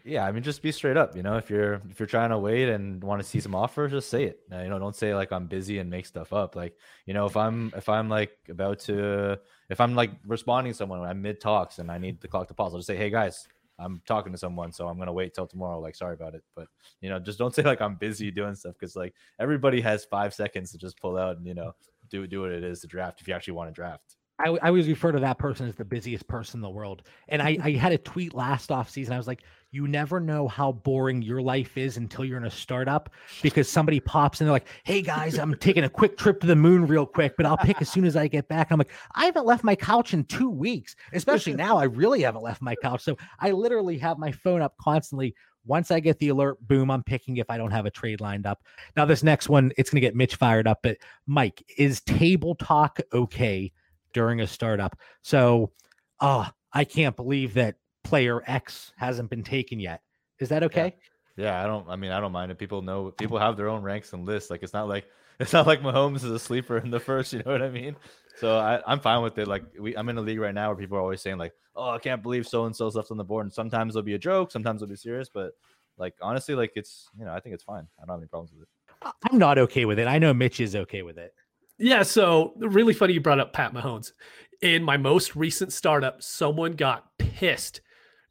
Yeah, 0.05 0.27
I 0.27 0.33
mean, 0.33 0.43
just 0.43 0.63
be 0.63 0.73
straight 0.73 0.97
up. 0.97 1.15
You 1.15 1.23
know, 1.23 1.37
if 1.37 1.49
you're 1.49 1.75
if 1.89 2.01
you're 2.01 2.09
trying 2.09 2.31
to 2.31 2.39
wait 2.39 2.69
and 2.69 3.03
want 3.03 3.23
to 3.23 3.29
see 3.29 3.39
some 3.39 3.55
offers, 3.55 3.93
just 3.93 4.11
say 4.11 4.25
it. 4.25 4.41
You 4.51 4.69
know, 4.69 4.79
don't 4.79 4.97
say 4.97 5.15
like 5.15 5.31
I'm 5.31 5.47
busy 5.47 5.79
and 5.79 5.89
make 5.89 6.07
stuff 6.07 6.33
up. 6.33 6.57
Like, 6.57 6.77
you 7.07 7.15
know, 7.15 7.27
if 7.27 7.37
I'm 7.37 7.73
if 7.77 7.89
I'm 7.89 8.09
like 8.09 8.33
about 8.49 8.81
to 8.81 9.39
if 9.71 9.81
I'm 9.81 9.95
like 9.95 10.11
responding 10.27 10.73
to 10.73 10.77
someone, 10.77 11.01
I'm 11.03 11.23
mid 11.23 11.41
talks 11.41 11.79
and 11.79 11.91
I 11.91 11.99
need 11.99 12.21
the 12.21 12.29
clock 12.29 12.49
to 12.49 12.55
pause, 12.55 12.73
I'll 12.73 12.81
just 12.81 12.89
say, 12.89 12.97
"Hey 12.97 13.11
guys, 13.11 13.47
I'm 13.83 14.03
talking 14.07 14.33
to 14.33 14.39
someone, 14.39 14.73
so 14.73 14.89
I'm 14.89 14.99
gonna 14.99 15.13
wait 15.13 15.35
till 15.35 15.47
tomorrow. 15.47 15.81
Like, 15.81 15.97
sorry 15.97 16.15
about 16.15 16.35
it, 16.35 16.43
but 16.55 16.69
you 17.01 17.09
know, 17.11 17.19
just 17.19 17.39
don't 17.39 17.55
say 17.55 17.63
like 17.63 17.81
I'm 17.81 17.97
busy 17.97 18.31
doing 18.31 18.55
stuff 18.55 18.75
because 18.79 18.97
like 18.97 19.15
everybody 19.41 19.81
has 19.81 20.05
five 20.05 20.35
seconds 20.35 20.73
to 20.73 20.79
just 20.79 21.01
pull 21.01 21.17
out 21.17 21.37
and 21.37 21.47
you 21.47 21.55
know 21.55 21.73
do 22.11 22.27
do 22.27 22.43
what 22.43 22.53
it 22.53 22.65
is 22.65 22.81
to 22.81 22.87
draft 22.87 23.21
if 23.21 23.29
you 23.29 23.35
actually 23.35 23.55
want 23.55 23.71
to 23.71 23.75
draft. 23.75 24.17
I, 24.39 24.49
I 24.49 24.69
always 24.69 24.89
refer 24.89 25.13
to 25.13 25.21
that 25.21 25.39
person 25.39 25.69
as 25.69 25.75
the 25.75 25.85
busiest 25.85 26.27
person 26.27 26.59
in 26.59 26.63
the 26.63 26.71
world. 26.71 27.03
And 27.29 27.41
I, 27.41 27.59
I 27.63 27.71
had 27.73 27.93
a 27.93 27.99
tweet 27.99 28.35
last 28.35 28.71
off 28.71 28.91
season. 28.91 29.15
I 29.15 29.19
was 29.19 29.29
like, 29.29 29.45
you 29.73 29.89
never 29.89 30.21
know 30.21 30.47
how 30.47 30.71
boring 30.71 31.23
your 31.23 31.43
life 31.43 31.77
is 31.77 31.97
until 31.97 32.25
you're 32.25 32.37
in 32.37 32.45
a 32.45 32.51
startup 32.51 33.11
because 33.43 33.69
somebody 33.69 33.99
pops 33.99 34.41
in, 34.41 34.47
they're 34.47 34.53
like, 34.53 34.69
hey 34.85 35.03
guys, 35.03 35.39
I'm 35.39 35.55
taking 35.57 35.85
a 35.85 35.89
quick 35.89 36.17
trip 36.17 36.41
to 36.41 36.47
the 36.47 36.55
moon 36.55 36.87
real 36.87 37.07
quick, 37.07 37.37
but 37.37 37.47
I'll 37.47 37.57
pick 37.57 37.81
as 37.81 37.89
soon 37.89 38.05
as 38.05 38.15
I 38.15 38.29
get 38.29 38.47
back. 38.49 38.71
I'm 38.71 38.79
like, 38.79 38.93
I 39.15 39.25
haven't 39.25 39.47
left 39.47 39.65
my 39.65 39.75
couch 39.75 40.15
in 40.15 40.25
two 40.25 40.51
weeks, 40.51 40.95
especially 41.13 41.55
now. 41.55 41.79
I 41.79 41.85
really 41.85 42.23
haven't 42.23 42.43
left 42.43 42.63
my 42.63 42.77
couch. 42.77 43.03
So 43.03 43.17
I 43.41 43.51
literally 43.51 43.99
have 43.99 44.19
my 44.19 44.31
phone 44.31 44.63
up 44.63 44.77
constantly. 44.79 45.35
Once 45.65 45.91
I 45.91 46.01
get 46.01 46.19
the 46.19 46.29
alert, 46.29 46.59
boom, 46.67 46.91
I'm 46.91 47.05
picking 47.05 47.37
if 47.37 47.49
I 47.49 47.57
don't 47.57 47.71
have 47.71 47.87
a 47.87 47.91
trade 47.91 48.21
lined 48.21 48.47
up. 48.47 48.63
Now, 48.97 49.05
this 49.05 49.23
next 49.23 49.49
one, 49.49 49.73
it's 49.79 49.91
going 49.91 50.01
to 50.01 50.07
get 50.07 50.17
Mitch 50.17 50.35
fired 50.35 50.67
up. 50.67 50.81
But 50.83 50.99
Mike, 51.27 51.65
is 51.79 52.01
table 52.01 52.57
talk 52.57 52.99
okay? 53.13 53.73
during 54.13 54.41
a 54.41 54.47
startup. 54.47 54.99
So, 55.23 55.73
oh, 56.21 56.49
I 56.73 56.85
can't 56.85 57.17
believe 57.17 57.55
that 57.55 57.77
player 58.05 58.43
X 58.47 58.93
hasn't 58.97 59.31
been 59.31 59.43
taken 59.43 59.81
yet. 59.81 60.03
Is 60.39 60.49
that 60.49 60.63
okay? 60.65 60.95
Yeah. 61.37 61.45
yeah, 61.45 61.65
I 61.65 61.67
don't. 61.67 61.89
I 61.89 61.97
mean, 61.97 62.11
I 62.11 62.21
don't 62.21 62.33
mind 62.33 62.51
if 62.51 62.59
People 62.59 62.83
know 62.83 63.11
people 63.11 63.39
have 63.39 63.57
their 63.57 63.69
own 63.69 63.83
ranks 63.83 64.13
and 64.13 64.27
lists. 64.27 64.51
Like 64.51 64.63
it's 64.63 64.73
not 64.73 64.89
like 64.89 65.07
it's 65.41 65.53
not 65.53 65.67
like 65.67 65.81
Mahomes 65.83 66.17
is 66.17 66.25
a 66.25 66.39
sleeper 66.39 66.79
in 66.79 66.91
the 66.91 67.01
first. 67.01 67.33
You 67.33 67.43
know 67.45 67.53
what 67.53 67.63
I 67.63 67.71
mean? 67.71 67.97
So 68.39 68.59
I, 68.59 68.81
I'm 68.87 69.01
fine 69.01 69.23
with 69.23 69.39
it. 69.39 69.47
Like 69.49 69.65
we, 69.79 69.97
I'm 69.97 70.09
in 70.09 70.19
a 70.19 70.21
league 70.21 70.41
right 70.41 70.55
now 70.55 70.69
where 70.69 70.77
people 70.77 70.97
are 70.97 71.01
always 71.01 71.21
saying 71.21 71.39
like, 71.39 71.53
"Oh, 71.77 71.91
I 71.91 71.99
can't 71.99 72.23
believe 72.23 72.47
so 72.47 72.65
and 72.65 72.75
so's 72.75 72.95
left 72.95 73.11
on 73.11 73.17
the 73.17 73.25
board." 73.25 73.47
And 73.47 73.53
sometimes 73.53 73.95
it'll 73.95 74.05
be 74.05 74.15
a 74.15 74.19
joke, 74.19 74.51
sometimes 74.51 74.83
it'll 74.83 74.91
be 74.91 74.97
serious. 74.97 75.29
But 75.33 75.53
like 75.99 76.15
honestly, 76.21 76.55
like 76.55 76.73
it's 76.75 77.09
you 77.19 77.25
know 77.25 77.33
I 77.33 77.41
think 77.41 77.55
it's 77.55 77.65
fine. 77.65 77.87
I 77.99 78.07
don't 78.07 78.15
have 78.15 78.21
any 78.21 78.29
problems 78.29 78.53
with 78.53 78.63
it. 78.63 79.13
I'm 79.31 79.39
not 79.39 79.59
okay 79.59 79.85
with 79.85 79.99
it. 79.99 80.07
I 80.07 80.19
know 80.19 80.33
Mitch 80.33 80.61
is 80.61 80.77
okay 80.77 81.03
with 81.03 81.19
it. 81.19 81.35
Yeah, 81.79 82.03
so 82.03 82.55
really 82.57 82.95
funny 82.95 83.15
you 83.15 83.21
brought 83.21 83.41
up 83.41 83.53
Pat 83.53 83.75
Mahomes. 83.75 84.13
In 84.61 84.85
my 84.85 84.97
most 84.97 85.35
recent 85.35 85.73
startup, 85.73 86.23
someone 86.23 86.73
got 86.73 87.07
pissed 87.19 87.81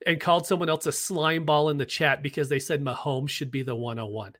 and 0.05 0.19
called 0.19 0.47
someone 0.47 0.69
else 0.69 0.85
a 0.85 0.91
slime 0.91 1.45
ball 1.45 1.69
in 1.69 1.77
the 1.77 1.85
chat 1.85 2.21
because 2.21 2.49
they 2.49 2.59
said 2.59 2.83
Mahomes 2.83 3.29
should 3.29 3.51
be 3.51 3.63
the 3.63 3.75
101 3.75 4.33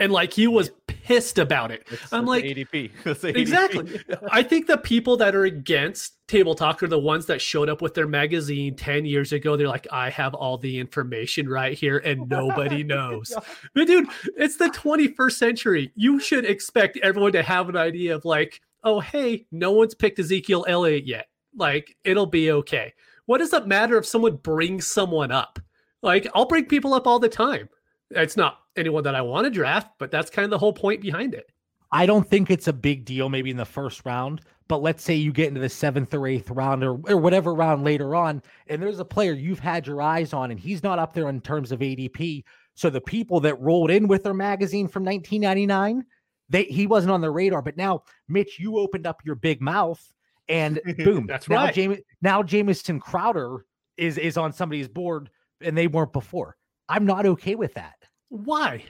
and 0.00 0.12
like 0.12 0.32
he 0.32 0.46
was 0.46 0.70
pissed 0.86 1.38
about 1.38 1.70
it. 1.70 1.86
It's, 1.90 2.12
I'm 2.12 2.26
like 2.26 2.44
ADP. 2.44 2.92
ADP. 3.04 3.36
Exactly. 3.36 4.00
I 4.30 4.42
think 4.42 4.66
the 4.66 4.78
people 4.78 5.16
that 5.18 5.34
are 5.34 5.44
against 5.44 6.16
Table 6.28 6.54
Talk 6.54 6.82
are 6.82 6.88
the 6.88 6.98
ones 6.98 7.26
that 7.26 7.40
showed 7.40 7.68
up 7.68 7.82
with 7.82 7.94
their 7.94 8.06
magazine 8.06 8.76
10 8.76 9.06
years 9.06 9.32
ago. 9.32 9.56
They're 9.56 9.68
like, 9.68 9.86
I 9.90 10.10
have 10.10 10.34
all 10.34 10.58
the 10.58 10.78
information 10.78 11.48
right 11.48 11.76
here 11.76 11.98
and 11.98 12.28
nobody 12.28 12.84
knows. 12.84 13.34
but 13.74 13.86
dude, 13.86 14.08
it's 14.36 14.56
the 14.56 14.68
21st 14.68 15.32
century. 15.32 15.92
You 15.94 16.20
should 16.20 16.44
expect 16.44 16.98
everyone 16.98 17.32
to 17.32 17.42
have 17.42 17.68
an 17.68 17.76
idea 17.76 18.14
of 18.14 18.24
like, 18.24 18.60
oh 18.84 19.00
hey, 19.00 19.46
no 19.50 19.72
one's 19.72 19.94
picked 19.94 20.18
Ezekiel 20.18 20.64
Elliott 20.68 21.06
yet. 21.06 21.26
Like 21.56 21.96
it'll 22.04 22.26
be 22.26 22.52
okay. 22.52 22.92
What 23.28 23.38
does 23.38 23.52
it 23.52 23.66
matter 23.66 23.98
if 23.98 24.06
someone 24.06 24.36
brings 24.36 24.86
someone 24.86 25.30
up? 25.30 25.58
Like 26.00 26.26
I'll 26.34 26.46
bring 26.46 26.64
people 26.64 26.94
up 26.94 27.06
all 27.06 27.18
the 27.18 27.28
time. 27.28 27.68
It's 28.10 28.38
not 28.38 28.60
anyone 28.74 29.04
that 29.04 29.14
I 29.14 29.20
want 29.20 29.44
to 29.44 29.50
draft, 29.50 29.90
but 29.98 30.10
that's 30.10 30.30
kind 30.30 30.44
of 30.44 30.50
the 30.50 30.56
whole 30.56 30.72
point 30.72 31.02
behind 31.02 31.34
it. 31.34 31.52
I 31.92 32.06
don't 32.06 32.26
think 32.26 32.50
it's 32.50 32.68
a 32.68 32.72
big 32.72 33.04
deal, 33.04 33.28
maybe 33.28 33.50
in 33.50 33.58
the 33.58 33.66
first 33.66 34.06
round, 34.06 34.40
but 34.66 34.80
let's 34.80 35.04
say 35.04 35.14
you 35.14 35.30
get 35.30 35.48
into 35.48 35.60
the 35.60 35.68
seventh 35.68 36.14
or 36.14 36.26
eighth 36.26 36.48
round 36.48 36.82
or, 36.82 36.92
or 36.92 37.18
whatever 37.18 37.54
round 37.54 37.84
later 37.84 38.14
on, 38.14 38.42
and 38.66 38.82
there's 38.82 38.98
a 38.98 39.04
player 39.04 39.34
you've 39.34 39.58
had 39.58 39.86
your 39.86 40.00
eyes 40.00 40.32
on, 40.32 40.50
and 40.50 40.58
he's 40.58 40.82
not 40.82 40.98
up 40.98 41.12
there 41.12 41.28
in 41.28 41.42
terms 41.42 41.70
of 41.70 41.80
ADP. 41.80 42.44
So 42.76 42.88
the 42.88 43.02
people 43.02 43.40
that 43.40 43.60
rolled 43.60 43.90
in 43.90 44.08
with 44.08 44.24
their 44.24 44.32
magazine 44.32 44.88
from 44.88 45.04
1999, 45.04 46.02
they 46.48 46.64
he 46.64 46.86
wasn't 46.86 47.12
on 47.12 47.20
the 47.20 47.30
radar. 47.30 47.60
But 47.60 47.76
now, 47.76 48.04
Mitch, 48.26 48.58
you 48.58 48.78
opened 48.78 49.06
up 49.06 49.20
your 49.22 49.34
big 49.34 49.60
mouth, 49.60 50.02
and 50.48 50.80
boom, 50.98 51.26
that's 51.26 51.48
now 51.48 51.64
right. 51.64 51.74
James, 51.74 51.98
now 52.22 52.42
Jamison 52.42 53.00
Crowder 53.00 53.64
is 53.96 54.18
is 54.18 54.36
on 54.36 54.52
somebody's 54.52 54.88
board, 54.88 55.30
and 55.60 55.76
they 55.76 55.86
weren't 55.86 56.12
before. 56.12 56.56
I'm 56.88 57.04
not 57.04 57.26
okay 57.26 57.54
with 57.54 57.74
that. 57.74 57.96
Why? 58.28 58.84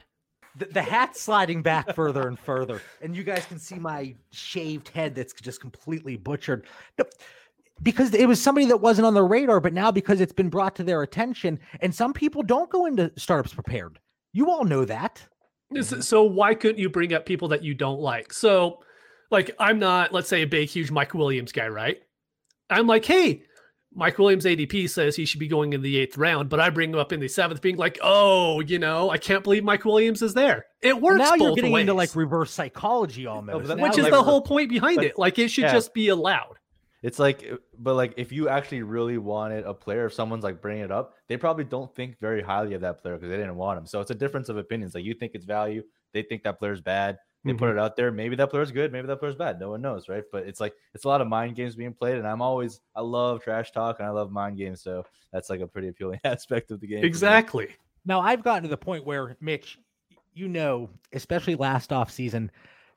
The, 0.57 0.67
the 0.67 0.83
hat's 0.83 1.21
sliding 1.21 1.63
back 1.63 1.95
further 1.95 2.29
and 2.29 2.39
further, 2.39 2.83
and 3.03 3.15
you 3.15 3.23
guys 3.23 3.45
can 3.47 3.59
see 3.59 3.77
my 3.77 4.15
shaved 4.33 4.89
head 4.89 5.15
that's 5.15 5.33
just 5.35 5.61
completely 5.61 6.17
butchered. 6.17 6.67
No, 6.99 7.05
because 7.83 8.13
it 8.15 8.27
was 8.27 8.41
somebody 8.41 8.67
that 8.67 8.81
wasn't 8.81 9.07
on 9.07 9.15
the 9.15 9.23
radar, 9.23 9.61
but 9.61 9.73
now 9.73 9.91
because 9.91 10.21
it's 10.21 10.33
been 10.33 10.49
brought 10.49 10.75
to 10.77 10.85
their 10.85 11.03
attention, 11.03 11.61
and 11.81 11.95
some 11.95 12.13
people 12.13 12.43
don't 12.43 12.71
go 12.71 12.87
into 12.87 13.13
startups 13.17 13.55
prepared. 13.55 13.99
You 14.33 14.51
all 14.51 14.65
know 14.65 14.85
that. 14.85 15.23
So 15.83 16.23
why 16.23 16.55
couldn't 16.55 16.79
you 16.79 16.89
bring 16.89 17.13
up 17.13 17.27
people 17.27 17.49
that 17.49 17.63
you 17.63 17.75
don't 17.75 18.01
like? 18.01 18.33
So, 18.33 18.81
like, 19.31 19.51
I'm 19.59 19.79
not, 19.79 20.13
let's 20.13 20.29
say, 20.29 20.43
a 20.43 20.47
big, 20.47 20.69
huge 20.69 20.91
Mike 20.91 21.15
Williams 21.15 21.53
guy, 21.53 21.69
right? 21.69 21.99
I'm 22.71 22.87
like, 22.87 23.05
hey, 23.05 23.43
Mike 23.95 24.19
Williams 24.19 24.45
ADP 24.45 24.91
says 24.91 25.17
he 25.17 25.25
should 25.25 25.41
be 25.41 25.49
going 25.49 25.73
in 25.73 25.81
the 25.83 25.97
eighth 25.99 26.19
round, 26.19 26.49
but 26.51 26.61
I 26.61 26.71
bring 26.71 26.91
him 26.93 26.99
up 26.99 27.13
in 27.13 27.21
the 27.21 27.29
seventh, 27.29 27.63
being 27.63 27.77
like, 27.77 27.99
oh, 28.03 28.61
you 28.61 28.79
know, 28.79 29.11
I 29.11 29.19
can't 29.19 29.43
believe 29.43 29.65
Mike 29.65 29.85
Williams 29.85 30.23
is 30.23 30.35
there. 30.35 30.67
It 30.83 31.01
works. 31.01 31.19
now 31.19 31.35
you're 31.35 31.55
getting 31.55 31.73
ways, 31.73 31.83
into 31.83 31.95
like 31.95 32.15
reverse 32.15 32.51
psychology 32.53 33.27
almost. 33.27 33.67
that- 33.69 33.79
Now 33.79 33.85
which 33.85 33.93
is 33.93 33.99
you're- 33.99 34.11
the 34.11 34.23
whole 34.23 34.43
point 34.43 34.69
behind 34.69 34.97
but- 34.97 35.05
it. 35.07 35.19
Like, 35.19 35.39
it 35.39 35.49
should 35.49 35.65
yeah. 35.65 35.73
just 35.73 35.95
be 35.95 36.09
allowed. 36.09 36.57
It's 37.01 37.21
like, 37.21 37.49
but 37.79 37.95
like, 37.95 38.15
if 38.17 38.33
you 38.33 38.49
actually 38.49 38.83
really 38.83 39.19
wanted 39.19 39.65
a 39.65 39.73
player, 39.73 40.07
if 40.07 40.15
someone's 40.15 40.43
like 40.43 40.61
bringing 40.61 40.83
it 40.85 40.91
up, 40.91 41.15
they 41.29 41.37
probably 41.37 41.63
don't 41.65 41.95
think 41.95 42.19
very 42.21 42.43
highly 42.43 42.75
of 42.75 42.81
that 42.81 43.01
player 43.01 43.15
because 43.15 43.31
they 43.31 43.37
didn't 43.37 43.55
want 43.57 43.79
him. 43.79 43.87
So 43.87 44.01
it's 44.01 44.11
a 44.11 44.17
difference 44.17 44.49
of 44.49 44.57
opinions. 44.57 44.97
Like 44.97 45.05
you 45.05 45.15
think 45.15 45.33
it's 45.35 45.45
value, 45.45 45.85
they 46.13 46.23
think 46.23 46.43
that 46.43 46.59
player's 46.59 46.81
bad. 46.81 47.19
They 47.45 47.53
put 47.53 47.69
mm-hmm. 47.69 47.79
it 47.79 47.81
out 47.81 47.97
there. 47.97 48.11
Maybe 48.11 48.37
that 48.37 48.51
player's 48.51 48.73
good. 48.73 48.93
Maybe 48.93 49.07
that 49.07 49.19
player's 49.19 49.37
bad. 49.37 49.61
No 49.61 49.71
one 49.71 49.81
knows, 49.81 50.09
right? 50.09 50.25
But 50.31 50.47
it's 50.47 50.61
like 50.61 50.75
it's 50.93 51.05
a 51.05 51.09
lot 51.09 51.21
of 51.21 51.29
mind 51.29 51.55
games 51.55 51.77
being 51.77 51.95
played, 51.95 52.17
and 52.17 52.27
I'm 52.27 52.43
always 52.43 52.81
I 52.97 53.01
love 53.01 53.43
trash 53.43 53.71
talk 53.71 54.01
and 54.01 54.09
I 54.09 54.11
love 54.11 54.33
mind 54.33 54.59
games. 54.59 54.83
So 54.83 55.05
that's 55.33 55.49
like 55.49 55.61
a 55.61 55.67
pretty 55.67 55.89
appealing 55.89 56.21
aspect 56.25 56.71
of 56.71 56.81
the 56.81 56.87
game. 56.87 57.05
Exactly. 57.05 57.69
Now 58.05 58.21
I've 58.21 58.43
gotten 58.43 58.65
to 58.65 58.69
the 58.69 58.77
point 58.77 59.07
where 59.07 59.37
Mitch, 59.41 59.79
you 60.35 60.49
know, 60.49 60.91
especially 61.13 61.55
last 61.55 61.93
off 61.93 62.11
season, 62.11 62.51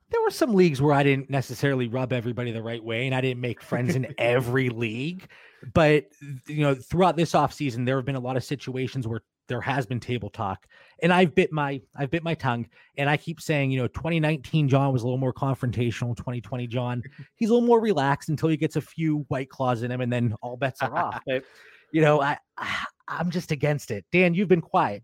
there 0.10 0.22
were 0.22 0.32
some 0.32 0.54
leagues 0.54 0.82
where 0.82 0.94
I 0.94 1.04
didn't 1.04 1.30
necessarily 1.30 1.88
rub 1.88 2.12
everybody 2.12 2.52
the 2.52 2.64
right 2.64 2.84
way 2.84 3.06
and 3.06 3.16
I 3.16 3.22
didn't 3.22 3.42
make 3.42 3.62
friends 3.62 3.96
in 3.96 4.14
every 4.18 4.70
league. 4.70 5.28
But 5.74 6.08
you 6.48 6.62
know, 6.62 6.76
throughout 6.76 7.16
this 7.16 7.36
off 7.36 7.54
season, 7.54 7.86
there 7.86 7.96
have 7.96 8.06
been 8.06 8.16
a 8.16 8.20
lot 8.20 8.38
of 8.38 8.44
situations 8.44 9.08
where 9.08 9.22
there 9.48 9.62
has 9.62 9.86
been 9.86 10.00
table 10.00 10.30
talk. 10.30 10.68
And 11.02 11.12
I've 11.12 11.34
bit 11.34 11.52
my 11.52 11.82
I've 11.96 12.12
bit 12.12 12.24
my 12.24 12.36
tongue 12.36 12.68
and 12.98 13.10
I 13.10 13.18
keep 13.18 13.42
saying, 13.42 13.72
you 13.72 13.80
know, 13.80 13.88
2019 13.88 14.70
John 14.70 14.94
was 14.94 15.02
a 15.02 15.06
little 15.06 15.18
more 15.18 15.34
confrontational. 15.34 16.16
2020 16.16 16.68
John, 16.68 17.02
he's 17.36 17.50
a 17.50 17.54
little 17.54 17.68
more 17.68 17.82
relaxed 17.82 18.30
until 18.30 18.50
he 18.50 18.58
gets 18.58 18.76
a 18.76 18.82
few 18.82 19.26
white 19.30 19.50
claws 19.50 19.84
in 19.84 19.92
him 19.92 20.02
and 20.02 20.14
then 20.14 20.36
all 20.42 20.58
bets 20.58 20.82
are 20.82 20.96
off. 20.96 21.22
But 21.28 21.44
you 21.92 22.02
know, 22.02 22.22
I, 22.22 22.38
I 22.58 22.86
I'm 23.08 23.30
just 23.30 23.52
against 23.52 23.92
it. 23.92 24.06
Dan, 24.12 24.34
you've 24.34 24.48
been 24.48 24.62
quiet. 24.62 25.04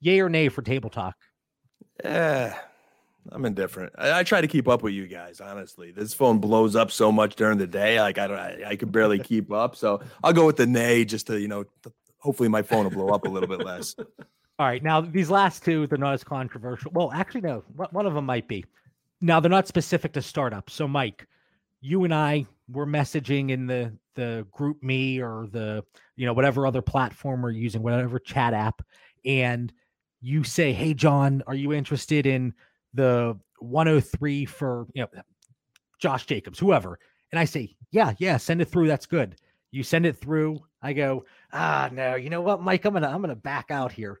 Yay 0.00 0.20
or 0.20 0.28
nay 0.28 0.48
for 0.48 0.62
table 0.62 0.90
talk? 0.90 1.16
Yeah, 2.04 2.56
I'm 3.32 3.44
indifferent. 3.44 3.92
I, 3.98 4.20
I 4.20 4.22
try 4.22 4.40
to 4.40 4.46
keep 4.46 4.68
up 4.68 4.82
with 4.82 4.94
you 4.94 5.06
guys. 5.06 5.40
Honestly, 5.40 5.90
this 5.90 6.14
phone 6.14 6.38
blows 6.38 6.76
up 6.76 6.90
so 6.90 7.10
much 7.10 7.36
during 7.36 7.58
the 7.58 7.66
day. 7.66 8.00
Like 8.00 8.18
I 8.18 8.26
don't, 8.26 8.38
I, 8.38 8.62
I 8.68 8.76
could 8.76 8.92
barely 8.92 9.18
keep 9.32 9.52
up. 9.52 9.76
So 9.76 10.00
I'll 10.22 10.32
go 10.32 10.46
with 10.46 10.56
the 10.56 10.66
nay, 10.66 11.04
just 11.04 11.26
to 11.28 11.40
you 11.40 11.48
know, 11.48 11.64
th- 11.82 11.94
hopefully 12.18 12.48
my 12.48 12.62
phone 12.62 12.84
will 12.84 12.90
blow 12.90 13.08
up 13.08 13.24
a 13.24 13.28
little 13.28 13.48
bit 13.48 13.64
less. 13.64 13.96
All 14.58 14.66
right. 14.66 14.82
Now 14.82 15.00
these 15.00 15.30
last 15.30 15.64
two, 15.64 15.86
they're 15.86 15.98
not 15.98 16.14
as 16.14 16.24
controversial. 16.24 16.90
Well, 16.92 17.12
actually, 17.12 17.42
no. 17.42 17.62
One 17.92 18.06
of 18.06 18.14
them 18.14 18.26
might 18.26 18.48
be. 18.48 18.64
Now 19.20 19.40
they're 19.40 19.50
not 19.50 19.68
specific 19.68 20.12
to 20.14 20.22
startups. 20.22 20.72
So, 20.72 20.88
Mike, 20.88 21.26
you 21.80 22.04
and 22.04 22.12
I 22.12 22.46
were 22.68 22.86
messaging 22.86 23.50
in 23.50 23.66
the 23.66 23.92
the 24.14 24.46
GroupMe 24.56 25.20
or 25.20 25.46
the 25.52 25.84
you 26.16 26.26
know 26.26 26.32
whatever 26.32 26.66
other 26.66 26.82
platform 26.82 27.42
we're 27.42 27.50
using, 27.50 27.82
whatever 27.82 28.18
chat 28.18 28.52
app, 28.52 28.82
and 29.24 29.72
you 30.20 30.42
say, 30.42 30.72
"Hey, 30.72 30.92
John, 30.94 31.42
are 31.46 31.54
you 31.54 31.72
interested 31.72 32.26
in 32.26 32.52
the 32.94 33.38
103 33.60 34.44
for 34.44 34.86
you 34.94 35.02
know 35.02 35.22
Josh 36.00 36.26
Jacobs, 36.26 36.58
whoever?" 36.58 36.98
And 37.32 37.38
I 37.38 37.44
say, 37.44 37.76
"Yeah, 37.92 38.14
yeah, 38.18 38.36
send 38.38 38.60
it 38.60 38.66
through. 38.70 38.88
That's 38.88 39.06
good." 39.06 39.36
You 39.70 39.82
send 39.84 40.06
it 40.06 40.16
through. 40.16 40.60
I 40.82 40.92
go, 40.94 41.26
"Ah, 41.52 41.90
no. 41.92 42.14
You 42.16 42.30
know 42.30 42.40
what, 42.40 42.62
Mike? 42.62 42.84
I'm 42.84 42.92
gonna 42.94 43.08
I'm 43.08 43.20
gonna 43.20 43.36
back 43.36 43.70
out 43.70 43.92
here." 43.92 44.20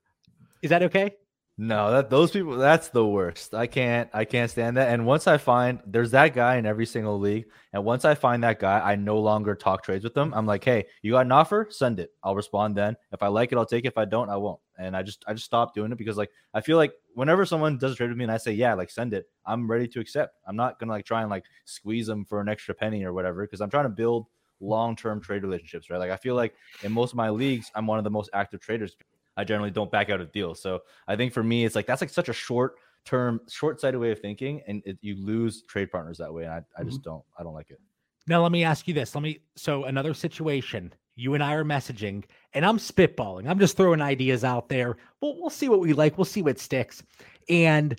Is 0.62 0.70
that 0.70 0.82
okay? 0.84 1.14
No, 1.60 1.90
that 1.90 2.08
those 2.08 2.30
people 2.30 2.56
that's 2.56 2.88
the 2.90 3.04
worst. 3.04 3.52
I 3.52 3.66
can't 3.66 4.08
I 4.14 4.24
can't 4.24 4.48
stand 4.48 4.76
that. 4.76 4.90
And 4.90 5.04
once 5.04 5.26
I 5.26 5.38
find 5.38 5.80
there's 5.84 6.12
that 6.12 6.32
guy 6.32 6.54
in 6.56 6.66
every 6.66 6.86
single 6.86 7.18
league, 7.18 7.46
and 7.72 7.84
once 7.84 8.04
I 8.04 8.14
find 8.14 8.44
that 8.44 8.60
guy, 8.60 8.78
I 8.78 8.94
no 8.94 9.18
longer 9.18 9.56
talk 9.56 9.82
trades 9.82 10.04
with 10.04 10.14
them. 10.14 10.32
I'm 10.36 10.46
like, 10.46 10.62
"Hey, 10.62 10.86
you 11.02 11.12
got 11.12 11.26
an 11.26 11.32
offer? 11.32 11.66
Send 11.68 11.98
it. 11.98 12.10
I'll 12.22 12.36
respond 12.36 12.76
then. 12.76 12.96
If 13.12 13.24
I 13.24 13.26
like 13.26 13.50
it, 13.50 13.58
I'll 13.58 13.66
take 13.66 13.84
it. 13.84 13.88
If 13.88 13.98
I 13.98 14.04
don't, 14.04 14.30
I 14.30 14.36
won't." 14.36 14.60
And 14.78 14.96
I 14.96 15.02
just 15.02 15.24
I 15.26 15.32
just 15.32 15.46
stopped 15.46 15.74
doing 15.74 15.90
it 15.90 15.98
because 15.98 16.16
like 16.16 16.30
I 16.54 16.60
feel 16.60 16.76
like 16.76 16.92
whenever 17.14 17.44
someone 17.44 17.76
does 17.76 17.92
a 17.92 17.96
trade 17.96 18.10
with 18.10 18.18
me 18.18 18.24
and 18.24 18.32
I 18.32 18.36
say, 18.36 18.52
"Yeah, 18.52 18.74
like 18.74 18.90
send 18.90 19.12
it." 19.12 19.26
I'm 19.44 19.68
ready 19.68 19.88
to 19.88 20.00
accept. 20.00 20.36
I'm 20.46 20.54
not 20.54 20.78
going 20.78 20.86
to 20.86 20.92
like 20.92 21.06
try 21.06 21.22
and 21.22 21.30
like 21.30 21.44
squeeze 21.64 22.06
them 22.06 22.24
for 22.24 22.40
an 22.40 22.48
extra 22.48 22.72
penny 22.72 23.04
or 23.04 23.12
whatever 23.12 23.42
because 23.44 23.60
I'm 23.60 23.70
trying 23.70 23.84
to 23.86 23.88
build 23.90 24.26
long-term 24.60 25.20
trade 25.22 25.42
relationships, 25.42 25.90
right? 25.90 25.98
Like 25.98 26.10
I 26.12 26.16
feel 26.16 26.36
like 26.36 26.54
in 26.84 26.92
most 26.92 27.12
of 27.12 27.16
my 27.16 27.30
leagues, 27.30 27.70
I'm 27.74 27.86
one 27.88 27.98
of 27.98 28.04
the 28.04 28.10
most 28.10 28.30
active 28.32 28.60
traders. 28.60 28.96
I 29.38 29.44
generally 29.44 29.70
don't 29.70 29.90
back 29.90 30.10
out 30.10 30.20
of 30.20 30.32
deals. 30.32 30.60
So 30.60 30.80
I 31.06 31.16
think 31.16 31.32
for 31.32 31.42
me, 31.42 31.64
it's 31.64 31.76
like 31.76 31.86
that's 31.86 32.02
like 32.02 32.10
such 32.10 32.28
a 32.28 32.32
short 32.32 32.74
term, 33.04 33.40
short 33.48 33.80
sighted 33.80 34.00
way 34.00 34.10
of 34.10 34.18
thinking, 34.18 34.60
and 34.66 34.82
it, 34.84 34.98
you 35.00 35.14
lose 35.24 35.62
trade 35.62 35.90
partners 35.90 36.18
that 36.18 36.34
way. 36.34 36.42
And 36.42 36.52
I, 36.52 36.62
I 36.76 36.82
just 36.82 36.98
mm-hmm. 36.98 37.10
don't, 37.10 37.24
I 37.38 37.44
don't 37.44 37.54
like 37.54 37.70
it. 37.70 37.80
Now 38.26 38.42
let 38.42 38.52
me 38.52 38.64
ask 38.64 38.86
you 38.88 38.94
this. 38.94 39.14
Let 39.14 39.22
me 39.22 39.38
so 39.56 39.84
another 39.84 40.12
situation. 40.12 40.92
You 41.14 41.34
and 41.34 41.42
I 41.42 41.54
are 41.54 41.64
messaging, 41.64 42.24
and 42.52 42.66
I'm 42.66 42.78
spitballing. 42.78 43.48
I'm 43.48 43.58
just 43.58 43.76
throwing 43.76 44.02
ideas 44.02 44.44
out 44.44 44.68
there. 44.68 44.96
We'll 45.22 45.40
we'll 45.40 45.50
see 45.50 45.68
what 45.68 45.80
we 45.80 45.92
like. 45.92 46.18
We'll 46.18 46.24
see 46.24 46.42
what 46.42 46.58
sticks. 46.58 47.02
And 47.48 47.98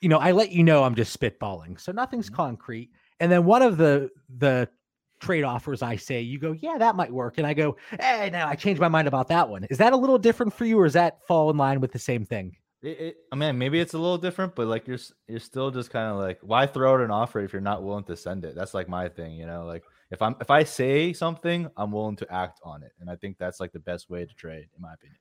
you 0.00 0.08
know, 0.08 0.18
I 0.18 0.32
let 0.32 0.52
you 0.52 0.64
know 0.64 0.84
I'm 0.84 0.94
just 0.94 1.18
spitballing. 1.18 1.78
So 1.78 1.92
nothing's 1.92 2.26
mm-hmm. 2.26 2.36
concrete. 2.36 2.90
And 3.20 3.30
then 3.30 3.44
one 3.44 3.62
of 3.62 3.76
the 3.76 4.10
the 4.38 4.68
trade 5.20 5.44
offers 5.44 5.82
I 5.82 5.96
say, 5.96 6.20
you 6.20 6.38
go, 6.38 6.52
yeah, 6.52 6.78
that 6.78 6.96
might 6.96 7.12
work. 7.12 7.38
And 7.38 7.46
I 7.46 7.54
go, 7.54 7.76
eh, 7.92 8.24
hey, 8.24 8.30
now 8.30 8.48
I 8.48 8.54
changed 8.54 8.80
my 8.80 8.88
mind 8.88 9.08
about 9.08 9.28
that 9.28 9.48
one. 9.48 9.64
Is 9.64 9.78
that 9.78 9.92
a 9.92 9.96
little 9.96 10.18
different 10.18 10.52
for 10.52 10.64
you, 10.64 10.78
or 10.78 10.84
does 10.84 10.94
that 10.94 11.26
fall 11.26 11.50
in 11.50 11.56
line 11.56 11.80
with 11.80 11.92
the 11.92 11.98
same 11.98 12.24
thing? 12.24 12.56
It, 12.80 13.00
it, 13.00 13.16
I 13.32 13.36
mean, 13.36 13.58
maybe 13.58 13.80
it's 13.80 13.94
a 13.94 13.98
little 13.98 14.18
different, 14.18 14.54
but 14.54 14.68
like 14.68 14.86
you're 14.86 14.98
you're 15.26 15.40
still 15.40 15.70
just 15.70 15.90
kind 15.90 16.10
of 16.12 16.18
like, 16.18 16.38
why 16.42 16.66
throw 16.66 16.94
out 16.94 17.00
an 17.00 17.10
offer 17.10 17.40
if 17.40 17.52
you're 17.52 17.60
not 17.60 17.82
willing 17.82 18.04
to 18.04 18.16
send 18.16 18.44
it? 18.44 18.54
That's 18.54 18.74
like 18.74 18.88
my 18.88 19.08
thing, 19.08 19.34
you 19.34 19.46
know. 19.46 19.64
Like 19.64 19.82
if 20.10 20.22
I'm 20.22 20.36
if 20.40 20.50
I 20.50 20.62
say 20.62 21.12
something, 21.12 21.68
I'm 21.76 21.90
willing 21.90 22.16
to 22.16 22.32
act 22.32 22.60
on 22.62 22.82
it, 22.84 22.92
and 23.00 23.10
I 23.10 23.16
think 23.16 23.36
that's 23.36 23.58
like 23.58 23.72
the 23.72 23.80
best 23.80 24.08
way 24.08 24.24
to 24.24 24.34
trade, 24.34 24.68
in 24.76 24.80
my 24.80 24.94
opinion. 24.94 25.18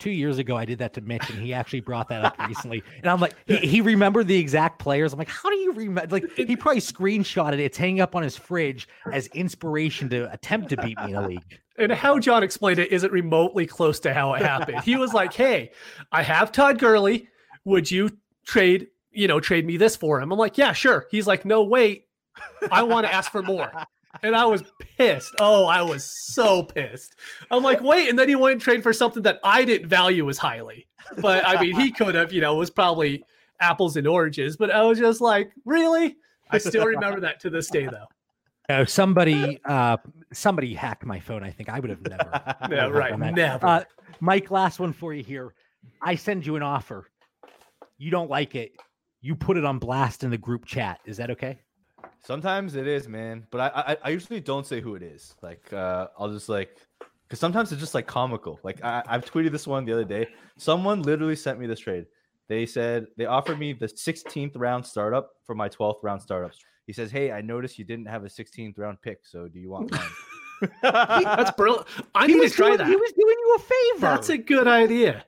Two 0.00 0.10
years 0.10 0.38
ago 0.38 0.56
I 0.56 0.64
did 0.64 0.78
that 0.78 0.94
to 0.94 1.00
Mitch 1.00 1.30
and 1.30 1.38
he 1.38 1.52
actually 1.52 1.80
brought 1.80 2.08
that 2.08 2.24
up 2.24 2.36
recently. 2.48 2.82
And 2.96 3.06
I'm 3.06 3.20
like, 3.20 3.34
he, 3.46 3.58
he 3.58 3.80
remembered 3.80 4.26
the 4.26 4.38
exact 4.38 4.78
players. 4.80 5.12
I'm 5.12 5.18
like, 5.18 5.28
how 5.28 5.50
do 5.50 5.56
you 5.56 5.72
remember? 5.72 6.10
Like 6.10 6.32
he 6.36 6.56
probably 6.56 6.80
screenshotted 6.80 7.54
it. 7.54 7.60
It's 7.60 7.78
hanging 7.78 8.00
up 8.00 8.16
on 8.16 8.22
his 8.22 8.36
fridge 8.36 8.88
as 9.12 9.28
inspiration 9.28 10.08
to 10.08 10.32
attempt 10.32 10.70
to 10.70 10.76
beat 10.78 10.98
me 10.98 11.10
in 11.10 11.16
a 11.16 11.28
league. 11.28 11.60
And 11.78 11.92
how 11.92 12.18
John 12.18 12.42
explained 12.42 12.78
it 12.78 12.92
isn't 12.92 13.12
remotely 13.12 13.66
close 13.66 14.00
to 14.00 14.12
how 14.12 14.34
it 14.34 14.42
happened. 14.42 14.80
He 14.80 14.96
was 14.96 15.14
like, 15.14 15.32
"Hey, 15.32 15.70
I 16.12 16.22
have 16.22 16.52
Todd 16.52 16.78
Gurley. 16.78 17.28
Would 17.64 17.90
you 17.90 18.10
trade, 18.44 18.88
you 19.12 19.28
know, 19.28 19.40
trade 19.40 19.64
me 19.64 19.78
this 19.78 19.96
for 19.96 20.20
him?" 20.20 20.30
I'm 20.30 20.38
like, 20.38 20.58
"Yeah, 20.58 20.72
sure." 20.72 21.06
He's 21.10 21.26
like, 21.26 21.46
"No, 21.46 21.62
wait. 21.62 22.06
I 22.70 22.82
want 22.82 23.06
to 23.06 23.12
ask 23.12 23.32
for 23.32 23.42
more." 23.42 23.72
And 24.22 24.34
I 24.34 24.44
was 24.44 24.62
pissed. 24.96 25.34
Oh, 25.38 25.66
I 25.66 25.82
was 25.82 26.04
so 26.32 26.64
pissed. 26.64 27.14
I'm 27.50 27.62
like, 27.62 27.80
"Wait." 27.80 28.08
And 28.08 28.18
then 28.18 28.28
he 28.28 28.34
wanted 28.34 28.58
to 28.58 28.64
trade 28.64 28.82
for 28.82 28.92
something 28.92 29.22
that 29.22 29.38
I 29.44 29.64
didn't 29.64 29.88
value 29.88 30.28
as 30.28 30.38
highly. 30.38 30.88
But 31.18 31.46
I 31.46 31.60
mean, 31.60 31.78
he 31.78 31.92
could 31.92 32.14
have, 32.14 32.32
you 32.32 32.40
know, 32.40 32.54
it 32.56 32.58
was 32.58 32.70
probably 32.70 33.24
apples 33.60 33.96
and 33.96 34.06
oranges, 34.06 34.56
but 34.56 34.70
I 34.70 34.82
was 34.82 34.98
just 34.98 35.20
like, 35.20 35.52
"Really?" 35.64 36.16
I 36.50 36.58
still 36.58 36.86
remember 36.86 37.20
that 37.20 37.40
to 37.40 37.50
this 37.50 37.70
day 37.70 37.86
though. 37.86 38.06
No, 38.68 38.84
somebody, 38.86 39.60
uh, 39.64 39.96
somebody 40.32 40.74
hacked 40.74 41.04
my 41.04 41.20
phone. 41.20 41.42
I 41.42 41.50
think 41.50 41.68
I 41.68 41.80
would 41.80 41.90
have 41.90 42.02
never. 42.02 42.56
Yeah, 42.70 42.86
would 42.86 42.94
right. 42.94 43.18
Never. 43.18 43.66
Uh, 43.66 43.84
Mike, 44.20 44.50
last 44.50 44.80
one 44.80 44.92
for 44.92 45.14
you 45.14 45.22
here. 45.22 45.54
I 46.02 46.14
send 46.14 46.46
you 46.46 46.56
an 46.56 46.62
offer. 46.62 47.10
You 47.98 48.10
don't 48.10 48.30
like 48.30 48.54
it. 48.54 48.72
You 49.20 49.34
put 49.34 49.56
it 49.56 49.64
on 49.64 49.78
blast 49.78 50.24
in 50.24 50.30
the 50.30 50.38
group 50.38 50.64
chat. 50.64 51.00
Is 51.04 51.16
that 51.18 51.30
okay? 51.30 51.60
Sometimes 52.22 52.74
it 52.76 52.86
is, 52.86 53.08
man, 53.08 53.46
but 53.50 53.60
I 53.60 53.92
I, 53.92 53.96
I 54.04 54.08
usually 54.10 54.40
don't 54.40 54.66
say 54.66 54.80
who 54.80 54.94
it 54.94 55.02
is. 55.02 55.34
Like 55.42 55.72
uh, 55.72 56.08
I'll 56.18 56.30
just 56.32 56.48
like, 56.48 56.76
because 57.26 57.40
sometimes 57.40 57.72
it's 57.72 57.80
just 57.80 57.94
like 57.94 58.06
comical. 58.06 58.60
Like 58.62 58.82
I, 58.84 59.02
I've 59.06 59.24
tweeted 59.24 59.52
this 59.52 59.66
one 59.66 59.84
the 59.84 59.92
other 59.92 60.04
day. 60.04 60.28
Someone 60.58 61.02
literally 61.02 61.36
sent 61.36 61.58
me 61.58 61.66
this 61.66 61.80
trade. 61.80 62.06
They 62.48 62.66
said 62.66 63.06
they 63.16 63.26
offered 63.26 63.58
me 63.58 63.72
the 63.72 63.86
16th 63.86 64.52
round 64.56 64.84
startup 64.84 65.30
for 65.46 65.54
my 65.54 65.68
12th 65.68 66.02
round 66.02 66.20
startups. 66.20 66.58
He 66.86 66.92
says, 66.92 67.10
"Hey, 67.10 67.30
I 67.32 67.40
noticed 67.40 67.78
you 67.78 67.84
didn't 67.84 68.06
have 68.06 68.24
a 68.24 68.28
16th 68.28 68.76
round 68.76 69.00
pick, 69.02 69.20
so 69.22 69.48
do 69.48 69.58
you 69.58 69.70
want 69.70 69.90
mine?" 69.92 70.70
That's 70.82 71.52
brilliant. 71.52 71.86
I 72.14 72.26
He 72.26 72.32
need 72.34 72.38
to 72.40 72.42
was 72.44 72.52
try 72.54 72.66
doing- 72.66 72.78
that. 72.78 72.86
He 72.88 72.96
was 72.96 73.12
doing 73.12 73.36
you 73.38 73.56
a 73.56 73.58
favor. 73.60 74.00
That's 74.00 74.28
a 74.28 74.36
good 74.38 74.68
idea. 74.68 75.24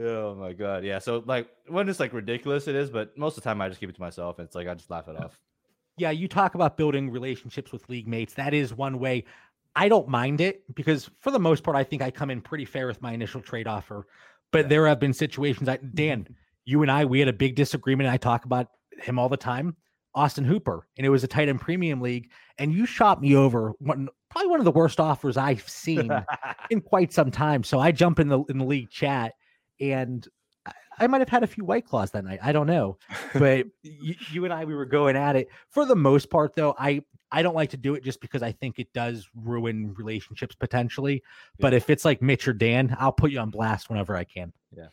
oh 0.00 0.34
my 0.34 0.52
god, 0.52 0.84
yeah. 0.84 0.98
So 0.98 1.22
like 1.26 1.48
when 1.68 1.88
it's 1.88 2.00
like 2.00 2.12
ridiculous, 2.12 2.68
it 2.68 2.74
is, 2.74 2.90
but 2.90 3.16
most 3.16 3.36
of 3.38 3.42
the 3.42 3.48
time 3.48 3.60
I 3.62 3.68
just 3.68 3.80
keep 3.80 3.88
it 3.88 3.94
to 3.94 4.00
myself. 4.02 4.38
It's 4.40 4.54
like 4.54 4.68
I 4.68 4.74
just 4.74 4.90
laugh 4.90 5.08
it 5.08 5.16
off. 5.16 5.40
Yeah, 5.98 6.10
you 6.10 6.28
talk 6.28 6.54
about 6.54 6.76
building 6.76 7.10
relationships 7.10 7.72
with 7.72 7.88
league 7.88 8.08
mates. 8.08 8.34
That 8.34 8.54
is 8.54 8.74
one 8.74 8.98
way. 8.98 9.24
I 9.76 9.88
don't 9.88 10.08
mind 10.08 10.40
it 10.40 10.62
because 10.74 11.10
for 11.20 11.30
the 11.30 11.38
most 11.38 11.62
part, 11.62 11.76
I 11.76 11.84
think 11.84 12.02
I 12.02 12.10
come 12.10 12.30
in 12.30 12.40
pretty 12.40 12.64
fair 12.64 12.86
with 12.86 13.00
my 13.00 13.12
initial 13.12 13.40
trade 13.40 13.66
offer. 13.66 14.06
But 14.50 14.68
there 14.68 14.86
have 14.86 14.98
been 14.98 15.12
situations. 15.12 15.68
I 15.68 15.76
mm-hmm. 15.76 15.94
Dan, 15.94 16.36
you 16.64 16.82
and 16.82 16.90
I, 16.90 17.04
we 17.04 17.18
had 17.18 17.28
a 17.28 17.32
big 17.32 17.54
disagreement. 17.54 18.10
I 18.10 18.16
talk 18.16 18.44
about 18.44 18.68
him 19.00 19.18
all 19.18 19.28
the 19.28 19.36
time. 19.36 19.76
Austin 20.14 20.44
Hooper, 20.44 20.88
and 20.96 21.06
it 21.06 21.10
was 21.10 21.22
a 21.22 21.28
tight 21.28 21.48
end 21.48 21.60
premium 21.60 22.00
league, 22.00 22.30
and 22.58 22.72
you 22.72 22.86
shot 22.86 23.20
me 23.20 23.36
over 23.36 23.72
one 23.78 24.08
probably 24.30 24.50
one 24.50 24.58
of 24.58 24.64
the 24.64 24.72
worst 24.72 24.98
offers 25.00 25.36
I've 25.36 25.68
seen 25.68 26.10
in 26.70 26.80
quite 26.80 27.12
some 27.12 27.30
time. 27.30 27.62
So 27.62 27.78
I 27.78 27.92
jump 27.92 28.18
in 28.18 28.28
the 28.28 28.42
in 28.48 28.58
the 28.58 28.64
league 28.64 28.90
chat, 28.90 29.34
and 29.80 30.26
I, 31.00 31.06
might 31.06 31.20
have 31.20 31.28
had 31.28 31.42
a 31.42 31.46
few 31.46 31.64
white 31.64 31.86
claws 31.86 32.10
that 32.12 32.24
night. 32.24 32.38
I 32.42 32.52
don't 32.52 32.66
know, 32.66 32.98
but 33.34 33.66
you, 33.82 34.14
you 34.30 34.44
and 34.44 34.52
I 34.52 34.64
we 34.64 34.74
were 34.74 34.86
going 34.86 35.16
at 35.16 35.36
it 35.36 35.48
for 35.70 35.84
the 35.84 35.96
most 35.96 36.30
part. 36.30 36.54
Though 36.54 36.74
I 36.78 37.02
I 37.30 37.42
don't 37.42 37.54
like 37.54 37.70
to 37.70 37.76
do 37.76 37.94
it 37.94 38.02
just 38.04 38.20
because 38.20 38.42
I 38.42 38.52
think 38.52 38.78
it 38.78 38.92
does 38.92 39.28
ruin 39.34 39.94
relationships 39.94 40.54
potentially. 40.54 41.22
But 41.58 41.74
if 41.74 41.90
it's 41.90 42.04
like 42.04 42.22
Mitch 42.22 42.48
or 42.48 42.52
Dan, 42.52 42.96
I'll 42.98 43.12
put 43.12 43.30
you 43.30 43.38
on 43.40 43.50
blast 43.50 43.90
whenever 43.90 44.16
I 44.16 44.24
can. 44.24 44.52
Yeah. 44.76 44.86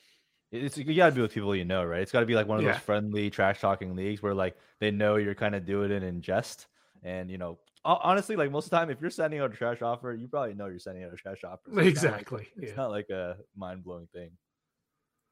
It's 0.51 0.77
you 0.77 0.95
gotta 0.95 1.13
be 1.15 1.21
with 1.21 1.33
people 1.33 1.55
you 1.55 1.65
know, 1.65 1.83
right? 1.83 2.01
It's 2.01 2.11
gotta 2.11 2.25
be 2.25 2.35
like 2.35 2.47
one 2.47 2.59
of 2.59 2.63
Yeah. 2.65 2.73
those 2.73 2.81
friendly 2.81 3.29
trash 3.29 3.59
talking 3.59 3.95
leagues 3.95 4.21
where 4.21 4.33
like 4.33 4.55
they 4.79 4.91
know 4.91 5.15
you're 5.17 5.35
kind 5.35 5.55
of 5.55 5.65
doing 5.65 5.91
it 5.91 6.03
in 6.03 6.21
jest, 6.21 6.67
and 7.03 7.29
you 7.29 7.37
know, 7.37 7.57
honestly, 7.83 8.35
like 8.35 8.51
most 8.51 8.65
of 8.65 8.69
the 8.71 8.77
time, 8.77 8.89
if 8.89 9.01
you're 9.01 9.09
sending 9.09 9.39
out 9.39 9.51
a 9.53 9.55
trash 9.55 9.81
offer, 9.81 10.13
you 10.13 10.27
probably 10.27 10.53
know 10.53 10.67
you're 10.67 10.79
sending 10.79 11.03
out 11.03 11.13
a 11.13 11.17
trash 11.17 11.43
offer. 11.43 11.61
so 11.73 11.79
it's 11.79 12.03
not 12.03 12.11
like- 12.13 12.21
Exactly. 12.21 12.47
It's 12.57 12.69
Yeah. 12.71 12.75
not 12.77 12.91
like 12.91 13.09
a 13.09 13.37
mind 13.55 13.83
blowing 13.83 14.07
thing. 14.13 14.31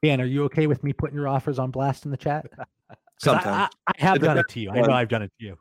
Dan, 0.03 0.19
are 0.19 0.25
you 0.25 0.43
okay 0.43 0.67
with 0.67 0.83
me 0.83 0.91
putting 0.91 1.15
your 1.15 1.29
offers 1.29 1.57
on 1.57 1.71
blast 1.71 2.03
in 2.03 2.11
the 2.11 2.17
chat? 2.17 2.45
I- 2.59 2.65
Sometimes. 3.19 3.69
I, 3.87 3.91
I 3.91 3.93
have 3.99 4.17
It 4.17 4.19
done 4.19 4.37
it 4.37 4.49
to 4.49 4.59
you. 4.59 4.69
I 4.69 4.81
know 4.81 4.91
I've 4.91 5.07
done 5.07 5.21
it 5.21 5.31
to 5.39 5.45
you. 5.45 5.57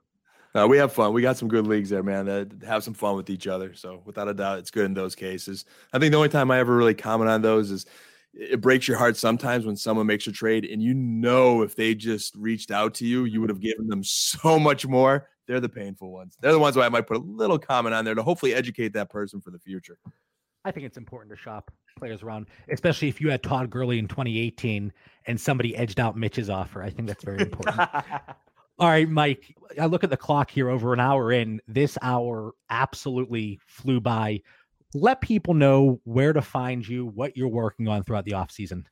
Uh, 0.55 0.67
we 0.69 0.77
have 0.79 0.93
fun. 0.93 1.13
We 1.13 1.23
got 1.23 1.37
some 1.37 1.47
good 1.47 1.67
leagues 1.67 1.91
there, 1.91 2.03
man. 2.03 2.27
That 2.27 2.51
have 2.67 2.83
some 2.83 2.93
fun 2.93 3.15
with 3.15 3.31
each 3.31 3.47
other. 3.47 3.73
So 3.75 4.03
without 4.05 4.29
a 4.29 4.35
doubt, 4.35 4.59
it's 4.59 4.71
good 4.73 4.85
in 4.87 4.95
those 4.95 5.15
cases. 5.15 5.65
I 5.93 5.99
think 6.01 6.11
the 6.11 6.17
only 6.17 6.29
time 6.29 6.51
I 6.51 6.59
ever 6.59 6.77
really 6.77 6.95
comment 6.95 7.31
on 7.31 7.41
those 7.41 7.71
is 7.71 7.87
it 8.35 8.61
breaks 8.61 8.89
your 8.89 8.97
heart 8.97 9.17
sometimes 9.17 9.65
when 9.65 9.77
someone 9.77 10.07
makes 10.07 10.27
a 10.27 10.33
trade 10.33 10.65
and 10.65 10.83
you 10.83 10.93
know 10.93 11.63
if 11.63 11.77
they 11.77 11.95
just 11.95 12.35
reached 12.35 12.73
out 12.73 12.95
to 12.95 13.07
you, 13.07 13.25
you 13.25 13.41
would 13.41 13.51
have 13.51 13.61
given 13.61 13.87
them 13.87 14.03
so 14.03 14.59
much 14.59 14.87
more. 14.87 15.29
They're 15.47 15.61
the 15.61 15.69
painful 15.69 16.11
ones. 16.11 16.37
They're 16.41 16.53
the 16.53 16.59
ones 16.59 16.75
where 16.75 16.85
I 16.85 16.89
might 16.89 17.07
put 17.07 17.19
a 17.19 17.21
little 17.21 17.59
comment 17.59 17.95
on 17.95 18.05
there 18.05 18.15
to 18.17 18.23
hopefully 18.23 18.55
educate 18.55 18.93
that 18.95 19.09
person 19.09 19.41
for 19.41 19.53
the 19.53 19.59
future. 19.61 19.99
I 20.65 20.71
think 20.71 20.87
it's 20.87 20.97
important 20.97 21.35
to 21.35 21.41
shop 21.41 21.71
players 21.99 22.23
around, 22.23 22.47
especially 22.71 23.09
if 23.09 23.21
you 23.21 23.31
had 23.31 23.43
Todd 23.43 23.71
Gurley 23.71 23.99
in 23.99 24.09
2018 24.09 24.93
and 25.27 25.41
somebody 25.41 25.77
edged 25.77 26.01
out 26.01 26.17
Mitch's 26.17 26.49
offer. 26.49 26.83
I 26.83 26.91
think 26.91 27.09
that's 27.09 27.25
very 27.25 27.43
important. 27.43 27.79
All 28.79 28.89
right, 28.89 29.09
Mike. 29.09 29.55
I 29.81 29.87
look 29.87 30.05
at 30.05 30.11
the 30.11 30.17
clock 30.17 30.51
here 30.51 30.69
over 30.69 30.93
an 30.93 31.01
hour 31.01 31.31
in. 31.33 31.61
This 31.69 31.99
hour 32.01 32.53
absolutely 32.71 33.61
flew 33.67 34.01
by. 34.01 34.41
Let 34.95 35.21
people 35.21 35.55
know 35.55 36.01
where 36.05 36.33
to 36.33 36.43
find 36.43 36.87
you, 36.87 37.07
what 37.07 37.37
you're 37.37 37.49
working 37.49 37.89
on 37.89 38.03
throughout 38.03 38.25
the 38.25 38.35
off 38.35 38.51
season. 38.51 38.87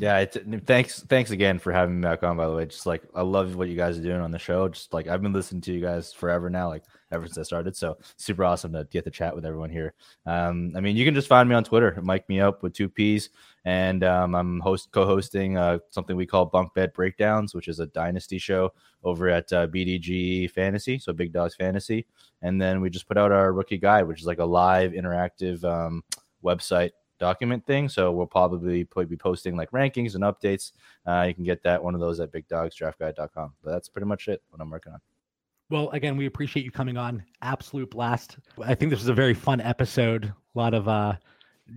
Yeah, 0.00 0.24
thanks 0.66 1.02
thanks 1.02 1.30
again 1.30 1.58
for 1.58 1.72
having 1.72 2.00
me 2.00 2.02
back 2.02 2.22
on. 2.22 2.36
By 2.36 2.46
the 2.46 2.54
way, 2.54 2.66
just 2.66 2.86
like 2.86 3.02
I 3.14 3.22
love 3.22 3.56
what 3.56 3.68
you 3.68 3.76
guys 3.76 3.98
are 3.98 4.02
doing 4.02 4.20
on 4.20 4.30
the 4.30 4.38
show. 4.38 4.68
Just 4.68 4.92
like 4.92 5.08
I've 5.08 5.22
been 5.22 5.32
listening 5.32 5.60
to 5.62 5.72
you 5.72 5.80
guys 5.80 6.12
forever 6.12 6.50
now, 6.50 6.68
like 6.68 6.84
ever 7.12 7.26
since 7.26 7.38
I 7.38 7.42
started. 7.42 7.76
So 7.76 7.98
super 8.16 8.44
awesome 8.44 8.72
to 8.72 8.86
get 8.90 9.04
to 9.04 9.10
chat 9.10 9.34
with 9.34 9.44
everyone 9.44 9.70
here. 9.70 9.94
Um, 10.26 10.72
I 10.76 10.80
mean, 10.80 10.96
you 10.96 11.04
can 11.04 11.14
just 11.14 11.28
find 11.28 11.48
me 11.48 11.54
on 11.54 11.64
Twitter, 11.64 11.98
Mike 12.02 12.28
me 12.28 12.40
up 12.40 12.62
with 12.62 12.72
two 12.72 12.88
P's, 12.88 13.30
and 13.64 14.04
um, 14.04 14.34
I'm 14.34 14.60
host 14.60 14.90
co-hosting 14.92 15.56
uh, 15.56 15.78
something 15.90 16.16
we 16.16 16.26
call 16.26 16.46
Bunk 16.46 16.74
Bed 16.74 16.92
Breakdowns, 16.92 17.54
which 17.54 17.68
is 17.68 17.80
a 17.80 17.86
dynasty 17.86 18.38
show 18.38 18.72
over 19.02 19.28
at 19.28 19.52
uh, 19.52 19.66
BDGE 19.66 20.50
Fantasy, 20.50 20.98
so 20.98 21.12
Big 21.12 21.32
Dogs 21.32 21.54
Fantasy, 21.54 22.06
and 22.42 22.60
then 22.60 22.80
we 22.80 22.90
just 22.90 23.08
put 23.08 23.18
out 23.18 23.32
our 23.32 23.52
rookie 23.52 23.78
guide, 23.78 24.06
which 24.06 24.20
is 24.20 24.26
like 24.26 24.40
a 24.40 24.44
live 24.44 24.92
interactive 24.92 25.64
um, 25.64 26.04
website 26.44 26.90
document 27.20 27.64
thing. 27.64 27.88
So 27.88 28.10
we'll 28.10 28.26
probably 28.26 28.82
be 28.82 29.16
posting 29.16 29.56
like 29.56 29.70
rankings 29.70 30.16
and 30.16 30.24
updates. 30.24 30.72
Uh, 31.06 31.26
you 31.28 31.34
can 31.34 31.44
get 31.44 31.62
that 31.62 31.82
one 31.82 31.94
of 31.94 32.00
those 32.00 32.18
at 32.18 32.32
bigdogsdraftguide.com. 32.32 33.52
But 33.62 33.70
that's 33.70 33.88
pretty 33.88 34.06
much 34.06 34.26
it. 34.26 34.42
What 34.50 34.60
I'm 34.60 34.70
working 34.70 34.92
on. 34.92 35.00
Well, 35.68 35.90
again, 35.90 36.16
we 36.16 36.26
appreciate 36.26 36.64
you 36.64 36.72
coming 36.72 36.96
on. 36.96 37.22
Absolute 37.42 37.90
blast. 37.90 38.38
I 38.60 38.74
think 38.74 38.90
this 38.90 38.98
was 38.98 39.08
a 39.08 39.14
very 39.14 39.34
fun 39.34 39.60
episode. 39.60 40.24
A 40.24 40.58
lot 40.58 40.74
of 40.74 40.88
uh, 40.88 41.14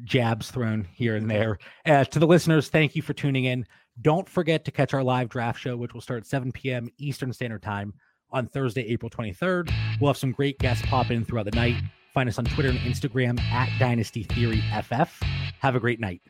jabs 0.03 0.49
thrown 0.49 0.87
here 0.91 1.15
and 1.15 1.29
there. 1.29 1.59
Uh, 1.85 2.03
to 2.05 2.17
the 2.17 2.25
listeners, 2.25 2.69
thank 2.69 2.95
you 2.95 3.03
for 3.03 3.13
tuning 3.13 3.45
in. 3.45 3.67
Don't 4.01 4.27
forget 4.27 4.65
to 4.65 4.71
catch 4.71 4.95
our 4.95 5.03
live 5.03 5.29
draft 5.29 5.59
show, 5.59 5.77
which 5.77 5.93
will 5.93 6.01
start 6.01 6.21
at 6.21 6.25
7 6.25 6.51
p.m. 6.51 6.89
Eastern 6.97 7.31
Standard 7.31 7.61
Time 7.61 7.93
on 8.31 8.47
Thursday, 8.47 8.81
April 8.87 9.11
23rd. 9.11 9.71
We'll 10.01 10.09
have 10.09 10.17
some 10.17 10.31
great 10.31 10.57
guests 10.57 10.83
pop 10.87 11.11
in 11.11 11.23
throughout 11.23 11.45
the 11.45 11.51
night. 11.51 11.75
Find 12.13 12.29
us 12.29 12.37
on 12.37 12.45
Twitter 12.45 12.69
and 12.69 12.77
Instagram 12.79 13.39
at 13.39 13.69
Dynasty 13.79 14.23
Theory 14.23 14.61
FF. 14.83 15.21
Have 15.59 15.75
a 15.75 15.79
great 15.79 15.99
night. 15.99 16.21